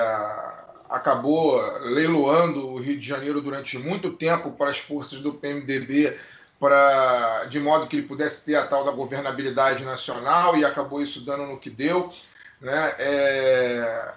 acabou 0.89 1.61
leiloando 1.81 2.67
o 2.67 2.79
Rio 2.79 2.97
de 2.99 3.07
Janeiro 3.07 3.41
durante 3.41 3.77
muito 3.77 4.11
tempo 4.11 4.51
para 4.51 4.71
as 4.71 4.79
forças 4.79 5.19
do 5.19 5.33
PMDB 5.33 6.17
para 6.59 7.45
de 7.45 7.59
modo 7.59 7.87
que 7.87 7.95
ele 7.95 8.07
pudesse 8.07 8.43
ter 8.43 8.55
a 8.55 8.67
tal 8.67 8.83
da 8.83 8.91
governabilidade 8.91 9.85
nacional 9.85 10.57
e 10.57 10.65
acabou 10.65 11.01
isso 11.01 11.23
dando 11.23 11.45
no 11.45 11.57
que 11.57 11.69
deu. 11.69 12.13
Né? 12.59 12.95
É... 12.99 14.11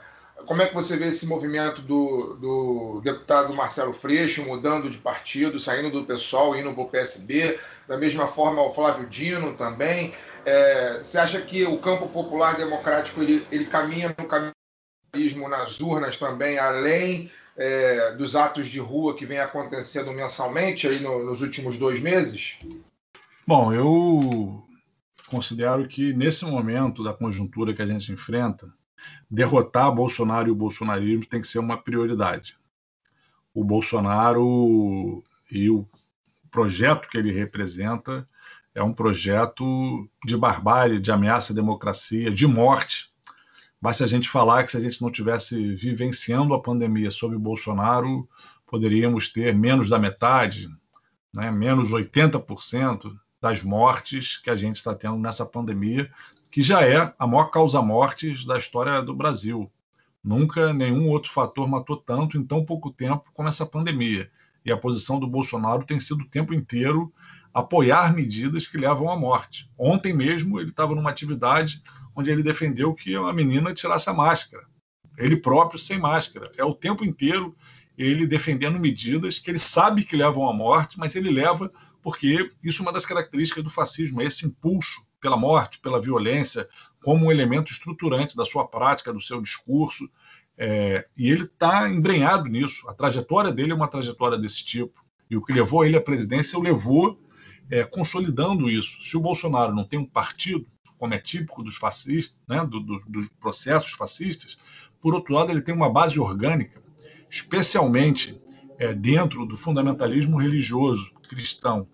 Como 0.46 0.62
é 0.62 0.66
que 0.66 0.74
você 0.74 0.96
vê 0.96 1.06
esse 1.06 1.26
movimento 1.26 1.82
do, 1.82 2.34
do 2.34 3.00
deputado 3.02 3.54
Marcelo 3.54 3.92
Freixo 3.92 4.44
mudando 4.44 4.90
de 4.90 4.98
partido, 4.98 5.58
saindo 5.58 5.90
do 5.90 6.04
PSOL, 6.04 6.56
indo 6.56 6.72
para 6.72 6.82
o 6.82 6.88
PSB? 6.88 7.58
Da 7.86 7.96
mesma 7.96 8.26
forma, 8.26 8.62
o 8.62 8.72
Flávio 8.72 9.08
Dino 9.08 9.54
também. 9.54 10.12
É... 10.44 10.98
Você 10.98 11.18
acha 11.18 11.40
que 11.40 11.64
o 11.64 11.78
campo 11.78 12.08
popular 12.08 12.56
democrático 12.56 13.22
ele, 13.22 13.46
ele 13.50 13.66
caminha 13.66 14.14
no 14.16 14.26
caminho 14.26 15.48
nas 15.48 15.80
urnas 15.80 16.18
também, 16.18 16.58
além 16.58 17.30
é, 17.56 18.12
dos 18.12 18.34
atos 18.34 18.68
de 18.68 18.78
rua 18.78 19.14
que 19.16 19.26
vem 19.26 19.38
acontecendo 19.38 20.12
mensalmente 20.12 20.88
aí 20.88 21.00
no, 21.00 21.24
nos 21.24 21.42
últimos 21.42 21.78
dois 21.78 22.00
meses? 22.00 22.58
Bom, 23.46 23.72
eu 23.72 24.62
considero 25.28 25.86
que 25.86 26.12
nesse 26.12 26.44
momento 26.44 27.02
da 27.02 27.12
conjuntura 27.12 27.74
que 27.74 27.82
a 27.82 27.86
gente 27.86 28.12
enfrenta, 28.12 28.72
derrotar 29.30 29.92
Bolsonaro 29.92 30.48
e 30.48 30.50
o 30.50 30.54
bolsonarismo 30.54 31.26
tem 31.26 31.40
que 31.40 31.46
ser 31.46 31.58
uma 31.58 31.76
prioridade. 31.76 32.56
O 33.54 33.64
Bolsonaro 33.64 35.22
e 35.50 35.68
o 35.70 35.86
projeto 36.50 37.08
que 37.08 37.18
ele 37.18 37.32
representa 37.32 38.28
é 38.74 38.82
um 38.82 38.92
projeto 38.92 40.08
de 40.24 40.36
barbárie, 40.36 41.00
de 41.00 41.12
ameaça 41.12 41.52
à 41.52 41.56
democracia, 41.56 42.30
de 42.30 42.46
morte 42.46 43.12
Basta 43.82 44.04
a 44.04 44.06
gente 44.06 44.28
falar 44.28 44.62
que 44.62 44.70
se 44.70 44.76
a 44.76 44.80
gente 44.80 45.02
não 45.02 45.10
tivesse 45.10 45.74
vivenciando 45.74 46.54
a 46.54 46.62
pandemia 46.62 47.10
sob 47.10 47.36
Bolsonaro, 47.36 48.28
poderíamos 48.64 49.28
ter 49.28 49.52
menos 49.56 49.90
da 49.90 49.98
metade, 49.98 50.68
né, 51.34 51.50
menos 51.50 51.90
80% 51.90 53.12
das 53.40 53.60
mortes 53.60 54.36
que 54.36 54.50
a 54.50 54.54
gente 54.54 54.76
está 54.76 54.94
tendo 54.94 55.18
nessa 55.18 55.44
pandemia, 55.44 56.08
que 56.52 56.62
já 56.62 56.86
é 56.86 57.14
a 57.18 57.26
maior 57.26 57.46
causa 57.46 57.80
mortes 57.80 58.44
da 58.44 58.58
história 58.58 59.00
do 59.00 59.14
Brasil. 59.14 59.72
Nunca 60.22 60.70
nenhum 60.74 61.08
outro 61.08 61.32
fator 61.32 61.66
matou 61.66 61.96
tanto 61.96 62.36
em 62.36 62.44
tão 62.44 62.62
pouco 62.62 62.92
tempo 62.92 63.24
como 63.32 63.48
essa 63.48 63.64
pandemia. 63.64 64.30
E 64.62 64.70
a 64.70 64.76
posição 64.76 65.18
do 65.18 65.26
Bolsonaro 65.26 65.82
tem 65.82 65.98
sido 65.98 66.20
o 66.20 66.28
tempo 66.28 66.52
inteiro 66.52 67.10
apoiar 67.54 68.14
medidas 68.14 68.66
que 68.66 68.76
levam 68.76 69.10
à 69.10 69.16
morte. 69.18 69.66
Ontem 69.78 70.12
mesmo 70.12 70.60
ele 70.60 70.68
estava 70.68 70.94
numa 70.94 71.08
atividade 71.08 71.82
onde 72.14 72.30
ele 72.30 72.42
defendeu 72.42 72.92
que 72.92 73.16
a 73.16 73.32
menina 73.32 73.72
tirasse 73.72 74.10
a 74.10 74.14
máscara. 74.14 74.62
Ele 75.16 75.38
próprio 75.38 75.78
sem 75.78 75.98
máscara. 75.98 76.52
É 76.58 76.64
o 76.64 76.74
tempo 76.74 77.02
inteiro 77.02 77.56
ele 77.96 78.26
defendendo 78.26 78.78
medidas 78.78 79.38
que 79.38 79.50
ele 79.50 79.58
sabe 79.58 80.04
que 80.04 80.16
levam 80.16 80.46
à 80.46 80.52
morte, 80.52 80.98
mas 80.98 81.16
ele 81.16 81.30
leva 81.30 81.72
porque 82.02 82.50
isso 82.62 82.82
é 82.82 82.84
uma 82.84 82.92
das 82.92 83.06
características 83.06 83.64
do 83.64 83.70
fascismo, 83.70 84.20
é 84.20 84.26
esse 84.26 84.44
impulso 84.44 85.10
pela 85.22 85.36
morte, 85.36 85.78
pela 85.78 86.00
violência, 86.00 86.68
como 87.02 87.26
um 87.26 87.30
elemento 87.30 87.72
estruturante 87.72 88.36
da 88.36 88.44
sua 88.44 88.66
prática, 88.66 89.12
do 89.12 89.20
seu 89.20 89.40
discurso. 89.40 90.10
É, 90.58 91.06
e 91.16 91.30
ele 91.30 91.44
está 91.44 91.88
embrenhado 91.88 92.48
nisso. 92.48 92.88
A 92.90 92.92
trajetória 92.92 93.52
dele 93.52 93.72
é 93.72 93.74
uma 93.74 93.88
trajetória 93.88 94.36
desse 94.36 94.64
tipo. 94.64 95.02
E 95.30 95.36
o 95.36 95.42
que 95.42 95.52
levou 95.52 95.84
ele 95.84 95.96
à 95.96 96.00
presidência 96.00 96.58
o 96.58 96.62
levou 96.62 97.18
é, 97.70 97.84
consolidando 97.84 98.68
isso. 98.68 99.00
Se 99.00 99.16
o 99.16 99.20
Bolsonaro 99.20 99.74
não 99.74 99.84
tem 99.84 99.98
um 99.98 100.04
partido, 100.04 100.66
como 100.98 101.14
é 101.14 101.18
típico 101.18 101.62
dos 101.62 101.76
fascistas, 101.76 102.42
né, 102.46 102.66
do, 102.66 102.80
do, 102.80 103.00
dos 103.06 103.28
processos 103.40 103.92
fascistas, 103.92 104.58
por 105.00 105.14
outro 105.14 105.32
lado, 105.34 105.50
ele 105.50 105.62
tem 105.62 105.74
uma 105.74 105.90
base 105.90 106.18
orgânica, 106.20 106.82
especialmente 107.30 108.40
é, 108.78 108.92
dentro 108.92 109.46
do 109.46 109.56
fundamentalismo 109.56 110.38
religioso 110.38 111.12
cristão 111.28 111.88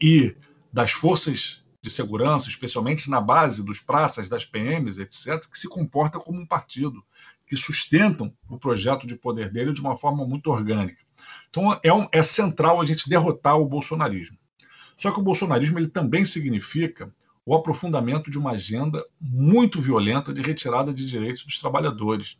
e 0.00 0.36
das 0.72 0.92
forças 0.92 1.64
de 1.86 1.92
segurança, 1.92 2.48
especialmente 2.48 3.08
na 3.08 3.20
base 3.20 3.64
dos 3.64 3.78
praças, 3.78 4.28
das 4.28 4.44
PMs, 4.44 4.98
etc., 4.98 5.48
que 5.48 5.56
se 5.56 5.68
comporta 5.68 6.18
como 6.18 6.40
um 6.40 6.46
partido, 6.46 7.00
que 7.46 7.56
sustentam 7.56 8.34
o 8.50 8.58
projeto 8.58 9.06
de 9.06 9.14
poder 9.14 9.52
dele 9.52 9.72
de 9.72 9.80
uma 9.80 9.96
forma 9.96 10.26
muito 10.26 10.50
orgânica. 10.50 10.98
Então, 11.48 11.78
é, 11.84 11.92
um, 11.92 12.08
é 12.10 12.24
central 12.24 12.80
a 12.80 12.84
gente 12.84 13.08
derrotar 13.08 13.56
o 13.56 13.68
bolsonarismo. 13.68 14.36
Só 14.98 15.12
que 15.12 15.20
o 15.20 15.22
bolsonarismo 15.22 15.78
ele 15.78 15.86
também 15.86 16.24
significa 16.24 17.14
o 17.44 17.54
aprofundamento 17.54 18.32
de 18.32 18.36
uma 18.38 18.52
agenda 18.52 19.04
muito 19.20 19.80
violenta 19.80 20.34
de 20.34 20.42
retirada 20.42 20.92
de 20.92 21.06
direitos 21.06 21.44
dos 21.44 21.60
trabalhadores. 21.60 22.36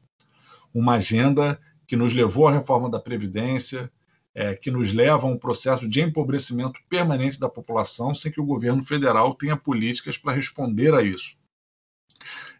Uma 0.74 0.94
agenda 0.94 1.60
que 1.86 1.94
nos 1.94 2.12
levou 2.12 2.48
à 2.48 2.52
reforma 2.52 2.90
da 2.90 2.98
Previdência, 2.98 3.92
é, 4.36 4.54
que 4.54 4.70
nos 4.70 4.92
leva 4.92 5.26
a 5.26 5.30
um 5.30 5.38
processo 5.38 5.88
de 5.88 6.02
empobrecimento 6.02 6.78
permanente 6.90 7.40
da 7.40 7.48
população, 7.48 8.14
sem 8.14 8.30
que 8.30 8.38
o 8.38 8.44
governo 8.44 8.84
federal 8.84 9.34
tenha 9.34 9.56
políticas 9.56 10.18
para 10.18 10.34
responder 10.34 10.92
a 10.92 11.02
isso. 11.02 11.38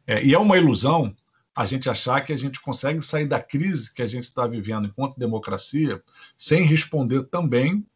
É, 0.07 0.25
e 0.25 0.33
é 0.33 0.39
uma 0.39 0.57
ilusão 0.57 1.15
a 1.55 1.67
gente 1.67 1.91
achar 1.91 2.23
que 2.23 2.33
a 2.33 2.37
gente 2.37 2.63
consegue 2.63 3.03
sair 3.03 3.27
da 3.27 3.43
crise 3.43 3.93
que 3.93 4.01
a 4.01 4.07
gente 4.07 4.25
está 4.25 4.47
vivendo 4.47 4.87
enquanto 4.87 5.19
democracia 5.19 6.03
sem 6.37 6.63
responder 6.63 7.25
também 7.25 7.87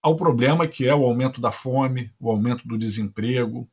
ao 0.00 0.14
problema 0.14 0.68
que 0.68 0.86
é 0.86 0.94
o 0.94 1.04
aumento 1.04 1.40
da 1.40 1.50
fome, 1.50 2.12
o 2.20 2.30
aumento 2.30 2.68
do 2.68 2.78
desemprego, 2.78 3.68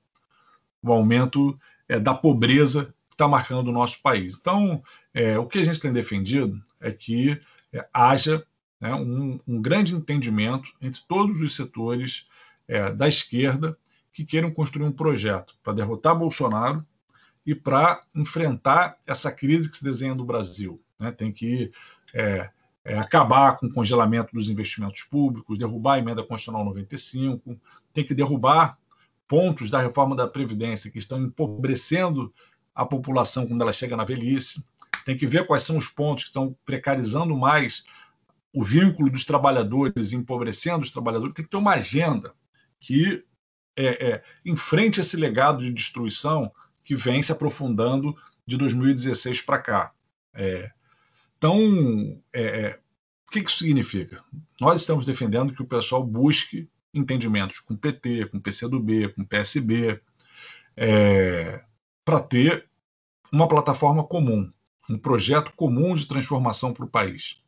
o 0.82 0.92
aumento 0.92 1.56
é, 1.88 2.00
da 2.00 2.16
pobreza 2.16 2.86
que 3.08 3.14
está 3.14 3.28
marcando 3.28 3.68
o 3.68 3.72
nosso 3.72 4.02
país. 4.02 4.36
Então, 4.40 4.82
é, 5.14 5.38
o 5.38 5.46
que 5.46 5.60
a 5.60 5.64
gente 5.66 5.80
tem 5.80 5.94
defendido 5.94 6.60
é 6.82 6.92
que 6.92 7.40
é, 7.72 7.88
haja 7.94 8.44
né, 8.84 8.94
um, 8.94 9.40
um, 9.48 9.62
grande 9.62 9.96
entendimento 9.96 10.70
entre 10.82 11.00
todos 11.08 11.40
os 11.40 11.56
setores 11.56 12.28
é, 12.68 12.92
da 12.92 13.08
esquerda 13.08 13.78
que 14.12 14.26
queiram 14.26 14.52
construir 14.52 14.86
um 14.86 14.92
projeto 14.92 15.56
para 15.64 15.72
derrotar 15.72 16.14
Bolsonaro 16.14 16.86
e 17.46 17.56
para 17.56 18.02
enfrentar 18.14 18.98
essa 19.08 19.32
crise 19.32 19.72
que 19.72 19.78
se 19.78 19.86
desenha 19.86 20.14
no 20.14 20.26
Brasil. 20.26 20.82
Né? 21.00 21.14
Tem 21.14 21.32
que 21.32 21.72
é, 22.14 22.50
é, 22.84 23.00
acabar 23.00 23.58
com 23.58 23.68
o 23.68 23.74
congelamento 23.74 24.34
dos 24.34 24.50
investimentos 24.50 25.04
públicos, 25.04 25.58
derrubar 25.58 25.94
a 25.94 26.00
emenda 26.00 26.22
constitucional 26.22 26.66
95, 26.66 27.58
tem 27.94 28.04
que 28.04 28.14
derrubar 28.14 28.78
pontos 29.30 29.70
da 29.70 29.82
reforma 29.82 30.14
da 30.14 30.28
Previdência 30.28 30.92
que 30.92 31.00
estão 31.00 31.22
empobrecendo 31.22 32.34
a 32.76 32.86
população 32.86 33.48
quando 33.48 33.62
ela 33.62 33.72
chega 33.72 33.96
na 33.96 34.04
velhice, 34.04 34.66
tem 35.06 35.18
que 35.18 35.26
ver 35.26 35.48
quais 35.48 35.64
são 35.64 35.78
os 35.78 35.88
pontos 35.88 36.26
que 36.26 36.32
estão 36.32 36.54
precarizando 36.66 37.34
mais 37.38 37.86
o 38.54 38.64
vínculo 38.64 39.10
dos 39.10 39.26
trabalhadores, 39.26 40.14
empobrecendo 40.14 40.84
os 40.84 40.92
trabalhadores, 40.92 41.34
tem 41.34 41.44
que 41.44 41.52
ter 41.52 41.58
uma 41.58 41.74
agenda 41.74 42.34
que 42.80 43.26
é, 43.76 43.86
é, 43.86 44.24
enfrente 44.46 45.02
esse 45.02 45.18
legado 45.18 45.64
de 45.64 45.74
destruição 45.74 46.52
que 46.84 46.96
vem 46.96 47.24
se 47.24 47.32
aprofundando 47.32 48.16
de 48.46 48.58
2016 48.58 49.42
para 49.42 49.58
cá. 49.58 49.92
É, 50.34 50.72
então, 51.38 52.22
é, 52.32 52.44
é, 52.44 52.80
o 53.28 53.32
que 53.32 53.40
isso 53.40 53.58
significa? 53.58 54.24
Nós 54.62 54.82
estamos 54.82 55.06
defendendo 55.06 55.54
que 55.54 55.62
o 55.62 55.68
pessoal 55.68 56.04
busque 56.04 56.70
entendimentos 56.94 57.60
com 57.60 57.76
PT, 57.76 58.28
com 58.28 58.40
PCdoB, 58.40 59.10
com 59.14 59.26
PSB, 59.26 60.00
é, 60.78 61.64
para 62.06 62.20
ter 62.20 62.68
uma 63.32 63.48
plataforma 63.48 64.04
comum, 64.04 64.52
um 64.90 64.98
projeto 64.98 65.52
comum 65.54 65.96
de 65.96 66.08
transformação 66.08 66.72
para 66.72 66.86
o 66.86 66.90
país, 66.90 67.42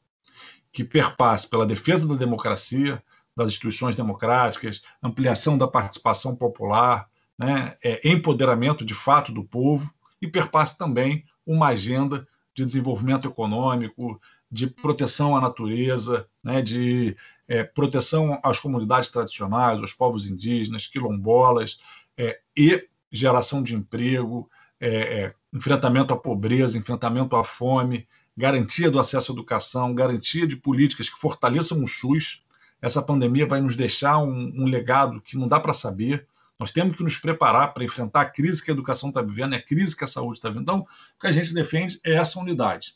que 0.75 0.83
perpasse 0.83 1.49
pela 1.49 1.65
defesa 1.65 2.05
da 2.05 2.15
democracia, 2.15 3.01
das 3.33 3.49
instituições 3.51 3.95
democráticas, 3.95 4.81
ampliação 5.01 5.57
da 5.57 5.65
participação 5.65 6.35
popular, 6.35 7.07
né, 7.39 7.77
é, 7.81 8.05
empoderamento 8.05 8.83
de 8.83 8.93
fato 8.93 9.31
do 9.31 9.41
povo 9.41 9.89
e 10.21 10.27
perpasse 10.27 10.77
também 10.77 11.23
uma 11.47 11.69
agenda 11.69 12.27
de 12.53 12.65
desenvolvimento 12.65 13.25
econômico, 13.25 14.19
de 14.51 14.67
proteção 14.67 15.33
à 15.33 15.39
natureza, 15.39 16.27
né, 16.43 16.61
de 16.61 17.15
é, 17.47 17.63
proteção 17.63 18.37
às 18.43 18.59
comunidades 18.59 19.09
tradicionais, 19.09 19.79
aos 19.79 19.93
povos 19.93 20.29
indígenas, 20.29 20.87
quilombolas, 20.87 21.79
é, 22.17 22.37
e 22.55 22.85
geração 23.09 23.63
de 23.63 23.73
emprego, 23.73 24.49
é, 24.77 24.89
é, 24.89 25.33
enfrentamento 25.53 26.13
à 26.13 26.17
pobreza, 26.17 26.77
enfrentamento 26.77 27.37
à 27.37 27.45
fome, 27.45 28.05
garantia 28.35 28.91
do 28.91 28.99
acesso 28.99 29.31
à 29.31 29.33
educação, 29.33 29.93
garantia 29.93 30.45
de 30.45 30.55
políticas 30.55 31.09
que 31.09 31.19
fortaleçam 31.19 31.83
o 31.83 31.87
SUS. 31.87 32.43
Essa 32.81 33.01
pandemia 33.01 33.47
vai 33.47 33.61
nos 33.61 33.75
deixar 33.75 34.17
um, 34.19 34.53
um 34.55 34.65
legado 34.65 35.21
que 35.21 35.37
não 35.37 35.47
dá 35.47 35.59
para 35.59 35.73
saber. 35.73 36.27
Nós 36.59 36.71
temos 36.71 36.95
que 36.95 37.03
nos 37.03 37.17
preparar 37.17 37.73
para 37.73 37.83
enfrentar 37.83 38.21
a 38.21 38.25
crise 38.25 38.63
que 38.63 38.71
a 38.71 38.73
educação 38.73 39.09
está 39.09 39.21
vivendo, 39.21 39.53
é 39.53 39.57
a 39.57 39.61
crise 39.61 39.95
que 39.95 40.03
a 40.03 40.07
saúde 40.07 40.37
está 40.37 40.49
vivendo. 40.49 40.63
Então, 40.63 40.79
o 40.79 41.19
que 41.19 41.27
a 41.27 41.31
gente 41.31 41.53
defende 41.53 41.99
é 42.03 42.13
essa 42.13 42.39
unidade. 42.39 42.95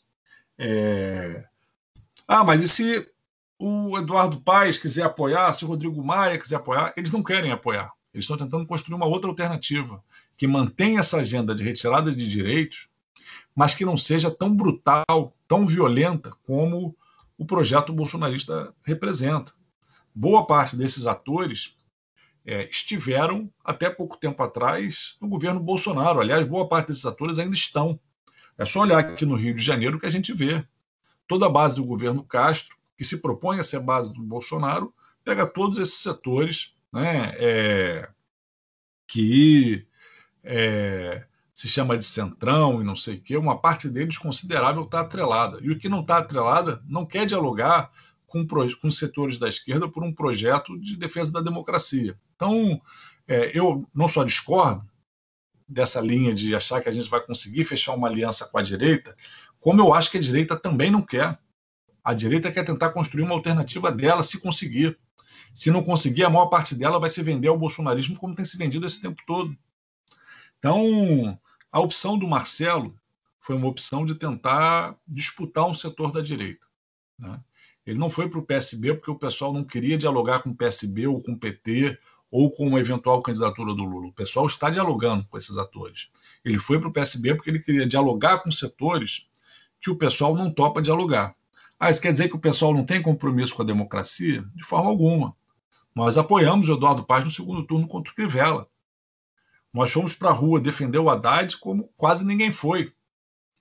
É... 0.58 1.44
Ah, 2.26 2.44
mas 2.44 2.62
e 2.62 2.68
se 2.68 3.10
o 3.58 3.98
Eduardo 3.98 4.40
Paes 4.40 4.78
quiser 4.78 5.02
apoiar, 5.02 5.52
se 5.52 5.64
o 5.64 5.68
Rodrigo 5.68 6.02
Maia 6.02 6.38
quiser 6.38 6.56
apoiar? 6.56 6.92
Eles 6.96 7.10
não 7.10 7.22
querem 7.22 7.52
apoiar. 7.52 7.92
Eles 8.12 8.24
estão 8.24 8.36
tentando 8.36 8.66
construir 8.66 8.96
uma 8.96 9.06
outra 9.06 9.30
alternativa 9.30 10.02
que 10.36 10.46
mantenha 10.46 11.00
essa 11.00 11.18
agenda 11.18 11.54
de 11.54 11.62
retirada 11.62 12.10
de 12.10 12.28
direitos, 12.28 12.88
mas 13.54 13.74
que 13.74 13.84
não 13.84 13.96
seja 13.96 14.30
tão 14.30 14.54
brutal, 14.54 15.34
tão 15.46 15.66
violenta 15.66 16.32
como 16.42 16.96
o 17.36 17.44
projeto 17.44 17.92
bolsonarista 17.92 18.74
representa. 18.82 19.52
Boa 20.14 20.46
parte 20.46 20.76
desses 20.76 21.06
atores 21.06 21.74
é, 22.44 22.66
estiveram 22.66 23.50
até 23.64 23.88
pouco 23.88 24.16
tempo 24.16 24.42
atrás 24.42 25.16
no 25.20 25.28
governo 25.28 25.60
Bolsonaro. 25.60 26.20
Aliás, 26.20 26.46
boa 26.46 26.68
parte 26.68 26.88
desses 26.88 27.06
atores 27.06 27.38
ainda 27.38 27.54
estão. 27.54 27.98
É 28.58 28.64
só 28.64 28.80
olhar 28.80 28.98
aqui 28.98 29.24
no 29.24 29.36
Rio 29.36 29.54
de 29.54 29.64
Janeiro 29.64 29.98
que 29.98 30.06
a 30.06 30.10
gente 30.10 30.32
vê. 30.32 30.64
Toda 31.26 31.46
a 31.46 31.50
base 31.50 31.76
do 31.76 31.84
governo 31.84 32.24
Castro, 32.24 32.76
que 32.96 33.04
se 33.04 33.18
propõe 33.18 33.60
a 33.60 33.64
ser 33.64 33.80
base 33.80 34.12
do 34.12 34.20
Bolsonaro, 34.22 34.92
pega 35.24 35.46
todos 35.46 35.78
esses 35.78 36.02
setores 36.02 36.74
né, 36.92 37.32
é, 37.36 38.08
que 39.06 39.86
é, 40.42 41.24
se 41.60 41.68
chama 41.68 41.98
de 41.98 42.06
centrão 42.06 42.80
e 42.80 42.84
não 42.84 42.96
sei 42.96 43.16
o 43.16 43.20
quê, 43.20 43.36
uma 43.36 43.60
parte 43.60 43.86
deles 43.86 44.16
considerável 44.16 44.84
está 44.84 45.00
atrelada. 45.00 45.58
E 45.60 45.70
o 45.70 45.78
que 45.78 45.90
não 45.90 46.00
está 46.00 46.16
atrelada 46.16 46.82
não 46.88 47.04
quer 47.04 47.26
dialogar 47.26 47.90
com, 48.26 48.46
com 48.80 48.90
setores 48.90 49.38
da 49.38 49.46
esquerda 49.46 49.86
por 49.86 50.02
um 50.02 50.10
projeto 50.10 50.80
de 50.80 50.96
defesa 50.96 51.30
da 51.30 51.42
democracia. 51.42 52.18
Então, 52.34 52.80
é, 53.28 53.50
eu 53.54 53.86
não 53.92 54.08
só 54.08 54.24
discordo 54.24 54.88
dessa 55.68 56.00
linha 56.00 56.32
de 56.34 56.54
achar 56.54 56.80
que 56.80 56.88
a 56.88 56.92
gente 56.92 57.10
vai 57.10 57.20
conseguir 57.20 57.64
fechar 57.64 57.94
uma 57.94 58.08
aliança 58.08 58.48
com 58.48 58.56
a 58.56 58.62
direita, 58.62 59.14
como 59.60 59.82
eu 59.82 59.92
acho 59.92 60.10
que 60.10 60.16
a 60.16 60.22
direita 60.22 60.56
também 60.56 60.90
não 60.90 61.02
quer. 61.02 61.38
A 62.02 62.14
direita 62.14 62.50
quer 62.50 62.64
tentar 62.64 62.88
construir 62.88 63.24
uma 63.24 63.34
alternativa 63.34 63.92
dela, 63.92 64.22
se 64.22 64.40
conseguir. 64.40 64.98
Se 65.52 65.70
não 65.70 65.82
conseguir, 65.82 66.24
a 66.24 66.30
maior 66.30 66.46
parte 66.46 66.74
dela 66.74 66.98
vai 66.98 67.10
se 67.10 67.22
vender 67.22 67.48
ao 67.48 67.58
bolsonarismo 67.58 68.16
como 68.16 68.34
tem 68.34 68.46
se 68.46 68.56
vendido 68.56 68.86
esse 68.86 69.02
tempo 69.02 69.20
todo. 69.26 69.54
Então, 70.58 71.38
a 71.72 71.80
opção 71.80 72.18
do 72.18 72.26
Marcelo 72.26 72.94
foi 73.38 73.56
uma 73.56 73.68
opção 73.68 74.04
de 74.04 74.14
tentar 74.14 74.96
disputar 75.06 75.66
um 75.66 75.74
setor 75.74 76.12
da 76.12 76.20
direita. 76.20 76.66
Né? 77.18 77.40
Ele 77.86 77.98
não 77.98 78.10
foi 78.10 78.28
para 78.28 78.38
o 78.38 78.44
PSB 78.44 78.94
porque 78.94 79.10
o 79.10 79.18
pessoal 79.18 79.52
não 79.52 79.64
queria 79.64 79.96
dialogar 79.96 80.40
com 80.40 80.50
o 80.50 80.54
PSB 80.54 81.06
ou 81.06 81.22
com 81.22 81.32
o 81.32 81.38
PT 81.38 81.98
ou 82.30 82.50
com 82.50 82.66
uma 82.66 82.78
eventual 82.78 83.22
candidatura 83.22 83.74
do 83.74 83.82
Lula. 83.82 84.08
O 84.08 84.12
pessoal 84.12 84.46
está 84.46 84.70
dialogando 84.70 85.24
com 85.24 85.36
esses 85.36 85.56
atores. 85.58 86.08
Ele 86.44 86.58
foi 86.58 86.78
para 86.78 86.88
o 86.88 86.92
PSB 86.92 87.34
porque 87.34 87.50
ele 87.50 87.58
queria 87.58 87.86
dialogar 87.86 88.38
com 88.38 88.50
setores 88.50 89.28
que 89.80 89.90
o 89.90 89.96
pessoal 89.96 90.34
não 90.36 90.52
topa 90.52 90.82
dialogar. 90.82 91.34
Ah, 91.78 91.90
isso 91.90 92.00
quer 92.00 92.12
dizer 92.12 92.28
que 92.28 92.36
o 92.36 92.40
pessoal 92.40 92.74
não 92.74 92.84
tem 92.84 93.00
compromisso 93.00 93.54
com 93.54 93.62
a 93.62 93.64
democracia? 93.64 94.44
De 94.54 94.64
forma 94.64 94.90
alguma. 94.90 95.34
Nós 95.94 96.18
apoiamos 96.18 96.68
o 96.68 96.74
Eduardo 96.74 97.04
Paz 97.04 97.24
no 97.24 97.30
segundo 97.30 97.66
turno 97.66 97.88
contra 97.88 98.12
o 98.12 98.14
Crivella. 98.14 98.68
Nós 99.72 99.90
fomos 99.90 100.14
para 100.14 100.30
a 100.30 100.34
rua 100.34 100.60
defender 100.60 100.98
o 100.98 101.08
Haddad 101.08 101.56
como 101.58 101.92
quase 101.96 102.24
ninguém 102.24 102.52
foi. 102.52 102.92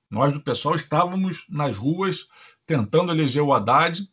Nós 0.09 0.33
do 0.33 0.41
pessoal 0.41 0.75
estávamos 0.75 1.45
nas 1.49 1.77
ruas 1.77 2.27
tentando 2.65 3.11
eleger 3.11 3.43
o 3.43 3.53
Haddad 3.53 4.07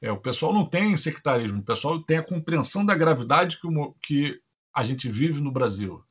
é, 0.00 0.10
o 0.10 0.16
pessoal 0.16 0.54
não 0.54 0.64
tem 0.64 0.96
sectarismo, 0.96 1.60
o 1.60 1.64
pessoal 1.64 2.00
tem 2.00 2.16
a 2.16 2.22
compreensão 2.22 2.84
da 2.84 2.94
gravidade 2.94 3.60
que, 3.60 3.66
o, 3.66 3.92
que 4.00 4.40
a 4.72 4.82
gente 4.82 5.10
vive 5.10 5.42
no 5.42 5.52
Brasil. 5.52 6.02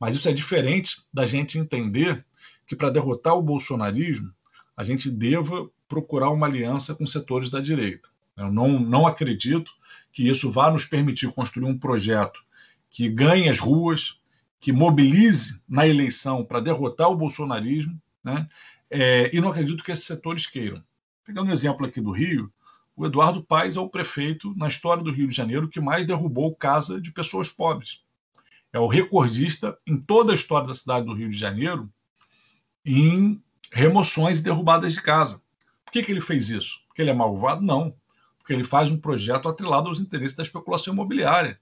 Mas 0.00 0.16
isso 0.16 0.28
é 0.28 0.32
diferente 0.32 1.02
da 1.12 1.24
gente 1.26 1.58
entender 1.58 2.24
que 2.66 2.74
para 2.74 2.90
derrotar 2.90 3.34
o 3.34 3.42
bolsonarismo, 3.42 4.32
a 4.76 4.82
gente 4.82 5.08
deva 5.08 5.70
procurar 5.88 6.30
uma 6.30 6.46
aliança 6.46 6.94
com 6.94 7.06
setores 7.06 7.48
da 7.48 7.60
direita. 7.60 8.08
Eu 8.36 8.52
não, 8.52 8.80
não 8.80 9.06
acredito 9.06 9.70
que 10.12 10.28
isso 10.28 10.50
vá 10.50 10.70
nos 10.70 10.84
permitir 10.84 11.32
construir 11.32 11.66
um 11.66 11.78
projeto 11.78 12.44
que 12.90 13.08
ganhe 13.08 13.48
as 13.48 13.58
ruas, 13.58 14.20
que 14.66 14.72
mobilize 14.72 15.62
na 15.68 15.86
eleição 15.86 16.44
para 16.44 16.58
derrotar 16.58 17.08
o 17.08 17.14
bolsonarismo, 17.14 18.02
né? 18.24 18.48
É, 18.90 19.30
e 19.32 19.40
não 19.40 19.50
acredito 19.50 19.84
que 19.84 19.92
esses 19.92 20.04
setores 20.04 20.44
queiram. 20.44 20.82
Pegando 21.24 21.48
um 21.48 21.52
exemplo 21.52 21.86
aqui 21.86 22.00
do 22.00 22.10
Rio, 22.10 22.52
o 22.96 23.06
Eduardo 23.06 23.44
Paes 23.44 23.76
é 23.76 23.80
o 23.80 23.88
prefeito 23.88 24.52
na 24.56 24.66
história 24.66 25.04
do 25.04 25.12
Rio 25.12 25.28
de 25.28 25.36
Janeiro 25.36 25.68
que 25.68 25.78
mais 25.78 26.04
derrubou 26.04 26.52
casa 26.52 27.00
de 27.00 27.12
pessoas 27.12 27.48
pobres. 27.48 28.00
É 28.72 28.80
o 28.80 28.88
recordista 28.88 29.78
em 29.86 29.96
toda 29.96 30.32
a 30.32 30.34
história 30.34 30.66
da 30.66 30.74
cidade 30.74 31.06
do 31.06 31.14
Rio 31.14 31.28
de 31.28 31.38
Janeiro 31.38 31.88
em 32.84 33.40
remoções 33.70 34.40
e 34.40 34.42
derrubadas 34.42 34.94
de 34.94 35.00
casa. 35.00 35.42
Por 35.84 35.92
que, 35.92 36.02
que 36.02 36.10
ele 36.10 36.20
fez 36.20 36.50
isso? 36.50 36.84
Porque 36.88 37.02
ele 37.02 37.10
é 37.10 37.14
malvado? 37.14 37.62
Não. 37.62 37.94
Porque 38.36 38.52
ele 38.52 38.64
faz 38.64 38.90
um 38.90 38.98
projeto 38.98 39.48
atrelado 39.48 39.88
aos 39.88 40.00
interesses 40.00 40.36
da 40.36 40.42
especulação 40.42 40.92
imobiliária, 40.92 41.60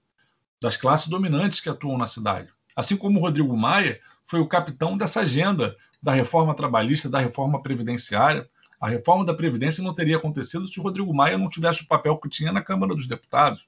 das 0.59 0.75
classes 0.75 1.07
dominantes 1.07 1.59
que 1.59 1.69
atuam 1.69 1.99
na 1.99 2.07
cidade. 2.07 2.54
Assim 2.75 2.97
como 2.97 3.19
o 3.19 3.21
Rodrigo 3.21 3.55
Maia 3.55 3.99
foi 4.25 4.39
o 4.39 4.47
capitão 4.47 4.97
dessa 4.97 5.21
agenda 5.21 5.75
da 6.01 6.11
reforma 6.11 6.53
trabalhista, 6.53 7.09
da 7.09 7.19
reforma 7.19 7.61
previdenciária, 7.61 8.49
a 8.79 8.89
reforma 8.89 9.25
da 9.25 9.33
Previdência 9.33 9.83
não 9.83 9.93
teria 9.93 10.17
acontecido 10.17 10.67
se 10.67 10.79
o 10.79 10.83
Rodrigo 10.83 11.13
Maia 11.13 11.37
não 11.37 11.49
tivesse 11.49 11.83
o 11.83 11.87
papel 11.87 12.17
que 12.17 12.29
tinha 12.29 12.51
na 12.51 12.61
Câmara 12.61 12.93
dos 12.93 13.07
Deputados, 13.07 13.67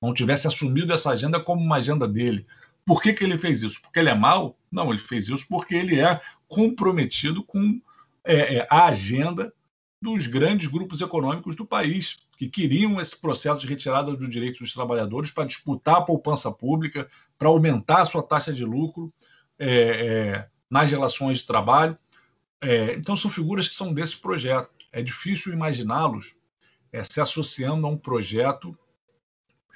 não 0.00 0.12
tivesse 0.12 0.46
assumido 0.46 0.92
essa 0.92 1.10
agenda 1.10 1.40
como 1.40 1.62
uma 1.62 1.76
agenda 1.76 2.08
dele. 2.08 2.46
Por 2.84 3.00
que, 3.00 3.12
que 3.12 3.22
ele 3.22 3.38
fez 3.38 3.62
isso? 3.62 3.80
Porque 3.80 4.00
ele 4.00 4.10
é 4.10 4.14
mau? 4.14 4.58
Não, 4.70 4.90
ele 4.90 4.98
fez 4.98 5.28
isso 5.28 5.46
porque 5.48 5.74
ele 5.74 6.00
é 6.00 6.20
comprometido 6.48 7.44
com 7.44 7.80
é, 8.24 8.56
é, 8.56 8.66
a 8.68 8.86
agenda 8.86 9.52
dos 10.02 10.26
grandes 10.26 10.66
grupos 10.66 11.00
econômicos 11.00 11.54
do 11.54 11.64
país, 11.64 12.18
que 12.36 12.48
queriam 12.48 13.00
esse 13.00 13.18
processo 13.18 13.60
de 13.60 13.68
retirada 13.68 14.16
dos 14.16 14.28
direitos 14.28 14.58
dos 14.58 14.72
trabalhadores 14.72 15.30
para 15.30 15.46
disputar 15.46 15.98
a 15.98 16.02
poupança 16.02 16.50
pública, 16.50 17.06
para 17.38 17.48
aumentar 17.48 18.00
a 18.00 18.04
sua 18.04 18.22
taxa 18.22 18.52
de 18.52 18.64
lucro 18.64 19.14
é, 19.56 19.68
é 19.68 20.48
nas 20.68 20.90
relações 20.90 21.38
de 21.38 21.46
trabalho. 21.46 21.96
É, 22.60 22.94
então, 22.94 23.14
são 23.14 23.30
figuras 23.30 23.68
que 23.68 23.76
são 23.76 23.94
desse 23.94 24.16
projeto. 24.16 24.70
É 24.90 25.00
difícil 25.02 25.52
imaginá-los 25.52 26.34
é, 26.92 27.04
se 27.04 27.20
associando 27.20 27.86
a 27.86 27.90
um 27.90 27.96
projeto 27.96 28.76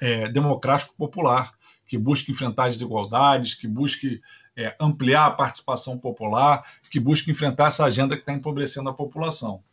é, 0.01 0.27
democrático 0.29 0.93
popular, 0.97 1.53
que 1.85 1.97
busque 1.97 2.31
enfrentar 2.31 2.67
desigualdades, 2.67 3.55
que 3.55 3.67
busque 3.67 4.21
é, 4.57 4.75
ampliar 4.77 5.27
a 5.27 5.31
participação 5.31 5.97
popular, 5.97 6.65
que 6.89 6.99
busque 6.99 7.31
enfrentar 7.31 7.67
essa 7.67 7.85
agenda 7.85 8.15
que 8.15 8.23
está 8.23 8.33
empobrecendo 8.33 8.89
a 8.89 8.93
população. 8.93 9.63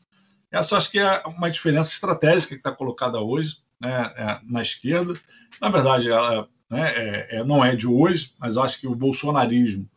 Essa 0.55 0.77
acho 0.77 0.89
que 0.89 1.01
é 1.01 1.21
uma 1.27 1.51
diferença 1.51 1.91
estratégica 1.91 2.55
que 2.55 2.61
está 2.61 2.71
colocada 2.71 3.19
hoje 3.21 3.57
né, 3.81 4.13
é, 4.17 4.41
na 4.45 4.63
esquerda. 4.63 5.19
Na 5.61 5.69
verdade, 5.69 6.09
ela 6.09 6.49
né, 6.71 6.93
é, 6.95 7.37
é, 7.39 7.45
não 7.45 7.65
é 7.65 7.75
de 7.75 7.89
hoje, 7.89 8.33
mas 8.39 8.57
acho 8.57 8.81
que 8.81 8.87
o 8.87 8.95
bolsonarismo 8.95 9.91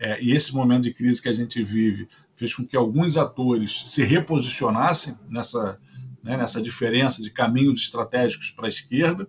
é, 0.00 0.20
e 0.20 0.32
esse 0.32 0.52
momento 0.52 0.82
de 0.84 0.94
crise 0.94 1.22
que 1.22 1.28
a 1.28 1.32
gente 1.32 1.62
vive 1.62 2.08
fez 2.34 2.52
com 2.52 2.66
que 2.66 2.76
alguns 2.76 3.16
atores 3.16 3.88
se 3.90 4.02
reposicionassem 4.02 5.16
nessa, 5.28 5.78
né, 6.24 6.36
nessa 6.36 6.60
diferença 6.60 7.22
de 7.22 7.30
caminhos 7.30 7.80
estratégicos 7.80 8.50
para 8.50 8.66
a 8.66 8.68
esquerda. 8.68 9.28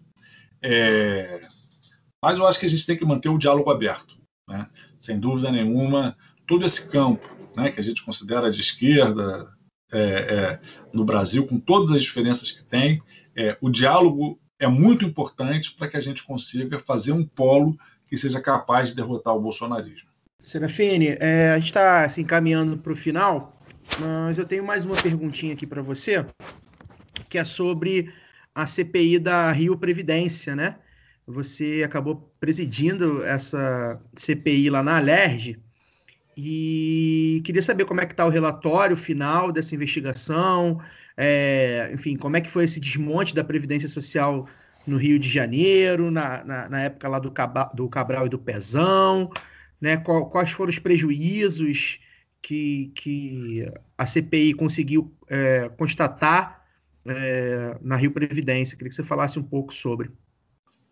É, 0.63 1.39
mas 2.23 2.39
eu 2.39 2.47
acho 2.47 2.59
que 2.59 2.65
a 2.65 2.69
gente 2.69 2.87
tem 2.87 2.97
que 2.97 3.05
manter 3.05 3.29
o 3.29 3.37
diálogo 3.37 3.69
aberto. 3.69 4.17
Né? 4.49 4.67
Sem 4.97 5.19
dúvida 5.19 5.51
nenhuma, 5.51 6.17
todo 6.47 6.65
esse 6.65 6.89
campo 6.89 7.37
né, 7.55 7.69
que 7.69 7.79
a 7.79 7.83
gente 7.83 8.03
considera 8.03 8.49
de 8.49 8.61
esquerda 8.61 9.51
é, 9.91 9.99
é, 9.99 10.59
no 10.93 11.03
Brasil, 11.03 11.45
com 11.45 11.59
todas 11.59 11.91
as 11.91 12.03
diferenças 12.03 12.51
que 12.51 12.63
tem, 12.63 13.01
é, 13.35 13.57
o 13.61 13.69
diálogo 13.69 14.39
é 14.59 14.67
muito 14.67 15.03
importante 15.03 15.73
para 15.73 15.87
que 15.87 15.97
a 15.97 16.01
gente 16.01 16.23
consiga 16.23 16.77
fazer 16.77 17.11
um 17.11 17.25
polo 17.25 17.75
que 18.07 18.15
seja 18.15 18.39
capaz 18.39 18.89
de 18.89 18.95
derrotar 18.95 19.35
o 19.35 19.41
bolsonarismo. 19.41 20.09
Serafine, 20.41 21.17
é, 21.19 21.51
a 21.51 21.57
gente 21.57 21.67
está 21.67 22.03
assim, 22.03 22.23
caminhando 22.23 22.77
para 22.77 22.91
o 22.91 22.95
final, 22.95 23.61
mas 23.99 24.37
eu 24.37 24.45
tenho 24.45 24.63
mais 24.63 24.85
uma 24.85 24.95
perguntinha 24.95 25.53
aqui 25.53 25.67
para 25.67 25.81
você, 25.81 26.25
que 27.29 27.37
é 27.37 27.43
sobre 27.43 28.11
a 28.53 28.65
CPI 28.65 29.19
da 29.19 29.51
Rio 29.51 29.77
Previdência, 29.77 30.55
né? 30.55 30.77
Você 31.25 31.83
acabou 31.85 32.33
presidindo 32.39 33.23
essa 33.23 34.01
CPI 34.15 34.69
lá 34.69 34.83
na 34.83 34.97
Alerj 34.97 35.59
e 36.35 37.41
queria 37.43 37.61
saber 37.61 37.85
como 37.85 38.01
é 38.01 38.05
que 38.05 38.13
está 38.13 38.25
o 38.25 38.29
relatório 38.29 38.95
final 38.95 39.51
dessa 39.51 39.75
investigação, 39.75 40.79
é, 41.17 41.91
enfim, 41.93 42.15
como 42.15 42.37
é 42.37 42.41
que 42.41 42.49
foi 42.49 42.63
esse 42.63 42.79
desmonte 42.79 43.35
da 43.35 43.43
Previdência 43.43 43.89
Social 43.89 44.47
no 44.87 44.97
Rio 44.97 45.19
de 45.19 45.29
Janeiro, 45.29 46.09
na, 46.09 46.43
na, 46.43 46.69
na 46.69 46.81
época 46.81 47.07
lá 47.07 47.19
do, 47.19 47.31
Caba, 47.31 47.71
do 47.73 47.87
Cabral 47.87 48.25
e 48.25 48.29
do 48.29 48.39
Pezão, 48.39 49.29
né? 49.79 49.97
Qual, 49.97 50.29
quais 50.29 50.51
foram 50.51 50.69
os 50.69 50.79
prejuízos 50.79 51.99
que, 52.41 52.91
que 52.95 53.65
a 53.97 54.05
CPI 54.05 54.53
conseguiu 54.53 55.13
é, 55.27 55.69
constatar 55.77 56.63
é, 57.05 57.77
na 57.81 57.95
Rio 57.95 58.11
Previdência? 58.11 58.77
Queria 58.77 58.89
que 58.89 58.95
você 58.95 59.03
falasse 59.03 59.37
um 59.37 59.43
pouco 59.43 59.73
sobre. 59.73 60.09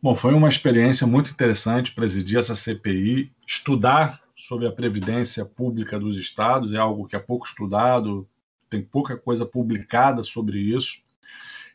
Bom, 0.01 0.15
foi 0.15 0.33
uma 0.33 0.47
experiência 0.47 1.05
muito 1.05 1.31
interessante 1.31 1.93
presidir 1.93 2.39
essa 2.39 2.55
CPI, 2.55 3.31
estudar 3.45 4.21
sobre 4.39 4.65
a 4.65 4.71
previdência 4.71 5.43
pública 5.43 5.99
dos 5.99 6.17
estados, 6.17 6.73
é 6.73 6.77
algo 6.77 7.05
que 7.05 7.15
é 7.15 7.19
pouco 7.19 7.45
estudado, 7.45 8.25
tem 8.69 8.81
pouca 8.81 9.17
coisa 9.17 9.45
publicada 9.45 10.23
sobre 10.23 10.57
isso, 10.57 10.99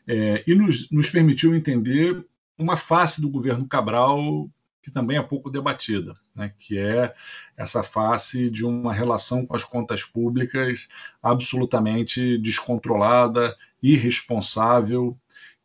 é, 0.07 0.43
e 0.47 0.55
nos, 0.55 0.89
nos 0.89 1.09
permitiu 1.09 1.53
entender 1.53 2.25
uma 2.57 2.75
face 2.75 3.21
do 3.21 3.29
governo 3.29 3.67
Cabral 3.67 4.49
que 4.81 4.91
também 4.91 5.17
é 5.17 5.21
pouco 5.21 5.49
debatida, 5.49 6.15
né, 6.35 6.53
que 6.59 6.77
é 6.77 7.13
essa 7.57 7.81
face 7.81 8.51
de 8.51 8.63
uma 8.63 8.93
relação 8.93 9.45
com 9.45 9.55
as 9.55 9.63
contas 9.63 10.03
públicas 10.03 10.87
absolutamente 11.21 12.37
descontrolada, 12.37 13.55
irresponsável, 13.81 15.17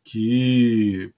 que 0.03 1.13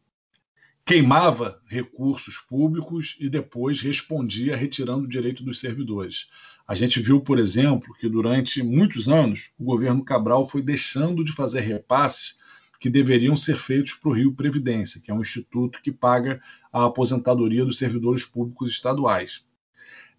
queimava 0.85 1.61
recursos 1.65 2.37
públicos 2.37 3.15
e 3.19 3.29
depois 3.29 3.79
respondia 3.79 4.55
retirando 4.55 5.05
o 5.05 5.09
direito 5.09 5.41
dos 5.41 5.59
servidores. 5.59 6.27
A 6.67 6.75
gente 6.75 6.99
viu, 7.01 7.21
por 7.21 7.39
exemplo, 7.39 7.93
que 7.99 8.09
durante 8.09 8.61
muitos 8.61 9.07
anos 9.07 9.51
o 9.57 9.63
governo 9.63 10.03
Cabral 10.03 10.47
foi 10.47 10.61
deixando 10.61 11.23
de 11.23 11.31
fazer 11.31 11.61
repasses 11.61 12.35
que 12.81 12.89
deveriam 12.89 13.35
ser 13.37 13.57
feitos 13.57 13.93
para 13.93 14.09
o 14.09 14.13
Rio 14.13 14.33
Previdência, 14.33 15.01
que 15.01 15.09
é 15.09 15.13
um 15.13 15.21
instituto 15.21 15.81
que 15.81 15.89
paga 15.89 16.41
a 16.71 16.83
aposentadoria 16.85 17.63
dos 17.63 17.77
servidores 17.77 18.25
públicos 18.25 18.69
estaduais. 18.71 19.45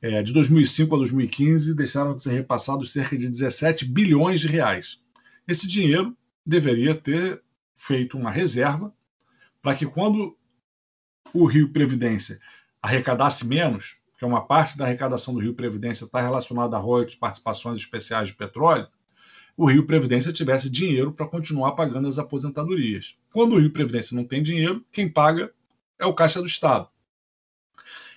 É, 0.01 0.23
de 0.23 0.33
2005 0.33 0.95
a 0.95 0.99
2015, 0.99 1.75
deixaram 1.75 2.17
de 2.17 2.23
ser 2.23 2.33
repassados 2.33 2.91
cerca 2.91 3.17
de 3.19 3.29
17 3.29 3.85
bilhões 3.85 4.41
de 4.41 4.49
reais. 4.49 4.99
Esse 5.47 5.69
dinheiro 5.69 6.17
deveria 6.45 6.95
ter 6.95 7.43
feito 7.75 8.17
uma 8.17 8.31
reserva 8.31 8.95
para 9.61 9.75
que, 9.75 9.85
quando 9.85 10.37
o 11.35 11.45
Rio 11.47 11.69
Previdência 11.69 12.39
arrecadasse 12.81 13.45
menos, 13.45 13.97
que 14.17 14.25
é 14.25 14.29
uma 14.29 14.47
parte 14.47 14.79
da 14.79 14.85
arrecadação 14.85 15.35
do 15.35 15.41
Rio 15.41 15.55
Previdência 15.55 16.05
está 16.05 16.21
relacionada 16.21 16.77
a 16.77 16.79
royalties, 16.79 17.17
participações 17.17 17.81
especiais 17.81 18.29
de 18.29 18.35
petróleo, 18.35 18.87
o 19.57 19.67
Rio 19.67 19.85
Previdência 19.85 20.33
tivesse 20.33 20.71
dinheiro 20.71 21.13
para 21.13 21.27
continuar 21.27 21.73
pagando 21.73 22.09
as 22.09 22.19
aposentadorias. 22.19 23.17
Quando 23.33 23.55
o 23.55 23.61
Rio 23.61 23.71
Previdência 23.71 24.15
não 24.15 24.25
tem 24.25 24.43
dinheiro, 24.43 24.85
quem 24.93 25.09
paga 25.09 25.53
é 25.99 26.07
o 26.07 26.15
Caixa 26.15 26.41
do 26.41 26.47
Estado. 26.47 26.89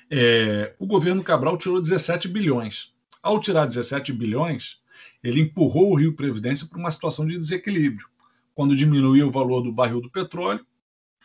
É, 0.10 0.74
o 0.80 0.86
governo 0.86 1.24
Cabral 1.24 1.58
tirou 1.58 1.82
17 1.82 2.28
bilhões. 2.28 2.94
Ao 3.22 3.40
tirar 3.40 3.66
17 3.66 4.14
bilhões, 4.14 4.80
ele 5.24 5.42
empurrou 5.42 5.92
o 5.92 5.96
Rio 5.96 6.14
Previdência 6.14 6.68
para 6.68 6.80
uma 6.80 6.92
situação 6.92 7.26
de 7.26 7.38
desequilíbrio. 7.38 8.08
Quando 8.56 8.76
diminuía 8.76 9.28
o 9.28 9.32
valor 9.32 9.62
do 9.62 9.72
barril 9.72 10.02
do 10.02 10.10
petróleo, 10.10 10.66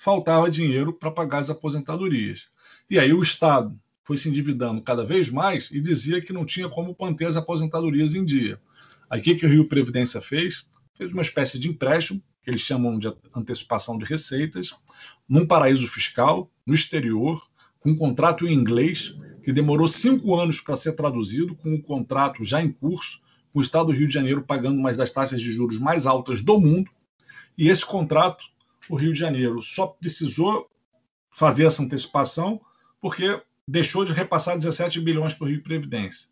faltava 0.03 0.51
dinheiro 0.51 0.93
para 0.93 1.13
pagar 1.13 1.39
as 1.39 1.49
aposentadorias. 1.49 2.49
E 2.91 2.99
aí 2.99 3.13
o 3.13 3.23
Estado 3.23 3.79
foi 4.03 4.19
se 4.19 4.29
endividando 4.29 4.83
cada 4.83 5.05
vez 5.05 5.31
mais 5.31 5.71
e 5.71 5.81
dizia 5.81 6.21
que 6.21 6.33
não 6.33 6.45
tinha 6.45 6.69
como 6.69 6.97
manter 6.99 7.27
as 7.27 7.37
aposentadorias 7.37 8.13
em 8.13 8.25
dia. 8.25 8.61
Aí 9.09 9.21
o 9.21 9.23
que, 9.23 9.37
que 9.37 9.47
o 9.47 9.49
Rio 9.49 9.69
Previdência 9.69 10.21
fez? 10.21 10.67
Fez 10.97 11.13
uma 11.13 11.23
espécie 11.23 11.57
de 11.57 11.69
empréstimo, 11.69 12.21
que 12.43 12.51
eles 12.51 12.63
chamam 12.63 12.99
de 12.99 13.15
antecipação 13.33 13.97
de 13.97 14.05
receitas, 14.05 14.75
num 15.29 15.47
paraíso 15.47 15.87
fiscal, 15.87 16.51
no 16.67 16.75
exterior, 16.75 17.41
com 17.79 17.91
um 17.91 17.97
contrato 17.97 18.45
em 18.45 18.53
inglês, 18.53 19.15
que 19.45 19.53
demorou 19.53 19.87
cinco 19.87 20.35
anos 20.35 20.61
para 20.61 20.75
ser 20.75 20.95
traduzido, 20.95 21.55
com 21.55 21.71
o 21.71 21.75
um 21.75 21.81
contrato 21.81 22.45
já 22.45 22.61
em 22.61 22.73
curso, 22.73 23.21
com 23.53 23.61
o 23.61 23.63
Estado 23.63 23.87
do 23.87 23.93
Rio 23.93 24.09
de 24.09 24.15
Janeiro 24.15 24.43
pagando 24.43 24.81
uma 24.81 24.93
das 24.93 25.13
taxas 25.13 25.41
de 25.41 25.53
juros 25.53 25.79
mais 25.79 26.07
altas 26.07 26.43
do 26.43 26.59
mundo. 26.59 26.91
E 27.57 27.69
esse 27.69 27.87
contrato 27.87 28.51
o 28.89 28.97
Rio 28.97 29.13
de 29.13 29.19
Janeiro 29.19 29.63
só 29.63 29.87
precisou 29.87 30.71
fazer 31.31 31.65
essa 31.65 31.83
antecipação 31.83 32.61
porque 33.01 33.41
deixou 33.67 34.05
de 34.05 34.13
repassar 34.13 34.57
17 34.57 35.01
bilhões 35.01 35.35
para 35.35 35.47
o 35.47 35.49
Rio 35.49 35.63
Previdência. 35.63 36.29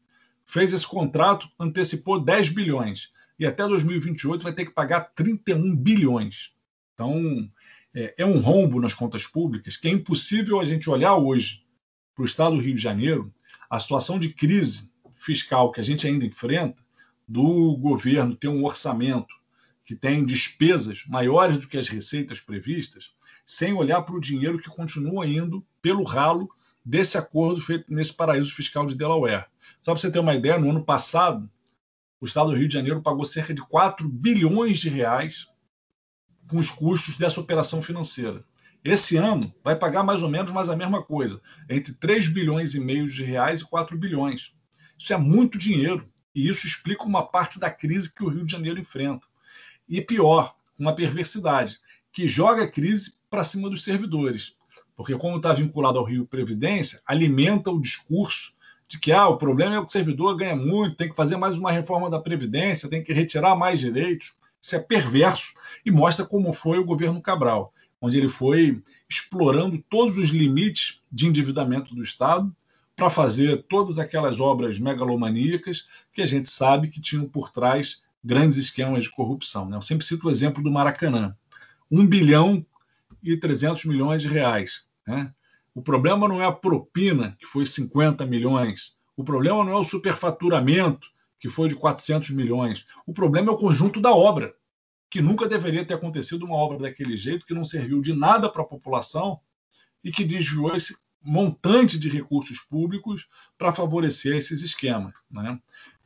Fez 0.46 0.72
esse 0.72 0.86
contrato, 0.86 1.48
antecipou 1.58 2.20
10 2.20 2.48
bilhões 2.50 3.10
e 3.38 3.46
até 3.46 3.66
2028 3.66 4.42
vai 4.42 4.52
ter 4.52 4.66
que 4.66 4.72
pagar 4.72 5.00
31 5.14 5.76
bilhões. 5.76 6.52
Então, 6.94 7.48
é, 7.94 8.14
é 8.18 8.26
um 8.26 8.40
rombo 8.40 8.80
nas 8.80 8.94
contas 8.94 9.26
públicas 9.26 9.76
que 9.76 9.88
é 9.88 9.90
impossível 9.90 10.60
a 10.60 10.64
gente 10.64 10.90
olhar 10.90 11.16
hoje 11.16 11.64
para 12.14 12.22
o 12.22 12.26
estado 12.26 12.56
do 12.56 12.62
Rio 12.62 12.74
de 12.74 12.82
Janeiro, 12.82 13.32
a 13.68 13.78
situação 13.78 14.18
de 14.18 14.28
crise 14.28 14.92
fiscal 15.14 15.72
que 15.72 15.80
a 15.80 15.84
gente 15.84 16.06
ainda 16.06 16.26
enfrenta, 16.26 16.82
do 17.26 17.76
governo 17.76 18.34
ter 18.34 18.48
um 18.48 18.64
orçamento 18.64 19.39
que 19.90 19.96
tem 19.96 20.24
despesas 20.24 21.02
maiores 21.08 21.58
do 21.58 21.66
que 21.66 21.76
as 21.76 21.88
receitas 21.88 22.38
previstas, 22.38 23.10
sem 23.44 23.72
olhar 23.72 24.00
para 24.02 24.14
o 24.14 24.20
dinheiro 24.20 24.60
que 24.60 24.70
continua 24.70 25.26
indo 25.26 25.66
pelo 25.82 26.04
ralo 26.04 26.48
desse 26.84 27.18
acordo 27.18 27.60
feito 27.60 27.92
nesse 27.92 28.14
paraíso 28.14 28.54
fiscal 28.54 28.86
de 28.86 28.94
Delaware. 28.94 29.46
Só 29.80 29.90
para 29.90 30.00
você 30.00 30.12
ter 30.12 30.20
uma 30.20 30.36
ideia, 30.36 30.60
no 30.60 30.70
ano 30.70 30.84
passado, 30.84 31.50
o 32.20 32.24
Estado 32.24 32.50
do 32.50 32.56
Rio 32.56 32.68
de 32.68 32.74
Janeiro 32.74 33.02
pagou 33.02 33.24
cerca 33.24 33.52
de 33.52 33.62
4 33.62 34.08
bilhões 34.08 34.78
de 34.78 34.88
reais 34.88 35.48
com 36.46 36.58
os 36.58 36.70
custos 36.70 37.16
dessa 37.16 37.40
operação 37.40 37.82
financeira. 37.82 38.44
Esse 38.84 39.16
ano 39.16 39.52
vai 39.64 39.74
pagar 39.74 40.04
mais 40.04 40.22
ou 40.22 40.30
menos 40.30 40.52
mais 40.52 40.68
a 40.68 40.76
mesma 40.76 41.02
coisa, 41.02 41.42
entre 41.68 41.94
3 41.94 42.28
bilhões 42.28 42.76
e 42.76 42.78
meio 42.78 43.08
de 43.08 43.24
reais 43.24 43.62
e 43.62 43.64
4 43.64 43.98
bilhões. 43.98 44.54
Isso 44.96 45.12
é 45.12 45.18
muito 45.18 45.58
dinheiro 45.58 46.08
e 46.32 46.48
isso 46.48 46.64
explica 46.64 47.02
uma 47.02 47.26
parte 47.26 47.58
da 47.58 47.68
crise 47.68 48.14
que 48.14 48.22
o 48.22 48.28
Rio 48.28 48.46
de 48.46 48.52
Janeiro 48.52 48.78
enfrenta. 48.78 49.26
E 49.90 50.00
pior, 50.00 50.54
uma 50.78 50.94
perversidade, 50.94 51.80
que 52.12 52.28
joga 52.28 52.62
a 52.62 52.68
crise 52.68 53.14
para 53.28 53.42
cima 53.42 53.68
dos 53.68 53.82
servidores. 53.82 54.54
Porque, 54.96 55.16
como 55.16 55.38
está 55.38 55.52
vinculado 55.52 55.98
ao 55.98 56.04
Rio 56.04 56.24
Previdência, 56.24 57.00
alimenta 57.04 57.72
o 57.72 57.80
discurso 57.80 58.54
de 58.86 59.00
que 59.00 59.10
ah, 59.10 59.28
o 59.28 59.36
problema 59.36 59.76
é 59.76 59.80
que 59.80 59.86
o 59.86 59.90
servidor 59.90 60.36
ganha 60.36 60.54
muito, 60.54 60.96
tem 60.96 61.08
que 61.08 61.16
fazer 61.16 61.36
mais 61.36 61.58
uma 61.58 61.72
reforma 61.72 62.08
da 62.08 62.20
Previdência, 62.20 62.88
tem 62.88 63.02
que 63.02 63.12
retirar 63.12 63.56
mais 63.56 63.80
direitos. 63.80 64.34
Isso 64.62 64.76
é 64.76 64.78
perverso 64.78 65.54
e 65.84 65.90
mostra 65.90 66.24
como 66.24 66.52
foi 66.52 66.78
o 66.78 66.84
governo 66.84 67.20
Cabral, 67.20 67.72
onde 68.00 68.16
ele 68.16 68.28
foi 68.28 68.80
explorando 69.08 69.82
todos 69.88 70.16
os 70.16 70.30
limites 70.30 71.00
de 71.10 71.26
endividamento 71.26 71.94
do 71.94 72.02
Estado, 72.02 72.54
para 72.94 73.08
fazer 73.08 73.64
todas 73.68 73.98
aquelas 73.98 74.40
obras 74.40 74.78
megalomaníacas 74.78 75.86
que 76.12 76.20
a 76.20 76.26
gente 76.26 76.50
sabe 76.50 76.88
que 76.88 77.00
tinham 77.00 77.26
por 77.26 77.50
trás 77.50 78.02
grandes 78.22 78.58
esquemas 78.58 79.04
de 79.04 79.10
corrupção. 79.10 79.68
Né? 79.68 79.76
Eu 79.76 79.82
sempre 79.82 80.04
cito 80.04 80.28
o 80.28 80.30
exemplo 80.30 80.62
do 80.62 80.70
Maracanã. 80.70 81.36
1 81.90 82.06
bilhão 82.06 82.64
e 83.22 83.36
300 83.36 83.84
milhões 83.84 84.22
de 84.22 84.28
reais. 84.28 84.86
Né? 85.06 85.32
O 85.74 85.82
problema 85.82 86.28
não 86.28 86.40
é 86.40 86.44
a 86.44 86.52
propina, 86.52 87.36
que 87.38 87.46
foi 87.46 87.66
50 87.66 88.24
milhões. 88.26 88.96
O 89.16 89.24
problema 89.24 89.64
não 89.64 89.72
é 89.72 89.76
o 89.76 89.84
superfaturamento, 89.84 91.08
que 91.38 91.48
foi 91.48 91.68
de 91.68 91.74
400 91.74 92.30
milhões. 92.30 92.86
O 93.06 93.12
problema 93.12 93.50
é 93.50 93.54
o 93.54 93.58
conjunto 93.58 94.00
da 94.00 94.12
obra, 94.12 94.54
que 95.08 95.20
nunca 95.20 95.48
deveria 95.48 95.84
ter 95.84 95.94
acontecido 95.94 96.44
uma 96.44 96.54
obra 96.54 96.78
daquele 96.78 97.16
jeito, 97.16 97.46
que 97.46 97.54
não 97.54 97.64
serviu 97.64 98.00
de 98.00 98.14
nada 98.14 98.48
para 98.48 98.62
a 98.62 98.66
população 98.66 99.40
e 100.04 100.10
que 100.10 100.24
desviou 100.24 100.74
esse 100.74 100.96
montante 101.22 101.98
de 101.98 102.08
recursos 102.08 102.60
públicos 102.60 103.28
para 103.58 103.72
favorecer 103.72 104.36
esses 104.36 104.62
esquemas. 104.62 105.12
Né? 105.30 105.58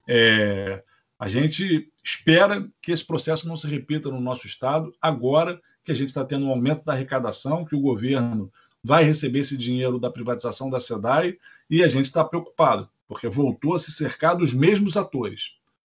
É, 0.08 0.82
a 1.18 1.28
gente 1.28 1.90
espera 2.02 2.68
que 2.82 2.92
esse 2.92 3.04
processo 3.04 3.48
não 3.48 3.56
se 3.56 3.66
repita 3.66 4.10
no 4.10 4.20
nosso 4.20 4.46
Estado, 4.46 4.92
agora 5.00 5.60
que 5.84 5.92
a 5.92 5.94
gente 5.94 6.08
está 6.08 6.24
tendo 6.24 6.46
um 6.46 6.50
aumento 6.50 6.84
da 6.84 6.92
arrecadação, 6.92 7.64
que 7.64 7.76
o 7.76 7.80
governo 7.80 8.52
vai 8.82 9.04
receber 9.04 9.40
esse 9.40 9.56
dinheiro 9.56 9.98
da 9.98 10.10
privatização 10.10 10.68
da 10.68 10.80
SEDAI, 10.80 11.38
e 11.70 11.82
a 11.82 11.88
gente 11.88 12.06
está 12.06 12.24
preocupado, 12.24 12.88
porque 13.06 13.28
voltou 13.28 13.74
a 13.74 13.78
se 13.78 13.92
cercar 13.92 14.36
dos 14.36 14.52
mesmos 14.52 14.96
atores. 14.96 15.52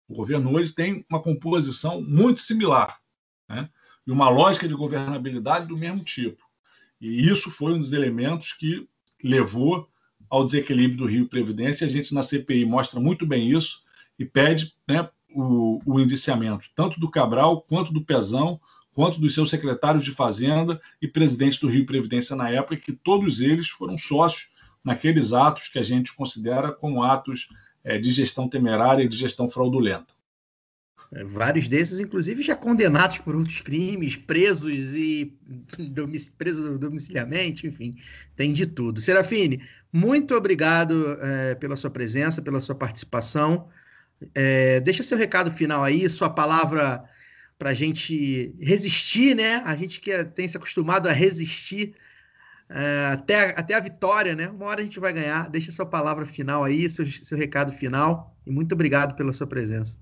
O 0.08 0.16
governo 0.16 0.56
hoje 0.56 0.74
tem 0.74 1.06
uma 1.10 1.22
composição 1.22 2.02
muito 2.02 2.40
similar, 2.40 3.00
né? 3.50 3.70
e 4.06 4.12
uma 4.12 4.30
lógica 4.30 4.68
de 4.68 4.74
governabilidade 4.74 5.68
do 5.68 5.78
mesmo 5.78 6.06
tipo. 6.06 6.46
E 7.02 7.28
isso 7.28 7.52
foi 7.52 7.74
um 7.74 7.80
dos 7.80 7.92
elementos 7.92 8.54
que 8.54 8.88
levou 9.22 9.90
ao 10.30 10.46
desequilíbrio 10.46 11.00
do 11.00 11.06
Rio 11.06 11.28
Previdência. 11.28 11.86
A 11.86 11.90
gente 11.90 12.14
na 12.14 12.24
CPI 12.24 12.66
mostra 12.66 13.00
muito 13.00 13.26
bem 13.26 13.52
isso 13.52 13.86
e 14.18 14.26
pede 14.26 14.74
né, 14.88 15.10
o, 15.34 15.82
o 15.86 16.00
indiciamento 16.00 16.70
tanto 16.76 17.00
do 17.00 17.10
Cabral 17.10 17.62
quanto 17.62 17.94
do 17.94 18.04
Pezão, 18.04 18.60
quanto 18.94 19.20
dos 19.20 19.34
seus 19.34 19.50
secretários 19.50 20.04
de 20.04 20.12
Fazenda 20.12 20.82
e 21.02 21.08
presidentes 21.08 21.60
do 21.60 21.68
Rio 21.68 21.86
Previdência 21.86 22.36
na 22.36 22.50
época, 22.50 22.78
que 22.78 22.92
todos 22.92 23.42
eles 23.42 23.70
foram 23.70 23.98
sócios 23.98 24.52
naqueles 24.84 25.34
atos 25.34 25.68
que 25.68 25.78
a 25.78 25.84
gente 25.84 26.16
considera 26.16 26.72
como 26.72 27.04
atos 27.04 27.50
é, 27.84 27.98
de 27.98 28.12
gestão 28.12 28.50
temerária 28.50 29.04
e 29.04 29.08
de 29.08 29.16
gestão 29.16 29.48
fraudulenta. 29.48 30.18
É, 31.14 31.24
vários 31.24 31.68
desses, 31.68 32.00
inclusive, 32.00 32.44
já 32.44 32.56
condenados 32.56 33.20
por 33.20 33.36
outros 33.36 33.62
crimes, 33.62 34.18
presos 34.18 34.94
e 34.94 35.38
domic... 35.92 36.32
presos 36.38 36.78
domiciliamente, 36.80 37.68
enfim, 37.68 37.94
tem 38.36 38.52
de 38.52 38.66
tudo. 38.66 39.00
Serafine, 39.00 39.62
muito 39.92 40.36
obrigado 40.36 41.18
é, 41.22 41.56
pela 41.56 41.76
sua 41.76 41.90
presença, 41.90 42.42
pela 42.42 42.60
sua 42.60 42.76
participação. 42.76 43.70
É, 44.34 44.80
deixa 44.80 45.04
seu 45.04 45.18
recado 45.18 45.52
final 45.52 45.84
aí, 45.84 46.08
sua 46.10 46.30
palavra 46.30 47.04
para 47.58 47.72
a 47.72 47.74
gente 47.74 48.56
resistir, 48.60 49.36
né? 49.36 49.62
A 49.66 49.76
gente 49.76 50.00
que 50.00 50.24
tem 50.26 50.48
se 50.48 50.58
acostumado 50.58 51.08
a 51.08 51.12
resistir 51.12 51.96
é, 52.70 53.10
até, 53.12 53.60
até 53.60 53.74
a 53.74 53.80
vitória, 53.80 54.36
né? 54.36 54.50
Uma 54.50 54.66
hora 54.66 54.82
a 54.82 54.84
gente 54.84 55.00
vai 55.00 55.14
ganhar. 55.14 55.50
Deixa 55.50 55.72
sua 55.72 55.86
palavra 55.86 56.26
final 56.26 56.64
aí, 56.64 56.90
seu, 56.90 57.08
seu 57.08 57.38
recado 57.38 57.72
final. 57.72 58.36
E 58.46 58.52
muito 58.52 58.74
obrigado 58.74 59.16
pela 59.16 59.34
sua 59.34 59.48
presença. 59.48 60.00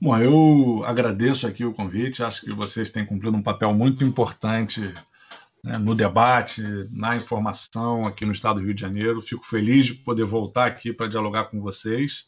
Bom, 0.00 0.16
eu 0.18 0.84
agradeço 0.84 1.46
aqui 1.46 1.64
o 1.64 1.72
convite. 1.72 2.22
Acho 2.22 2.42
que 2.42 2.52
vocês 2.52 2.90
têm 2.90 3.06
cumprido 3.06 3.36
um 3.36 3.42
papel 3.42 3.72
muito 3.72 4.04
importante 4.04 4.92
né, 5.64 5.78
no 5.78 5.94
debate, 5.94 6.62
na 6.90 7.16
informação 7.16 8.06
aqui 8.06 8.24
no 8.24 8.32
Estado 8.32 8.60
do 8.60 8.66
Rio 8.66 8.74
de 8.74 8.80
Janeiro. 8.80 9.20
Fico 9.20 9.44
feliz 9.44 9.86
de 9.86 9.94
poder 9.94 10.24
voltar 10.24 10.66
aqui 10.66 10.92
para 10.92 11.06
dialogar 11.06 11.44
com 11.44 11.60
vocês. 11.60 12.26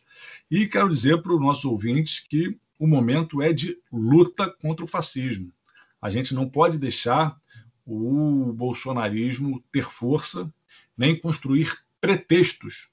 E 0.50 0.66
quero 0.66 0.88
dizer 0.88 1.22
para 1.22 1.34
os 1.34 1.40
nossos 1.40 1.64
ouvintes 1.64 2.20
que 2.20 2.58
o 2.78 2.86
momento 2.86 3.42
é 3.42 3.52
de 3.52 3.76
luta 3.92 4.50
contra 4.60 4.84
o 4.84 4.88
fascismo. 4.88 5.52
A 6.00 6.10
gente 6.10 6.34
não 6.34 6.48
pode 6.48 6.78
deixar 6.78 7.36
o 7.84 8.52
bolsonarismo 8.52 9.62
ter 9.72 9.84
força, 9.84 10.52
nem 10.96 11.18
construir 11.18 11.76
pretextos 12.00 12.90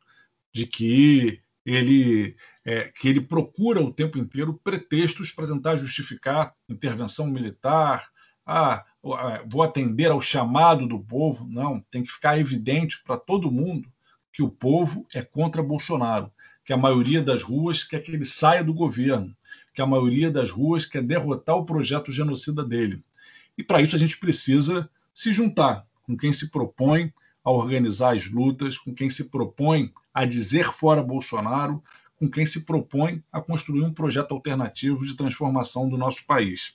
de 0.54 0.66
que 0.66 1.42
ele, 1.66 2.36
é, 2.64 2.86
que 2.86 3.08
ele 3.08 3.22
procura 3.22 3.82
o 3.82 3.94
tempo 3.94 4.18
inteiro 4.18 4.54
pretextos 4.64 5.32
para 5.32 5.48
tentar 5.48 5.76
justificar 5.76 6.56
intervenção 6.70 7.28
militar. 7.28 8.10
Ah, 8.46 8.86
vou 9.48 9.64
atender 9.64 10.12
ao 10.12 10.22
chamado 10.22 10.88
do 10.88 11.00
povo. 11.00 11.48
Não, 11.48 11.80
tem 11.92 12.04
que 12.04 12.12
ficar 12.12 12.40
evidente 12.40 13.02
para 13.04 13.18
todo 13.18 13.52
mundo 13.52 13.92
que 14.32 14.44
o 14.44 14.50
povo 14.50 15.08
é 15.14 15.22
contra 15.22 15.64
Bolsonaro, 15.64 16.32
que 16.66 16.74
a 16.74 16.78
maioria 16.78 17.22
das 17.22 17.44
ruas 17.44 17.84
quer 17.84 18.02
que 18.02 18.12
ele 18.12 18.26
saia 18.26 18.64
do 18.64 18.74
governo, 18.74 19.36
que 19.74 19.82
a 19.82 19.86
maioria 19.86 20.32
das 20.32 20.50
ruas 20.50 20.86
quer 20.86 21.04
derrotar 21.04 21.56
o 21.56 21.66
projeto 21.66 22.12
genocida 22.12 22.64
dele. 22.64 23.04
E 23.58 23.64
para 23.64 23.82
isso 23.82 23.96
a 23.96 24.00
gente 24.00 24.18
precisa 24.18 24.90
se 25.14 25.32
juntar 25.32 25.86
com 26.04 26.18
quem 26.18 26.34
se 26.34 26.50
propõe 26.50 27.14
a 27.44 27.52
organizar 27.52 28.16
as 28.16 28.30
lutas, 28.30 28.78
com 28.78 28.94
quem 28.94 29.10
se 29.10 29.30
propõe 29.30 29.94
a 30.14 30.26
dizer 30.26 30.72
fora 30.72 31.04
Bolsonaro, 31.04 31.84
com 32.18 32.30
quem 32.30 32.46
se 32.46 32.66
propõe 32.66 33.24
a 33.32 33.42
construir 33.42 33.84
um 33.84 33.94
projeto 33.94 34.34
alternativo 34.34 35.06
de 35.06 35.16
transformação 35.16 35.88
do 35.88 35.98
nosso 35.98 36.26
país. 36.26 36.74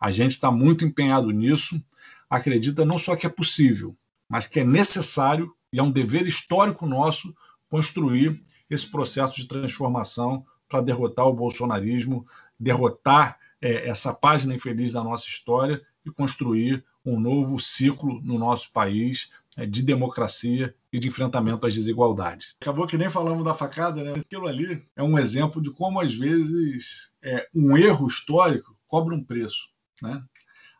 A 0.00 0.10
gente 0.10 0.32
está 0.32 0.50
muito 0.50 0.84
empenhado 0.84 1.30
nisso, 1.30 1.82
acredita 2.30 2.84
não 2.84 2.98
só 2.98 3.14
que 3.16 3.26
é 3.26 3.30
possível, 3.30 3.96
mas 4.28 4.46
que 4.46 4.60
é 4.60 4.64
necessário 4.64 5.52
e 5.72 5.78
é 5.78 5.82
um 5.82 5.90
dever 5.90 6.26
histórico 6.26 6.86
nosso 6.86 7.34
construir 7.68 8.40
esse 8.68 8.90
processo 8.90 9.36
de 9.36 9.46
transformação 9.46 10.44
para 10.68 10.80
derrotar 10.80 11.26
o 11.26 11.34
bolsonarismo, 11.34 12.26
derrotar 12.58 13.38
é, 13.60 13.88
essa 13.88 14.12
página 14.12 14.54
infeliz 14.54 14.92
da 14.92 15.02
nossa 15.02 15.26
história 15.26 15.80
e 16.04 16.10
construir 16.10 16.84
um 17.04 17.18
novo 17.20 17.58
ciclo 17.60 18.20
no 18.22 18.38
nosso 18.38 18.72
país 18.72 19.30
é, 19.56 19.64
de 19.64 19.82
democracia 19.82 20.74
e 20.92 20.98
de 20.98 21.08
enfrentamento 21.08 21.66
às 21.66 21.74
desigualdades. 21.74 22.56
Acabou 22.60 22.86
que 22.86 22.98
nem 22.98 23.08
falamos 23.08 23.44
da 23.44 23.54
facada, 23.54 24.02
né? 24.02 24.12
Aquilo 24.16 24.46
ali 24.46 24.86
é 24.94 25.02
um 25.02 25.18
exemplo 25.18 25.62
de 25.62 25.70
como, 25.70 26.00
às 26.00 26.14
vezes, 26.14 27.14
é, 27.22 27.48
um 27.54 27.76
erro 27.76 28.06
histórico 28.06 28.76
cobra 28.86 29.14
um 29.14 29.22
preço. 29.22 29.70
Né? 30.02 30.22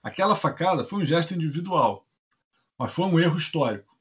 Aquela 0.02 0.34
facada 0.34 0.84
foi 0.84 1.02
um 1.02 1.04
gesto 1.04 1.34
individual, 1.34 2.06
mas 2.78 2.92
foi 2.92 3.06
um 3.06 3.18
erro 3.18 3.36
histórico 3.36 3.96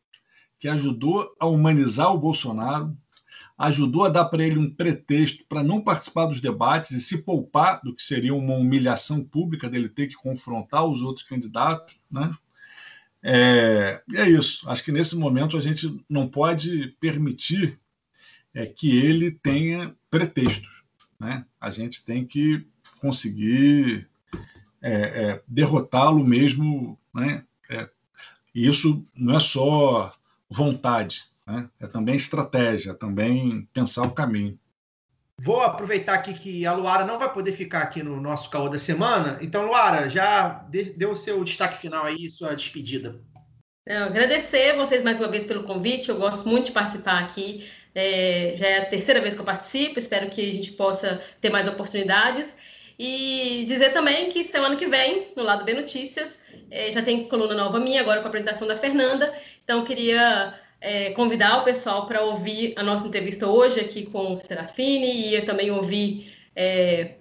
que 0.59 0.67
ajudou 0.67 1.33
a 1.39 1.45
humanizar 1.45 2.13
o 2.13 2.17
Bolsonaro, 2.17 2.95
ajudou 3.57 4.05
a 4.05 4.09
dar 4.09 4.25
para 4.25 4.45
ele 4.45 4.59
um 4.59 4.69
pretexto 4.69 5.45
para 5.47 5.63
não 5.63 5.81
participar 5.81 6.25
dos 6.25 6.41
debates 6.41 6.91
e 6.91 6.99
se 6.99 7.23
poupar 7.23 7.81
do 7.83 7.95
que 7.95 8.03
seria 8.03 8.33
uma 8.33 8.55
humilhação 8.55 9.23
pública 9.23 9.69
dele 9.69 9.87
ter 9.87 10.07
que 10.07 10.15
confrontar 10.15 10.85
os 10.85 11.01
outros 11.01 11.25
candidatos, 11.25 11.95
né? 12.11 12.31
É, 13.27 14.03
é 14.13 14.29
isso. 14.29 14.69
Acho 14.69 14.83
que 14.83 14.91
nesse 14.91 15.15
momento 15.15 15.57
a 15.57 15.61
gente 15.61 15.99
não 16.07 16.27
pode 16.27 16.89
permitir 16.99 17.79
é, 18.53 18.67
que 18.67 18.95
ele 18.95 19.31
tenha 19.31 19.95
pretextos. 20.11 20.83
Né? 21.19 21.43
A 21.59 21.71
gente 21.71 22.05
tem 22.05 22.23
que 22.23 22.67
conseguir 23.01 24.07
é, 24.79 24.93
é, 24.93 25.43
derrotá-lo 25.47 26.23
mesmo. 26.23 26.99
Né? 27.11 27.43
É, 27.67 27.89
e 28.53 28.67
isso 28.67 29.03
não 29.15 29.37
é 29.37 29.39
só 29.39 30.11
vontade, 30.47 31.23
né? 31.47 31.69
É 31.79 31.87
também 31.87 32.15
estratégia, 32.15 32.91
é 32.91 32.95
também 32.95 33.67
pensar 33.73 34.03
o 34.03 34.13
caminho. 34.13 34.59
Vou 35.37 35.61
aproveitar 35.61 36.13
aqui 36.13 36.33
que 36.33 36.65
a 36.65 36.73
Luara 36.73 37.05
não 37.05 37.19
vai 37.19 37.31
poder 37.31 37.51
ficar 37.51 37.81
aqui 37.81 38.01
no 38.01 38.21
nosso 38.21 38.49
caô 38.49 38.69
da 38.69 38.79
semana. 38.79 39.37
Então, 39.41 39.65
Luara, 39.65 40.09
já 40.09 40.65
deu 40.95 41.11
o 41.11 41.15
seu 41.15 41.43
destaque 41.43 41.77
final 41.77 42.05
aí, 42.05 42.29
sua 42.29 42.55
despedida. 42.55 43.19
Não, 43.87 44.05
agradecer 44.05 44.75
vocês 44.77 45.03
mais 45.03 45.19
uma 45.19 45.27
vez 45.27 45.45
pelo 45.45 45.63
convite. 45.63 46.09
Eu 46.09 46.17
gosto 46.17 46.47
muito 46.47 46.67
de 46.67 46.71
participar 46.71 47.19
aqui. 47.19 47.69
É, 47.93 48.55
já 48.57 48.65
é 48.65 48.81
a 48.81 48.89
terceira 48.89 49.21
vez 49.21 49.35
que 49.35 49.41
eu 49.41 49.45
participo. 49.45 49.99
Espero 49.99 50.29
que 50.29 50.41
a 50.41 50.53
gente 50.53 50.71
possa 50.71 51.21
ter 51.41 51.49
mais 51.49 51.67
oportunidades. 51.67 52.55
E 52.97 53.65
dizer 53.67 53.91
também 53.91 54.29
que 54.29 54.43
semana 54.45 54.77
que 54.77 54.87
vem, 54.87 55.33
no 55.35 55.43
lado 55.43 55.65
B 55.65 55.73
Notícias, 55.73 56.41
é, 56.71 56.93
já 56.93 57.01
tem 57.01 57.27
coluna 57.27 57.53
nova 57.53 57.77
minha, 57.77 57.99
agora 57.99 58.21
com 58.21 58.25
a 58.25 58.29
apresentação 58.29 58.67
da 58.67 58.77
Fernanda. 58.77 59.37
Então, 59.63 59.83
queria 59.83 60.57
é, 60.85 61.09
convidar 61.11 61.61
o 61.61 61.63
pessoal 61.63 62.05
para 62.05 62.21
ouvir 62.21 62.73
a 62.75 62.83
nossa 62.83 63.07
entrevista 63.07 63.47
hoje 63.47 63.79
aqui 63.79 64.05
com 64.05 64.35
o 64.35 64.39
Serafine 64.39 65.33
e 65.33 65.41
também 65.41 65.71
ouvir 65.71 66.31
é, 66.55 67.15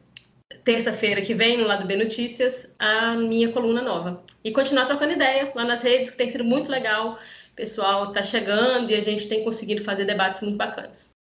terça-feira 0.62 1.22
que 1.22 1.32
vem, 1.32 1.56
no 1.56 1.66
lado 1.66 1.86
B 1.86 1.96
Notícias, 1.96 2.70
a 2.78 3.14
minha 3.14 3.50
coluna 3.52 3.80
nova. 3.80 4.22
E 4.44 4.52
continuar 4.52 4.84
trocando 4.84 5.14
ideia 5.14 5.50
lá 5.54 5.64
nas 5.64 5.80
redes, 5.80 6.10
que 6.10 6.16
tem 6.18 6.28
sido 6.28 6.44
muito 6.44 6.70
legal. 6.70 7.18
O 7.52 7.56
pessoal 7.56 8.08
está 8.08 8.22
chegando 8.22 8.90
e 8.90 8.94
a 8.94 9.00
gente 9.00 9.26
tem 9.28 9.42
conseguido 9.42 9.82
fazer 9.82 10.04
debates 10.04 10.42
muito 10.42 10.58
bacanas. 10.58 11.14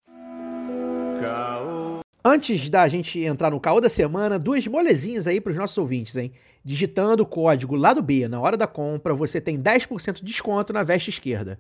Antes 2.26 2.70
da 2.70 2.88
gente 2.88 3.20
entrar 3.20 3.52
no 3.52 3.60
caô 3.60 3.82
da 3.82 3.90
semana, 3.90 4.40
duas 4.40 4.66
molezinhas 4.66 5.28
aí 5.28 5.42
pros 5.42 5.58
nossos 5.58 5.78
ouvintes, 5.78 6.16
hein? 6.16 6.32
Digitando 6.64 7.24
o 7.24 7.26
código 7.26 7.76
lado 7.76 8.02
B 8.02 8.30
na 8.30 8.40
hora 8.40 8.56
da 8.56 8.66
compra, 8.66 9.14
você 9.14 9.42
tem 9.42 9.62
10% 9.62 10.14
de 10.14 10.24
desconto 10.24 10.72
na 10.72 10.84
veste 10.84 11.10
esquerda. 11.10 11.60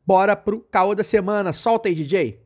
Bora 0.07 0.37
pro 0.37 0.61
caô 0.71 0.95
da 0.95 1.05
semana. 1.05 1.53
Solta 1.53 1.89
aí, 1.89 1.95
DJ. 1.95 2.39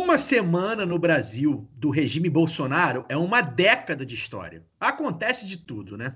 Uma 0.00 0.16
semana 0.16 0.86
no 0.86 0.96
Brasil 0.96 1.68
do 1.74 1.90
regime 1.90 2.30
Bolsonaro 2.30 3.04
é 3.08 3.16
uma 3.16 3.40
década 3.40 4.06
de 4.06 4.14
história. 4.14 4.64
Acontece 4.78 5.44
de 5.44 5.56
tudo, 5.56 5.98
né? 5.98 6.14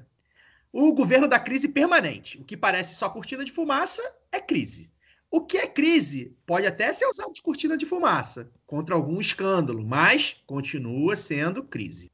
O 0.73 0.95
governo 0.95 1.27
da 1.27 1.37
crise 1.37 1.69
permanente. 1.69 2.39
O 2.39 2.45
que 2.45 2.57
parece 2.57 2.95
só 2.95 3.09
cortina 3.11 3.45
de 3.45 3.51
fumaça 3.51 4.01
é 4.31 4.41
crise. 4.41 4.93
O 5.29 5.41
que 5.41 5.59
é 5.59 5.67
crise 5.67 6.33
pode 6.47 6.65
até 6.65 6.93
ser 6.93 7.07
usado 7.07 7.33
de 7.33 7.43
cortina 7.43 7.77
de 7.77 7.85
fumaça 7.85 8.53
contra 8.65 8.95
algum 8.95 9.21
escândalo, 9.21 9.85
mas 9.85 10.37
continua 10.47 11.17
sendo 11.17 11.65
crise. 11.65 12.09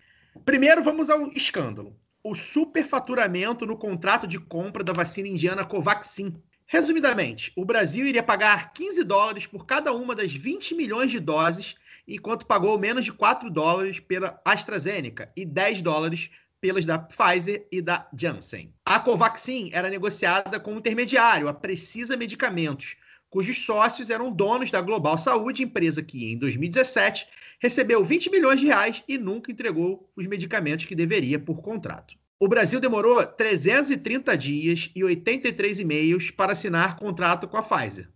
Primeiro, 0.47 0.82
vamos 0.82 1.11
ao 1.11 1.31
escândalo. 1.32 1.95
O 2.24 2.35
superfaturamento 2.35 3.66
no 3.66 3.77
contrato 3.77 4.27
de 4.27 4.40
compra 4.40 4.82
da 4.82 4.95
vacina 4.95 5.28
indiana 5.28 5.66
Covaxin. 5.66 6.35
Resumidamente, 6.70 7.51
o 7.57 7.65
Brasil 7.65 8.05
iria 8.05 8.23
pagar 8.23 8.74
15 8.74 9.03
dólares 9.03 9.47
por 9.47 9.65
cada 9.65 9.90
uma 9.95 10.15
das 10.15 10.31
20 10.31 10.74
milhões 10.74 11.11
de 11.11 11.19
doses, 11.19 11.74
enquanto 12.07 12.45
pagou 12.45 12.78
menos 12.78 13.07
de 13.07 13.12
4 13.12 13.51
dólares 13.51 14.01
pela 14.01 14.39
AstraZeneca 14.45 15.32
e 15.35 15.47
10 15.47 15.81
dólares 15.81 16.28
pelas 16.61 16.85
da 16.85 16.99
Pfizer 16.99 17.66
e 17.73 17.81
da 17.81 18.07
Janssen. 18.15 18.70
A 18.85 19.01
Covaxin 19.01 19.70
era 19.73 19.89
negociada 19.89 20.61
com 20.61 20.74
um 20.74 20.78
intermediário, 20.78 21.49
a 21.49 21.55
Precisa 21.55 22.19
Medicamentos, 22.19 22.97
cujos 23.31 23.65
sócios 23.65 24.11
eram 24.11 24.31
donos 24.31 24.70
da 24.70 24.82
Global 24.82 25.16
Saúde, 25.16 25.62
empresa 25.62 26.03
que, 26.03 26.31
em 26.31 26.36
2017, 26.36 27.28
recebeu 27.59 28.05
20 28.05 28.31
milhões 28.31 28.61
de 28.61 28.66
reais 28.66 29.03
e 29.09 29.16
nunca 29.16 29.51
entregou 29.51 30.12
os 30.15 30.27
medicamentos 30.27 30.85
que 30.85 30.95
deveria 30.95 31.39
por 31.39 31.62
contrato. 31.62 32.15
O 32.40 32.47
Brasil 32.47 32.78
demorou 32.78 33.27
330 33.27 34.39
dias 34.39 34.90
e 34.94 35.02
83 35.02 35.81
e-mails 35.81 36.31
para 36.31 36.52
assinar 36.52 36.97
contrato 36.97 37.48
com 37.48 37.56
a 37.56 37.62
Pfizer. 37.65 38.09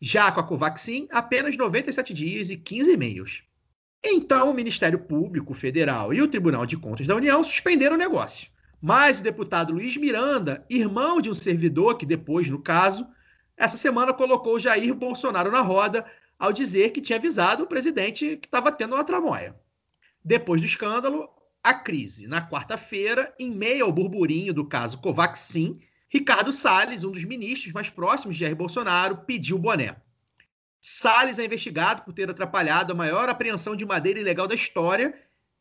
Já 0.00 0.32
com 0.32 0.40
a 0.40 0.44
Covaxin, 0.44 1.06
apenas 1.10 1.58
97 1.58 2.14
dias 2.14 2.48
e 2.48 2.56
15 2.56 2.92
e-mails. 2.94 3.42
Então, 4.02 4.50
o 4.50 4.54
Ministério 4.54 4.98
Público 5.00 5.52
Federal 5.52 6.14
e 6.14 6.22
o 6.22 6.28
Tribunal 6.28 6.64
de 6.64 6.78
Contas 6.78 7.06
da 7.06 7.14
União 7.14 7.44
suspenderam 7.44 7.96
o 7.96 7.98
negócio. 7.98 8.48
Mas 8.80 9.20
o 9.20 9.22
deputado 9.22 9.74
Luiz 9.74 9.94
Miranda, 9.98 10.64
irmão 10.70 11.20
de 11.20 11.28
um 11.28 11.34
servidor 11.34 11.98
que 11.98 12.06
depois, 12.06 12.48
no 12.48 12.62
caso, 12.62 13.06
essa 13.58 13.76
semana 13.76 14.14
colocou 14.14 14.58
Jair 14.58 14.94
Bolsonaro 14.94 15.50
na 15.50 15.60
roda 15.60 16.02
ao 16.38 16.50
dizer 16.50 16.92
que 16.92 17.00
tinha 17.02 17.18
avisado 17.18 17.64
o 17.64 17.66
presidente 17.66 18.38
que 18.38 18.46
estava 18.46 18.72
tendo 18.72 18.94
uma 18.94 19.04
tramóia. 19.04 19.54
Depois 20.24 20.62
do 20.62 20.66
escândalo, 20.66 21.28
a 21.66 21.74
crise. 21.74 22.28
Na 22.28 22.48
quarta-feira, 22.48 23.34
em 23.40 23.50
meio 23.50 23.84
ao 23.84 23.92
burburinho 23.92 24.54
do 24.54 24.64
caso 24.64 24.98
Covaxin, 24.98 25.80
Ricardo 26.08 26.52
Salles, 26.52 27.02
um 27.02 27.10
dos 27.10 27.24
ministros 27.24 27.72
mais 27.72 27.90
próximos 27.90 28.36
de 28.36 28.44
Jair 28.44 28.54
Bolsonaro, 28.54 29.24
pediu 29.26 29.58
boné. 29.58 29.96
Salles 30.80 31.40
é 31.40 31.44
investigado 31.44 32.02
por 32.02 32.12
ter 32.12 32.30
atrapalhado 32.30 32.92
a 32.92 32.96
maior 32.96 33.28
apreensão 33.28 33.74
de 33.74 33.84
madeira 33.84 34.20
ilegal 34.20 34.46
da 34.46 34.54
história 34.54 35.12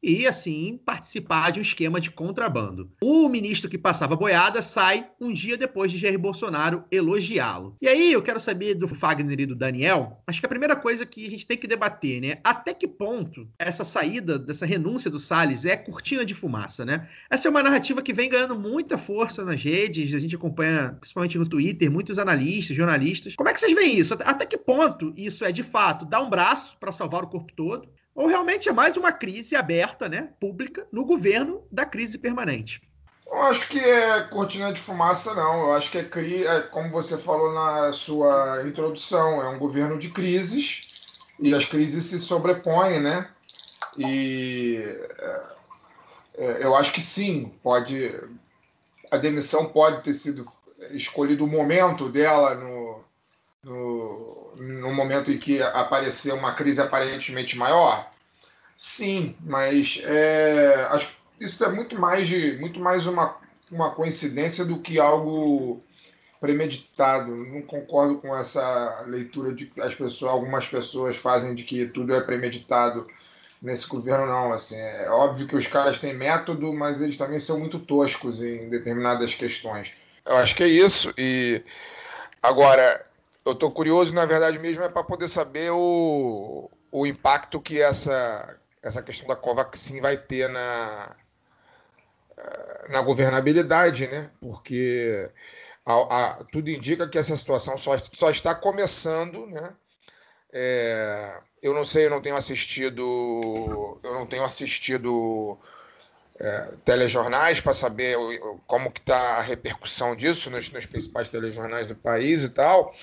e, 0.05 0.27
assim, 0.27 0.79
participar 0.85 1.51
de 1.51 1.59
um 1.59 1.63
esquema 1.63 1.99
de 1.99 2.11
contrabando. 2.11 2.91
O 3.01 3.27
ministro 3.27 3.67
que 3.67 3.77
passava 3.77 4.15
boiada 4.15 4.61
sai 4.61 5.09
um 5.19 5.33
dia 5.33 5.57
depois 5.57 5.91
de 5.91 5.97
Jair 5.97 6.19
Bolsonaro 6.19 6.83
elogiá-lo. 6.91 7.75
E 7.81 7.87
aí 7.87 8.13
eu 8.13 8.21
quero 8.21 8.39
saber 8.39 8.75
do 8.75 8.87
Fagner 8.87 9.39
e 9.39 9.45
do 9.47 9.55
Daniel, 9.55 10.21
acho 10.27 10.39
que 10.39 10.45
a 10.45 10.49
primeira 10.49 10.75
coisa 10.75 11.07
que 11.07 11.25
a 11.25 11.29
gente 11.29 11.47
tem 11.47 11.57
que 11.57 11.67
debater, 11.67 12.21
né? 12.21 12.37
Até 12.43 12.71
que 12.71 12.87
ponto 12.87 13.49
essa 13.57 13.83
saída, 13.83 14.37
dessa 14.37 14.65
renúncia 14.65 15.09
do 15.09 15.19
Salles 15.19 15.65
é 15.65 15.75
cortina 15.75 16.23
de 16.23 16.35
fumaça, 16.35 16.85
né? 16.85 17.09
Essa 17.27 17.47
é 17.47 17.51
uma 17.51 17.63
narrativa 17.63 18.03
que 18.03 18.13
vem 18.13 18.29
ganhando 18.29 18.57
muita 18.57 18.99
força 18.99 19.43
nas 19.43 19.63
redes, 19.63 20.13
a 20.13 20.19
gente 20.19 20.35
acompanha, 20.35 20.95
principalmente 20.99 21.39
no 21.39 21.49
Twitter, 21.49 21.89
muitos 21.89 22.19
analistas, 22.19 22.77
jornalistas. 22.77 23.35
Como 23.35 23.49
é 23.49 23.53
que 23.53 23.59
vocês 23.59 23.73
veem 23.73 23.97
isso? 23.97 24.13
Até 24.13 24.45
que 24.45 24.57
ponto 24.57 25.11
isso 25.17 25.43
é, 25.43 25.51
de 25.51 25.63
fato, 25.63 26.05
dar 26.05 26.21
um 26.21 26.29
braço 26.29 26.77
para 26.79 26.91
salvar 26.91 27.23
o 27.23 27.27
corpo 27.27 27.51
todo? 27.55 27.89
Ou 28.15 28.27
realmente 28.27 28.69
é 28.69 28.71
mais 28.71 28.95
uma 28.95 29.11
crise 29.11 29.55
aberta, 29.55 30.07
né, 30.07 30.29
pública, 30.39 30.87
no 30.91 31.03
governo 31.03 31.67
da 31.69 31.85
crise 31.85 32.17
permanente? 32.17 32.81
Eu 33.27 33.41
acho 33.43 33.67
que 33.67 33.79
é 33.79 34.21
cortina 34.21 34.71
de 34.71 34.79
fumaça, 34.79 35.33
não. 35.35 35.65
Eu 35.65 35.73
acho 35.73 35.91
que 35.91 35.97
é, 35.97 36.03
cri... 36.03 36.47
é 36.47 36.61
como 36.61 36.89
você 36.89 37.17
falou 37.17 37.53
na 37.53 37.91
sua 37.91 38.63
introdução, 38.65 39.43
é 39.43 39.49
um 39.49 39.59
governo 39.59 39.99
de 39.99 40.09
crises 40.09 40.87
e 41.39 41.53
as 41.53 41.65
crises 41.65 42.05
se 42.05 42.21
sobrepõem, 42.21 43.01
né? 43.01 43.27
E 43.97 44.79
é, 45.19 45.43
é 46.37 46.65
eu 46.65 46.75
acho 46.75 46.93
que 46.93 47.01
sim, 47.01 47.51
pode. 47.61 48.17
A 49.11 49.17
demissão 49.17 49.65
pode 49.65 50.01
ter 50.03 50.13
sido 50.13 50.49
escolhido 50.91 51.43
o 51.43 51.49
momento 51.49 52.09
dela 52.09 52.55
no, 52.55 53.03
no, 53.63 54.34
no 54.57 54.93
momento 54.93 55.31
em 55.31 55.37
que 55.37 55.61
apareceu 55.61 56.35
uma 56.35 56.53
crise 56.53 56.81
aparentemente 56.81 57.57
maior? 57.57 58.09
Sim, 58.77 59.35
mas 59.41 60.01
é, 60.05 60.87
acho 60.91 61.15
isso 61.39 61.63
é 61.63 61.69
muito 61.69 61.99
mais, 61.99 62.27
de, 62.27 62.57
muito 62.57 62.79
mais 62.79 63.07
uma, 63.07 63.37
uma 63.71 63.91
coincidência 63.91 64.63
do 64.65 64.79
que 64.79 64.99
algo 64.99 65.81
premeditado. 66.39 67.35
Não 67.35 67.61
concordo 67.61 68.17
com 68.17 68.35
essa 68.35 69.03
leitura 69.07 69.53
de 69.53 69.65
que 69.65 69.81
as 69.81 69.93
pessoas, 69.93 70.31
algumas 70.31 70.67
pessoas 70.67 71.17
fazem 71.17 71.53
de 71.53 71.63
que 71.63 71.85
tudo 71.87 72.13
é 72.13 72.21
premeditado 72.21 73.07
nesse 73.61 73.87
governo, 73.87 74.27
não. 74.27 74.53
Assim, 74.53 74.77
é 74.77 75.09
óbvio 75.09 75.47
que 75.47 75.55
os 75.55 75.67
caras 75.67 75.99
têm 75.99 76.13
método, 76.13 76.73
mas 76.73 77.01
eles 77.01 77.17
também 77.17 77.39
são 77.39 77.59
muito 77.59 77.79
toscos 77.79 78.41
em 78.41 78.69
determinadas 78.69 79.33
questões. 79.33 79.93
Eu 80.25 80.37
acho 80.37 80.55
que 80.55 80.63
é 80.63 80.67
isso. 80.67 81.13
E 81.17 81.61
agora, 82.41 83.03
eu 83.45 83.53
estou 83.53 83.71
curioso, 83.71 84.13
na 84.13 84.25
verdade 84.25 84.57
mesmo, 84.59 84.83
é 84.83 84.89
para 84.89 85.03
poder 85.03 85.27
saber 85.27 85.71
o, 85.71 86.69
o 86.91 87.05
impacto 87.05 87.61
que 87.61 87.79
essa, 87.79 88.57
essa 88.81 89.03
questão 89.03 89.27
da 89.27 89.35
Covaxin 89.35 90.01
vai 90.01 90.17
ter 90.17 90.49
na, 90.49 91.15
na 92.89 93.01
governabilidade, 93.01 94.07
né? 94.07 94.31
Porque 94.41 95.29
a, 95.85 95.93
a, 95.93 96.43
tudo 96.51 96.69
indica 96.69 97.07
que 97.07 97.17
essa 97.17 97.37
situação 97.37 97.77
só, 97.77 97.95
só 98.13 98.29
está 98.29 98.55
começando, 98.55 99.45
né? 99.47 99.75
É, 100.51 101.41
eu 101.61 101.73
não 101.73 101.85
sei, 101.85 102.05
eu 102.05 102.09
não 102.09 102.21
tenho 102.21 102.35
assistido, 102.35 103.99
eu 104.03 104.13
não 104.13 104.25
tenho 104.25 104.43
assistido 104.43 105.59
é, 106.39 106.77
telejornais 106.83 107.61
para 107.61 107.73
saber 107.73 108.17
como 108.65 108.91
que 108.91 108.99
está 108.99 109.37
a 109.37 109.41
repercussão 109.41 110.15
disso 110.15 110.49
nos, 110.49 110.71
nos 110.71 110.85
principais 110.85 111.29
telejornais 111.29 111.87
do 111.87 111.95
país 111.95 112.43
e 112.43 112.49
tal. 112.49 112.93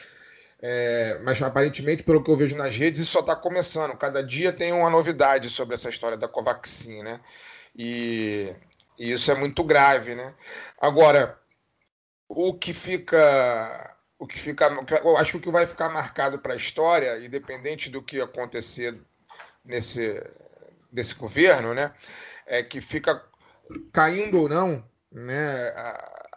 É, 0.64 1.18
mas 1.24 1.42
aparentemente, 1.42 2.04
pelo 2.04 2.22
que 2.22 2.30
eu 2.30 2.36
vejo 2.36 2.56
nas 2.56 2.76
redes, 2.76 3.00
isso 3.00 3.10
só 3.10 3.20
está 3.20 3.34
começando. 3.34 3.96
Cada 3.96 4.22
dia 4.22 4.52
tem 4.52 4.72
uma 4.72 4.88
novidade 4.88 5.50
sobre 5.50 5.74
essa 5.74 5.88
história 5.88 6.16
da 6.16 6.28
Covaxin, 6.28 7.02
né? 7.02 7.20
E, 7.76 8.54
e 8.96 9.10
isso 9.10 9.32
é 9.32 9.34
muito 9.34 9.64
grave, 9.64 10.14
né? 10.14 10.32
Agora, 10.80 11.36
o 12.28 12.54
que 12.54 12.72
fica, 12.72 13.96
o 14.18 14.26
que 14.26 14.38
fica, 14.38 14.66
eu 15.04 15.16
acho 15.16 15.32
que 15.32 15.36
o 15.38 15.40
que 15.40 15.50
vai 15.50 15.66
ficar 15.66 15.88
marcado 15.88 16.38
para 16.38 16.52
a 16.52 16.56
história, 16.56 17.24
independente 17.24 17.90
do 17.90 18.00
que 18.00 18.20
acontecer 18.20 18.96
nesse, 19.64 20.22
desse 20.92 21.16
governo, 21.16 21.74
né? 21.74 21.92
É 22.46 22.62
que 22.62 22.80
fica 22.80 23.20
caindo 23.92 24.42
ou 24.42 24.48
não, 24.48 24.84
né? 25.10 25.72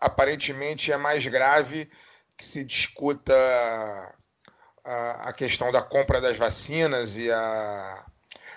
Aparentemente 0.02 0.92
é 0.92 0.98
mais 0.98 1.28
grave 1.28 1.90
que 2.38 2.44
se 2.44 2.64
discuta 2.64 3.34
a, 4.86 5.34
questão 5.34 5.72
da 5.72 5.82
compra 5.82 6.22
das 6.22 6.38
vacinas 6.38 7.18
e 7.18 7.32
a 7.32 8.06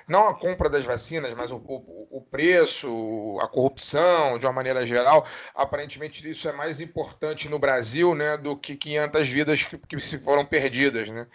não 0.06 0.26
a 0.26 0.34
compra 0.34 0.70
das 0.70 0.86
vacinas, 0.86 1.34
mas 1.34 1.50
o, 1.50 1.56
o, 1.56 2.08
o, 2.10 2.22
preço, 2.22 3.38
a 3.42 3.46
corrupção, 3.46 4.38
de 4.38 4.46
uma 4.46 4.52
maneira 4.54 4.86
geral, 4.86 5.26
aparentemente 5.54 6.26
isso 6.28 6.48
é 6.48 6.52
mais 6.52 6.80
importante 6.80 7.46
no 7.46 7.58
Brasil 7.58 8.14
né, 8.14 8.38
do 8.38 8.56
que 8.56 8.74
500 8.74 9.28
vidas 9.28 9.62
que, 9.64 9.76
que 9.76 10.00
se 10.00 10.18
foram 10.18 10.46
perdidas. 10.46 11.10
Né? 11.10 11.26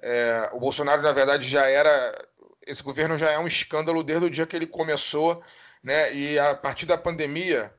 É, 0.00 0.48
o 0.54 0.58
Bolsonaro, 0.58 1.02
na 1.02 1.12
verdade, 1.12 1.46
já 1.46 1.68
era. 1.68 2.26
Esse 2.66 2.82
governo 2.82 3.18
já 3.18 3.30
é 3.30 3.38
um 3.38 3.46
escândalo 3.46 4.02
desde 4.02 4.24
o 4.24 4.30
dia 4.30 4.46
que 4.46 4.56
ele 4.56 4.66
começou, 4.66 5.42
né? 5.82 6.14
e 6.14 6.38
a 6.38 6.54
partir 6.54 6.86
da 6.86 6.96
pandemia, 6.96 7.70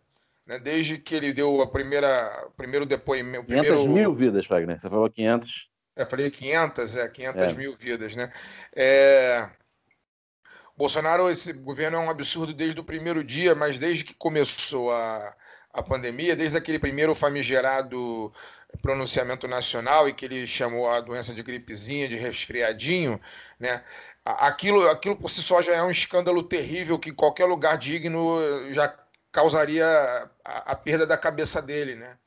né, 0.45 0.59
desde 0.59 0.99
que 0.99 1.15
ele 1.15 1.33
deu 1.33 1.59
a 1.59 1.65
primeira, 1.65 2.45
o 2.47 2.51
primeiro 2.51 2.85
depoimento. 2.85 3.47
500 3.47 3.67
primeiro... 3.67 3.89
mil 3.89 4.13
vidas, 4.13 4.45
Wagner. 4.45 4.79
Você 4.79 4.87
falou 4.87 5.09
500. 5.09 5.74
Eu 5.95 6.05
falei 6.05 6.30
500, 6.30 6.97
é, 6.97 7.07
500 7.07 7.41
é. 7.41 7.53
mil 7.55 7.73
vidas, 7.73 8.15
né? 8.15 8.31
É... 8.76 9.49
Bolsonaro, 10.77 11.30
esse 11.30 11.53
governo 11.53 11.97
é 11.97 11.99
um 12.01 12.09
absurdo 12.09 12.53
desde 12.53 12.80
o 12.80 12.84
primeiro 12.84 13.23
dia, 13.23 13.55
mas 13.55 13.80
desde 13.80 14.03
que 14.03 14.13
começou 14.13 14.91
a, 14.91 15.35
a 15.72 15.81
pandemia, 15.81 16.35
desde 16.35 16.57
aquele 16.57 16.80
primeiro 16.80 17.15
famigerado 17.15 18.31
pronunciamento 18.81 19.47
nacional 19.47 20.07
e 20.07 20.13
que 20.13 20.26
ele 20.26 20.45
chamou 20.45 20.89
a 20.89 20.99
doença 20.99 21.34
de 21.34 21.41
gripezinha, 21.41 22.09
de 22.09 22.15
resfriadinho, 22.15 23.19
né? 23.59 23.84
Aquilo, 24.26 24.89
aquilo 24.89 25.15
por 25.15 25.30
si 25.30 25.41
só 25.41 25.61
já 25.61 25.76
é 25.76 25.84
um 25.84 25.91
escândalo 25.91 26.43
terrível 26.43 26.99
que 26.99 27.11
qualquer 27.11 27.45
lugar 27.45 27.77
digno 27.77 28.38
já 28.73 28.93
causaria 29.31 29.85
a, 30.43 30.72
a 30.72 30.76
perda 30.76 31.05
da 31.05 31.17
cabeça 31.17 31.61
dele, 31.61 31.95
né? 31.95 32.17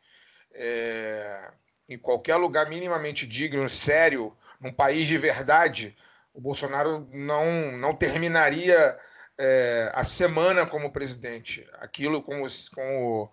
É, 0.55 1.51
em 1.89 1.99
qualquer 1.99 2.37
lugar 2.37 2.69
minimamente 2.69 3.27
digno, 3.27 3.69
sério, 3.69 4.37
num 4.61 4.73
país 4.73 5.07
de 5.07 5.17
verdade, 5.17 5.97
o 6.35 6.41
Bolsonaro 6.41 7.09
não, 7.13 7.73
não 7.79 7.95
terminaria 7.95 8.99
é, 9.39 9.91
a 9.95 10.05
semana 10.05 10.67
como 10.67 10.93
presidente. 10.93 11.67
Aquilo, 11.81 12.23
como, 12.23 12.47
como 12.75 13.33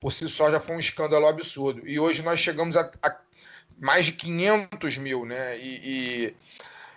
por 0.00 0.12
si 0.12 0.28
só, 0.28 0.50
já 0.50 0.60
foi 0.60 0.76
um 0.76 0.80
escândalo 0.80 1.26
absurdo. 1.26 1.86
E 1.86 1.98
hoje 1.98 2.22
nós 2.22 2.40
chegamos 2.40 2.76
a, 2.76 2.90
a 3.02 3.16
mais 3.78 4.06
de 4.06 4.12
500 4.12 4.98
mil, 4.98 5.24
né? 5.24 5.58
E, 5.58 5.80
e 5.84 6.36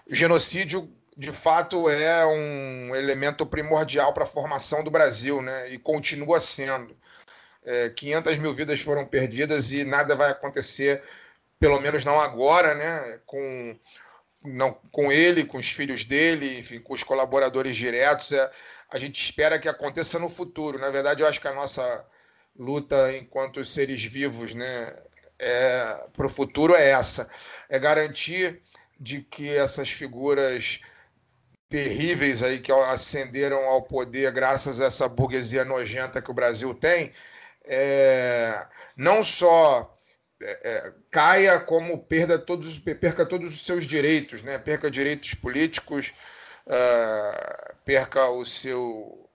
o 0.10 0.16
genocídio, 0.16 0.90
de 1.18 1.32
fato, 1.32 1.90
é 1.90 2.26
um 2.26 2.96
elemento 2.96 3.46
primordial 3.46 4.14
para 4.14 4.24
a 4.24 4.28
formação 4.28 4.84
do 4.84 4.92
Brasil, 4.92 5.42
né? 5.42 5.72
E 5.72 5.78
continua 5.78 6.40
sendo. 6.40 6.96
É, 7.66 7.90
500 7.90 8.40
mil 8.40 8.54
vidas 8.54 8.82
foram 8.82 9.06
perdidas 9.06 9.72
e 9.72 9.84
nada 9.84 10.16
vai 10.16 10.32
acontecer, 10.32 11.02
pelo 11.60 11.80
menos 11.80 12.04
não 12.04 12.20
agora, 12.20 12.74
né? 12.76 13.20
Com 13.26 13.80
não 14.44 14.74
com 14.92 15.12
ele, 15.12 15.46
com 15.46 15.58
os 15.58 15.70
filhos 15.70 16.04
dele, 16.04 16.60
enfim, 16.60 16.80
com 16.80 16.94
os 16.94 17.04
colaboradores 17.04 17.76
diretos. 17.76 18.32
É, 18.32 18.52
a 18.90 18.98
gente 18.98 19.22
espera 19.22 19.58
que 19.58 19.70
aconteça 19.70 20.20
no 20.20 20.30
futuro. 20.30 20.78
Na 20.78 20.90
verdade, 20.90 21.24
eu 21.24 21.28
acho 21.28 21.40
que 21.40 21.48
a 21.48 21.54
nossa 21.54 22.06
luta 22.58 23.16
enquanto 23.18 23.64
seres 23.66 24.04
vivos, 24.04 24.54
né, 24.54 24.94
é, 25.40 26.06
para 26.14 26.26
o 26.26 26.30
futuro 26.30 26.76
é 26.76 26.90
essa: 26.92 27.30
é 27.70 27.80
garantir 27.80 28.62
de 29.00 29.22
que 29.22 29.50
essas 29.50 29.90
figuras 29.90 30.80
terríveis 31.68 32.44
aí 32.44 32.60
que 32.60 32.72
ascenderam 32.72 33.66
ao 33.66 33.82
poder 33.82 34.32
graças 34.32 34.80
a 34.80 34.86
essa 34.86 35.08
burguesia 35.08 35.66
nojenta 35.66 36.22
que 36.22 36.30
o 36.30 36.34
Brasil 36.34 36.74
tem, 36.74 37.12
é, 37.66 38.66
não 38.96 39.24
só 39.24 39.94
é, 40.42 40.60
é, 40.64 40.94
caia 41.10 41.60
como 41.60 41.98
perda 42.04 42.38
todos, 42.38 42.78
perca 42.78 43.26
todos 43.26 43.54
os 43.54 43.66
seus 43.66 43.86
direitos, 43.86 44.42
né? 44.44 44.58
perca 44.58 44.92
direitos 44.92 45.34
políticos, 45.36 46.14
uh, 46.68 47.76
perca 47.86 48.30
o 48.30 48.46
seu, 48.46 49.30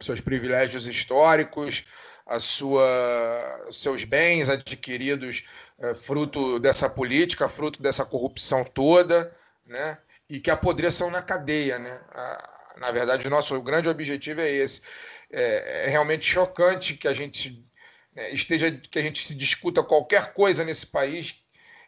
seus 0.00 0.20
privilégios 0.20 0.86
históricos, 0.86 1.84
a 2.26 2.38
sua, 2.38 3.68
seus 3.72 4.04
bens 4.04 4.48
adquiridos 4.48 5.44
uh, 5.78 5.94
fruto 5.94 6.60
dessa 6.60 6.88
política, 6.88 7.48
fruto 7.48 7.82
dessa 7.82 8.04
corrupção 8.04 8.64
toda, 8.64 9.34
né? 9.66 9.98
e 10.28 10.38
que 10.38 10.50
apodreçam 10.50 11.10
na 11.10 11.22
cadeia. 11.22 11.76
Né? 11.80 12.00
Na 12.76 12.92
verdade, 12.92 13.26
o 13.26 13.30
nosso 13.30 13.60
grande 13.60 13.88
objetivo 13.88 14.40
é 14.40 14.48
esse. 14.48 14.82
É, 15.32 15.86
é 15.86 15.88
realmente 15.88 16.24
chocante 16.24 16.94
que 16.94 17.06
a 17.06 17.14
gente 17.14 17.64
é, 18.16 18.30
esteja 18.30 18.70
que 18.70 18.98
a 18.98 19.02
gente 19.02 19.22
se 19.22 19.34
discuta 19.34 19.82
qualquer 19.82 20.32
coisa 20.32 20.64
nesse 20.64 20.86
país 20.86 21.36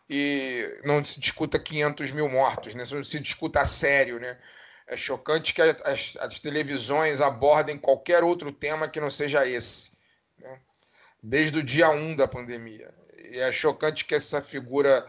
e 0.09 0.81
não 0.85 1.05
se 1.05 1.19
discuta 1.19 1.59
500 1.59 2.13
mil 2.13 2.29
mortos, 2.29 2.75
né? 2.75 2.85
não 2.91 3.05
se 3.05 3.19
discuta 3.19 3.61
a 3.61 3.67
sério. 3.67 4.21
Né? 4.21 4.39
É 4.87 4.97
chocante 4.97 5.55
que 5.55 5.63
as, 5.63 6.17
as 6.21 6.39
televisões 6.39 7.21
abordem 7.21 7.79
qualquer 7.79 8.23
outro 8.23 8.53
tema 8.53 8.89
que 8.89 9.01
não 9.01 9.11
seja 9.11 9.47
esse, 9.47 9.93
né? 10.39 10.61
desde 11.23 11.59
o 11.59 11.63
dia 11.63 11.91
1 11.91 12.17
da 12.17 12.29
pandemia. 12.29 12.93
E 13.31 13.39
é 13.39 13.51
chocante 13.51 14.05
que 14.05 14.15
essa 14.15 14.41
figura 14.41 15.07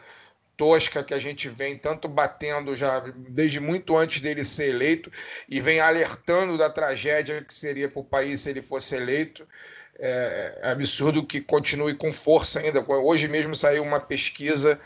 tosca 0.56 1.04
que 1.04 1.14
a 1.14 1.20
gente 1.20 1.50
vem 1.50 1.78
tanto 1.78 2.08
batendo 2.08 2.76
já 2.76 3.00
desde 3.16 3.60
muito 3.60 3.98
antes 3.98 4.22
dele 4.22 4.44
ser 4.44 4.70
eleito 4.70 5.12
e 5.50 5.60
vem 5.60 5.80
alertando 5.80 6.58
da 6.58 6.70
tragédia 6.70 7.44
que 7.44 7.54
seria 7.54 7.90
para 7.90 8.02
o 8.02 8.06
país 8.06 8.42
se 8.42 8.50
ele 8.50 8.62
fosse 8.62 8.96
eleito. 8.96 9.48
É, 10.00 10.60
é, 10.64 10.72
absurdo 10.72 11.24
que 11.24 11.40
continue 11.40 11.96
com 11.96 12.12
força 12.12 12.60
ainda. 12.60 12.84
Hoje 12.88 13.28
mesmo 13.28 13.56
saiu 13.56 13.84
uma 13.84 14.00
pesquisa 14.00 14.80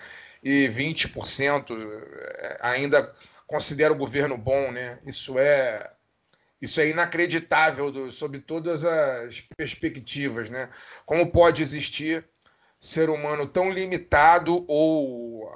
e 0.44 0.68
20% 0.68 1.72
é, 1.72 2.58
ainda 2.60 3.14
considera 3.48 3.94
o 3.94 3.98
governo 3.98 4.38
bom, 4.38 4.72
né? 4.72 5.00
Isso 5.06 5.40
é 5.40 5.92
isso 6.62 6.82
é 6.82 6.90
inacreditável 6.90 7.92
do, 7.92 8.12
sob 8.12 8.40
todas 8.40 8.84
as 8.84 9.42
perspectivas, 9.56 10.50
né? 10.50 10.70
Como 11.06 11.32
pode 11.32 11.62
existir 11.62 12.26
ser 12.80 13.10
humano 13.10 13.48
tão 13.48 13.72
limitado 13.72 14.66
ou 14.68 15.50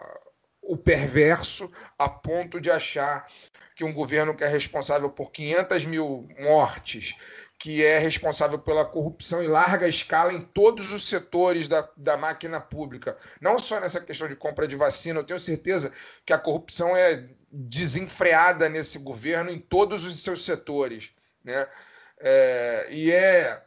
o 0.61 0.77
perverso 0.77 1.71
a 1.97 2.07
ponto 2.07 2.59
de 2.59 2.69
achar 2.69 3.27
que 3.75 3.83
um 3.83 3.93
governo 3.93 4.35
que 4.35 4.43
é 4.43 4.47
responsável 4.47 5.09
por 5.09 5.31
500 5.31 5.85
mil 5.85 6.27
mortes, 6.39 7.15
que 7.57 7.83
é 7.83 7.99
responsável 7.99 8.59
pela 8.59 8.85
corrupção 8.85 9.41
em 9.43 9.47
larga 9.47 9.87
escala 9.87 10.33
em 10.33 10.41
todos 10.41 10.93
os 10.93 11.07
setores 11.07 11.67
da, 11.67 11.87
da 11.95 12.17
máquina 12.17 12.59
pública. 12.59 13.17
Não 13.39 13.59
só 13.59 13.79
nessa 13.79 14.01
questão 14.01 14.27
de 14.27 14.35
compra 14.35 14.67
de 14.67 14.75
vacina, 14.75 15.19
eu 15.19 15.23
tenho 15.23 15.39
certeza 15.39 15.91
que 16.25 16.33
a 16.33 16.39
corrupção 16.39 16.95
é 16.95 17.29
desenfreada 17.51 18.69
nesse 18.69 18.99
governo 18.99 19.51
em 19.51 19.59
todos 19.59 20.05
os 20.05 20.21
seus 20.21 20.43
setores. 20.43 21.11
Né? 21.43 21.67
É, 22.19 22.87
e 22.91 23.11
é 23.11 23.63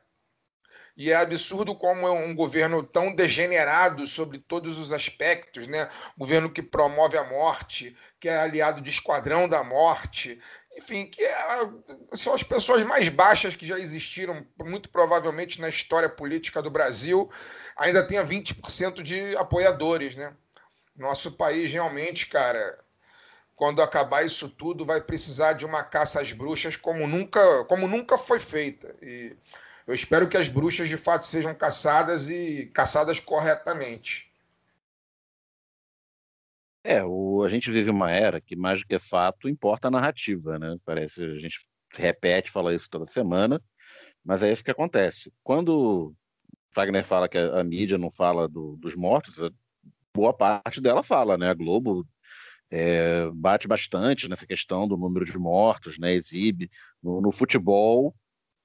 e 0.97 1.11
é 1.11 1.17
absurdo 1.17 1.75
como 1.75 2.07
é 2.07 2.11
um 2.11 2.35
governo 2.35 2.83
tão 2.83 3.15
degenerado 3.15 4.07
sobre 4.07 4.39
todos 4.39 4.79
os 4.79 4.93
aspectos, 4.93 5.67
né? 5.67 5.89
Um 6.17 6.21
governo 6.21 6.51
que 6.51 6.63
promove 6.63 7.19
a 7.19 7.25
morte, 7.25 7.97
que 8.21 8.29
é 8.29 8.37
aliado 8.37 8.81
de 8.81 8.91
esquadrão 8.91 9.49
da 9.49 9.65
morte, 9.65 10.41
enfim, 10.77 11.07
que 11.07 11.23
é, 11.23 11.69
são 12.13 12.35
as 12.35 12.43
pessoas 12.43 12.85
mais 12.85 13.09
baixas 13.09 13.57
que 13.57 13.67
já 13.67 13.79
existiram, 13.79 14.47
muito 14.63 14.89
provavelmente, 14.89 15.61
na 15.61 15.69
história 15.69 16.09
política 16.09 16.63
do 16.63 16.71
Brasil, 16.71 17.31
ainda 17.77 18.07
tenha 18.07 18.25
20% 18.25 19.03
de 19.03 19.37
apoiadores, 19.37 20.17
né? 20.17 20.35
Nosso 20.97 21.33
país 21.33 21.73
realmente, 21.73 22.27
cara, 22.27 22.79
quando 23.57 23.83
acabar 23.83 24.25
isso 24.25 24.49
tudo, 24.49 24.85
vai 24.85 25.01
precisar 25.01 25.55
de 25.55 25.67
uma 25.67 25.83
caça 25.83 26.21
às 26.21 26.33
bruxas 26.33 26.77
como 26.77 27.07
nunca, 27.07 27.65
como 27.65 27.89
nunca 27.89 28.19
foi 28.19 28.39
feita. 28.39 28.95
E 29.03 29.37
eu 29.87 29.95
espero 29.95 30.29
que 30.29 30.37
as 30.37 30.49
bruxas 30.49 30.89
de 30.89 30.97
fato 30.97 31.27
sejam 31.27 31.55
caçadas 31.55 32.29
e 32.31 32.67
caçadas 32.73 33.21
corretamente. 33.21 34.33
É, 36.83 37.03
o, 37.03 37.43
a 37.43 37.49
gente 37.49 37.71
vive 37.71 37.91
uma 37.91 38.11
era 38.11 38.41
que 38.41 38.55
mais 38.55 38.81
do 38.81 38.87
que 38.87 38.99
fato 38.99 39.49
importa 39.49 39.89
a 39.89 39.91
narrativa, 39.91 40.59
né? 40.59 40.77
Parece 40.85 41.25
a 41.25 41.39
gente 41.39 41.59
repete, 41.93 42.51
fala 42.51 42.75
isso 42.75 42.91
toda 42.91 43.07
semana, 43.07 43.61
mas 44.23 44.43
é 44.43 44.53
isso 44.53 44.65
que 44.65 44.71
acontece. 44.71 45.33
Quando 45.43 46.15
Wagner 46.75 47.05
fala 47.05 47.29
que 47.29 47.39
a, 47.39 47.61
a 47.61 47.65
mídia 47.65 47.97
não 47.97 48.11
fala 48.11 48.49
do, 48.49 48.77
dos 48.77 48.95
mortos, 48.95 49.41
boa 50.15 50.35
parte 50.35 50.81
dela 50.81 51.03
fala, 51.03 51.39
né? 51.39 51.49
A 51.49 51.55
Globo 51.55 52.07
é, 52.71 53.31
bate 53.33 53.67
bastante 53.67 54.29
nessa 54.29 54.47
questão 54.47 54.87
do 54.87 54.97
número 54.97 55.25
de 55.25 55.39
mortos, 55.39 55.99
né? 55.99 56.13
Exibe 56.13 56.69
no, 57.03 57.21
no 57.21 57.33
futebol. 57.33 58.15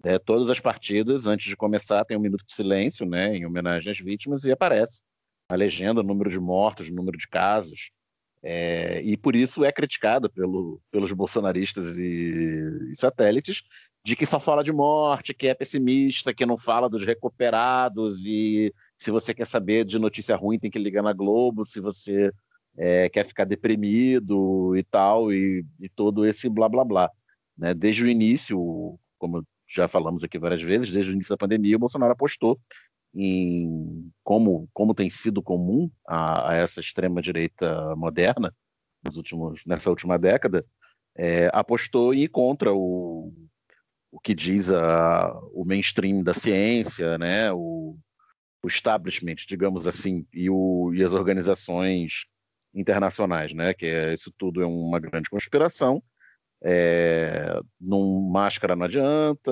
É, 0.03 0.17
todas 0.17 0.49
as 0.49 0.59
partidas, 0.59 1.27
antes 1.27 1.47
de 1.47 1.57
começar, 1.57 2.05
tem 2.05 2.15
um 2.17 2.21
minuto 2.21 2.45
de 2.45 2.53
silêncio, 2.53 3.05
né, 3.05 3.35
em 3.35 3.45
homenagem 3.45 3.91
às 3.91 3.99
vítimas, 3.99 4.45
e 4.45 4.51
aparece 4.51 5.01
a 5.49 5.55
legenda, 5.55 6.01
o 6.01 6.03
número 6.03 6.29
de 6.29 6.39
mortos, 6.39 6.89
o 6.89 6.93
número 6.93 7.17
de 7.17 7.27
casos, 7.27 7.91
É, 8.41 9.01
e 9.01 9.17
por 9.17 9.35
isso 9.35 9.65
é 9.65 9.71
criticada 9.71 10.29
pelo, 10.29 10.81
pelos 10.91 11.11
bolsonaristas 11.11 11.97
e, 11.97 12.91
e, 12.91 12.95
satélites 12.95 13.63
de 14.05 14.15
que 14.15 14.25
só 14.25 14.39
fala 14.39 14.63
de 14.63 14.71
morte, 14.71 15.33
que 15.33 15.47
é 15.47 15.53
pessimista, 15.53 16.33
que 16.33 16.45
não 16.45 16.57
fala 16.57 16.89
dos 16.89 17.05
recuperados 17.05 18.25
e 18.25 18.73
se 18.97 19.11
você 19.11 19.33
quer 19.33 19.45
saber 19.45 19.83
de 19.85 19.99
notícia 19.99 20.37
ruim 20.37 20.57
tem 20.57 20.71
que 20.71 20.79
ligar 20.79 21.03
na 21.03 21.11
Globo, 21.13 21.65
se 21.65 21.81
você 21.81 22.31
é, 22.77 23.09
quer 23.09 23.27
ficar 23.27 23.45
deprimido 23.45 24.73
e 24.77 24.83
tal 24.83 25.33
e, 25.33 25.65
e, 25.79 25.89
todo 25.89 26.25
esse 26.25 26.47
blá 26.49 26.69
blá 26.69 26.85
blá. 26.85 27.09
Né? 27.57 27.73
Desde 27.73 28.05
o 28.05 28.09
início, 28.09 28.97
como 29.17 29.45
já 29.69 29.87
falamos 29.87 30.23
aqui 30.23 30.39
várias 30.39 30.61
vezes, 30.61 30.91
desde 30.91 31.11
o 31.11 31.13
início 31.13 31.33
da 31.33 31.37
pandemia, 31.37 31.75
o 31.75 31.79
Bolsonaro 31.79 32.11
apostou 32.11 32.59
em 33.13 34.11
como, 34.23 34.69
como 34.73 34.93
tem 34.93 35.09
sido 35.09 35.41
comum 35.41 35.89
a, 36.07 36.51
a 36.51 36.55
essa 36.55 36.79
extrema 36.79 37.21
direita 37.21 37.95
moderna 37.95 38.53
nos 39.03 39.17
últimos, 39.17 39.63
nessa 39.65 39.89
última 39.89 40.17
década, 40.17 40.65
é, 41.15 41.49
apostou 41.53 42.13
em 42.13 42.23
ir 42.23 42.27
contra 42.29 42.73
o, 42.73 43.33
o 44.11 44.19
que 44.19 44.33
diz 44.33 44.71
a, 44.71 45.31
o 45.53 45.63
mainstream 45.65 46.23
da 46.23 46.33
ciência, 46.33 47.17
né, 47.17 47.51
o, 47.51 47.97
o 48.63 48.67
establishment, 48.67 49.35
digamos 49.47 49.87
assim, 49.87 50.25
e, 50.33 50.49
o, 50.49 50.91
e 50.93 51.03
as 51.03 51.13
organizações 51.13 52.25
internacionais, 52.73 53.53
né, 53.53 53.73
que 53.73 53.85
é, 53.85 54.13
isso 54.13 54.31
tudo 54.37 54.61
é 54.61 54.65
uma 54.65 54.99
grande 54.99 55.29
conspiração. 55.29 56.03
É, 56.61 57.59
num 57.79 58.29
máscara 58.29 58.75
não 58.75 58.85
adianta, 58.85 59.51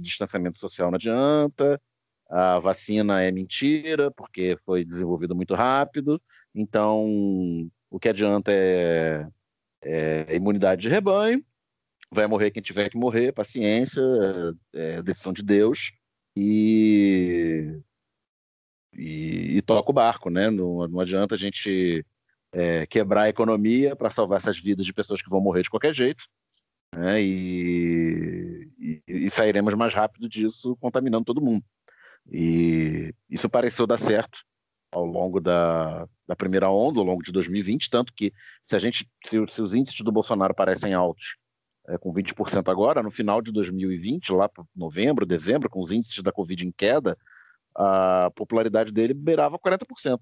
distanciamento 0.00 0.58
social 0.58 0.90
não 0.90 0.96
adianta, 0.96 1.80
a 2.28 2.58
vacina 2.58 3.22
é 3.22 3.30
mentira, 3.30 4.10
porque 4.10 4.56
foi 4.64 4.84
desenvolvida 4.84 5.34
muito 5.34 5.54
rápido, 5.54 6.20
então 6.54 7.06
o 7.90 7.98
que 7.98 8.08
adianta 8.08 8.52
é, 8.52 9.26
é 9.82 10.36
imunidade 10.36 10.82
de 10.82 10.88
rebanho, 10.88 11.44
vai 12.10 12.26
morrer 12.26 12.50
quem 12.50 12.62
tiver 12.62 12.90
que 12.90 12.96
morrer, 12.98 13.32
paciência, 13.32 14.02
é, 14.74 15.02
decisão 15.02 15.32
de 15.32 15.42
Deus, 15.42 15.92
e, 16.36 17.80
e, 18.94 19.56
e, 19.58 19.62
toca 19.62 19.90
o 19.90 19.94
barco, 19.94 20.30
né? 20.30 20.50
Não, 20.50 20.86
não 20.86 21.00
adianta 21.00 21.34
a 21.34 21.38
gente 21.38 22.04
é, 22.52 22.86
quebrar 22.86 23.22
a 23.22 23.28
economia 23.28 23.96
para 23.96 24.10
salvar 24.10 24.38
essas 24.38 24.58
vidas 24.58 24.86
de 24.86 24.92
pessoas 24.92 25.20
que 25.20 25.30
vão 25.30 25.40
morrer 25.40 25.62
de 25.62 25.70
qualquer 25.70 25.94
jeito, 25.94 26.24
né? 26.94 27.22
e, 27.22 28.70
e, 28.78 29.02
e 29.06 29.30
sairemos 29.30 29.74
mais 29.74 29.94
rápido 29.94 30.28
disso 30.28 30.76
contaminando 30.76 31.24
todo 31.24 31.40
mundo. 31.40 31.64
E 32.30 33.14
isso 33.28 33.48
pareceu 33.48 33.86
dar 33.86 33.98
certo 33.98 34.44
ao 34.90 35.04
longo 35.04 35.40
da, 35.40 36.06
da 36.26 36.36
primeira 36.36 36.70
onda, 36.70 36.98
ao 36.98 37.04
longo 37.04 37.22
de 37.22 37.32
2020, 37.32 37.90
tanto 37.90 38.12
que 38.12 38.32
se 38.64 38.74
a 38.74 38.78
gente 38.78 39.08
se, 39.24 39.38
se 39.48 39.62
os 39.62 39.74
índices 39.74 40.00
do 40.00 40.12
Bolsonaro 40.12 40.54
parecem 40.54 40.94
altos, 40.94 41.36
é, 41.88 41.96
com 41.98 42.12
20% 42.12 42.68
agora, 42.70 43.02
no 43.02 43.10
final 43.10 43.40
de 43.40 43.50
2020, 43.52 44.32
lá 44.32 44.48
para 44.48 44.64
novembro, 44.74 45.26
dezembro, 45.26 45.70
com 45.70 45.80
os 45.80 45.92
índices 45.92 46.22
da 46.22 46.32
Covid 46.32 46.66
em 46.66 46.72
queda, 46.72 47.16
a 47.74 48.30
popularidade 48.34 48.92
dele 48.92 49.14
beirava 49.14 49.58
40%, 49.58 50.18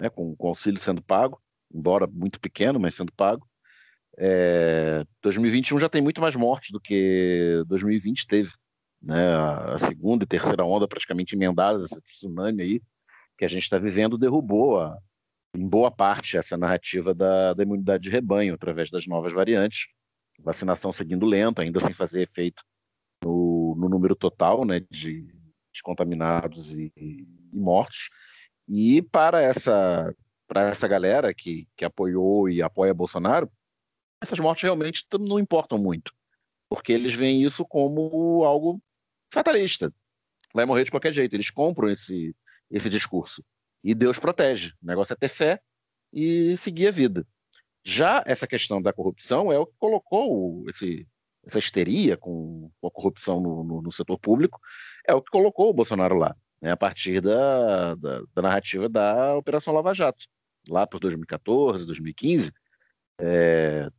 né, 0.00 0.10
com, 0.10 0.34
com 0.36 0.46
o 0.46 0.50
auxílio 0.50 0.80
sendo 0.80 1.02
pago, 1.02 1.40
embora 1.72 2.06
muito 2.06 2.40
pequeno, 2.40 2.78
mas 2.78 2.94
sendo 2.94 3.12
pago. 3.12 3.48
É, 4.18 5.04
2021 5.22 5.80
já 5.80 5.88
tem 5.88 6.02
muito 6.02 6.20
mais 6.20 6.36
mortes 6.36 6.70
do 6.70 6.80
que 6.80 7.62
2020 7.66 8.26
teve 8.26 8.50
né, 9.00 9.34
a 9.34 9.78
segunda 9.78 10.24
e 10.24 10.26
terceira 10.26 10.64
onda 10.64 10.86
praticamente 10.86 11.34
emendadas, 11.34 11.90
esse 11.90 12.00
tsunami 12.02 12.62
aí 12.62 12.82
que 13.36 13.44
a 13.44 13.48
gente 13.48 13.64
está 13.64 13.78
vivendo 13.78 14.18
derrubou 14.18 14.80
a, 14.80 14.96
em 15.54 15.66
boa 15.66 15.90
parte 15.90 16.36
essa 16.36 16.56
narrativa 16.56 17.14
da, 17.14 17.54
da, 17.54 17.62
imunidade 17.62 18.04
de 18.04 18.10
rebanho 18.10 18.54
através 18.54 18.90
das 18.90 19.06
novas 19.06 19.32
variantes, 19.32 19.86
vacinação 20.38 20.92
seguindo 20.92 21.26
lenta, 21.26 21.62
ainda 21.62 21.80
sem 21.80 21.92
fazer 21.92 22.22
efeito 22.22 22.62
no, 23.24 23.74
no 23.76 23.88
número 23.88 24.14
total 24.14 24.64
né, 24.64 24.80
de, 24.90 25.22
de 25.72 25.82
contaminados 25.82 26.78
e, 26.78 26.92
e, 26.96 27.26
mortos. 27.52 28.08
E 28.68 29.02
para 29.02 29.40
essa 29.40 30.14
para 30.46 30.68
essa 30.68 30.86
galera 30.86 31.32
que, 31.32 31.66
que 31.74 31.84
apoiou 31.84 32.46
e 32.46 32.60
apoia 32.60 32.92
Bolsonaro, 32.92 33.50
essas 34.22 34.38
mortes 34.38 34.62
realmente 34.62 35.04
não 35.18 35.38
importam 35.38 35.76
muito, 35.76 36.12
porque 36.68 36.92
eles 36.92 37.12
veem 37.12 37.42
isso 37.42 37.64
como 37.64 38.44
algo 38.44 38.80
fatalista. 39.32 39.92
Vai 40.54 40.64
morrer 40.64 40.84
de 40.84 40.90
qualquer 40.90 41.12
jeito. 41.12 41.34
Eles 41.34 41.50
compram 41.50 41.90
esse, 41.90 42.34
esse 42.70 42.88
discurso. 42.88 43.42
E 43.82 43.94
Deus 43.94 44.18
protege. 44.18 44.72
O 44.82 44.86
negócio 44.86 45.12
é 45.12 45.16
ter 45.16 45.28
fé 45.28 45.60
e 46.12 46.56
seguir 46.56 46.88
a 46.88 46.90
vida. 46.90 47.26
Já 47.84 48.22
essa 48.26 48.46
questão 48.46 48.80
da 48.80 48.92
corrupção 48.92 49.50
é 49.50 49.58
o 49.58 49.66
que 49.66 49.74
colocou 49.76 50.64
esse, 50.68 51.06
essa 51.44 51.58
histeria 51.58 52.16
com, 52.16 52.70
a 52.84 52.90
corrupção 52.90 53.40
no, 53.40 53.64
no, 53.64 53.82
no, 53.82 53.90
setor 53.90 54.18
público, 54.18 54.60
é 55.06 55.12
o 55.14 55.20
que 55.20 55.30
colocou 55.30 55.68
o 55.68 55.74
Bolsonaro 55.74 56.16
lá, 56.16 56.36
né, 56.60 56.70
a 56.70 56.76
partir 56.76 57.20
da, 57.20 57.96
da, 57.96 58.22
da, 58.32 58.42
narrativa 58.42 58.88
da 58.88 59.34
Operação 59.36 59.74
Lava 59.74 59.92
Jato. 59.92 60.26
Lá 60.68 60.86
por 60.86 61.00
2014, 61.00 61.84
2015, 61.84 62.52
é, 63.18 63.90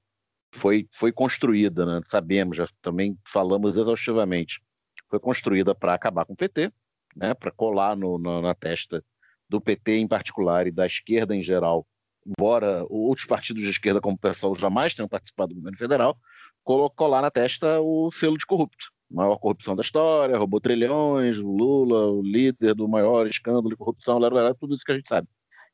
foi, 0.54 0.88
foi 0.92 1.12
construída, 1.12 1.86
né, 1.86 2.02
sabemos, 2.08 2.58
já 2.58 2.68
também 2.82 3.18
falamos 3.26 3.76
exaustivamente, 3.76 4.62
foi 5.10 5.20
construída 5.20 5.74
para 5.74 5.94
acabar 5.94 6.26
com 6.26 6.34
o 6.34 6.38
PT, 6.38 6.72
né, 7.16 7.34
para 7.34 7.52
colar 7.52 7.96
no, 7.96 8.18
na, 8.18 8.42
na 8.42 8.56
testa 8.56 9.04
do 9.50 9.60
PT 9.60 9.98
em 9.98 10.08
particular 10.08 10.68
e 10.68 10.72
da 10.72 10.86
esquerda 10.86 11.36
em 11.36 11.44
geral, 11.44 11.86
embora 12.26 12.86
outros 12.90 13.28
partidos 13.28 13.64
de 13.64 13.70
esquerda, 13.70 14.00
como 14.00 14.16
o 14.16 14.20
PSOL, 14.20 14.56
jamais 14.56 14.94
tenham 14.94 15.10
participado 15.10 15.50
do 15.50 15.56
governo 15.56 15.78
federal, 15.78 16.18
colar 16.64 17.22
na 17.22 17.30
testa 17.30 17.82
o 17.82 18.12
selo 18.12 18.38
de 18.38 18.46
corrupto. 18.46 18.92
Maior 19.12 19.38
corrupção 19.38 19.76
da 19.76 19.82
história, 19.82 20.38
roubou 20.38 20.60
trilhões, 20.60 21.38
Lula, 21.38 22.08
o 22.08 22.24
líder 22.24 22.74
do 22.74 22.88
maior 22.88 23.28
escândalo 23.28 23.70
de 23.70 23.76
corrupção, 23.76 24.18
lá, 24.18 24.28
lá, 24.30 24.56
tudo 24.56 24.74
isso 24.74 24.84
que 24.84 24.92
a 24.92 24.96
gente 24.96 25.08
sabe 25.08 25.28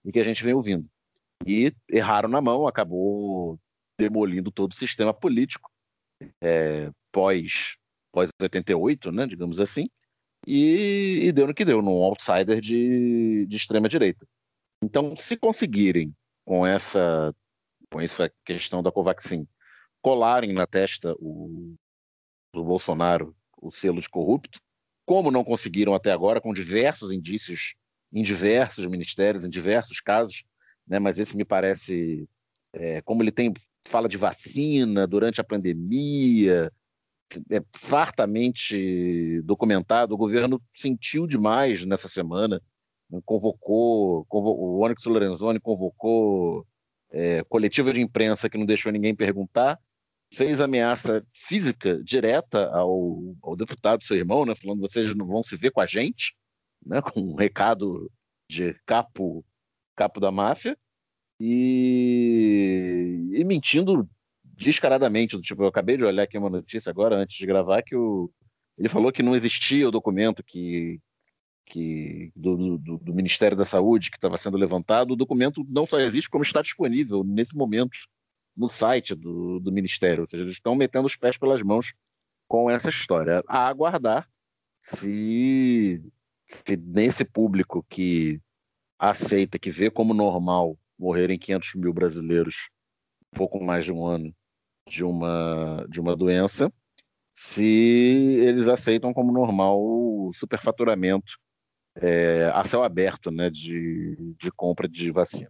e 0.04 0.12
que 0.12 0.20
a 0.20 0.24
gente 0.24 0.44
vem 0.44 0.54
ouvindo. 0.54 0.86
E 1.46 1.72
erraram 1.90 2.28
na 2.28 2.42
mão, 2.42 2.68
acabou 2.68 3.58
demolindo 4.00 4.50
todo 4.50 4.72
o 4.72 4.76
sistema 4.76 5.14
político 5.14 5.70
é, 6.42 6.90
pós 7.12 7.76
pós 8.12 8.30
88, 8.42 9.12
né, 9.12 9.28
digamos 9.28 9.60
assim, 9.60 9.88
e, 10.48 11.20
e, 11.24 11.32
deu 11.32 11.46
no 11.46 11.54
que 11.54 11.66
deu, 11.66 11.82
num 11.82 12.02
outsider 12.04 12.60
de, 12.60 13.46
de 13.46 13.56
extrema 13.56 13.88
direita. 13.88 14.26
Então, 14.82 15.16
se 15.16 15.38
conseguirem 15.38 16.16
com 16.46 16.66
essa 16.66 17.36
com 17.92 18.00
essa 18.00 18.32
questão 18.46 18.82
da 18.84 18.92
Covaxin 18.92 19.48
colarem 20.02 20.54
na 20.54 20.66
testa 20.66 21.14
o, 21.20 21.76
do 22.54 22.64
Bolsonaro 22.64 23.36
o 23.62 23.72
selo 23.72 24.00
de 24.00 24.08
corrupto, 24.10 24.60
como 25.06 25.32
não 25.32 25.44
conseguiram 25.44 25.94
até 25.94 26.12
agora, 26.12 26.40
com 26.40 26.54
diversos 26.54 27.12
indícios 27.12 27.76
em 28.14 28.24
diversos 28.24 28.86
ministérios, 28.86 29.44
em 29.44 29.50
diversos 29.50 30.00
casos, 30.00 30.44
né, 30.88 31.00
mas 31.00 31.20
esse 31.20 31.36
me 31.36 31.44
parece, 31.44 32.28
é, 32.74 33.02
como 33.02 33.22
ele 33.22 33.32
tem 33.32 33.54
fala 33.90 34.08
de 34.08 34.18
vacina 34.18 35.08
durante 35.08 35.42
a 35.42 35.44
pandemia, 35.44 36.72
é 37.52 37.62
fartamente 37.74 39.42
documentado, 39.44 40.14
o 40.14 40.18
governo 40.18 40.62
sentiu 40.74 41.28
demais 41.28 41.84
nessa 41.86 42.08
semana, 42.08 42.62
né, 43.10 43.20
convocou, 43.26 44.26
convocou 44.26 44.78
o 44.78 44.80
Onyx 44.80 45.06
Lorenzoni 45.06 45.60
convocou 45.60 46.66
é, 47.12 47.44
coletiva 47.44 47.92
de 47.92 48.02
imprensa 48.02 48.50
que 48.50 48.58
não 48.58 48.66
deixou 48.66 48.92
ninguém 48.92 49.16
perguntar, 49.16 49.80
fez 50.34 50.62
ameaça 50.62 51.26
física 51.34 52.02
direta 52.04 52.70
ao, 52.70 53.36
ao 53.42 53.56
deputado, 53.56 54.04
seu 54.04 54.16
irmão, 54.18 54.46
né, 54.46 54.54
falando 54.56 54.82
vocês 54.82 55.14
não 55.16 55.26
vão 55.26 55.44
se 55.44 55.56
ver 55.56 55.72
com 55.72 55.82
a 55.82 55.86
gente, 55.86 56.36
né, 56.86 57.02
com 57.02 57.20
um 57.20 57.36
recado 57.36 58.12
de 58.50 58.76
capo, 58.86 59.44
capo 59.96 60.20
da 60.20 60.32
máfia, 60.32 60.78
e, 61.40 63.30
e 63.34 63.44
mentindo 63.44 64.08
descaradamente, 64.44 65.40
tipo, 65.42 65.64
eu 65.64 65.68
acabei 65.68 65.96
de 65.96 66.04
olhar 66.04 66.24
aqui 66.24 66.38
uma 66.38 66.50
notícia 66.50 66.90
agora, 66.90 67.16
antes 67.16 67.38
de 67.38 67.46
gravar, 67.46 67.82
que 67.82 67.96
o, 67.96 68.30
ele 68.78 68.90
falou 68.90 69.12
que 69.12 69.24
não 69.24 69.36
existia 69.36 69.88
o 69.88 69.92
documento 69.92 70.42
que, 70.44 71.02
que 71.66 72.32
do, 72.36 72.78
do, 72.78 72.98
do 72.98 73.14
Ministério 73.14 73.58
da 73.58 73.66
Saúde 73.66 74.10
que 74.10 74.18
estava 74.18 74.38
sendo 74.38 74.58
levantado. 74.58 75.12
O 75.12 75.18
documento 75.18 75.66
não 75.70 75.86
só 75.86 76.00
existe, 76.00 76.30
como 76.30 76.44
está 76.44 76.62
disponível 76.62 77.24
nesse 77.24 77.56
momento 77.56 77.98
no 78.56 78.70
site 78.70 79.14
do, 79.16 79.60
do 79.60 79.72
Ministério. 79.72 80.22
Ou 80.22 80.28
seja, 80.28 80.44
eles 80.44 80.56
estão 80.56 80.76
metendo 80.76 81.08
os 81.08 81.16
pés 81.18 81.38
pelas 81.38 81.62
mãos 81.62 81.94
com 82.48 82.70
essa 82.70 82.90
história. 82.90 83.44
A 83.48 83.68
aguardar 83.68 84.30
se, 84.82 86.02
se 86.46 86.78
nesse 86.78 87.26
público 87.26 87.86
que 87.90 88.42
aceita, 88.98 89.60
que 89.60 89.70
vê 89.70 89.90
como 89.90 90.14
normal 90.14 90.78
morrerem 91.00 91.40
500 91.40 91.76
mil 91.76 91.94
brasileiros 91.94 92.70
pouco 93.32 93.64
mais 93.64 93.86
de 93.86 93.92
um 93.92 94.06
ano 94.06 94.36
de 94.88 95.04
uma, 95.04 95.86
de 95.90 96.00
uma 96.00 96.16
doença 96.16 96.72
se 97.34 97.64
eles 97.66 98.68
aceitam 98.68 99.14
como 99.14 99.32
normal 99.32 99.80
o 99.80 100.32
superfaturamento 100.34 101.32
é, 101.96 102.52
a 102.54 102.64
céu 102.66 102.84
aberto 102.84 103.32
né, 103.32 103.50
de, 103.50 104.36
de 104.38 104.52
compra 104.52 104.88
de 104.88 105.12
vacina. 105.12 105.50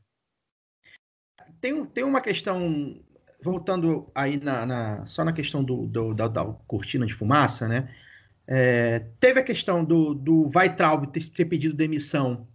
tem, 1.61 1.85
tem 1.85 2.03
uma 2.03 2.21
questão, 2.21 3.01
voltando 3.41 4.11
aí 4.13 4.37
na, 4.37 4.65
na- 4.65 5.05
só 5.05 5.23
na 5.23 5.33
questão 5.33 5.63
do, 5.63 5.85
do- 5.87 6.13
da, 6.13 6.27
da 6.27 6.45
cortina 6.67 7.05
de 7.05 7.13
fumaça, 7.13 7.67
né? 7.67 7.93
É, 8.47 8.99
teve 9.19 9.39
a 9.39 9.43
questão 9.43 9.85
do, 9.85 10.13
do 10.15 10.49
Weitraub 10.55 11.05
ter, 11.07 11.29
ter 11.29 11.45
pedido 11.45 11.75
demissão 11.75 12.47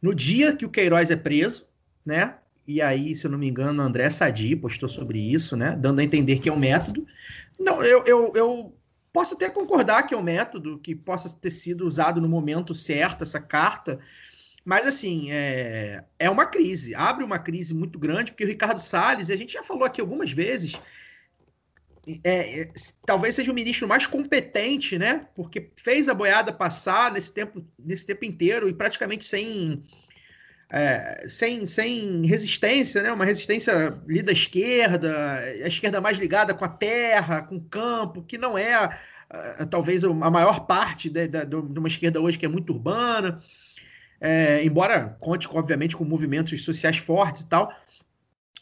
no 0.00 0.14
dia 0.14 0.54
que 0.54 0.64
o 0.64 0.70
Queiroz 0.70 1.10
é 1.10 1.16
preso, 1.16 1.66
né? 2.04 2.36
E 2.66 2.80
aí, 2.80 3.14
se 3.14 3.26
eu 3.26 3.30
não 3.30 3.38
me 3.38 3.48
engano, 3.48 3.82
André 3.82 4.08
Sadi 4.08 4.54
postou 4.54 4.88
sobre 4.88 5.18
isso, 5.20 5.56
né? 5.56 5.76
Dando 5.78 6.00
a 6.00 6.04
entender 6.04 6.38
que 6.38 6.48
é 6.48 6.52
um 6.52 6.58
método. 6.58 7.06
Não, 7.58 7.82
eu, 7.82 8.04
eu, 8.04 8.32
eu 8.34 8.76
posso 9.12 9.34
até 9.34 9.50
concordar 9.50 10.04
que 10.04 10.14
é 10.14 10.16
um 10.16 10.22
método 10.22 10.78
que 10.78 10.94
possa 10.94 11.28
ter 11.36 11.50
sido 11.50 11.86
usado 11.86 12.20
no 12.20 12.28
momento 12.28 12.72
certo, 12.72 13.22
essa 13.22 13.40
carta, 13.40 13.98
mas 14.64 14.86
assim, 14.86 15.30
é, 15.30 16.04
é 16.18 16.30
uma 16.30 16.46
crise, 16.46 16.94
abre 16.94 17.24
uma 17.24 17.38
crise 17.38 17.74
muito 17.74 17.98
grande, 17.98 18.30
porque 18.30 18.44
o 18.44 18.48
Ricardo 18.48 18.80
Salles, 18.80 19.30
a 19.30 19.36
gente 19.36 19.54
já 19.54 19.62
falou 19.62 19.84
aqui 19.84 20.00
algumas 20.00 20.30
vezes, 20.30 20.80
é, 22.24 22.60
é, 22.60 22.72
talvez 23.04 23.34
seja 23.34 23.50
o 23.50 23.54
ministro 23.54 23.86
mais 23.88 24.06
competente, 24.06 24.98
né? 24.98 25.28
Porque 25.34 25.70
fez 25.76 26.08
a 26.08 26.14
boiada 26.14 26.52
passar 26.52 27.12
nesse 27.12 27.32
tempo, 27.32 27.64
nesse 27.78 28.06
tempo 28.06 28.24
inteiro 28.24 28.68
e 28.68 28.72
praticamente 28.72 29.24
sem, 29.24 29.82
é, 30.74 31.26
sem, 31.28 31.66
sem 31.66 32.24
resistência, 32.24 33.02
né? 33.02 33.12
Uma 33.12 33.26
resistência 33.26 34.00
lida 34.06 34.30
à 34.30 34.32
esquerda, 34.32 35.36
a 35.36 35.68
esquerda 35.68 36.00
mais 36.00 36.18
ligada 36.18 36.54
com 36.54 36.64
a 36.64 36.68
terra, 36.68 37.42
com 37.42 37.56
o 37.56 37.64
campo, 37.64 38.22
que 38.22 38.38
não 38.38 38.56
é 38.56 38.72
ah, 38.74 39.66
talvez 39.66 40.02
a 40.02 40.30
maior 40.30 40.60
parte 40.60 41.10
de, 41.10 41.28
de- 41.28 41.44
de 41.46 41.78
uma 41.78 41.88
esquerda 41.88 42.20
hoje 42.22 42.38
que 42.38 42.46
é 42.46 42.48
muito 42.48 42.72
urbana, 42.72 43.42
é, 44.18 44.64
embora 44.64 45.16
conte, 45.20 45.46
obviamente, 45.50 45.94
com 45.96 46.04
movimentos 46.04 46.64
sociais 46.64 46.96
fortes 46.96 47.42
e 47.42 47.48
tal. 47.48 47.70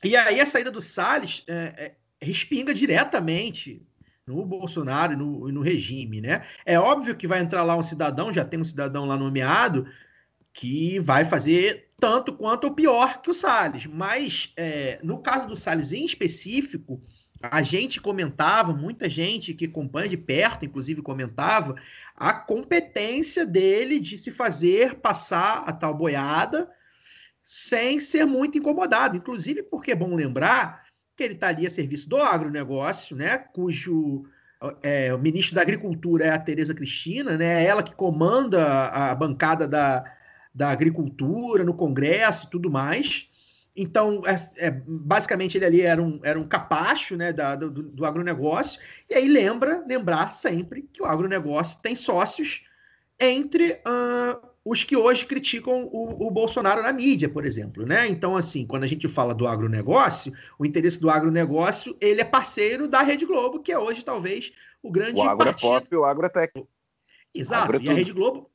E 0.03 0.17
aí 0.17 0.41
a 0.41 0.47
saída 0.47 0.71
do 0.71 0.81
Salles 0.81 1.45
é, 1.47 1.55
é, 1.77 1.95
respinga 2.21 2.75
diretamente 2.75 3.87
no 4.27 4.45
Bolsonaro 4.45 5.13
e 5.13 5.17
no, 5.17 5.49
no 5.53 5.61
regime, 5.61 6.21
né? 6.21 6.43
É 6.65 6.79
óbvio 6.79 7.15
que 7.15 7.27
vai 7.27 7.41
entrar 7.41 7.63
lá 7.63 7.77
um 7.77 7.83
cidadão, 7.83 8.33
já 8.33 8.45
tem 8.45 8.59
um 8.61 8.65
cidadão 8.65 9.05
lá 9.05 9.17
nomeado, 9.17 9.87
que 10.53 10.99
vai 11.01 11.25
fazer 11.25 11.90
tanto 12.01 12.33
quanto 12.33 12.65
ou 12.65 12.75
pior 12.75 13.21
que 13.21 13.31
o 13.31 13.35
Salles. 13.35 13.87
Mas 13.87 14.53
é, 14.57 14.99
no 15.03 15.19
caso 15.19 15.47
do 15.47 15.55
Salles 15.55 15.93
em 15.93 16.05
específico, 16.05 17.01
a 17.43 17.63
gente 17.63 18.01
comentava, 18.01 18.73
muita 18.73 19.09
gente 19.09 19.55
que 19.55 19.67
acompanha 19.67 20.09
de 20.09 20.17
perto, 20.17 20.65
inclusive 20.65 21.03
comentava, 21.03 21.75
a 22.17 22.33
competência 22.33 23.47
dele 23.47 24.01
de 24.01 24.19
se 24.19 24.31
fazer 24.31 24.97
passar 24.97 25.65
a 25.67 25.73
tal 25.73 25.95
boiada 25.95 26.69
sem 27.43 27.99
ser 28.01 28.27
muito 28.27 28.59
incomodado. 28.59 29.17
Inclusive 29.17 29.63
porque 29.63 29.93
é 29.93 29.97
bom 29.97 30.15
lembrar 30.15 30.85
que 31.17 31.25
ele 31.25 31.35
está 31.35 31.49
ali 31.49 31.67
a 31.67 31.71
serviço 31.71 32.09
do 32.09 32.17
agronegócio, 32.17 33.17
né, 33.17 33.39
cujo 33.39 34.25
é, 34.83 35.13
o 35.13 35.19
ministro 35.19 35.55
da 35.55 35.63
Agricultura 35.63 36.27
é 36.27 36.31
a 36.31 36.39
Tereza 36.39 36.75
Cristina, 36.75 37.37
né, 37.37 37.63
é 37.63 37.67
ela 37.67 37.83
que 37.83 37.95
comanda 37.95 38.65
a, 38.65 39.11
a 39.11 39.15
bancada 39.15 39.67
da, 39.67 40.05
da 40.55 40.71
agricultura 40.71 41.65
no 41.65 41.75
Congresso 41.75 42.47
e 42.47 42.51
tudo 42.51 42.71
mais. 42.71 43.29
Então, 43.75 44.23
é, 44.27 44.67
é, 44.67 44.71
basicamente, 44.71 45.57
ele 45.57 45.65
ali 45.65 45.81
era 45.81 46.03
um, 46.03 46.21
era 46.23 46.39
um 46.39 46.47
capacho 46.47 47.17
né, 47.17 47.33
da, 47.33 47.55
do, 47.55 47.71
do 47.71 48.05
agronegócio. 48.05 48.81
E 49.09 49.15
aí 49.15 49.29
lembra, 49.29 49.85
lembrar 49.87 50.33
sempre 50.33 50.89
que 50.93 51.03
o 51.03 51.07
agronegócio 51.07 51.79
tem 51.81 51.95
sócios 51.95 52.63
entre 53.19 53.81
ah, 53.85 54.41
os 54.65 54.85
que 54.85 54.97
hoje 54.97 55.25
criticam 55.25 55.89
o, 55.93 56.27
o 56.27 56.31
Bolsonaro 56.31 56.83
na 56.83 56.93
mídia, 56.93 57.29
por 57.29 57.47
exemplo. 57.47 57.87
Né? 57.87 58.09
Então, 58.09 58.37
assim, 58.37 58.67
quando 58.67 58.85
a 58.85 58.87
gente 58.87 59.07
fala 59.09 59.35
do 59.35 59.47
agronegócio, 59.47 60.33
o 60.59 60.67
interesse 60.67 61.01
do 61.01 61.09
agronegócio, 61.09 61.97
ele 62.01 62.21
é 62.21 62.25
parceiro 62.25 62.89
da 62.89 63.03
Rede 63.03 63.25
Globo, 63.25 63.61
que 63.61 63.73
é 63.73 63.79
hoje 63.79 64.05
talvez 64.05 64.53
o 64.83 64.91
grande 64.91 65.21
O 65.21 65.23
agro 65.23 65.49
é 65.49 65.53
partido. 65.53 65.69
pop 65.69 65.89
e 65.91 65.97
o 65.97 66.05
agro 66.05 66.27
é 66.27 66.29
tech. 66.29 66.67
Exato. 67.35 67.65
Agro 67.65 67.79
é 67.79 67.83
E 67.83 67.89
a. 67.89 67.93
Rede 67.93 68.13
Globo, 68.13 68.50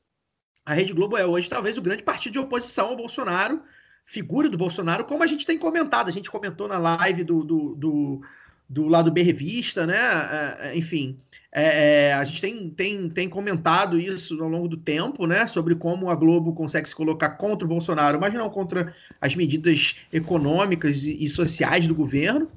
a 0.66 0.74
Rede 0.74 0.92
Globo 0.92 1.16
é 1.16 1.24
hoje 1.24 1.48
talvez 1.48 1.78
o 1.78 1.82
grande 1.82 2.02
partido 2.02 2.32
de 2.32 2.38
oposição 2.40 2.88
ao 2.88 2.96
Bolsonaro, 2.96 3.62
figura 4.04 4.48
do 4.48 4.58
Bolsonaro, 4.58 5.04
como 5.04 5.22
a 5.22 5.26
gente 5.26 5.46
tem 5.46 5.56
comentado. 5.56 6.08
A 6.08 6.12
gente 6.12 6.30
comentou 6.30 6.66
na 6.66 6.76
live 6.76 7.22
do, 7.22 7.44
do, 7.44 7.74
do, 7.76 8.20
do 8.68 8.88
lado 8.88 9.12
B 9.12 9.22
Revista, 9.22 9.86
né? 9.86 9.96
É, 9.96 10.68
é, 10.68 10.76
enfim, 10.76 11.20
é, 11.52 12.08
é, 12.08 12.14
a 12.14 12.24
gente 12.24 12.40
tem, 12.40 12.70
tem, 12.70 13.08
tem 13.08 13.28
comentado 13.28 13.98
isso 13.98 14.42
ao 14.42 14.48
longo 14.48 14.66
do 14.66 14.76
tempo, 14.76 15.24
né? 15.24 15.46
Sobre 15.46 15.76
como 15.76 16.10
a 16.10 16.16
Globo 16.16 16.52
consegue 16.52 16.88
se 16.88 16.94
colocar 16.94 17.30
contra 17.30 17.64
o 17.64 17.68
Bolsonaro, 17.68 18.20
mas 18.20 18.34
não 18.34 18.50
contra 18.50 18.92
as 19.20 19.36
medidas 19.36 19.96
econômicas 20.12 21.04
e, 21.04 21.24
e 21.24 21.28
sociais 21.28 21.86
do 21.86 21.94
governo. 21.94 22.50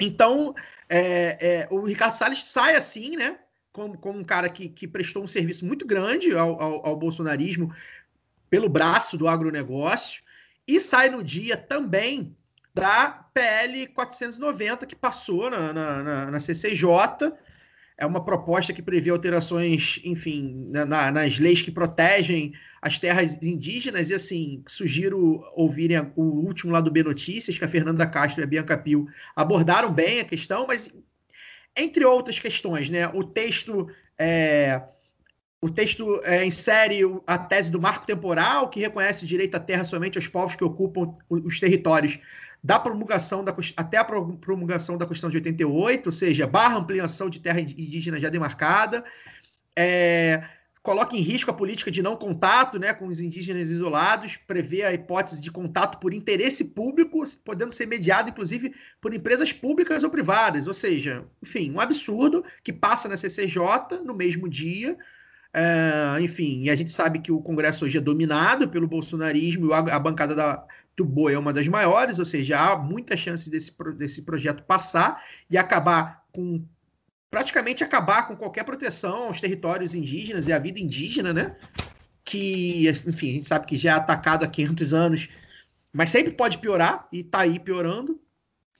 Então, 0.00 0.54
é, 0.88 1.36
é, 1.40 1.68
o 1.70 1.84
Ricardo 1.84 2.14
Salles 2.14 2.42
sai 2.44 2.74
assim, 2.74 3.16
né? 3.16 3.36
Como, 3.78 3.96
como 3.96 4.18
um 4.18 4.24
cara 4.24 4.48
que, 4.48 4.68
que 4.68 4.88
prestou 4.88 5.22
um 5.22 5.28
serviço 5.28 5.64
muito 5.64 5.86
grande 5.86 6.32
ao, 6.36 6.60
ao, 6.60 6.86
ao 6.88 6.96
bolsonarismo 6.96 7.72
pelo 8.50 8.68
braço 8.68 9.16
do 9.16 9.28
agronegócio 9.28 10.20
e 10.66 10.80
sai 10.80 11.08
no 11.10 11.22
dia 11.22 11.56
também 11.56 12.36
da 12.74 13.10
PL 13.32 13.86
490 13.88 14.84
que 14.84 14.96
passou 14.96 15.48
na, 15.48 15.72
na, 15.72 16.02
na, 16.02 16.30
na 16.32 16.40
CCJ. 16.40 17.32
É 17.96 18.04
uma 18.04 18.24
proposta 18.24 18.72
que 18.72 18.82
prevê 18.82 19.10
alterações, 19.10 20.00
enfim, 20.04 20.66
na- 20.70 20.84
na- 20.84 21.12
nas 21.12 21.38
leis 21.38 21.62
que 21.62 21.70
protegem 21.70 22.52
as 22.82 22.98
terras 22.98 23.40
indígenas. 23.40 24.10
E 24.10 24.14
assim, 24.14 24.62
sugiro 24.66 25.40
ouvirem 25.54 25.98
o 26.16 26.22
último 26.22 26.72
lá 26.72 26.80
do 26.80 26.90
B 26.90 27.04
Notícias, 27.04 27.56
que 27.56 27.64
a 27.64 27.68
Fernanda 27.68 28.06
Castro 28.08 28.40
e 28.40 28.44
a 28.44 28.46
Bianca 28.46 28.76
Pio 28.76 29.06
abordaram 29.36 29.92
bem 29.92 30.18
a 30.18 30.24
questão, 30.24 30.66
mas 30.66 30.92
entre 31.78 32.04
outras 32.04 32.38
questões, 32.38 32.90
né? 32.90 33.08
O 33.08 33.24
texto 33.24 33.88
é, 34.18 34.82
o 35.60 35.68
texto 35.68 36.20
é, 36.24 36.44
insere 36.44 37.00
a 37.26 37.36
tese 37.36 37.70
do 37.70 37.80
marco 37.80 38.06
temporal, 38.06 38.68
que 38.68 38.80
reconhece 38.80 39.26
direito 39.26 39.56
à 39.56 39.60
terra 39.60 39.84
somente 39.84 40.16
aos 40.16 40.28
povos 40.28 40.54
que 40.54 40.64
ocupam 40.64 41.16
os 41.28 41.58
territórios 41.58 42.18
da 42.62 42.78
promulgação 42.78 43.42
da, 43.42 43.54
até 43.76 43.96
a 43.96 44.04
pro- 44.04 44.36
promulgação 44.36 44.96
da 44.96 45.06
Constituição 45.06 45.30
de 45.30 45.36
88, 45.36 46.06
ou 46.06 46.12
seja, 46.12 46.46
barra 46.46 46.78
ampliação 46.78 47.28
de 47.28 47.40
terra 47.40 47.60
indígena 47.60 48.20
já 48.20 48.28
demarcada, 48.28 49.04
é, 49.76 50.42
coloca 50.88 51.14
em 51.14 51.20
risco 51.20 51.50
a 51.50 51.54
política 51.54 51.90
de 51.90 52.00
não 52.00 52.16
contato 52.16 52.78
né, 52.78 52.94
com 52.94 53.08
os 53.08 53.20
indígenas 53.20 53.68
isolados, 53.68 54.38
prevê 54.46 54.84
a 54.84 54.94
hipótese 54.94 55.38
de 55.38 55.50
contato 55.50 55.98
por 55.98 56.14
interesse 56.14 56.64
público, 56.64 57.22
podendo 57.44 57.74
ser 57.74 57.84
mediado, 57.84 58.30
inclusive, 58.30 58.74
por 58.98 59.12
empresas 59.12 59.52
públicas 59.52 60.02
ou 60.02 60.08
privadas, 60.08 60.66
ou 60.66 60.72
seja, 60.72 61.26
enfim, 61.42 61.70
um 61.70 61.78
absurdo 61.78 62.42
que 62.64 62.72
passa 62.72 63.06
na 63.06 63.18
CCJ 63.18 64.02
no 64.02 64.14
mesmo 64.14 64.48
dia, 64.48 64.96
é, 65.52 66.22
enfim, 66.22 66.62
e 66.62 66.70
a 66.70 66.76
gente 66.76 66.90
sabe 66.90 67.18
que 67.18 67.30
o 67.30 67.42
Congresso 67.42 67.84
hoje 67.84 67.98
é 67.98 68.00
dominado 68.00 68.66
pelo 68.66 68.88
bolsonarismo 68.88 69.66
e 69.66 69.72
a 69.74 69.98
bancada 69.98 70.34
da, 70.34 70.64
do 70.96 71.04
Boi 71.04 71.34
é 71.34 71.38
uma 71.38 71.52
das 71.52 71.68
maiores, 71.68 72.18
ou 72.18 72.24
seja, 72.24 72.58
há 72.58 72.78
muita 72.78 73.14
chance 73.14 73.50
desse, 73.50 73.70
desse 73.94 74.22
projeto 74.22 74.62
passar 74.62 75.22
e 75.50 75.58
acabar 75.58 76.24
com. 76.32 76.64
Praticamente 77.30 77.84
acabar 77.84 78.26
com 78.26 78.36
qualquer 78.36 78.64
proteção 78.64 79.24
aos 79.24 79.40
territórios 79.40 79.94
indígenas 79.94 80.46
e 80.46 80.52
à 80.52 80.58
vida 80.58 80.80
indígena, 80.80 81.32
né? 81.32 81.56
Que, 82.24 82.88
enfim, 82.88 83.30
a 83.30 83.32
gente 83.34 83.48
sabe 83.48 83.66
que 83.66 83.76
já 83.76 83.92
é 83.92 83.94
atacado 83.94 84.44
há 84.44 84.48
500 84.48 84.94
anos, 84.94 85.28
mas 85.92 86.10
sempre 86.10 86.32
pode 86.32 86.58
piorar 86.58 87.08
e 87.12 87.22
tá 87.22 87.40
aí 87.40 87.58
piorando. 87.58 88.20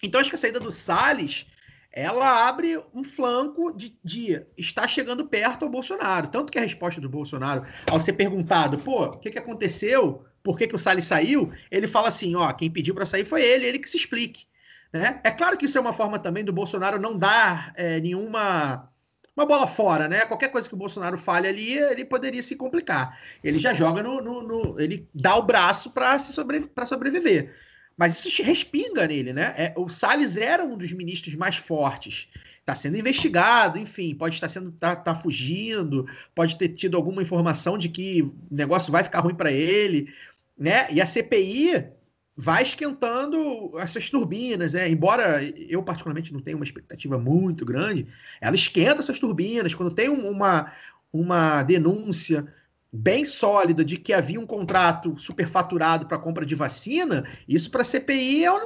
Então, 0.02 0.20
acho 0.20 0.30
que 0.30 0.36
a 0.36 0.38
saída 0.38 0.60
do 0.60 0.70
Salles 0.70 1.46
ela 1.90 2.46
abre 2.46 2.80
um 2.94 3.02
flanco 3.02 3.72
de, 3.72 3.98
de 4.04 4.40
estar 4.56 4.86
chegando 4.86 5.26
perto 5.26 5.64
ao 5.64 5.70
Bolsonaro. 5.70 6.28
Tanto 6.28 6.52
que 6.52 6.58
a 6.58 6.62
resposta 6.62 7.00
do 7.00 7.08
Bolsonaro, 7.08 7.66
ao 7.90 7.98
ser 7.98 8.12
perguntado, 8.12 8.78
pô, 8.78 9.04
o 9.04 9.18
que, 9.18 9.30
que 9.30 9.38
aconteceu? 9.38 10.24
Por 10.42 10.56
que, 10.56 10.68
que 10.68 10.74
o 10.74 10.78
Salles 10.78 11.06
saiu? 11.06 11.50
Ele 11.70 11.86
fala 11.86 12.08
assim: 12.08 12.34
ó, 12.36 12.52
quem 12.52 12.70
pediu 12.70 12.94
para 12.94 13.06
sair 13.06 13.24
foi 13.24 13.42
ele, 13.42 13.66
ele 13.66 13.78
que 13.78 13.90
se 13.90 13.96
explique. 13.96 14.46
Né? 14.92 15.20
É 15.24 15.30
claro 15.30 15.56
que 15.58 15.66
isso 15.66 15.76
é 15.76 15.80
uma 15.80 15.92
forma 15.92 16.18
também 16.18 16.44
do 16.44 16.52
Bolsonaro 16.52 16.98
não 17.00 17.16
dar 17.18 17.72
é, 17.76 18.00
nenhuma 18.00 18.90
uma 19.36 19.46
bola 19.46 19.68
fora, 19.68 20.08
né? 20.08 20.22
Qualquer 20.22 20.48
coisa 20.50 20.68
que 20.68 20.74
o 20.74 20.78
Bolsonaro 20.78 21.16
fale 21.16 21.46
ali, 21.46 21.78
ele 21.78 22.04
poderia 22.04 22.42
se 22.42 22.56
complicar. 22.56 23.16
Ele 23.42 23.58
já 23.58 23.72
joga 23.72 24.02
no. 24.02 24.20
no- 24.20 24.42
no- 24.42 24.80
ele 24.80 25.08
dá 25.14 25.36
o 25.36 25.42
braço 25.42 25.90
para 25.92 26.18
sobre, 26.18 26.68
sobreviver. 26.86 27.54
Mas 27.96 28.24
isso 28.24 28.42
respinga 28.42 29.06
nele, 29.06 29.32
né? 29.32 29.54
É, 29.56 29.74
o 29.76 29.88
Salles 29.88 30.36
era 30.36 30.64
um 30.64 30.76
dos 30.76 30.90
ministros 30.92 31.34
mais 31.36 31.56
fortes. 31.56 32.28
Está 32.60 32.74
sendo 32.74 32.96
investigado, 32.98 33.78
enfim, 33.78 34.14
pode 34.14 34.34
estar 34.34 34.48
sendo 34.48 34.70
tá, 34.72 34.94
tá 34.96 35.14
fugindo, 35.14 36.06
pode 36.34 36.56
ter 36.58 36.68
tido 36.70 36.96
alguma 36.96 37.22
informação 37.22 37.78
de 37.78 37.88
que 37.88 38.22
o 38.22 38.34
negócio 38.50 38.92
vai 38.92 39.02
ficar 39.04 39.20
ruim 39.20 39.34
para 39.34 39.50
ele, 39.52 40.12
né? 40.56 40.88
E 40.92 41.00
a 41.00 41.06
CPI 41.06 41.92
vai 42.40 42.62
esquentando 42.62 43.76
essas 43.80 44.08
turbinas, 44.08 44.72
né? 44.74 44.88
Embora 44.88 45.42
eu 45.42 45.82
particularmente 45.82 46.32
não 46.32 46.38
tenha 46.40 46.56
uma 46.56 46.64
expectativa 46.64 47.18
muito 47.18 47.64
grande, 47.64 48.06
ela 48.40 48.54
esquenta 48.54 49.00
essas 49.00 49.18
turbinas 49.18 49.74
quando 49.74 49.92
tem 49.94 50.08
um- 50.08 50.30
uma 50.30 50.72
uma 51.12 51.62
denúncia 51.62 52.46
bem 52.92 53.24
sólida 53.24 53.82
de 53.84 53.96
que 53.96 54.12
havia 54.12 54.38
um 54.38 54.46
contrato 54.46 55.18
superfaturado 55.18 56.06
para 56.06 56.18
compra 56.18 56.44
de 56.46 56.54
vacina, 56.54 57.24
isso 57.48 57.70
para 57.70 57.80
a 57.80 57.84
CPI 57.84 58.44
é 58.44 58.52
um, 58.52 58.58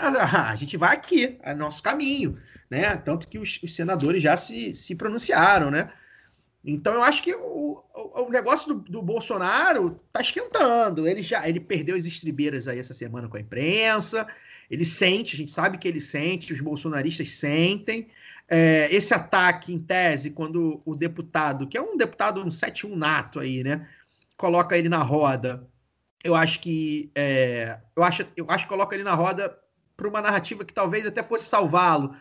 a 0.00 0.54
gente 0.54 0.76
vai 0.76 0.94
aqui, 0.94 1.38
é 1.42 1.54
nosso 1.54 1.82
caminho, 1.82 2.38
né? 2.70 2.96
Tanto 2.98 3.26
que 3.28 3.38
os, 3.38 3.58
os 3.62 3.74
senadores 3.74 4.22
já 4.22 4.36
se, 4.36 4.74
se 4.74 4.94
pronunciaram, 4.94 5.70
né? 5.70 5.88
Então 6.66 6.94
eu 6.94 7.02
acho 7.02 7.22
que 7.22 7.32
o, 7.32 7.84
o, 7.94 8.24
o 8.24 8.28
negócio 8.28 8.74
do, 8.74 8.80
do, 8.80 9.00
Bolsonaro 9.00 10.00
tá 10.12 10.20
esquentando. 10.20 11.06
Ele 11.06 11.22
já 11.22 11.48
ele 11.48 11.60
perdeu 11.60 11.96
as 11.96 12.04
estribeiras 12.04 12.66
aí 12.66 12.80
essa 12.80 12.92
semana 12.92 13.28
com 13.28 13.36
a 13.36 13.40
imprensa. 13.40 14.26
Ele 14.68 14.84
sente, 14.84 15.36
a 15.36 15.38
gente 15.38 15.52
sabe 15.52 15.78
que 15.78 15.86
ele 15.86 16.00
sente, 16.00 16.52
os 16.52 16.60
bolsonaristas 16.60 17.30
sentem. 17.30 18.08
É, 18.48 18.88
esse 18.92 19.14
ataque, 19.14 19.72
em 19.72 19.78
tese, 19.78 20.30
quando 20.30 20.80
o 20.84 20.96
deputado, 20.96 21.68
que 21.68 21.78
é 21.78 21.80
um 21.80 21.96
deputado 21.96 22.42
um 22.42 22.50
71 22.50 22.96
nato 22.96 23.38
aí, 23.38 23.62
né? 23.62 23.88
Coloca 24.36 24.76
ele 24.76 24.88
na 24.88 25.02
roda. 25.02 25.64
Eu 26.24 26.34
acho 26.34 26.58
que. 26.58 27.12
É, 27.14 27.78
eu, 27.94 28.02
acho, 28.02 28.26
eu 28.36 28.46
acho 28.48 28.64
que 28.64 28.68
coloca 28.68 28.92
ele 28.92 29.04
na 29.04 29.14
roda 29.14 29.56
para 29.96 30.08
uma 30.08 30.20
narrativa 30.20 30.64
que 30.64 30.74
talvez 30.74 31.06
até 31.06 31.22
fosse 31.22 31.44
salvá-lo 31.44 32.16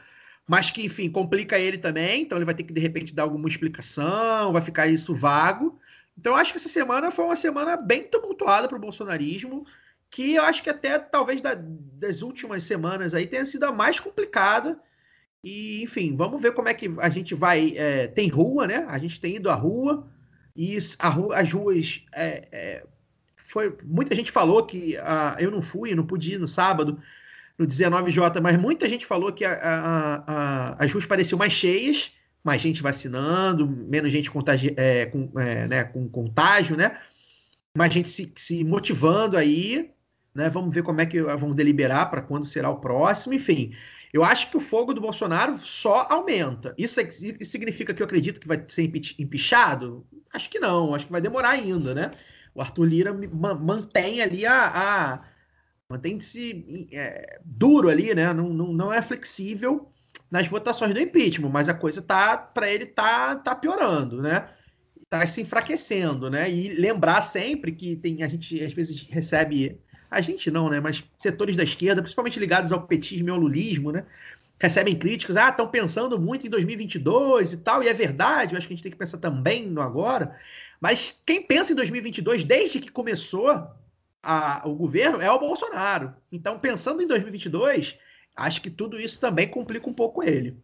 mas 0.48 0.70
que, 0.70 0.86
enfim, 0.86 1.10
complica 1.10 1.58
ele 1.58 1.78
também, 1.78 2.22
então 2.22 2.38
ele 2.38 2.46
vai 2.46 2.54
ter 2.54 2.64
que, 2.64 2.74
de 2.74 2.80
repente, 2.80 3.14
dar 3.14 3.24
alguma 3.24 3.48
explicação, 3.48 4.54
vai 4.54 4.62
ficar 4.62 4.88
isso 4.88 5.16
vago. 5.16 5.80
Então, 6.18 6.34
eu 6.34 6.38
acho 6.38 6.52
que 6.52 6.58
essa 6.58 6.70
semana 6.70 7.12
foi 7.12 7.26
uma 7.26 7.36
semana 7.36 7.78
bem 7.78 8.04
tumultuada 8.04 8.68
para 8.68 8.78
o 8.78 8.82
bolsonarismo, 8.82 9.66
que 10.10 10.36
eu 10.36 10.44
acho 10.44 10.64
que 10.64 10.70
até, 10.70 10.98
talvez, 11.00 11.42
da, 11.42 11.56
das 11.56 12.22
últimas 12.22 12.64
semanas 12.64 13.14
aí 13.14 13.28
tenha 13.28 13.46
sido 13.46 13.66
a 13.66 13.72
mais 13.72 14.00
complicada. 14.00 14.80
E, 15.44 15.84
enfim, 15.84 16.16
vamos 16.16 16.42
ver 16.42 16.54
como 16.54 16.70
é 16.70 16.74
que 16.74 16.90
a 17.00 17.10
gente 17.10 17.36
vai. 17.36 17.76
É, 17.76 18.08
tem 18.08 18.30
rua, 18.30 18.66
né? 18.66 18.86
A 18.88 18.98
gente 18.98 19.20
tem 19.20 19.36
ido 19.36 19.50
à 19.50 19.56
rua, 19.56 20.08
e 20.56 20.78
rua, 21.00 21.38
as 21.38 21.52
ruas. 21.52 22.02
É, 22.14 22.48
é, 22.52 22.86
foi, 23.36 23.76
muita 23.84 24.16
gente 24.16 24.32
falou 24.32 24.66
que 24.66 24.98
ah, 24.98 25.36
eu 25.40 25.52
não 25.52 25.62
fui, 25.62 25.94
não 25.94 26.06
pude 26.06 26.34
ir 26.34 26.40
no 26.40 26.48
sábado, 26.48 27.00
no 27.58 27.66
19J, 27.66 28.42
mas 28.42 28.58
muita 28.58 28.88
gente 28.90 29.06
falou 29.06 29.32
que 29.32 29.46
a, 29.46 29.54
a, 29.54 30.24
a, 30.28 30.86
as 30.86 30.92
ruas 30.92 31.06
pareciam 31.06 31.40
mais 31.40 31.54
cheias, 31.54 32.12
mais 32.44 32.62
gente 32.62 32.82
vacinando, 32.82 33.66
menos 33.66 34.12
gente 34.12 34.30
contagi 34.30 34.74
é, 34.78 35.06
com, 35.08 35.32
é, 35.40 35.68
né, 35.68 35.84
com 35.86 36.08
contágio, 36.08 36.76
né? 36.76 37.00
Mais 37.76 37.94
gente 37.94 38.10
se, 38.10 38.32
se 38.36 38.64
motivando 38.64 39.38
aí, 39.38 39.92
né? 40.34 40.50
Vamos 40.50 40.74
ver 40.74 40.84
como 40.84 41.02
é 41.02 41.06
que 41.06 41.22
vão 41.22 41.52
deliberar 41.52 42.10
para 42.10 42.22
quando 42.22 42.46
será 42.46 42.70
o 42.70 42.80
próximo, 42.80 43.34
enfim. 43.34 43.74
Eu 44.14 44.24
acho 44.24 44.50
que 44.50 44.58
o 44.58 44.62
fogo 44.62 44.94
do 44.94 45.02
Bolsonaro 45.02 45.58
só 45.58 46.08
aumenta. 46.10 46.74
Isso, 46.78 47.02
isso 47.02 47.52
significa 47.52 47.94
que 47.94 48.02
eu 48.02 48.06
acredito 48.06 48.40
que 48.40 48.48
vai 48.48 48.64
ser 48.68 48.84
empichado? 49.18 50.06
Acho 50.32 50.50
que 50.50 50.60
não, 50.60 50.94
acho 50.94 51.06
que 51.06 51.12
vai 51.12 51.22
demorar 51.22 51.50
ainda, 51.50 51.94
né? 51.94 52.12
O 52.54 52.62
Arthur 52.62 52.86
Lira 52.86 53.14
mantém 53.14 54.22
ali 54.22 54.46
a 54.46 55.22
mantém-se 55.90 56.88
é, 56.92 57.40
duro 57.44 57.90
ali, 57.90 58.14
né? 58.14 58.34
Não, 58.34 58.50
não, 58.50 58.74
não 58.74 58.94
é 58.94 59.02
flexível 59.02 59.92
nas 60.30 60.48
votações 60.48 60.94
do 60.94 61.00
impeachment, 61.00 61.50
mas 61.50 61.70
a 61.70 61.74
coisa 61.74 62.02
tá 62.02 62.38
para 62.38 62.72
ele 62.72 62.86
tá 62.86 63.36
tá 63.36 63.56
piorando, 63.56 64.22
né? 64.22 64.50
Tá 65.10 65.26
se 65.28 65.42
enfraquecendo, 65.42 66.30
né? 66.30 66.50
E 66.50 66.70
lembrar 66.70 67.22
sempre 67.22 67.72
que 67.72 67.96
tem 67.96 68.24
a 68.24 68.28
gente 68.28 68.64
às 68.64 68.74
vezes 68.74 69.08
recebe 69.10 69.80
a 70.10 70.22
gente 70.22 70.50
não, 70.50 70.70
né? 70.70 70.80
Mas 70.80 71.04
setores 71.18 71.56
da 71.56 71.64
esquerda, 71.64 72.02
principalmente 72.02 72.40
ligados 72.40 72.72
ao 72.72 72.88
petismo 72.88 73.30
e 73.30 73.32
ao 73.32 73.38
lulismo, 73.38 73.92
né? 73.92 74.06
Recebem 74.60 74.96
críticas, 74.96 75.36
ah, 75.36 75.50
estão 75.50 75.68
pensando 75.68 76.20
muito 76.20 76.48
em 76.48 76.50
2022 76.50 77.54
e 77.54 77.58
tal, 77.58 77.84
e 77.84 77.90
é 77.90 77.94
verdade, 77.94 78.54
eu 78.54 78.58
acho 78.58 78.68
que 78.68 78.74
a 78.74 78.76
gente 78.76 78.84
tem 78.84 78.92
que 78.92 78.98
pensar 78.98 79.18
também 79.18 79.68
no 79.68 79.82
agora. 79.82 80.36
Mas 80.80 81.20
quem 81.26 81.42
pensa 81.42 81.74
em 81.74 81.76
2022 81.76 82.44
desde 82.46 82.80
que 82.80 82.90
começou 82.90 83.68
a, 84.26 84.68
o 84.68 84.74
governo 84.74 85.22
é 85.22 85.30
o 85.32 85.40
Bolsonaro. 85.40 86.14
Então, 86.32 86.58
pensando 86.58 87.04
em 87.04 87.08
2022, 87.08 87.96
acho 88.36 88.60
que 88.60 88.72
tudo 88.72 89.00
isso 89.00 89.20
também 89.20 89.48
complica 89.48 89.88
um 89.88 89.94
pouco 89.94 90.24
ele. 90.24 90.58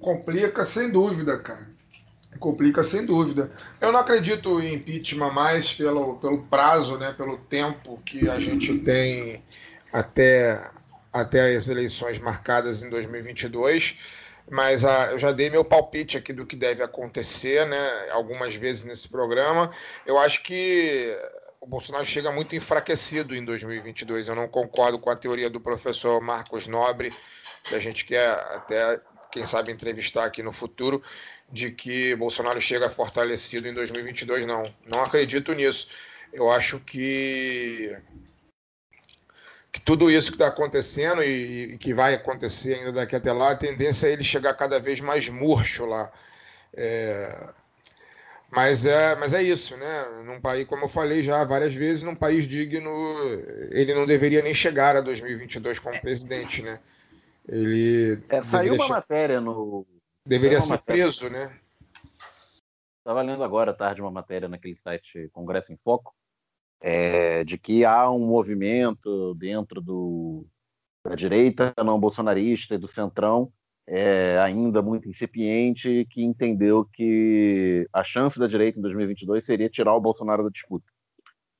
Complica 0.00 0.66
sem 0.66 0.90
dúvida, 0.90 1.40
cara. 1.40 1.70
Complica 2.40 2.82
sem 2.82 3.06
dúvida. 3.06 3.52
Eu 3.80 3.92
não 3.92 4.00
acredito 4.00 4.60
em 4.60 4.74
impeachment 4.74 5.30
mais 5.30 5.72
pelo, 5.72 6.16
pelo 6.16 6.42
prazo, 6.44 6.98
né, 6.98 7.12
pelo 7.12 7.38
tempo 7.38 8.00
que 8.04 8.28
a 8.28 8.40
gente 8.40 8.78
tem 8.78 9.44
até, 9.92 10.70
até 11.12 11.54
as 11.54 11.68
eleições 11.68 12.18
marcadas 12.18 12.82
em 12.82 12.90
2022 12.90 14.20
mas 14.50 14.84
ah, 14.84 15.12
eu 15.12 15.18
já 15.18 15.32
dei 15.32 15.48
meu 15.48 15.64
palpite 15.64 16.18
aqui 16.18 16.32
do 16.32 16.44
que 16.44 16.56
deve 16.56 16.82
acontecer, 16.82 17.66
né? 17.66 18.10
Algumas 18.10 18.54
vezes 18.54 18.82
nesse 18.82 19.08
programa. 19.08 19.70
Eu 20.04 20.18
acho 20.18 20.42
que 20.42 21.16
o 21.62 21.66
Bolsonaro 21.66 22.04
chega 22.04 22.32
muito 22.32 22.56
enfraquecido 22.56 23.36
em 23.36 23.44
2022. 23.44 24.26
Eu 24.26 24.34
não 24.34 24.48
concordo 24.48 24.98
com 24.98 25.08
a 25.08 25.14
teoria 25.14 25.48
do 25.48 25.60
professor 25.60 26.20
Marcos 26.20 26.66
Nobre, 26.66 27.14
que 27.62 27.74
a 27.76 27.78
gente 27.78 28.04
quer 28.04 28.30
até, 28.30 29.00
quem 29.30 29.44
sabe, 29.44 29.70
entrevistar 29.70 30.24
aqui 30.24 30.42
no 30.42 30.50
futuro, 30.50 31.00
de 31.52 31.70
que 31.70 32.16
Bolsonaro 32.16 32.60
chega 32.60 32.90
fortalecido 32.90 33.68
em 33.68 33.74
2022. 33.74 34.44
Não, 34.44 34.64
não 34.84 35.04
acredito 35.04 35.54
nisso. 35.54 35.86
Eu 36.32 36.50
acho 36.50 36.80
que, 36.80 37.96
que 39.70 39.80
tudo 39.80 40.10
isso 40.10 40.32
que 40.32 40.34
está 40.34 40.48
acontecendo 40.48 41.22
e, 41.22 41.74
e, 41.74 41.78
que 41.78 41.94
vai 41.94 42.14
acontecer 42.14 42.74
ainda 42.74 42.90
daqui 42.90 43.14
até 43.14 43.32
lá, 43.32 43.52
a 43.52 43.56
tendência 43.56 44.08
é 44.08 44.12
ele 44.12 44.24
chegar 44.24 44.54
cada 44.54 44.80
vez 44.80 45.00
mais 45.00 45.28
murcho 45.28 45.86
lá. 45.86 46.10
É, 46.74 47.50
mas 48.54 48.84
é, 48.84 49.16
mas 49.16 49.32
é 49.32 49.42
isso, 49.42 49.76
né? 49.78 50.22
Num 50.26 50.38
país, 50.38 50.66
como 50.66 50.84
eu 50.84 50.88
falei 50.88 51.22
já 51.22 51.42
várias 51.42 51.74
vezes, 51.74 52.02
num 52.02 52.14
país 52.14 52.46
digno, 52.46 52.90
ele 53.70 53.94
não 53.94 54.04
deveria 54.04 54.42
nem 54.42 54.52
chegar 54.52 54.94
a 54.94 55.00
2022 55.00 55.78
como 55.78 55.98
presidente, 56.02 56.62
né? 56.62 56.78
Ele 57.48 58.22
é, 58.28 58.42
saiu 58.42 58.74
uma 58.74 58.88
matéria 58.88 59.40
no 59.40 59.86
deveria 60.26 60.60
ser 60.60 60.74
matéria. 60.74 61.02
preso, 61.02 61.30
né? 61.30 61.58
Estava 62.98 63.22
lendo 63.22 63.42
agora 63.42 63.70
à 63.70 63.74
tarde 63.74 64.02
uma 64.02 64.10
matéria 64.10 64.48
naquele 64.48 64.76
site 64.76 65.30
Congresso 65.32 65.72
em 65.72 65.78
Foco, 65.78 66.14
é, 66.80 67.42
de 67.44 67.56
que 67.56 67.86
há 67.86 68.10
um 68.10 68.26
movimento 68.26 69.34
dentro 69.34 69.80
do, 69.80 70.46
da 71.04 71.14
direita 71.14 71.72
não 71.78 71.98
bolsonarista 71.98 72.74
e 72.74 72.78
do 72.78 72.86
centrão 72.86 73.50
é, 73.94 74.38
ainda 74.38 74.80
muito 74.80 75.06
incipiente, 75.06 76.08
que 76.10 76.24
entendeu 76.24 76.88
que 76.90 77.86
a 77.92 78.02
chance 78.02 78.38
da 78.38 78.46
direita 78.46 78.78
em 78.78 78.82
2022 78.82 79.44
seria 79.44 79.68
tirar 79.68 79.94
o 79.94 80.00
Bolsonaro 80.00 80.42
da 80.42 80.48
disputa. 80.48 80.86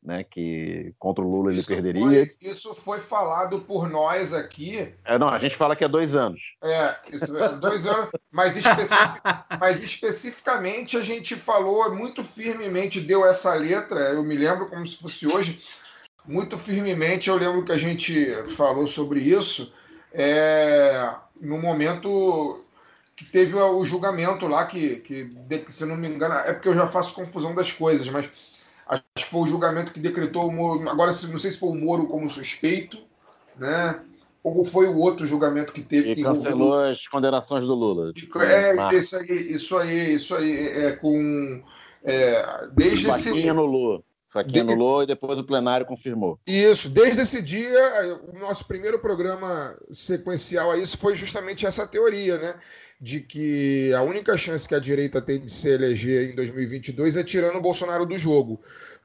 Né, 0.05 0.25
que 0.25 0.93
contra 0.99 1.23
o 1.23 1.31
Lula 1.31 1.53
isso 1.53 1.73
ele 1.73 1.81
perderia. 1.81 2.27
Foi, 2.27 2.37
isso 2.41 2.75
foi 2.75 2.99
falado 2.99 3.61
por 3.61 3.89
nós 3.89 4.35
aqui. 4.35 4.93
É, 5.05 5.17
não, 5.17 5.29
a 5.29 5.39
gente 5.39 5.55
fala 5.55 5.77
que 5.77 5.85
é 5.85 5.89
dois 5.89 6.17
anos. 6.17 6.57
É, 6.61 6.97
isso, 7.13 7.39
é 7.39 7.57
dois 7.57 7.87
anos, 7.87 8.11
mas, 8.29 8.57
especific, 8.57 9.21
mas 9.61 9.81
especificamente 9.81 10.97
a 10.97 11.05
gente 11.05 11.37
falou 11.37 11.95
muito 11.95 12.25
firmemente, 12.25 13.01
deu 13.01 13.25
essa 13.25 13.55
letra, 13.55 14.01
eu 14.01 14.25
me 14.25 14.35
lembro 14.35 14.69
como 14.69 14.85
se 14.89 14.97
fosse 14.97 15.25
hoje, 15.25 15.63
muito 16.27 16.59
firmemente, 16.59 17.29
eu 17.29 17.37
lembro 17.37 17.65
que 17.65 17.71
a 17.71 17.79
gente 17.79 18.27
falou 18.57 18.89
sobre 18.89 19.21
isso. 19.21 19.73
É, 20.13 21.15
no 21.43 21.59
momento 21.59 22.65
que 23.17 23.31
teve 23.31 23.55
o 23.55 23.85
julgamento 23.85 24.47
lá, 24.47 24.65
que, 24.65 24.97
que, 25.01 25.35
se 25.69 25.85
não 25.85 25.97
me 25.97 26.09
engano, 26.09 26.35
é 26.35 26.53
porque 26.53 26.69
eu 26.69 26.75
já 26.75 26.87
faço 26.87 27.15
confusão 27.15 27.55
das 27.55 27.73
coisas, 27.73 28.09
mas 28.09 28.31
acho 28.87 29.05
que 29.15 29.25
foi 29.25 29.41
o 29.43 29.47
julgamento 29.47 29.93
que 29.93 30.01
decretou 30.01 30.47
o 30.47 30.53
Moro. 30.53 30.89
Agora, 30.89 31.11
não 31.11 31.39
sei 31.39 31.51
se 31.51 31.59
foi 31.59 31.71
o 31.71 31.75
Moro 31.75 32.07
como 32.07 32.29
suspeito, 32.31 32.99
né? 33.59 34.01
Ou 34.43 34.65
foi 34.65 34.87
o 34.87 34.99
outro 34.99 35.27
julgamento 35.27 35.73
que 35.73 35.83
teve. 35.83 36.13
E 36.13 36.23
cancelou 36.23 36.75
as 36.75 37.07
condenações 37.07 37.65
do 37.65 37.75
Lula. 37.75 38.13
É, 38.41 38.95
isso 38.95 39.17
aí, 39.17 39.53
isso 39.53 39.77
aí, 39.77 40.15
isso 40.15 40.35
aí, 40.35 40.69
é 40.69 40.93
com. 40.93 41.63
É, 42.05 42.69
desde 42.73 43.09
esse. 43.09 43.53
no 43.53 43.67
Lula. 43.67 44.03
Faquinha 44.33 44.63
anulou 44.63 45.03
e 45.03 45.07
depois 45.07 45.39
o 45.39 45.45
plenário 45.45 45.85
confirmou. 45.85 46.41
Isso, 46.47 46.89
desde 46.89 47.21
esse 47.21 47.43
dia, 47.43 48.19
o 48.33 48.39
nosso 48.39 48.67
primeiro 48.67 48.99
programa 48.99 49.77
sequencial 49.91 50.71
a 50.71 50.79
isso 50.79 50.97
foi 50.97 51.15
justamente 51.15 51.67
essa 51.67 51.87
teoria, 51.87 52.39
né? 52.39 52.55
De 52.99 53.21
que 53.21 53.93
a 53.93 54.01
única 54.01 54.35
chance 54.39 54.67
que 54.67 54.75
a 54.75 54.81
direita 54.81 55.21
tem 55.21 55.39
de 55.39 55.51
se 55.51 55.69
eleger 55.69 56.31
em 56.31 56.35
2022 56.35 57.17
é 57.19 57.23
tirando 57.23 57.57
o 57.57 57.61
Bolsonaro 57.61 58.07
do 58.07 58.17
jogo. 58.17 58.59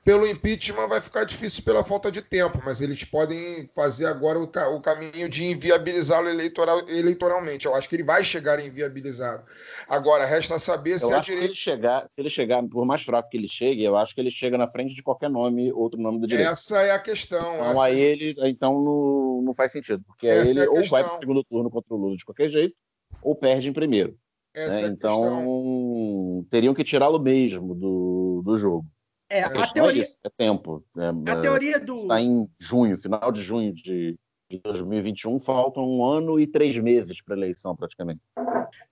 Pelo 0.07 0.25
impeachment 0.25 0.87
vai 0.87 1.01
ficar 1.01 1.25
difícil 1.25 1.65
pela 1.65 1.83
falta 1.83 2.09
de 2.09 2.21
tempo, 2.21 2.61
mas 2.63 2.79
eles 2.79 3.03
podem 3.03 3.67
fazer 3.67 4.05
agora 4.05 4.39
o, 4.39 4.47
ca 4.47 4.69
o 4.69 4.79
caminho 4.79 5.27
de 5.27 5.43
inviabilizá-lo 5.43 6.29
eleitoral, 6.29 6.79
eleitoralmente. 6.87 7.65
Eu 7.65 7.75
acho 7.75 7.89
que 7.89 7.95
ele 7.97 8.05
vai 8.05 8.23
chegar 8.23 8.57
inviabilizado. 8.65 9.43
Agora, 9.85 10.23
resta 10.23 10.57
saber 10.59 10.93
eu 10.93 10.99
se 10.99 11.13
a 11.13 11.19
direita. 11.19 11.47
Se 11.47 11.51
ele, 11.51 11.55
chegar, 11.55 12.07
se 12.09 12.21
ele 12.21 12.29
chegar, 12.29 12.63
por 12.63 12.85
mais 12.85 13.03
fraco 13.03 13.27
que 13.29 13.35
ele 13.35 13.49
chegue, 13.49 13.83
eu 13.83 13.97
acho 13.97 14.15
que 14.15 14.21
ele 14.21 14.31
chega 14.31 14.57
na 14.57 14.65
frente 14.65 14.95
de 14.95 15.03
qualquer 15.03 15.29
nome, 15.29 15.73
outro 15.73 15.99
nome 15.99 16.21
da 16.21 16.27
direita. 16.27 16.51
Essa 16.51 16.77
é 16.83 16.91
a 16.91 16.99
questão. 16.99 17.55
Então, 17.55 17.81
aí 17.81 17.99
ele, 18.01 18.33
então 18.45 18.81
não, 18.81 19.41
não 19.41 19.53
faz 19.53 19.73
sentido, 19.73 20.01
porque 20.07 20.29
aí 20.29 20.51
ele 20.51 20.61
é 20.61 20.69
ou 20.69 20.87
vai 20.87 21.03
para 21.03 21.15
o 21.15 21.19
segundo 21.19 21.43
turno 21.43 21.69
contra 21.69 21.93
o 21.93 21.97
Lula 21.97 22.15
de 22.15 22.23
qualquer 22.23 22.49
jeito, 22.49 22.73
ou 23.21 23.35
perde 23.35 23.67
em 23.67 23.73
primeiro. 23.73 24.17
Essa 24.55 24.83
né? 24.83 24.87
Então, 24.87 25.21
questão. 25.21 26.47
teriam 26.49 26.73
que 26.73 26.85
tirá-lo 26.85 27.19
mesmo 27.19 27.75
do, 27.75 28.41
do 28.45 28.55
jogo. 28.55 28.85
É, 29.29 29.43
A 29.43 29.47
a 29.47 29.51
questão 29.51 29.85
é 29.85 29.91
teoria, 29.93 30.05
é 30.23 30.29
tempo. 30.29 30.83
né? 30.95 31.09
a 31.27 31.35
teoria 31.41 31.79
do. 31.79 31.97
Está 31.97 32.21
em 32.21 32.47
junho, 32.59 32.97
final 32.97 33.31
de 33.31 33.41
junho 33.41 33.73
de, 33.73 34.17
de 34.49 34.59
2021, 34.63 35.39
faltam 35.39 35.83
um 35.83 36.05
ano 36.05 36.39
e 36.39 36.47
três 36.47 36.77
meses 36.77 37.21
para 37.21 37.35
a 37.35 37.37
eleição, 37.37 37.75
praticamente. 37.75 38.21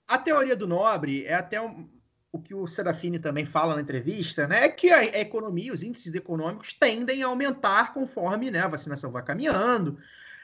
A 0.07 0.17
teoria 0.17 0.55
do 0.55 0.67
Nobre 0.67 1.25
é 1.25 1.33
até 1.33 1.61
um- 1.61 1.87
o 2.31 2.39
que 2.39 2.53
o 2.53 2.67
Serafini 2.67 3.17
também 3.17 3.45
fala 3.45 3.75
na 3.75 3.81
entrevista, 3.81 4.45
né? 4.45 4.65
É 4.65 4.69
que 4.69 4.89
a, 4.91 4.97
a 4.97 5.19
economia, 5.21 5.71
os 5.71 5.81
índices 5.81 6.13
econômicos 6.13 6.73
tendem 6.73 7.23
a 7.23 7.27
aumentar 7.27 7.93
conforme 7.93 8.51
né, 8.51 8.59
a 8.59 8.67
vacinação 8.67 9.09
vai 9.09 9.23
caminhando, 9.23 9.97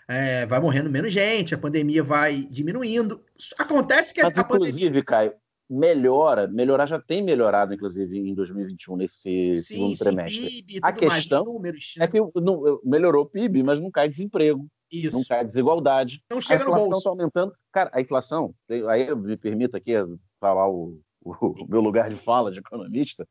é, 0.07 0.45
vai 0.45 0.61
morrendo 0.61 0.89
menos 0.89 1.11
gente, 1.11 1.53
a 1.53 1.57
pandemia 1.57 2.01
vai 2.01 2.47
diminuindo. 2.49 3.21
Acontece 3.59 4.13
que 4.13 4.21
a, 4.21 4.23
Mas, 4.29 4.37
a 4.37 4.43
pandemia. 4.45 4.69
inclusive, 4.69 5.03
Caio, 5.03 5.33
melhora, 5.71 6.47
melhorar 6.47 6.85
já 6.85 6.99
tem 6.99 7.23
melhorado, 7.23 7.73
inclusive, 7.73 8.19
em 8.19 8.33
2021, 8.35 8.97
nesse 8.97 9.55
Sim, 9.55 9.55
segundo 9.55 9.95
sim, 9.95 10.03
trimestre. 10.03 10.63
PIB 10.63 10.79
A 10.83 10.91
mais, 10.91 10.99
questão 10.99 11.43
os 11.43 11.53
números. 11.53 11.93
É 11.97 12.07
que 12.07 12.19
não- 12.35 12.81
melhorou 12.83 13.23
o 13.23 13.25
PIB, 13.29 13.63
mas 13.63 13.79
não 13.79 13.89
cai 13.89 14.09
desemprego, 14.09 14.67
Isso. 14.91 15.15
não 15.17 15.23
cai 15.23 15.45
desigualdade. 15.45 16.21
Não 16.29 16.39
A 16.39 16.41
chega 16.41 16.65
no 16.65 16.71
inflação 16.71 16.97
está 16.97 17.09
aumentando. 17.09 17.53
Cara, 17.71 17.89
a 17.93 18.01
inflação, 18.01 18.53
aí 18.89 19.15
me 19.15 19.37
permita 19.37 19.77
aqui 19.77 19.93
falar 20.41 20.69
o, 20.69 20.99
o 21.23 21.65
meu 21.69 21.79
lugar 21.79 22.09
de 22.09 22.17
fala 22.17 22.51
de 22.51 22.59
economista, 22.59 23.25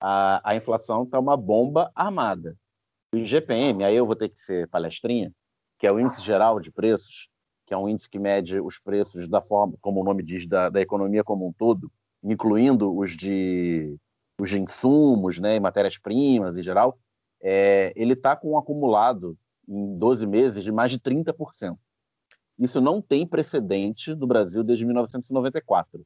a, 0.00 0.50
a 0.50 0.54
inflação 0.54 1.02
está 1.02 1.18
uma 1.18 1.36
bomba 1.36 1.90
armada. 1.94 2.56
O 3.12 3.16
IGPM, 3.16 3.82
aí 3.82 3.96
eu 3.96 4.06
vou 4.06 4.14
ter 4.14 4.28
que 4.28 4.38
ser 4.38 4.68
palestrinha, 4.68 5.32
que 5.76 5.88
é 5.88 5.92
o 5.92 5.98
Índice 5.98 6.22
Geral 6.22 6.60
de 6.60 6.70
Preços, 6.70 7.28
que 7.70 7.74
é 7.74 7.78
um 7.78 7.88
índice 7.88 8.10
que 8.10 8.18
mede 8.18 8.58
os 8.58 8.80
preços 8.80 9.28
da 9.28 9.40
forma, 9.40 9.74
como 9.80 10.00
o 10.00 10.04
nome 10.04 10.24
diz, 10.24 10.44
da, 10.44 10.68
da 10.68 10.80
economia 10.80 11.22
como 11.22 11.46
um 11.46 11.52
todo, 11.52 11.88
incluindo 12.20 12.92
os 12.92 13.16
de, 13.16 13.96
os 14.40 14.50
de 14.50 14.58
insumos 14.58 15.38
né, 15.38 15.60
matérias-primas 15.60 16.58
em 16.58 16.64
geral, 16.64 16.98
é, 17.40 17.92
ele 17.94 18.14
está 18.14 18.34
com 18.34 18.50
um 18.50 18.58
acumulado 18.58 19.38
em 19.68 19.96
12 19.96 20.26
meses 20.26 20.64
de 20.64 20.72
mais 20.72 20.90
de 20.90 20.98
30%. 20.98 21.78
Isso 22.58 22.80
não 22.80 23.00
tem 23.00 23.24
precedente 23.24 24.16
no 24.16 24.26
Brasil 24.26 24.64
desde 24.64 24.84
1994. 24.84 26.04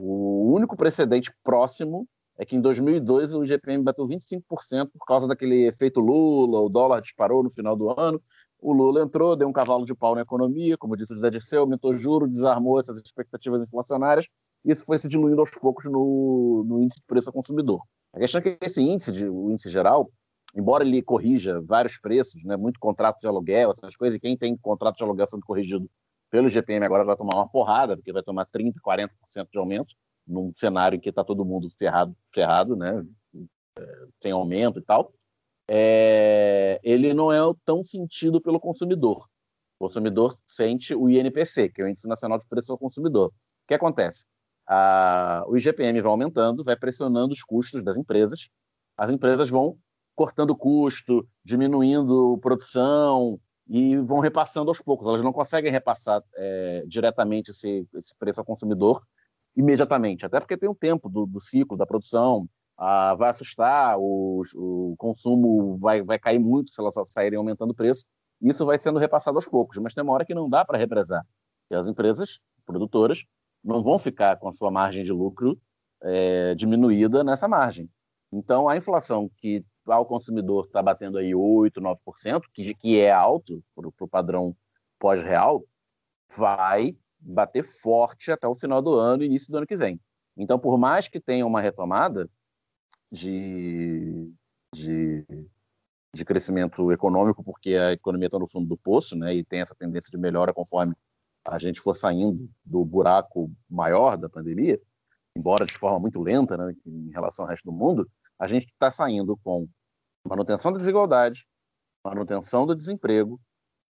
O 0.00 0.52
único 0.52 0.76
precedente 0.76 1.32
próximo 1.44 2.04
é 2.36 2.44
que 2.44 2.56
em 2.56 2.60
2002 2.60 3.36
o 3.36 3.44
IGPM 3.44 3.84
bateu 3.84 4.08
25% 4.08 4.90
por 4.98 5.06
causa 5.06 5.28
daquele 5.28 5.68
efeito 5.68 6.00
Lula, 6.00 6.58
o 6.58 6.68
dólar 6.68 7.00
disparou 7.00 7.44
no 7.44 7.50
final 7.50 7.76
do 7.76 7.90
ano, 7.90 8.20
o 8.60 8.72
Lula 8.72 9.02
entrou, 9.02 9.34
deu 9.36 9.48
um 9.48 9.52
cavalo 9.52 9.84
de 9.84 9.94
pau 9.94 10.14
na 10.14 10.22
economia, 10.22 10.76
como 10.76 10.96
disse 10.96 11.12
o 11.12 11.16
José 11.16 11.30
Dirceu, 11.30 11.62
aumentou 11.62 11.96
juro, 11.96 12.28
desarmou 12.28 12.78
essas 12.78 12.98
expectativas 12.98 13.62
inflacionárias, 13.62 14.26
e 14.64 14.70
isso 14.70 14.84
foi 14.84 14.98
se 14.98 15.08
diluindo 15.08 15.40
aos 15.40 15.50
poucos 15.50 15.84
no, 15.84 16.64
no 16.66 16.82
índice 16.82 17.00
de 17.00 17.06
preço 17.06 17.28
ao 17.28 17.32
consumidor. 17.32 17.82
A 18.12 18.18
questão 18.18 18.40
é 18.40 18.42
que 18.42 18.58
esse 18.64 18.82
índice, 18.82 19.12
de, 19.12 19.28
o 19.28 19.50
índice 19.50 19.70
geral, 19.70 20.10
embora 20.54 20.84
ele 20.84 21.00
corrija 21.02 21.60
vários 21.60 21.98
preços, 21.98 22.42
né, 22.44 22.56
muito 22.56 22.78
contrato 22.78 23.20
de 23.20 23.26
aluguel, 23.26 23.72
essas 23.72 23.96
coisas, 23.96 24.16
e 24.16 24.20
quem 24.20 24.36
tem 24.36 24.56
contrato 24.56 24.96
de 24.96 25.04
aluguel 25.04 25.26
sendo 25.26 25.44
corrigido 25.44 25.88
pelo 26.30 26.48
IGPM 26.48 26.84
agora 26.84 27.04
vai 27.04 27.16
tomar 27.16 27.36
uma 27.36 27.48
porrada, 27.48 27.96
porque 27.96 28.12
vai 28.12 28.22
tomar 28.22 28.46
30%, 28.46 28.74
40% 28.84 29.08
de 29.50 29.58
aumento, 29.58 29.94
num 30.26 30.52
cenário 30.56 30.96
em 30.96 31.00
que 31.00 31.08
está 31.08 31.24
todo 31.24 31.44
mundo 31.44 31.68
ferrado, 31.78 32.14
ferrado 32.32 32.76
né, 32.76 33.04
é, 33.78 34.06
sem 34.20 34.32
aumento 34.32 34.78
e 34.78 34.82
tal, 34.82 35.12
é, 35.72 36.80
ele 36.82 37.14
não 37.14 37.30
é 37.32 37.38
tão 37.64 37.84
sentido 37.84 38.40
pelo 38.40 38.58
consumidor. 38.58 39.24
O 39.78 39.86
consumidor 39.86 40.36
sente 40.44 40.92
o 40.96 41.08
INPC, 41.08 41.68
que 41.68 41.80
é 41.80 41.84
o 41.84 41.88
Índice 41.88 42.08
Nacional 42.08 42.40
de 42.40 42.46
Preço 42.48 42.72
ao 42.72 42.78
Consumidor. 42.78 43.28
O 43.28 43.32
que 43.68 43.74
acontece? 43.74 44.24
A- 44.66 45.44
o 45.46 45.56
IGPM 45.56 46.00
vai 46.00 46.10
aumentando, 46.10 46.64
vai 46.64 46.74
pressionando 46.74 47.32
os 47.32 47.44
custos 47.44 47.84
das 47.84 47.96
empresas, 47.96 48.48
as 48.98 49.12
empresas 49.12 49.48
vão 49.48 49.78
cortando 50.16 50.56
custo, 50.56 51.26
diminuindo 51.44 52.36
produção 52.42 53.38
e 53.68 53.96
vão 53.96 54.18
repassando 54.18 54.70
aos 54.72 54.80
poucos. 54.80 55.06
Elas 55.06 55.22
não 55.22 55.32
conseguem 55.32 55.70
repassar 55.70 56.20
é, 56.34 56.82
diretamente 56.88 57.52
esse, 57.52 57.86
esse 57.94 58.12
preço 58.18 58.40
ao 58.40 58.44
consumidor 58.44 59.02
imediatamente, 59.56 60.26
até 60.26 60.40
porque 60.40 60.56
tem 60.56 60.68
um 60.68 60.74
tempo 60.74 61.08
do, 61.08 61.26
do 61.26 61.40
ciclo 61.40 61.76
da 61.76 61.86
produção, 61.86 62.48
ah, 62.80 63.14
vai 63.14 63.28
assustar, 63.28 63.98
o, 63.98 64.40
o 64.56 64.94
consumo 64.96 65.76
vai, 65.76 66.02
vai 66.02 66.18
cair 66.18 66.38
muito 66.38 66.70
se 66.70 66.80
elas 66.80 66.94
saírem 67.08 67.36
aumentando 67.38 67.72
o 67.72 67.74
preço. 67.74 68.06
Isso 68.40 68.64
vai 68.64 68.78
sendo 68.78 68.98
repassado 68.98 69.36
aos 69.36 69.46
poucos, 69.46 69.76
mas 69.76 69.92
tem 69.92 70.02
uma 70.02 70.14
hora 70.14 70.24
que 70.24 70.34
não 70.34 70.48
dá 70.48 70.64
para 70.64 70.78
represar. 70.78 71.22
E 71.70 71.74
as 71.74 71.86
empresas 71.86 72.40
produtoras 72.64 73.22
não 73.62 73.82
vão 73.82 73.98
ficar 73.98 74.38
com 74.38 74.48
a 74.48 74.52
sua 74.52 74.70
margem 74.70 75.04
de 75.04 75.12
lucro 75.12 75.60
é, 76.02 76.54
diminuída 76.54 77.22
nessa 77.22 77.46
margem. 77.46 77.86
Então, 78.32 78.66
a 78.66 78.78
inflação 78.78 79.30
que 79.36 79.62
ao 79.86 80.06
consumidor 80.06 80.64
está 80.64 80.82
batendo 80.82 81.18
aí 81.18 81.32
8%, 81.32 81.72
9%, 81.74 82.40
que, 82.54 82.74
que 82.74 82.98
é 82.98 83.12
alto 83.12 83.62
para 83.74 83.88
o 83.88 84.08
padrão 84.08 84.56
pós-real, 84.98 85.62
vai 86.34 86.96
bater 87.18 87.62
forte 87.62 88.32
até 88.32 88.48
o 88.48 88.54
final 88.54 88.80
do 88.80 88.94
ano 88.94 89.22
início 89.22 89.52
do 89.52 89.58
ano 89.58 89.66
que 89.66 89.76
vem. 89.76 90.00
Então, 90.34 90.58
por 90.58 90.78
mais 90.78 91.08
que 91.08 91.20
tenha 91.20 91.46
uma 91.46 91.60
retomada 91.60 92.26
de, 93.10 94.32
de, 94.74 95.24
de 96.14 96.24
crescimento 96.24 96.92
econômico, 96.92 97.42
porque 97.42 97.74
a 97.74 97.92
economia 97.92 98.26
está 98.26 98.38
no 98.38 98.48
fundo 98.48 98.68
do 98.68 98.76
poço, 98.76 99.16
né, 99.16 99.34
e 99.34 99.44
tem 99.44 99.60
essa 99.60 99.74
tendência 99.74 100.10
de 100.10 100.18
melhora 100.18 100.52
conforme 100.52 100.94
a 101.44 101.58
gente 101.58 101.80
for 101.80 101.94
saindo 101.94 102.48
do 102.64 102.84
buraco 102.84 103.50
maior 103.68 104.16
da 104.16 104.28
pandemia, 104.28 104.80
embora 105.36 105.64
de 105.64 105.76
forma 105.76 105.98
muito 105.98 106.20
lenta 106.20 106.56
né, 106.56 106.74
em 106.86 107.10
relação 107.10 107.44
ao 107.44 107.50
resto 107.50 107.64
do 107.64 107.72
mundo, 107.72 108.08
a 108.38 108.46
gente 108.46 108.66
está 108.66 108.90
saindo 108.90 109.36
com 109.38 109.68
manutenção 110.26 110.72
da 110.72 110.78
desigualdade, 110.78 111.46
manutenção 112.04 112.66
do 112.66 112.74
desemprego, 112.74 113.40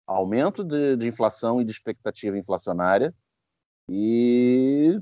aumento 0.07 0.63
de, 0.63 0.95
de 0.95 1.07
inflação 1.07 1.61
e 1.61 1.65
de 1.65 1.71
expectativa 1.71 2.37
inflacionária, 2.37 3.13
e 3.87 4.99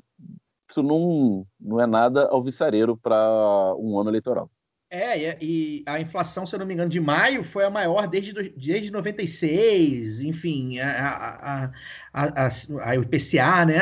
isso 0.70 0.84
não, 0.84 1.46
não 1.60 1.82
é 1.82 1.88
nada 1.88 2.28
alvissareiro 2.28 2.98
para 2.98 3.74
um 3.78 4.00
ano 4.00 4.10
eleitoral. 4.10 4.50
É, 4.90 5.20
e- 5.20 5.38
e 5.42 5.84
a 5.86 6.00
inflação, 6.00 6.48
se 6.48 6.56
eu 6.56 6.60
não 6.60 6.66
me 6.66 6.74
engano, 6.74 6.90
de 6.90 7.00
maio 7.02 7.44
foi 7.44 7.66
a 7.66 7.70
maior 7.70 8.08
desde, 8.08 8.32
desde 8.56 8.90
96, 8.90 10.22
enfim, 10.22 10.80
a, 10.80 10.90
a, 10.90 11.72
a, 12.14 12.50
a, 12.84 12.96
IPCA, 12.96 13.66
né? 13.66 13.76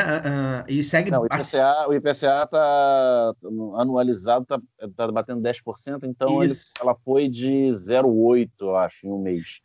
e 0.68 0.84
segue. 0.84 1.12
Não, 1.12 1.22
o 1.22 1.26
IPCA 1.28 1.88
o 1.88 1.94
IPCA 1.94 2.44
está 2.46 3.34
anualizado, 3.78 4.48
está 4.50 4.60
tá 4.96 5.12
batendo 5.12 5.42
10%, 5.42 6.06
então 6.06 6.40
ela 6.82 6.96
foi 6.96 7.30
de 7.30 7.70
0,8, 7.70 8.50
eu 8.62 8.76
acho, 8.76 9.06
em 9.06 9.12
um 9.12 9.20
mês. 9.22 9.60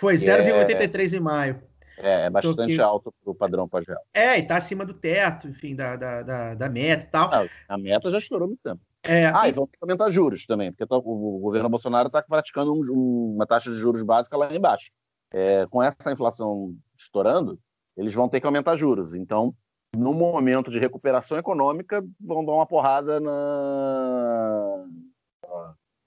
Foi 0.00 0.14
0,83 0.14 1.12
em 1.12 1.20
maio. 1.20 1.62
É, 2.00 2.26
é 2.26 2.30
bastante 2.30 2.72
aqui. 2.72 2.80
alto 2.80 3.12
para 3.22 3.30
o 3.30 3.34
padrão 3.34 3.68
pós-real. 3.68 4.00
É, 4.14 4.38
e 4.38 4.42
tá 4.46 4.56
acima 4.56 4.84
do 4.84 4.94
teto, 4.94 5.48
enfim, 5.48 5.74
da, 5.74 5.96
da, 5.96 6.22
da, 6.22 6.54
da 6.54 6.68
meta 6.68 7.04
e 7.06 7.10
tal. 7.10 7.28
Ah, 7.32 7.46
A 7.68 7.76
meta 7.78 8.10
já 8.10 8.18
estourou 8.18 8.48
muito 8.48 8.60
tempo. 8.62 8.80
É, 9.02 9.26
Ah, 9.26 9.48
e- 9.48 9.52
vão 9.52 9.66
ter 9.66 9.76
que 9.78 9.84
aumentar 9.84 10.10
juros 10.10 10.44
também, 10.46 10.70
porque 10.72 10.86
tá- 10.86 10.96
o 10.96 11.38
governo 11.40 11.68
Bolsonaro 11.68 12.08
está 12.08 12.22
praticando 12.22 12.72
um- 12.72 12.82
um- 12.92 13.34
uma 13.34 13.46
taxa 13.46 13.70
de 13.70 13.76
juros 13.78 14.02
básica 14.02 14.36
lá 14.36 14.54
embaixo. 14.54 14.90
É, 15.32 15.66
com 15.66 15.82
essa 15.82 16.10
inflação 16.12 16.74
estourando, 16.96 17.58
eles 17.96 18.14
vão 18.14 18.28
ter 18.28 18.40
que 18.40 18.46
aumentar 18.46 18.76
juros. 18.76 19.14
Então, 19.14 19.54
no 19.96 20.12
momento 20.14 20.70
de 20.70 20.78
recuperação 20.78 21.38
econômica, 21.38 22.04
vão 22.20 22.44
dar 22.44 22.52
uma 22.52 22.66
porrada 22.66 23.18
na- 23.20 24.84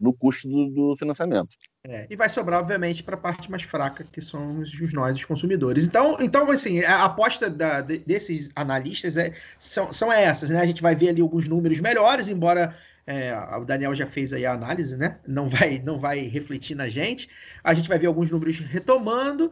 no 0.02 0.12
custo 0.12 0.50
do, 0.50 0.70
do 0.70 0.96
financiamento. 0.98 1.56
É, 1.88 2.08
e 2.10 2.16
vai 2.16 2.28
sobrar, 2.28 2.60
obviamente, 2.60 3.04
para 3.04 3.16
a 3.16 3.20
parte 3.20 3.50
mais 3.50 3.64
fraca, 3.64 4.04
que 4.04 4.22
são 4.22 4.60
os, 4.60 4.74
os 4.74 4.94
nós, 4.94 5.16
os 5.16 5.26
consumidores. 5.26 5.86
Então, 5.86 6.18
então 6.20 6.50
assim, 6.52 6.82
a 6.84 7.06
aposta 7.06 7.50
da- 7.50 7.82
de- 7.82 8.00
desses 8.00 8.50
analistas 8.56 9.18
é, 9.18 9.34
são, 9.58 9.94
são 9.94 10.12
essas, 10.12 10.50
né? 10.50 10.60
A 10.60 10.66
gente 10.66 10.82
vai 10.82 10.96
ver 10.96 11.10
ali 11.10 11.22
alguns 11.22 11.48
números 11.48 11.80
melhores, 11.80 12.28
embora 12.28 12.76
é, 13.06 13.34
o 13.58 13.66
Daniel 13.66 13.96
já 13.96 14.06
fez 14.06 14.32
aí 14.32 14.46
a 14.46 14.54
análise, 14.54 14.96
né? 14.96 15.20
Não 15.28 15.48
vai, 15.48 15.80
não 15.80 15.98
vai 16.00 16.22
refletir 16.22 16.76
na 16.76 16.88
gente. 16.88 17.30
A 17.64 17.74
gente 17.74 17.90
vai 17.90 17.98
ver 17.98 18.08
alguns 18.08 18.30
números 18.30 18.58
retomando. 18.60 19.52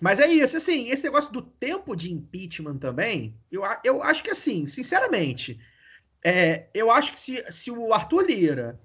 Mas 0.00 0.18
é 0.18 0.26
isso, 0.26 0.56
assim, 0.56 0.90
esse 0.90 1.04
negócio 1.04 1.30
do 1.30 1.42
tempo 1.42 1.94
de 1.94 2.12
impeachment 2.12 2.78
também, 2.78 3.34
eu, 3.52 3.62
eu 3.84 4.02
acho 4.02 4.22
que 4.24 4.30
assim, 4.30 4.66
sinceramente, 4.66 5.60
é, 6.24 6.66
eu 6.72 6.90
acho 6.90 7.12
que 7.12 7.20
se, 7.20 7.44
se 7.52 7.70
o 7.70 7.92
Arthur 7.92 8.26
Lira 8.26 8.80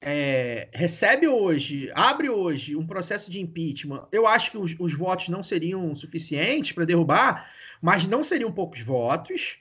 é, 0.00 0.68
recebe 0.72 1.26
hoje, 1.26 1.90
abre 1.94 2.30
hoje 2.30 2.76
um 2.76 2.86
processo 2.86 3.30
de 3.30 3.40
impeachment, 3.40 4.06
eu 4.12 4.26
acho 4.26 4.50
que 4.52 4.58
os, 4.58 4.74
os 4.78 4.94
votos 4.94 5.28
não 5.28 5.42
seriam 5.42 5.94
suficientes 5.94 6.72
para 6.72 6.84
derrubar, 6.84 7.50
mas 7.82 8.06
não 8.06 8.22
seriam 8.22 8.52
poucos 8.52 8.80
votos. 8.80 9.58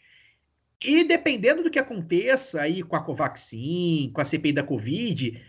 E 0.83 1.03
dependendo 1.03 1.63
do 1.63 1.71
que 1.71 1.79
aconteça 1.79 2.61
aí 2.61 2.83
com 2.83 2.95
a 2.95 3.03
Covaxin, 3.03 4.11
com 4.13 4.21
a 4.21 4.25
CPI 4.25 4.53
da 4.53 4.63
Covid, 4.63 5.43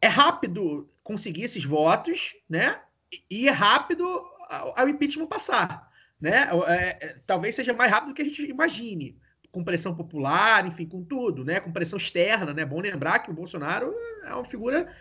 é 0.00 0.06
rápido 0.06 0.86
conseguir 1.02 1.42
esses 1.42 1.64
votos, 1.64 2.34
né? 2.48 2.80
E 3.28 3.48
é 3.48 3.50
rápido 3.50 4.04
ao 4.48 4.88
impeachment 4.88 5.26
passar, 5.26 5.88
né? 6.20 6.48
É, 6.68 7.06
é, 7.06 7.16
talvez 7.26 7.56
seja 7.56 7.72
mais 7.72 7.90
rápido 7.90 8.10
do 8.10 8.14
que 8.14 8.22
a 8.22 8.24
gente 8.24 8.48
imagine. 8.48 9.19
Com 9.50 9.64
pressão 9.64 9.94
popular, 9.94 10.66
enfim, 10.66 10.86
com 10.86 11.02
tudo, 11.02 11.44
né? 11.44 11.60
Com 11.60 11.72
pressão 11.72 11.96
externa, 11.96 12.52
né? 12.54 12.64
Bom 12.64 12.80
lembrar 12.80 13.18
que 13.20 13.30
o 13.30 13.34
Bolsonaro 13.34 13.92
é 14.24 14.34
uma 14.34 14.44
figura 14.44 14.92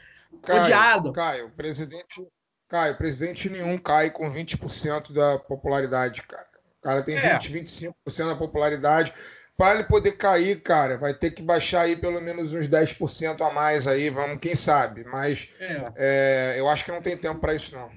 Caio, 0.43 0.63
odiada. 0.63 1.11
Caio, 1.11 1.49
presidente, 1.51 2.27
Caio, 2.67 2.97
presidente 2.97 3.49
nenhum 3.49 3.77
cai 3.77 4.09
com 4.11 4.29
20% 4.31 5.11
da 5.11 5.39
popularidade, 5.39 6.21
cara. 6.23 6.47
O 6.79 6.81
cara 6.81 7.03
tem 7.03 7.17
É. 7.17 7.33
20, 7.33 7.51
25% 7.51 8.27
da 8.29 8.35
popularidade. 8.35 9.13
Para 9.57 9.75
ele 9.75 9.83
poder 9.83 10.13
cair, 10.13 10.61
cara, 10.61 10.97
vai 10.97 11.13
ter 11.13 11.31
que 11.31 11.41
baixar 11.41 11.81
aí 11.81 11.97
pelo 11.97 12.21
menos 12.21 12.53
uns 12.53 12.65
10% 12.67 13.41
a 13.41 13.51
mais 13.53 13.87
aí, 13.87 14.09
vamos, 14.09 14.37
quem 14.39 14.55
sabe. 14.55 15.03
Mas 15.03 15.49
É. 15.59 15.91
é, 15.97 16.59
eu 16.59 16.69
acho 16.69 16.85
que 16.85 16.91
não 16.91 17.01
tem 17.01 17.17
tempo 17.17 17.41
para 17.41 17.53
isso, 17.53 17.75
não. 17.75 17.91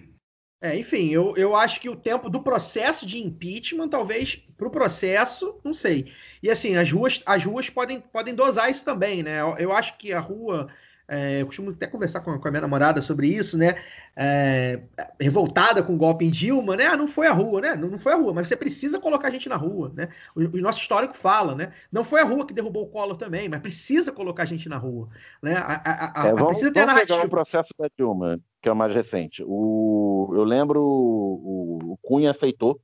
É, 0.65 0.77
enfim, 0.79 1.09
eu, 1.11 1.35
eu 1.37 1.57
acho 1.57 1.81
que 1.81 1.89
o 1.89 1.97
tempo 1.97 2.31
do 2.31 2.41
processo 2.41 3.05
de 3.05 3.19
impeachment, 3.19 3.89
talvez, 3.89 4.37
para 4.57 4.69
o 4.69 4.71
processo, 4.71 5.59
não 5.65 5.75
sei. 5.75 6.13
E 6.41 6.49
assim, 6.49 6.77
as 6.77 6.91
ruas, 6.93 7.21
as 7.27 7.45
ruas 7.45 7.69
podem, 7.69 8.01
podem 8.01 8.33
dosar 8.33 8.71
isso 8.71 8.85
também, 8.85 9.25
né? 9.25 9.41
Eu, 9.41 9.57
eu 9.59 9.73
acho 9.73 9.99
que 9.99 10.13
a 10.13 10.21
rua. 10.21 10.69
É, 11.09 11.43
eu 11.43 11.47
costumo 11.47 11.71
até 11.71 11.87
conversar 11.87 12.21
com, 12.21 12.31
a- 12.33 12.39
com 12.39 12.49
a 12.49 12.51
minha 12.51 12.61
namorada 12.61 13.03
sobre 13.03 13.29
isso, 13.29 13.59
né? 13.59 13.75
É, 14.17 14.83
revoltada 15.21 15.83
com 15.83 15.95
o 15.95 15.97
golpe 15.97 16.25
em 16.25 16.31
Dilma, 16.31 16.77
né? 16.77 16.87
Ah, 16.87 16.97
não 16.97 17.09
foi 17.09 17.27
a 17.27 17.33
rua, 17.33 17.61
né? 17.61 17.75
Não, 17.75 17.89
não 17.89 17.99
foi 17.99 18.13
a 18.13 18.17
rua, 18.17 18.33
mas 18.35 18.49
você 18.49 18.57
precisa 18.57 19.01
colocar 19.01 19.29
a 19.29 19.31
gente 19.31 19.49
na 19.49 19.57
rua, 19.57 19.93
né? 19.95 20.09
O, 20.35 20.41
o 20.41 20.61
nosso 20.61 20.81
histórico 20.81 21.15
fala, 21.17 21.55
né? 21.55 21.73
Não 21.91 22.05
foi 22.05 22.21
a 22.21 22.25
rua 22.25 22.47
que 22.47 22.55
derrubou 22.55 22.85
o 22.85 22.89
Collor 22.89 23.17
também, 23.17 23.49
mas 23.49 23.61
precisa 23.61 24.13
colocar 24.13 24.43
a 24.43 24.47
gente 24.47 24.69
na 24.69 24.77
rua, 24.77 25.09
né? 25.43 25.55
A, 25.57 25.61
a- 25.75 26.23
a- 26.23 26.27
É, 26.29 26.31
a- 26.31 26.35
vamos, 26.35 26.47
precisa 26.49 26.73
ter 26.73 26.81
a 26.81 26.87
vamos 26.87 27.01
pegar 27.01 27.15
narrativa. 27.17 27.27
o 27.27 27.31
processo 27.31 27.75
da 27.79 27.89
Dilma, 27.99 28.41
que 28.61 28.69
é 28.69 28.73
o 28.73 28.77
mais 28.77 28.95
recente. 28.95 29.43
O, 29.47 30.31
eu 30.35 30.45
lembro 30.45 30.81
o, 30.83 31.79
o 31.93 31.99
Cunha 32.03 32.31
aceitou 32.31 32.81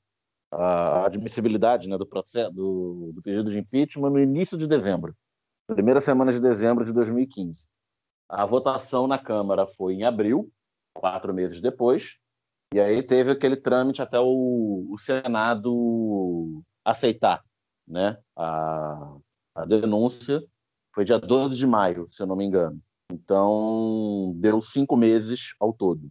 a 0.51 1.05
admissibilidade 1.05 1.89
né, 1.89 1.99
do, 1.99 2.07
processo, 2.07 2.51
do, 2.53 3.13
do 3.15 3.23
pedido 3.23 3.51
de 3.51 3.59
impeachment 3.59 4.11
no 4.11 4.19
início 4.19 4.57
de 4.57 4.67
dezembro, 4.67 5.15
primeira 5.67 6.01
semana 6.01 6.33
de 6.33 6.41
dezembro 6.41 6.85
de 6.87 6.93
2015. 6.93 7.67
A 8.29 8.45
votação 8.45 9.07
na 9.07 9.19
Câmara 9.19 9.67
foi 9.67 9.95
em 9.95 10.05
abril, 10.05 10.51
quatro 10.95 11.33
meses 11.33 11.61
depois, 11.61 12.19
e 12.75 12.79
aí 12.79 13.03
teve 13.03 13.31
aquele 13.31 13.57
trâmite 13.57 14.03
até 14.03 14.21
o, 14.21 14.87
o 14.91 14.99
Senado 14.99 16.63
aceitar 16.85 17.43
né, 17.87 18.19
a, 18.37 19.17
a 19.55 19.65
denúncia. 19.65 20.43
Foi 20.95 21.05
dia 21.05 21.19
12 21.19 21.57
de 21.57 21.67
maio, 21.67 22.07
se 22.09 22.23
eu 22.23 22.27
não 22.27 22.37
me 22.37 22.45
engano. 22.45 22.79
Então, 23.11 24.35
deu 24.37 24.61
cinco 24.61 24.97
meses 24.97 25.55
ao 25.59 25.73
todo. 25.73 26.11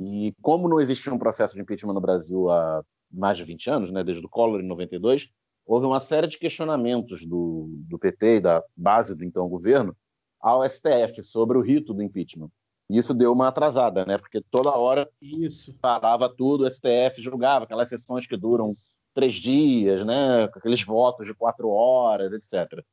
E 0.00 0.34
como 0.40 0.68
não 0.68 0.80
existia 0.80 1.12
um 1.12 1.18
processo 1.18 1.54
de 1.54 1.60
impeachment 1.60 1.92
no 1.92 2.00
Brasil 2.00 2.50
há 2.50 2.82
mais 3.10 3.36
de 3.36 3.44
20 3.44 3.68
anos, 3.68 3.90
né, 3.92 4.02
desde 4.02 4.24
o 4.24 4.28
Collor 4.28 4.60
em 4.60 4.66
92, 4.66 5.28
houve 5.66 5.84
uma 5.84 6.00
série 6.00 6.26
de 6.26 6.38
questionamentos 6.38 7.26
do, 7.26 7.68
do 7.86 7.98
PT 7.98 8.36
e 8.36 8.40
da 8.40 8.64
base 8.74 9.14
do 9.14 9.22
então 9.22 9.46
governo 9.48 9.94
ao 10.42 10.68
STF 10.68 11.22
sobre 11.22 11.56
o 11.56 11.62
rito 11.62 11.94
do 11.94 12.02
impeachment. 12.02 12.50
E 12.90 12.98
isso 12.98 13.14
deu 13.14 13.32
uma 13.32 13.48
atrasada, 13.48 14.04
né, 14.04 14.18
porque 14.18 14.42
toda 14.50 14.76
hora 14.76 15.08
Isso. 15.20 15.72
parava 15.80 16.28
tudo, 16.28 16.64
o 16.64 16.70
STF 16.70 17.22
julgava 17.22 17.64
aquelas 17.64 17.88
sessões 17.88 18.26
que 18.26 18.36
duram 18.36 18.70
três 19.14 19.34
dias, 19.34 20.04
né, 20.04 20.48
com 20.48 20.58
aqueles 20.58 20.82
votos 20.82 21.26
de 21.26 21.34
quatro 21.34 21.70
horas, 21.70 22.32
etc. 22.32 22.84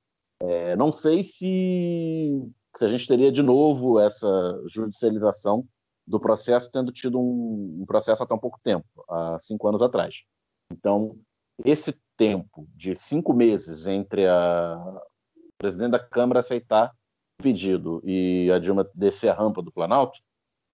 É, 0.42 0.76
não 0.76 0.92
sei 0.92 1.24
se, 1.24 2.42
se 2.78 2.86
a 2.86 2.88
gente 2.88 3.08
teria 3.08 3.32
de 3.32 3.42
novo 3.42 4.00
essa 4.00 4.28
judicialização 4.68 5.66
do 6.08 6.20
processo, 6.20 6.72
tendo 6.72 6.92
tido 6.92 7.20
um, 7.20 7.80
um 7.82 7.86
processo 7.86 8.24
há 8.24 8.26
tão 8.26 8.38
pouco 8.38 8.60
tempo, 8.64 8.88
há 9.10 9.38
cinco 9.40 9.68
anos 9.68 9.82
atrás. 9.82 10.24
Então, 10.72 11.18
esse 11.66 11.94
tempo 12.16 12.68
de 12.76 12.96
cinco 12.96 13.34
meses 13.34 13.86
entre 13.86 14.28
a 14.28 15.02
o 15.36 15.62
presidente 15.62 15.92
da 15.92 16.00
Câmara 16.00 16.40
aceitar 16.40 16.94
pedido 17.42 18.02
e 18.04 18.52
a 18.52 18.60
Dilma 18.60 18.88
descer 18.94 19.30
a 19.30 19.34
rampa 19.34 19.62
do 19.62 19.72
Planalto, 19.72 20.20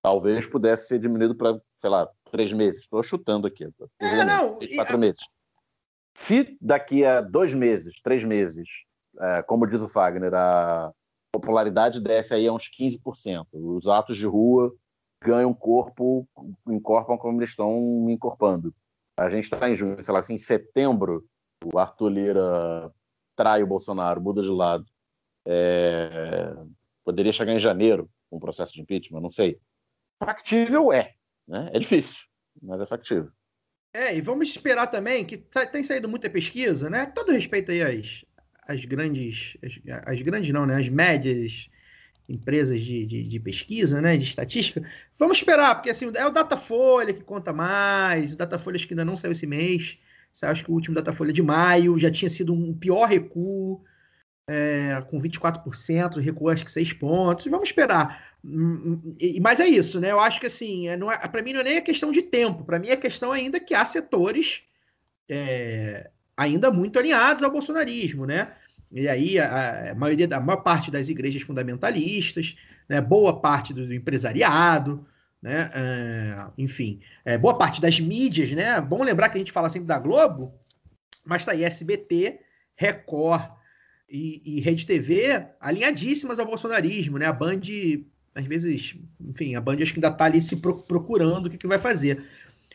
talvez 0.04 0.46
pudesse 0.46 0.88
ser 0.88 1.00
diminuído 1.00 1.36
para, 1.36 1.60
sei 1.80 1.90
lá, 1.90 2.10
três 2.32 2.52
meses. 2.52 2.82
Estou 2.82 3.02
chutando 3.02 3.48
aqui. 3.48 3.64
É, 3.64 4.26
não, 4.26 4.56
três, 4.58 4.72
e 4.72 4.76
quatro 4.76 4.96
a- 4.96 5.00
meses. 5.00 5.22
Se 6.16 6.58
daqui 6.62 7.04
a 7.06 7.22
dois 7.22 7.54
meses, 7.54 8.00
três 8.02 8.24
meses, 8.24 8.68
é, 9.20 9.42
como 9.44 9.68
diz 9.68 9.82
o 9.82 9.90
Fagner, 9.90 10.34
a 10.34 10.92
popularidade 11.32 12.00
desce 12.00 12.34
aí 12.34 12.48
a 12.48 12.54
uns 12.54 12.70
15%. 12.70 13.48
Os 13.54 13.88
atos 13.88 14.18
de 14.18 14.26
rua 14.26 14.74
ganham 15.24 15.54
corpo, 15.54 16.28
incorporam 16.68 17.18
como 17.18 17.40
eles 17.40 17.50
estão 17.50 18.06
encorpando. 18.10 18.74
A 19.18 19.30
gente 19.30 19.46
está 19.46 19.70
em 19.70 19.76
junho, 19.76 20.02
sei 20.02 20.14
lá, 20.14 20.20
assim, 20.20 20.34
em 20.36 20.38
setembro, 20.38 21.26
o 21.74 21.78
Arthur 21.80 22.10
Lira 22.10 22.92
trai 23.36 23.64
o 23.64 23.68
Bolsonaro, 23.68 24.22
muda 24.22 24.42
de 24.42 24.50
lado. 24.50 24.86
É, 25.46 26.56
Poderia 27.06 27.32
chegar 27.32 27.54
em 27.54 27.60
janeiro 27.60 28.10
com 28.30 28.38
o 28.38 28.40
processo 28.40 28.74
de 28.74 28.82
impeachment, 28.82 29.22
não 29.22 29.30
sei. 29.30 29.60
Factível 30.20 30.92
é, 30.92 31.14
né? 31.48 31.70
É 31.72 31.78
difícil, 31.78 32.18
mas 32.60 32.82
é 32.82 32.86
factível. 32.88 33.30
É, 33.94 34.18
e 34.18 34.22
vamos 34.22 34.50
esperar 34.50 34.88
também, 34.88 35.24
que 35.24 35.38
tá- 35.38 35.68
tem 35.68 35.84
saído 35.84 36.10
muita 36.10 36.30
pesquisa, 36.30 36.90
né? 36.90 37.06
Todo 37.06 37.32
respeito 37.32 37.72
aí 37.72 37.82
às, 37.84 38.26
às 38.68 38.84
grandes, 38.86 39.56
as, 39.64 39.80
as 40.08 40.22
grandes 40.22 40.52
não, 40.52 40.66
né? 40.66 40.78
As 40.78 40.90
médias 40.90 41.70
empresas 42.28 42.82
de, 42.82 43.06
de, 43.06 43.24
de 43.24 43.40
pesquisa, 43.40 44.02
né? 44.02 44.18
De 44.18 44.24
estatística. 44.24 44.82
Vamos 45.18 45.38
esperar, 45.38 45.76
porque 45.76 45.92
assim, 45.92 46.12
é 46.16 46.26
o 46.26 46.32
Datafolha 46.32 47.14
que 47.14 47.24
conta 47.24 47.54
mais, 47.54 48.34
o 48.34 48.38
Datafolha 48.38 48.78
acho 48.78 48.88
que 48.88 48.94
ainda 48.94 49.06
não 49.06 49.16
saiu 49.16 49.32
esse 49.32 49.46
mês, 49.46 50.00
acha 50.42 50.64
que 50.64 50.72
o 50.72 50.74
último 50.74 50.96
Datafolha 50.96 51.32
de 51.32 51.44
maio 51.44 52.00
já 52.00 52.10
tinha 52.10 52.30
sido 52.30 52.52
um 52.52 52.74
pior 52.74 53.06
recuo, 53.06 53.84
é, 54.48 55.02
com 55.10 55.20
24%, 55.20 56.20
recuou 56.20 56.50
acho 56.50 56.66
que 56.66 56.72
6 56.72 56.94
pontos. 56.94 57.46
Vamos 57.46 57.70
esperar. 57.70 58.36
Hum, 58.44 59.02
hum, 59.04 59.16
Mas 59.42 59.60
é 59.60 59.68
isso, 59.68 60.00
né? 60.00 60.12
Eu 60.12 60.20
acho 60.20 60.40
que 60.40 60.48
assim, 60.48 60.88
é, 60.88 60.94
é, 60.94 61.28
para 61.28 61.42
mim 61.42 61.54
não 61.54 61.62
é 61.62 61.64
nem 61.64 61.78
a 61.78 61.82
questão 61.82 62.12
de 62.12 62.22
tempo, 62.22 62.64
para 62.64 62.80
mim 62.80 62.90
é 62.90 62.96
questão 62.96 63.32
ainda 63.32 63.60
que 63.60 63.74
há 63.74 63.84
setores 63.84 64.64
é, 65.28 66.10
ainda 66.38 66.70
muito 66.70 67.00
alinhados 67.00 67.44
ao 67.44 67.52
bolsonarismo, 67.52 68.26
né? 68.26 68.54
E 68.92 69.08
aí 69.08 69.40
a, 69.40 69.92
a 69.92 69.96
maioria 69.96 70.28
da 70.28 70.40
maior 70.40 70.62
parte 70.62 70.92
das 70.92 71.10
igrejas 71.10 71.42
fundamentalistas, 71.42 72.56
né? 72.88 73.02
boa 73.02 73.42
parte 73.42 73.74
do 73.74 73.92
empresariado, 73.94 75.06
né? 75.42 75.72
É, 75.74 76.48
enfim, 76.58 77.02
é, 77.26 77.38
boa 77.38 77.58
parte 77.58 77.82
das 77.82 78.00
mídias, 78.00 78.52
né? 78.52 78.80
Bom 78.80 79.04
lembrar 79.04 79.30
que 79.30 79.38
a 79.38 79.40
gente 79.40 79.52
fala 79.52 79.72
sempre 79.72 79.88
da 79.88 79.98
Globo, 79.98 80.54
mas 81.26 81.44
tá 81.44 81.52
aí 81.52 81.64
SBT, 81.64 82.40
Record 82.76 83.55
e, 84.10 84.41
e 84.45 84.60
Rede 84.61 84.86
TV 84.86 85.48
alinhadíssimas 85.60 86.40
ao 86.40 86.45
bolsonarismo, 86.45 87.18
né? 87.18 87.26
A 87.26 87.34
Band, 87.34 87.61
às 88.34 88.45
vezes, 88.45 88.95
enfim, 89.19 89.56
a 89.56 89.61
Band 89.61 89.77
acho 89.82 89.94
que 89.94 89.99
ainda 89.99 90.11
tá 90.11 90.26
ali 90.26 90.41
se 90.41 90.57
pro- 90.57 90.77
procurando 90.80 91.48
o 91.48 91.49
que, 91.49 91.57
que 91.57 91.68
vai 91.68 91.80
fazer. 91.80 92.23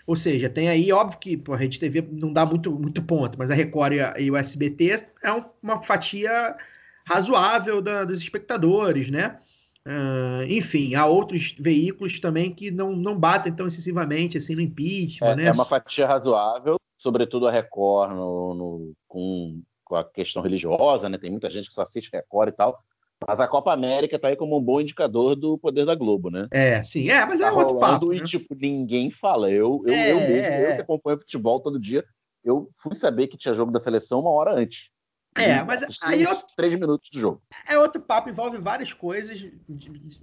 Ou 0.06 0.16
seja, 0.16 0.48
tem 0.48 0.68
aí, 0.68 0.90
óbvio 0.92 1.18
que 1.18 1.36
pô, 1.36 1.52
a 1.52 1.56
Rede 1.56 1.78
TV 1.78 2.06
não 2.10 2.32
dá 2.32 2.44
muito, 2.44 2.72
muito 2.72 3.02
ponto, 3.02 3.38
mas 3.38 3.50
a 3.50 3.54
Record 3.54 3.92
e, 3.94 4.00
a- 4.00 4.14
e 4.18 4.30
o 4.30 4.36
SBT 4.36 5.06
é 5.22 5.32
um- 5.32 5.44
uma 5.62 5.82
fatia 5.82 6.56
razoável 7.06 7.80
da- 7.80 8.04
dos 8.04 8.20
espectadores, 8.20 9.10
né? 9.10 9.38
Ah, 9.84 10.44
enfim, 10.48 10.94
há 10.94 11.06
outros 11.06 11.54
veículos 11.58 12.20
também 12.20 12.52
que 12.52 12.70
não, 12.70 12.94
não 12.94 13.18
batem 13.18 13.52
tão 13.52 13.66
excessivamente 13.66 14.36
assim 14.36 14.54
no 14.54 14.60
impeachment, 14.60 15.32
É, 15.32 15.36
né? 15.36 15.44
é 15.46 15.52
uma 15.52 15.64
fatia 15.64 16.06
razoável, 16.06 16.76
sobretudo 16.98 17.46
a 17.46 17.52
Record 17.52 18.10
no, 18.12 18.54
no- 18.54 18.92
com, 19.08 19.62
com 19.90 19.96
a 19.96 20.04
questão 20.04 20.40
religiosa, 20.40 21.08
né? 21.08 21.18
Tem 21.18 21.28
muita 21.28 21.50
gente 21.50 21.66
que 21.66 21.74
só 21.74 21.82
assiste 21.82 22.12
Record 22.12 22.50
e 22.50 22.52
tal. 22.52 22.80
Mas 23.26 23.40
a 23.40 23.48
Copa 23.48 23.72
América 23.72 24.20
tá 24.20 24.28
aí 24.28 24.36
como 24.36 24.56
um 24.56 24.62
bom 24.62 24.80
indicador 24.80 25.34
do 25.34 25.58
poder 25.58 25.84
da 25.84 25.96
Globo, 25.96 26.30
né? 26.30 26.46
É, 26.52 26.80
sim, 26.80 27.10
é, 27.10 27.26
mas 27.26 27.40
é 27.40 27.50
Tá 27.50 27.52
outro 27.52 27.78
papo. 27.78 28.14
e, 28.14 28.20
né? 28.20 28.24
tipo, 28.24 28.54
ninguém 28.54 29.10
fala. 29.10 29.50
Eu, 29.50 29.82
eu, 29.84 29.92
É, 29.92 30.12
eu 30.12 30.16
mesmo, 30.20 30.36
é, 30.36 30.70
eu 30.70 30.76
que 30.76 30.80
acompanho 30.82 31.18
futebol 31.18 31.58
todo 31.58 31.78
dia, 31.78 32.04
eu 32.44 32.70
fui 32.76 32.94
saber 32.94 33.26
que 33.26 33.36
tinha 33.36 33.52
jogo 33.52 33.72
da 33.72 33.80
seleção 33.80 34.20
uma 34.20 34.30
hora 34.30 34.54
antes. 34.54 34.90
É, 35.36 35.58
E 35.58 35.64
mas 35.64 35.82
aí 36.02 36.24
três 36.56 36.74
minutos 36.74 37.10
do 37.10 37.18
jogo. 37.18 37.42
É 37.68 37.76
outro 37.78 38.00
papo, 38.00 38.30
envolve 38.30 38.58
várias 38.58 38.92
coisas. 38.92 39.44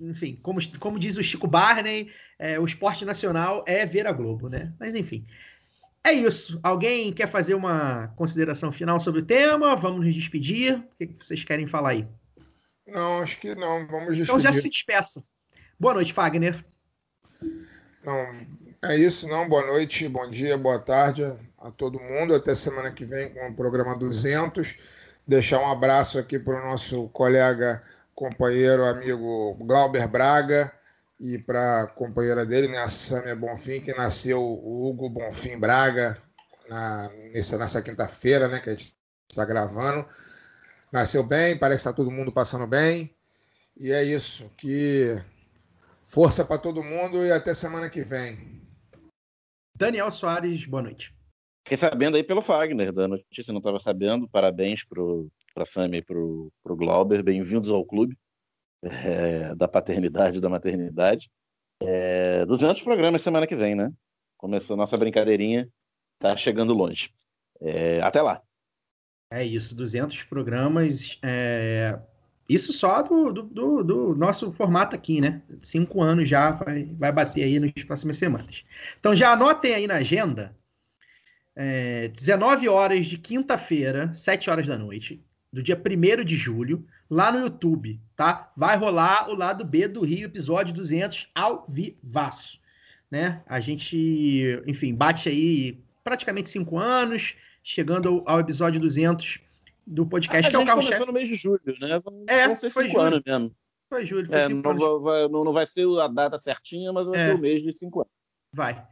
Enfim, 0.01 0.39
como, 0.41 0.59
como 0.79 0.97
diz 0.97 1.17
o 1.17 1.23
Chico 1.23 1.47
Barney, 1.47 2.09
é, 2.39 2.57
o 2.59 2.65
esporte 2.65 3.03
nacional 3.05 3.63
é 3.67 3.85
ver 3.85 4.07
a 4.07 4.11
Globo, 4.13 4.49
né? 4.49 4.73
Mas 4.79 4.95
enfim. 4.95 5.25
É 6.07 6.13
isso. 6.13 6.57
Alguém 6.63 7.11
quer 7.11 7.27
fazer 7.27 7.53
uma 7.53 8.07
consideração 8.15 8.71
final 8.71 8.97
sobre 8.97 9.19
o 9.19 9.25
tema? 9.25 9.75
Vamos 9.75 10.05
nos 10.05 10.15
despedir. 10.15 10.75
O 10.77 10.95
que 10.95 11.13
vocês 11.19 11.43
querem 11.43 11.67
falar 11.67 11.89
aí? 11.89 12.07
Não, 12.87 13.21
acho 13.21 13.37
que 13.37 13.53
não. 13.55 13.85
Vamos 13.87 14.17
Então 14.17 14.37
despedir. 14.37 14.41
já 14.41 14.53
se 14.53 14.69
despeça. 14.69 15.21
Boa 15.77 15.95
noite, 15.95 16.13
Fagner. 16.13 16.65
Não, 18.05 18.25
é 18.85 18.95
isso, 18.95 19.27
não. 19.27 19.49
Boa 19.49 19.67
noite, 19.67 20.07
bom 20.07 20.29
dia, 20.29 20.57
boa 20.57 20.79
tarde 20.79 21.25
a 21.57 21.71
todo 21.71 21.99
mundo. 21.99 22.33
Até 22.33 22.55
semana 22.55 22.89
que 22.89 23.03
vem 23.03 23.33
com 23.33 23.45
o 23.49 23.53
programa 23.53 23.93
200. 23.93 25.17
Deixar 25.27 25.59
um 25.59 25.69
abraço 25.69 26.17
aqui 26.17 26.39
para 26.39 26.57
o 26.57 26.69
nosso 26.69 27.09
colega, 27.09 27.83
companheiro, 28.15 28.85
amigo 28.85 29.57
Glauber 29.59 30.07
Braga 30.07 30.71
e 31.19 31.37
para 31.37 31.81
a 31.81 31.87
companheira 31.87 32.45
dele, 32.45 32.67
né, 32.67 32.79
a 32.79 32.87
Sâmia 32.87 33.35
Bonfim, 33.35 33.81
que 33.81 33.93
nasceu 33.93 34.41
o 34.41 34.87
Hugo 34.87 35.09
Bonfim 35.09 35.57
Braga 35.57 36.21
na, 36.69 37.09
nessa, 37.33 37.57
nessa 37.57 37.81
quinta-feira, 37.81 38.47
né, 38.47 38.59
que 38.59 38.69
a 38.69 38.73
gente 38.73 38.97
Está 39.29 39.45
gravando. 39.45 40.07
Nasceu 40.91 41.23
bem, 41.23 41.57
parece 41.57 41.83
que 41.83 41.89
está 41.89 41.93
todo 41.93 42.11
mundo 42.11 42.31
passando 42.31 42.65
bem. 42.65 43.13
E 43.79 43.91
é 43.91 44.03
isso. 44.03 44.49
Que 44.57 45.21
força 46.03 46.45
para 46.45 46.57
todo 46.57 46.83
mundo 46.83 47.25
e 47.25 47.31
até 47.31 47.53
semana 47.53 47.89
que 47.89 48.01
vem. 48.01 48.61
Daniel 49.75 50.09
Soares, 50.09 50.65
boa 50.65 50.81
noite. 50.81 51.13
Fiquei 51.63 51.77
sabendo 51.77 52.15
aí 52.15 52.23
pelo 52.23 52.41
Fagner 52.41 52.91
da 52.93 53.07
notícia, 53.07 53.51
não 53.51 53.59
estava 53.59 53.79
sabendo. 53.79 54.27
Parabéns 54.27 54.83
para 54.83 55.03
a 55.57 55.65
Sami 55.65 55.97
e 55.97 56.01
para 56.01 56.17
o 56.17 56.51
Glauber. 56.65 57.21
Bem-vindos 57.21 57.69
ao 57.69 57.85
clube 57.85 58.17
é, 58.81 59.55
da 59.55 59.67
paternidade 59.67 60.41
da 60.41 60.49
maternidade. 60.49 61.29
É, 61.81 62.45
200 62.45 62.81
programas 62.81 63.21
semana 63.21 63.47
que 63.47 63.55
vem, 63.55 63.75
né? 63.75 63.91
Começou 64.37 64.77
nossa 64.77 64.97
brincadeirinha, 64.97 65.69
tá 66.19 66.35
chegando 66.35 66.73
longe. 66.73 67.11
É, 67.61 68.01
até 68.01 68.21
lá. 68.21 68.41
É 69.31 69.43
isso, 69.43 69.75
200 69.75 70.23
programas. 70.23 71.17
É... 71.23 71.99
Isso 72.47 72.71
só 72.71 73.01
do, 73.01 73.33
do, 73.33 73.43
do, 73.43 73.83
do, 73.83 74.15
nosso 74.15 74.53
formato 74.53 74.95
aqui, 74.95 75.19
né? 75.19 75.41
Cinco 75.61 76.01
anos 76.01 76.29
já 76.29 76.51
vai, 76.51 76.85
vai 76.85 77.11
bater 77.11 77.43
aí 77.43 77.59
nas 77.59 77.71
próximas 77.83 78.15
semanas. 78.15 78.63
Então 78.97 79.13
já 79.13 79.33
anotem 79.33 79.73
aí 79.73 79.85
na 79.85 79.95
agenda. 79.95 80.55
É, 81.53 82.07
19 82.09 82.69
horas 82.69 83.05
de 83.07 83.17
quinta-feira, 83.17 84.13
7 84.13 84.49
horas 84.49 84.67
da 84.67 84.77
noite, 84.77 85.21
do 85.57 85.63
dia 85.63 85.75
1 85.75 86.23
de 86.23 86.35
julho, 86.35 86.85
lá 87.09 87.31
no 87.31 87.39
YouTube, 87.39 87.99
tá? 88.15 88.51
Vai 88.55 88.77
rolar 88.77 89.27
o 89.27 89.33
lado 89.33 89.65
B 89.65 89.87
do 89.87 90.05
Rio, 90.05 90.25
episódio 90.25 90.71
200, 90.71 91.31
ao 91.33 91.65
vivaço, 91.67 92.59
né? 93.09 93.41
A 93.47 93.59
gente, 93.59 94.61
enfim, 94.67 94.93
bate 94.93 95.27
aí 95.27 95.79
praticamente 96.03 96.47
cinco 96.47 96.77
anos, 96.77 97.33
chegando 97.63 98.07
ao, 98.07 98.29
ao 98.29 98.39
episódio 98.39 98.79
200 98.79 99.39
do 99.85 100.05
podcast, 100.05 100.45
a 100.45 100.49
que 100.51 100.55
é 100.55 100.59
o 100.59 100.65
carro 100.65 100.83
começou 100.83 101.07
no 101.07 101.13
mês 101.13 101.27
de 101.27 101.35
julho, 101.35 101.59
né? 101.81 101.99
Vão, 102.05 102.23
é, 102.27 102.47
vão 102.47 102.55
ser 102.55 102.69
foi 102.69 102.83
cinco 102.83 102.95
julho. 102.97 103.07
anos 103.07 103.21
mesmo. 103.25 103.55
Foi 103.89 104.05
julho, 104.05 104.27
foi 104.27 104.37
É, 104.39 104.45
cinco 104.45 104.61
não, 104.61 104.71
anos. 104.85 105.01
vai, 105.03 105.27
não, 105.27 105.43
não 105.43 105.53
vai 105.53 105.65
ser 105.65 105.87
a 105.99 106.07
data 106.07 106.39
certinha, 106.39 106.93
mas 106.93 107.07
vai 107.07 107.19
É. 107.19 107.25
ser 107.29 107.35
o 107.35 107.39
mês 107.39 107.63
de 107.63 107.73
cinco 107.73 108.01
anos. 108.01 108.11
Vai. 108.53 108.85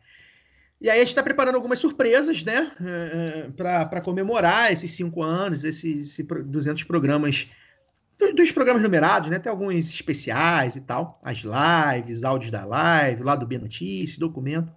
E 0.85 0.89
aí 0.91 0.97
a 0.97 0.99
gente 0.99 1.09
está 1.09 1.23
preparando 1.23 1.55
algumas 1.55 1.79
surpresas, 1.79 2.43
né? 2.43 2.71
para 3.57 4.01
comemorar 4.01 4.71
esses 4.71 4.91
cinco 4.91 5.23
anos, 5.23 5.63
esses, 5.63 6.09
esses 6.11 6.23
pro- 6.23 6.43
200 6.43 6.83
programas, 6.83 7.47
do- 8.19 8.31
dos 8.33 8.51
programas 8.51 8.83
numerados, 8.83 9.31
né? 9.31 9.39
Tem 9.39 9.49
alguns 9.49 9.73
especiais 9.73 10.75
e 10.75 10.81
tal, 10.81 11.19
as 11.25 11.39
lives, 11.39 12.23
áudios 12.23 12.51
da 12.51 12.63
live, 12.65 13.23
lá 13.23 13.35
do 13.35 13.47
B 13.47 13.57
Notícias, 13.57 14.19
documento. 14.19 14.71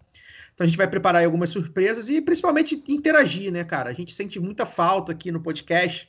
Então 0.54 0.64
a 0.64 0.66
gente 0.66 0.78
vai 0.78 0.88
preparar 0.88 1.22
algumas 1.22 1.50
surpresas 1.50 2.08
e 2.08 2.22
principalmente 2.22 2.82
interagir, 2.88 3.52
né, 3.52 3.62
cara? 3.62 3.90
A 3.90 3.92
gente 3.92 4.14
sente 4.14 4.40
muita 4.40 4.64
falta 4.64 5.12
aqui 5.12 5.30
no 5.30 5.42
podcast, 5.42 6.08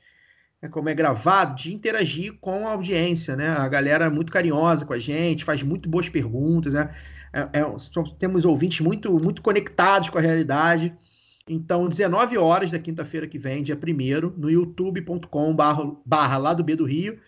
né, 0.61 0.69
como 0.69 0.87
é 0.87 0.93
gravado, 0.93 1.55
de 1.61 1.73
interagir 1.73 2.35
com 2.39 2.65
a 2.65 2.71
audiência, 2.71 3.35
né? 3.35 3.49
A 3.49 3.67
galera 3.67 4.05
é 4.05 4.09
muito 4.09 4.31
carinhosa 4.31 4.85
com 4.85 4.93
a 4.93 4.99
gente, 4.99 5.43
faz 5.43 5.61
muito 5.61 5.89
boas 5.89 6.07
perguntas, 6.07 6.71
né? 6.73 6.89
É- 7.33 7.59
é- 7.59 7.75
temos 8.17 8.45
ouvintes 8.45 8.81
muito, 8.81 9.11
muito 9.19 9.41
conectados 9.41 10.09
com 10.09 10.17
a 10.17 10.21
realidade. 10.21 10.95
Então, 11.47 11.87
19 11.87 12.37
horas 12.37 12.69
da 12.69 12.77
quinta-feira 12.77 13.27
que 13.27 13.39
vem, 13.39 13.63
dia 13.63 13.75
1 13.75 14.33
no 14.37 14.51
youtube.com 14.51 15.55
barra 16.05 16.37
Lado 16.37 16.63
B 16.63 16.75
do 16.75 16.85
Rio, 16.85 17.19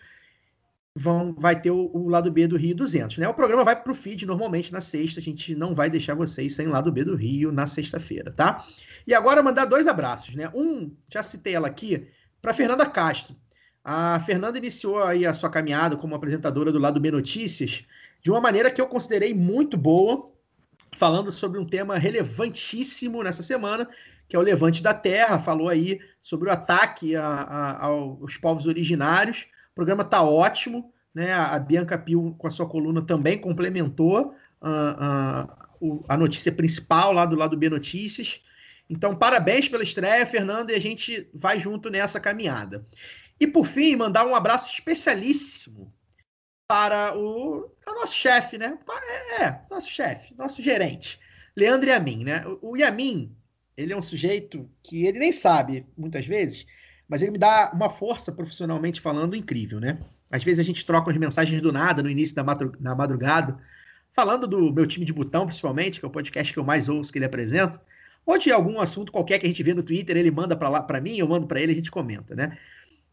vão, 0.94 1.34
vai 1.34 1.60
ter 1.60 1.70
o, 1.70 1.90
o 1.92 2.08
Lado 2.08 2.30
B 2.30 2.46
do 2.46 2.56
Rio 2.56 2.76
200, 2.76 3.18
né? 3.18 3.28
O 3.28 3.34
programa 3.34 3.64
vai 3.64 3.80
para 3.80 3.90
o 3.90 3.94
feed 3.94 4.26
normalmente 4.26 4.72
na 4.72 4.80
sexta, 4.80 5.18
a 5.18 5.22
gente 5.22 5.54
não 5.54 5.74
vai 5.74 5.90
deixar 5.90 6.14
vocês 6.14 6.54
sem 6.54 6.66
Lado 6.68 6.92
B 6.92 7.04
do 7.04 7.16
Rio 7.16 7.50
na 7.50 7.66
sexta-feira, 7.66 8.30
tá? 8.30 8.64
E 9.06 9.14
agora 9.14 9.42
mandar 9.42 9.64
dois 9.64 9.88
abraços, 9.88 10.34
né? 10.34 10.50
Um, 10.54 10.94
já 11.10 11.22
citei 11.22 11.54
ela 11.54 11.66
aqui, 11.66 12.06
para 12.40 12.54
Fernanda 12.54 12.86
Castro. 12.86 13.34
A 13.84 14.20
Fernanda 14.20 14.58
iniciou 14.58 15.02
aí 15.02 15.26
a 15.26 15.34
sua 15.34 15.50
caminhada 15.50 15.96
como 15.96 16.14
apresentadora 16.14 16.70
do 16.70 16.78
Lado 16.78 17.00
B 17.00 17.10
Notícias 17.10 17.84
de 18.22 18.30
uma 18.30 18.40
maneira 18.40 18.70
que 18.70 18.80
eu 18.80 18.86
considerei 18.86 19.34
muito 19.34 19.76
boa, 19.76 20.30
falando 20.96 21.32
sobre 21.32 21.58
um 21.58 21.66
tema 21.66 21.98
relevantíssimo 21.98 23.22
nessa 23.22 23.42
semana, 23.42 23.88
que 24.28 24.36
é 24.36 24.38
o 24.38 24.42
Levante 24.42 24.82
da 24.82 24.94
Terra. 24.94 25.38
Falou 25.38 25.68
aí 25.68 26.00
sobre 26.20 26.48
o 26.48 26.52
ataque 26.52 27.16
a- 27.16 27.24
a- 27.26 27.84
aos 27.86 28.36
povos 28.36 28.66
originários. 28.66 29.46
O 29.72 29.74
programa 29.74 30.04
tá 30.04 30.22
ótimo, 30.22 30.92
né? 31.14 31.32
A 31.32 31.58
Bianca 31.58 31.98
Pio, 31.98 32.34
com 32.38 32.46
a 32.46 32.50
sua 32.50 32.68
coluna, 32.68 33.02
também 33.02 33.38
complementou 33.38 34.34
ah, 34.64 34.96
ah, 35.00 35.68
o- 35.80 36.04
a 36.08 36.16
notícia 36.16 36.52
principal 36.52 37.12
lá 37.12 37.26
do 37.26 37.34
lado 37.34 37.56
B 37.56 37.68
Notícias. 37.68 38.40
Então, 38.88 39.16
parabéns 39.16 39.68
pela 39.68 39.82
estreia, 39.82 40.24
Fernando, 40.24 40.70
e 40.70 40.74
a 40.76 40.80
gente 40.80 41.28
vai 41.34 41.58
junto 41.58 41.90
nessa 41.90 42.20
caminhada. 42.20 42.86
E 43.40 43.46
por 43.46 43.66
fim, 43.66 43.96
mandar 43.96 44.24
um 44.24 44.36
abraço 44.36 44.70
especialíssimo 44.70 45.92
para 46.68 47.18
o, 47.18 47.71
é 47.86 47.90
o 47.90 47.94
nosso 47.94 48.14
chefe, 48.14 48.58
né? 48.58 48.78
É, 49.38 49.44
é, 49.44 49.60
nosso 49.70 49.90
chefe, 49.90 50.34
nosso 50.36 50.62
gerente, 50.62 51.18
Leandro 51.56 51.88
Yamin, 51.88 52.24
né? 52.24 52.44
O, 52.60 52.76
Yamin, 52.76 53.34
ele 53.76 53.92
é 53.92 53.96
um 53.96 54.02
sujeito 54.02 54.68
que 54.82 55.06
ele 55.06 55.18
nem 55.18 55.32
sabe 55.32 55.86
muitas 55.96 56.26
vezes, 56.26 56.66
mas 57.08 57.22
ele 57.22 57.32
me 57.32 57.38
dá 57.38 57.70
uma 57.74 57.90
força 57.90 58.32
profissionalmente 58.32 59.00
falando 59.00 59.36
incrível, 59.36 59.80
né? 59.80 59.98
Às 60.30 60.42
vezes 60.42 60.60
a 60.60 60.62
gente 60.62 60.86
troca 60.86 61.08
umas 61.08 61.18
mensagens 61.18 61.60
do 61.60 61.72
nada 61.72 62.02
no 62.02 62.08
início 62.08 62.34
da 62.34 62.44
na 62.80 62.94
madrugada, 62.94 63.58
falando 64.12 64.46
do 64.46 64.72
meu 64.72 64.86
time 64.86 65.04
de 65.04 65.12
botão, 65.12 65.46
principalmente, 65.46 66.00
que 66.00 66.06
é 66.06 66.08
o 66.08 66.12
podcast 66.12 66.52
que 66.52 66.58
eu 66.58 66.64
mais 66.64 66.88
ouço 66.88 67.12
que 67.12 67.18
ele 67.18 67.26
apresenta, 67.26 67.80
ou 68.24 68.38
de 68.38 68.50
algum 68.50 68.80
assunto 68.80 69.12
qualquer 69.12 69.38
que 69.38 69.46
a 69.46 69.48
gente 69.48 69.62
vê 69.62 69.74
no 69.74 69.82
Twitter, 69.82 70.16
ele 70.16 70.30
manda 70.30 70.56
para 70.56 70.68
lá 70.68 70.82
para 70.82 71.00
mim, 71.00 71.16
eu 71.16 71.28
mando 71.28 71.46
para 71.46 71.60
ele, 71.60 71.72
a 71.72 71.74
gente 71.74 71.90
comenta, 71.90 72.34
né? 72.34 72.56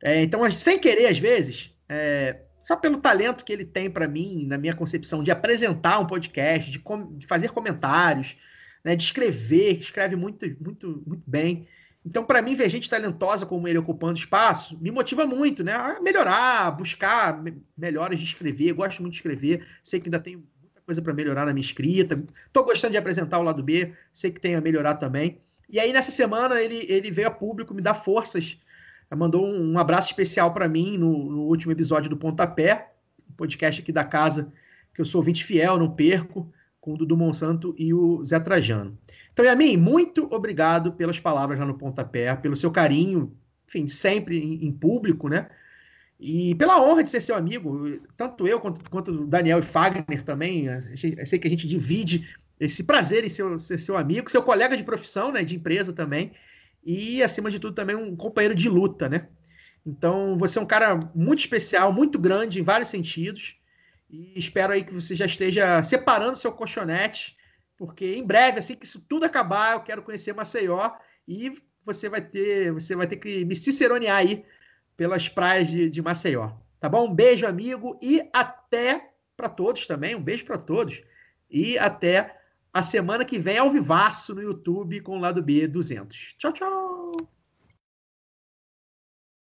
É, 0.01 0.21
então, 0.21 0.49
sem 0.51 0.79
querer, 0.79 1.07
às 1.07 1.17
vezes, 1.17 1.73
é, 1.89 2.41
só 2.59 2.75
pelo 2.75 2.97
talento 2.97 3.43
que 3.45 3.53
ele 3.53 3.65
tem 3.65 3.89
para 3.89 4.07
mim, 4.07 4.45
na 4.45 4.57
minha 4.57 4.75
concepção, 4.75 5.23
de 5.23 5.31
apresentar 5.31 5.99
um 5.99 6.05
podcast, 6.07 6.69
de, 6.69 6.79
com- 6.79 7.15
de 7.17 7.25
fazer 7.25 7.49
comentários, 7.49 8.35
né, 8.83 8.95
de 8.95 9.03
escrever, 9.03 9.79
escreve 9.79 10.15
muito, 10.15 10.45
muito, 10.61 11.03
muito 11.05 11.23
bem. 11.27 11.67
Então, 12.05 12.23
para 12.23 12.41
mim, 12.41 12.55
ver 12.55 12.69
gente 12.69 12.89
talentosa 12.89 13.45
como 13.45 13.67
ele 13.67 13.77
ocupando 13.77 14.17
espaço 14.17 14.77
me 14.81 14.89
motiva 14.89 15.25
muito, 15.25 15.63
né? 15.63 15.73
A 15.73 15.99
melhorar, 16.01 16.71
buscar 16.71 17.41
me- 17.41 17.61
melhoras 17.77 18.19
de 18.19 18.25
escrever. 18.25 18.71
Gosto 18.73 19.01
muito 19.01 19.13
de 19.13 19.19
escrever, 19.19 19.65
sei 19.83 19.99
que 19.99 20.07
ainda 20.07 20.19
tenho 20.19 20.39
muita 20.61 20.81
coisa 20.85 21.01
para 21.01 21.13
melhorar 21.13 21.45
na 21.45 21.53
minha 21.53 21.65
escrita. 21.65 22.21
Estou 22.47 22.63
gostando 22.63 22.93
de 22.93 22.97
apresentar 22.97 23.37
o 23.39 23.43
lado 23.43 23.61
B, 23.61 23.93
sei 24.13 24.31
que 24.31 24.39
tem 24.39 24.55
a 24.55 24.61
melhorar 24.61 24.95
também. 24.95 25.41
E 25.69 25.77
aí, 25.79 25.91
nessa 25.91 26.09
semana, 26.11 26.61
ele, 26.61 26.85
ele 26.89 27.11
veio 27.11 27.27
a 27.27 27.31
público 27.31 27.73
me 27.73 27.81
dar 27.81 27.93
forças 27.93 28.57
mandou 29.15 29.45
um, 29.45 29.77
abraço 29.77 30.09
especial 30.09 30.53
para 30.53 30.67
mim 30.67 30.97
no, 30.97 31.31
no 31.31 31.41
último 31.43 31.71
episódio 31.71 32.09
do 32.09 32.17
Pontapé, 32.17 32.91
podcast 33.35 33.81
aqui 33.81 33.91
da 33.91 34.03
casa, 34.03 34.51
que 34.93 35.01
eu 35.01 35.05
sou 35.05 35.19
ouvinte 35.19 35.43
fiel, 35.43 35.77
não 35.77 35.89
perco, 35.89 36.51
com 36.79 36.93
o 36.93 36.97
Dudu 36.97 37.17
Monsanto 37.17 37.73
e 37.77 37.93
o 37.93 38.23
Zé 38.23 38.39
Trajano. 38.39 38.97
Então, 39.33 39.45
Yamin, 39.45 39.77
muito 39.77 40.27
obrigado 40.31 40.93
pelas 40.93 41.19
palavras 41.19 41.59
lá 41.59 41.65
no 41.65 41.77
Pontapé, 41.77 42.35
pelo 42.35 42.55
seu 42.55 42.71
carinho, 42.71 43.35
enfim, 43.67 43.87
sempre 43.87 44.39
em, 44.39 44.65
em 44.65 44.71
público, 44.71 45.27
né? 45.27 45.49
E 46.19 46.53
pela 46.55 46.81
honra 46.81 47.03
de 47.03 47.09
ser 47.09 47.21
seu 47.21 47.35
amigo, 47.35 47.99
tanto 48.17 48.45
eu 48.45 48.59
quanto, 48.59 48.89
quanto 48.89 49.11
o 49.11 49.25
Daniel 49.25 49.59
e 49.59 49.61
Fagner 49.61 50.21
também, 50.23 50.65
eu 50.65 51.25
sei 51.25 51.39
que 51.39 51.47
a 51.47 51.49
gente 51.49 51.65
divide 51.65 52.27
esse 52.59 52.83
prazer 52.83 53.23
em 53.23 53.29
ser, 53.29 53.57
ser 53.57 53.79
seu 53.79 53.95
amigo, 53.95 54.29
seu 54.29 54.43
colega 54.43 54.75
de 54.75 54.83
profissão, 54.83 55.31
né, 55.31 55.43
de 55.43 55.55
empresa 55.55 55.93
também, 55.93 56.33
e, 56.83 57.21
acima 57.21 57.51
de 57.51 57.59
tudo, 57.59 57.75
também 57.75 57.95
um 57.95 58.15
companheiro 58.15 58.55
de 58.55 58.69
luta, 58.69 59.09
né? 59.09 59.27
Então, 59.85 60.37
você 60.37 60.59
é 60.59 60.61
um 60.61 60.65
cara 60.65 60.95
muito 61.15 61.39
especial, 61.39 61.91
muito 61.91 62.19
grande 62.19 62.59
em 62.59 62.63
vários 62.63 62.89
sentidos. 62.89 63.55
E 64.09 64.37
espero 64.37 64.73
aí 64.73 64.83
que 64.83 64.93
você 64.93 65.15
já 65.15 65.25
esteja 65.25 65.81
separando 65.83 66.37
seu 66.37 66.51
colchonete, 66.51 67.37
porque 67.77 68.15
em 68.15 68.25
breve, 68.25 68.59
assim 68.59 68.75
que 68.75 68.85
isso 68.85 69.03
tudo 69.07 69.25
acabar, 69.25 69.73
eu 69.73 69.81
quero 69.81 70.01
conhecer 70.01 70.33
Maceió 70.33 70.91
e 71.27 71.51
você 71.85 72.09
vai 72.09 72.21
ter, 72.21 72.71
você 72.71 72.95
vai 72.95 73.07
ter 73.07 73.17
que 73.17 73.45
me 73.45 73.55
ciceronear 73.55 74.17
aí 74.17 74.43
pelas 74.97 75.29
praias 75.29 75.69
de, 75.69 75.89
de 75.89 76.01
Maceió. 76.01 76.51
Tá 76.79 76.89
bom? 76.89 77.07
Um 77.07 77.13
beijo, 77.13 77.45
amigo, 77.45 77.97
e 78.01 78.27
até 78.33 79.11
para 79.35 79.49
todos 79.49 79.85
também. 79.85 80.15
Um 80.15 80.21
beijo 80.21 80.45
para 80.45 80.57
todos. 80.57 81.01
E 81.49 81.77
até 81.77 82.38
a 82.73 82.81
semana 82.81 83.25
que 83.25 83.39
vem 83.39 83.57
ao 83.57 83.69
vivaço 83.69 84.33
no 84.35 84.41
YouTube 84.41 85.01
com 85.01 85.17
o 85.17 85.19
lado 85.19 85.41
B 85.43 85.67
200. 85.67 86.35
Tchau, 86.37 86.51
tchau. 86.53 86.98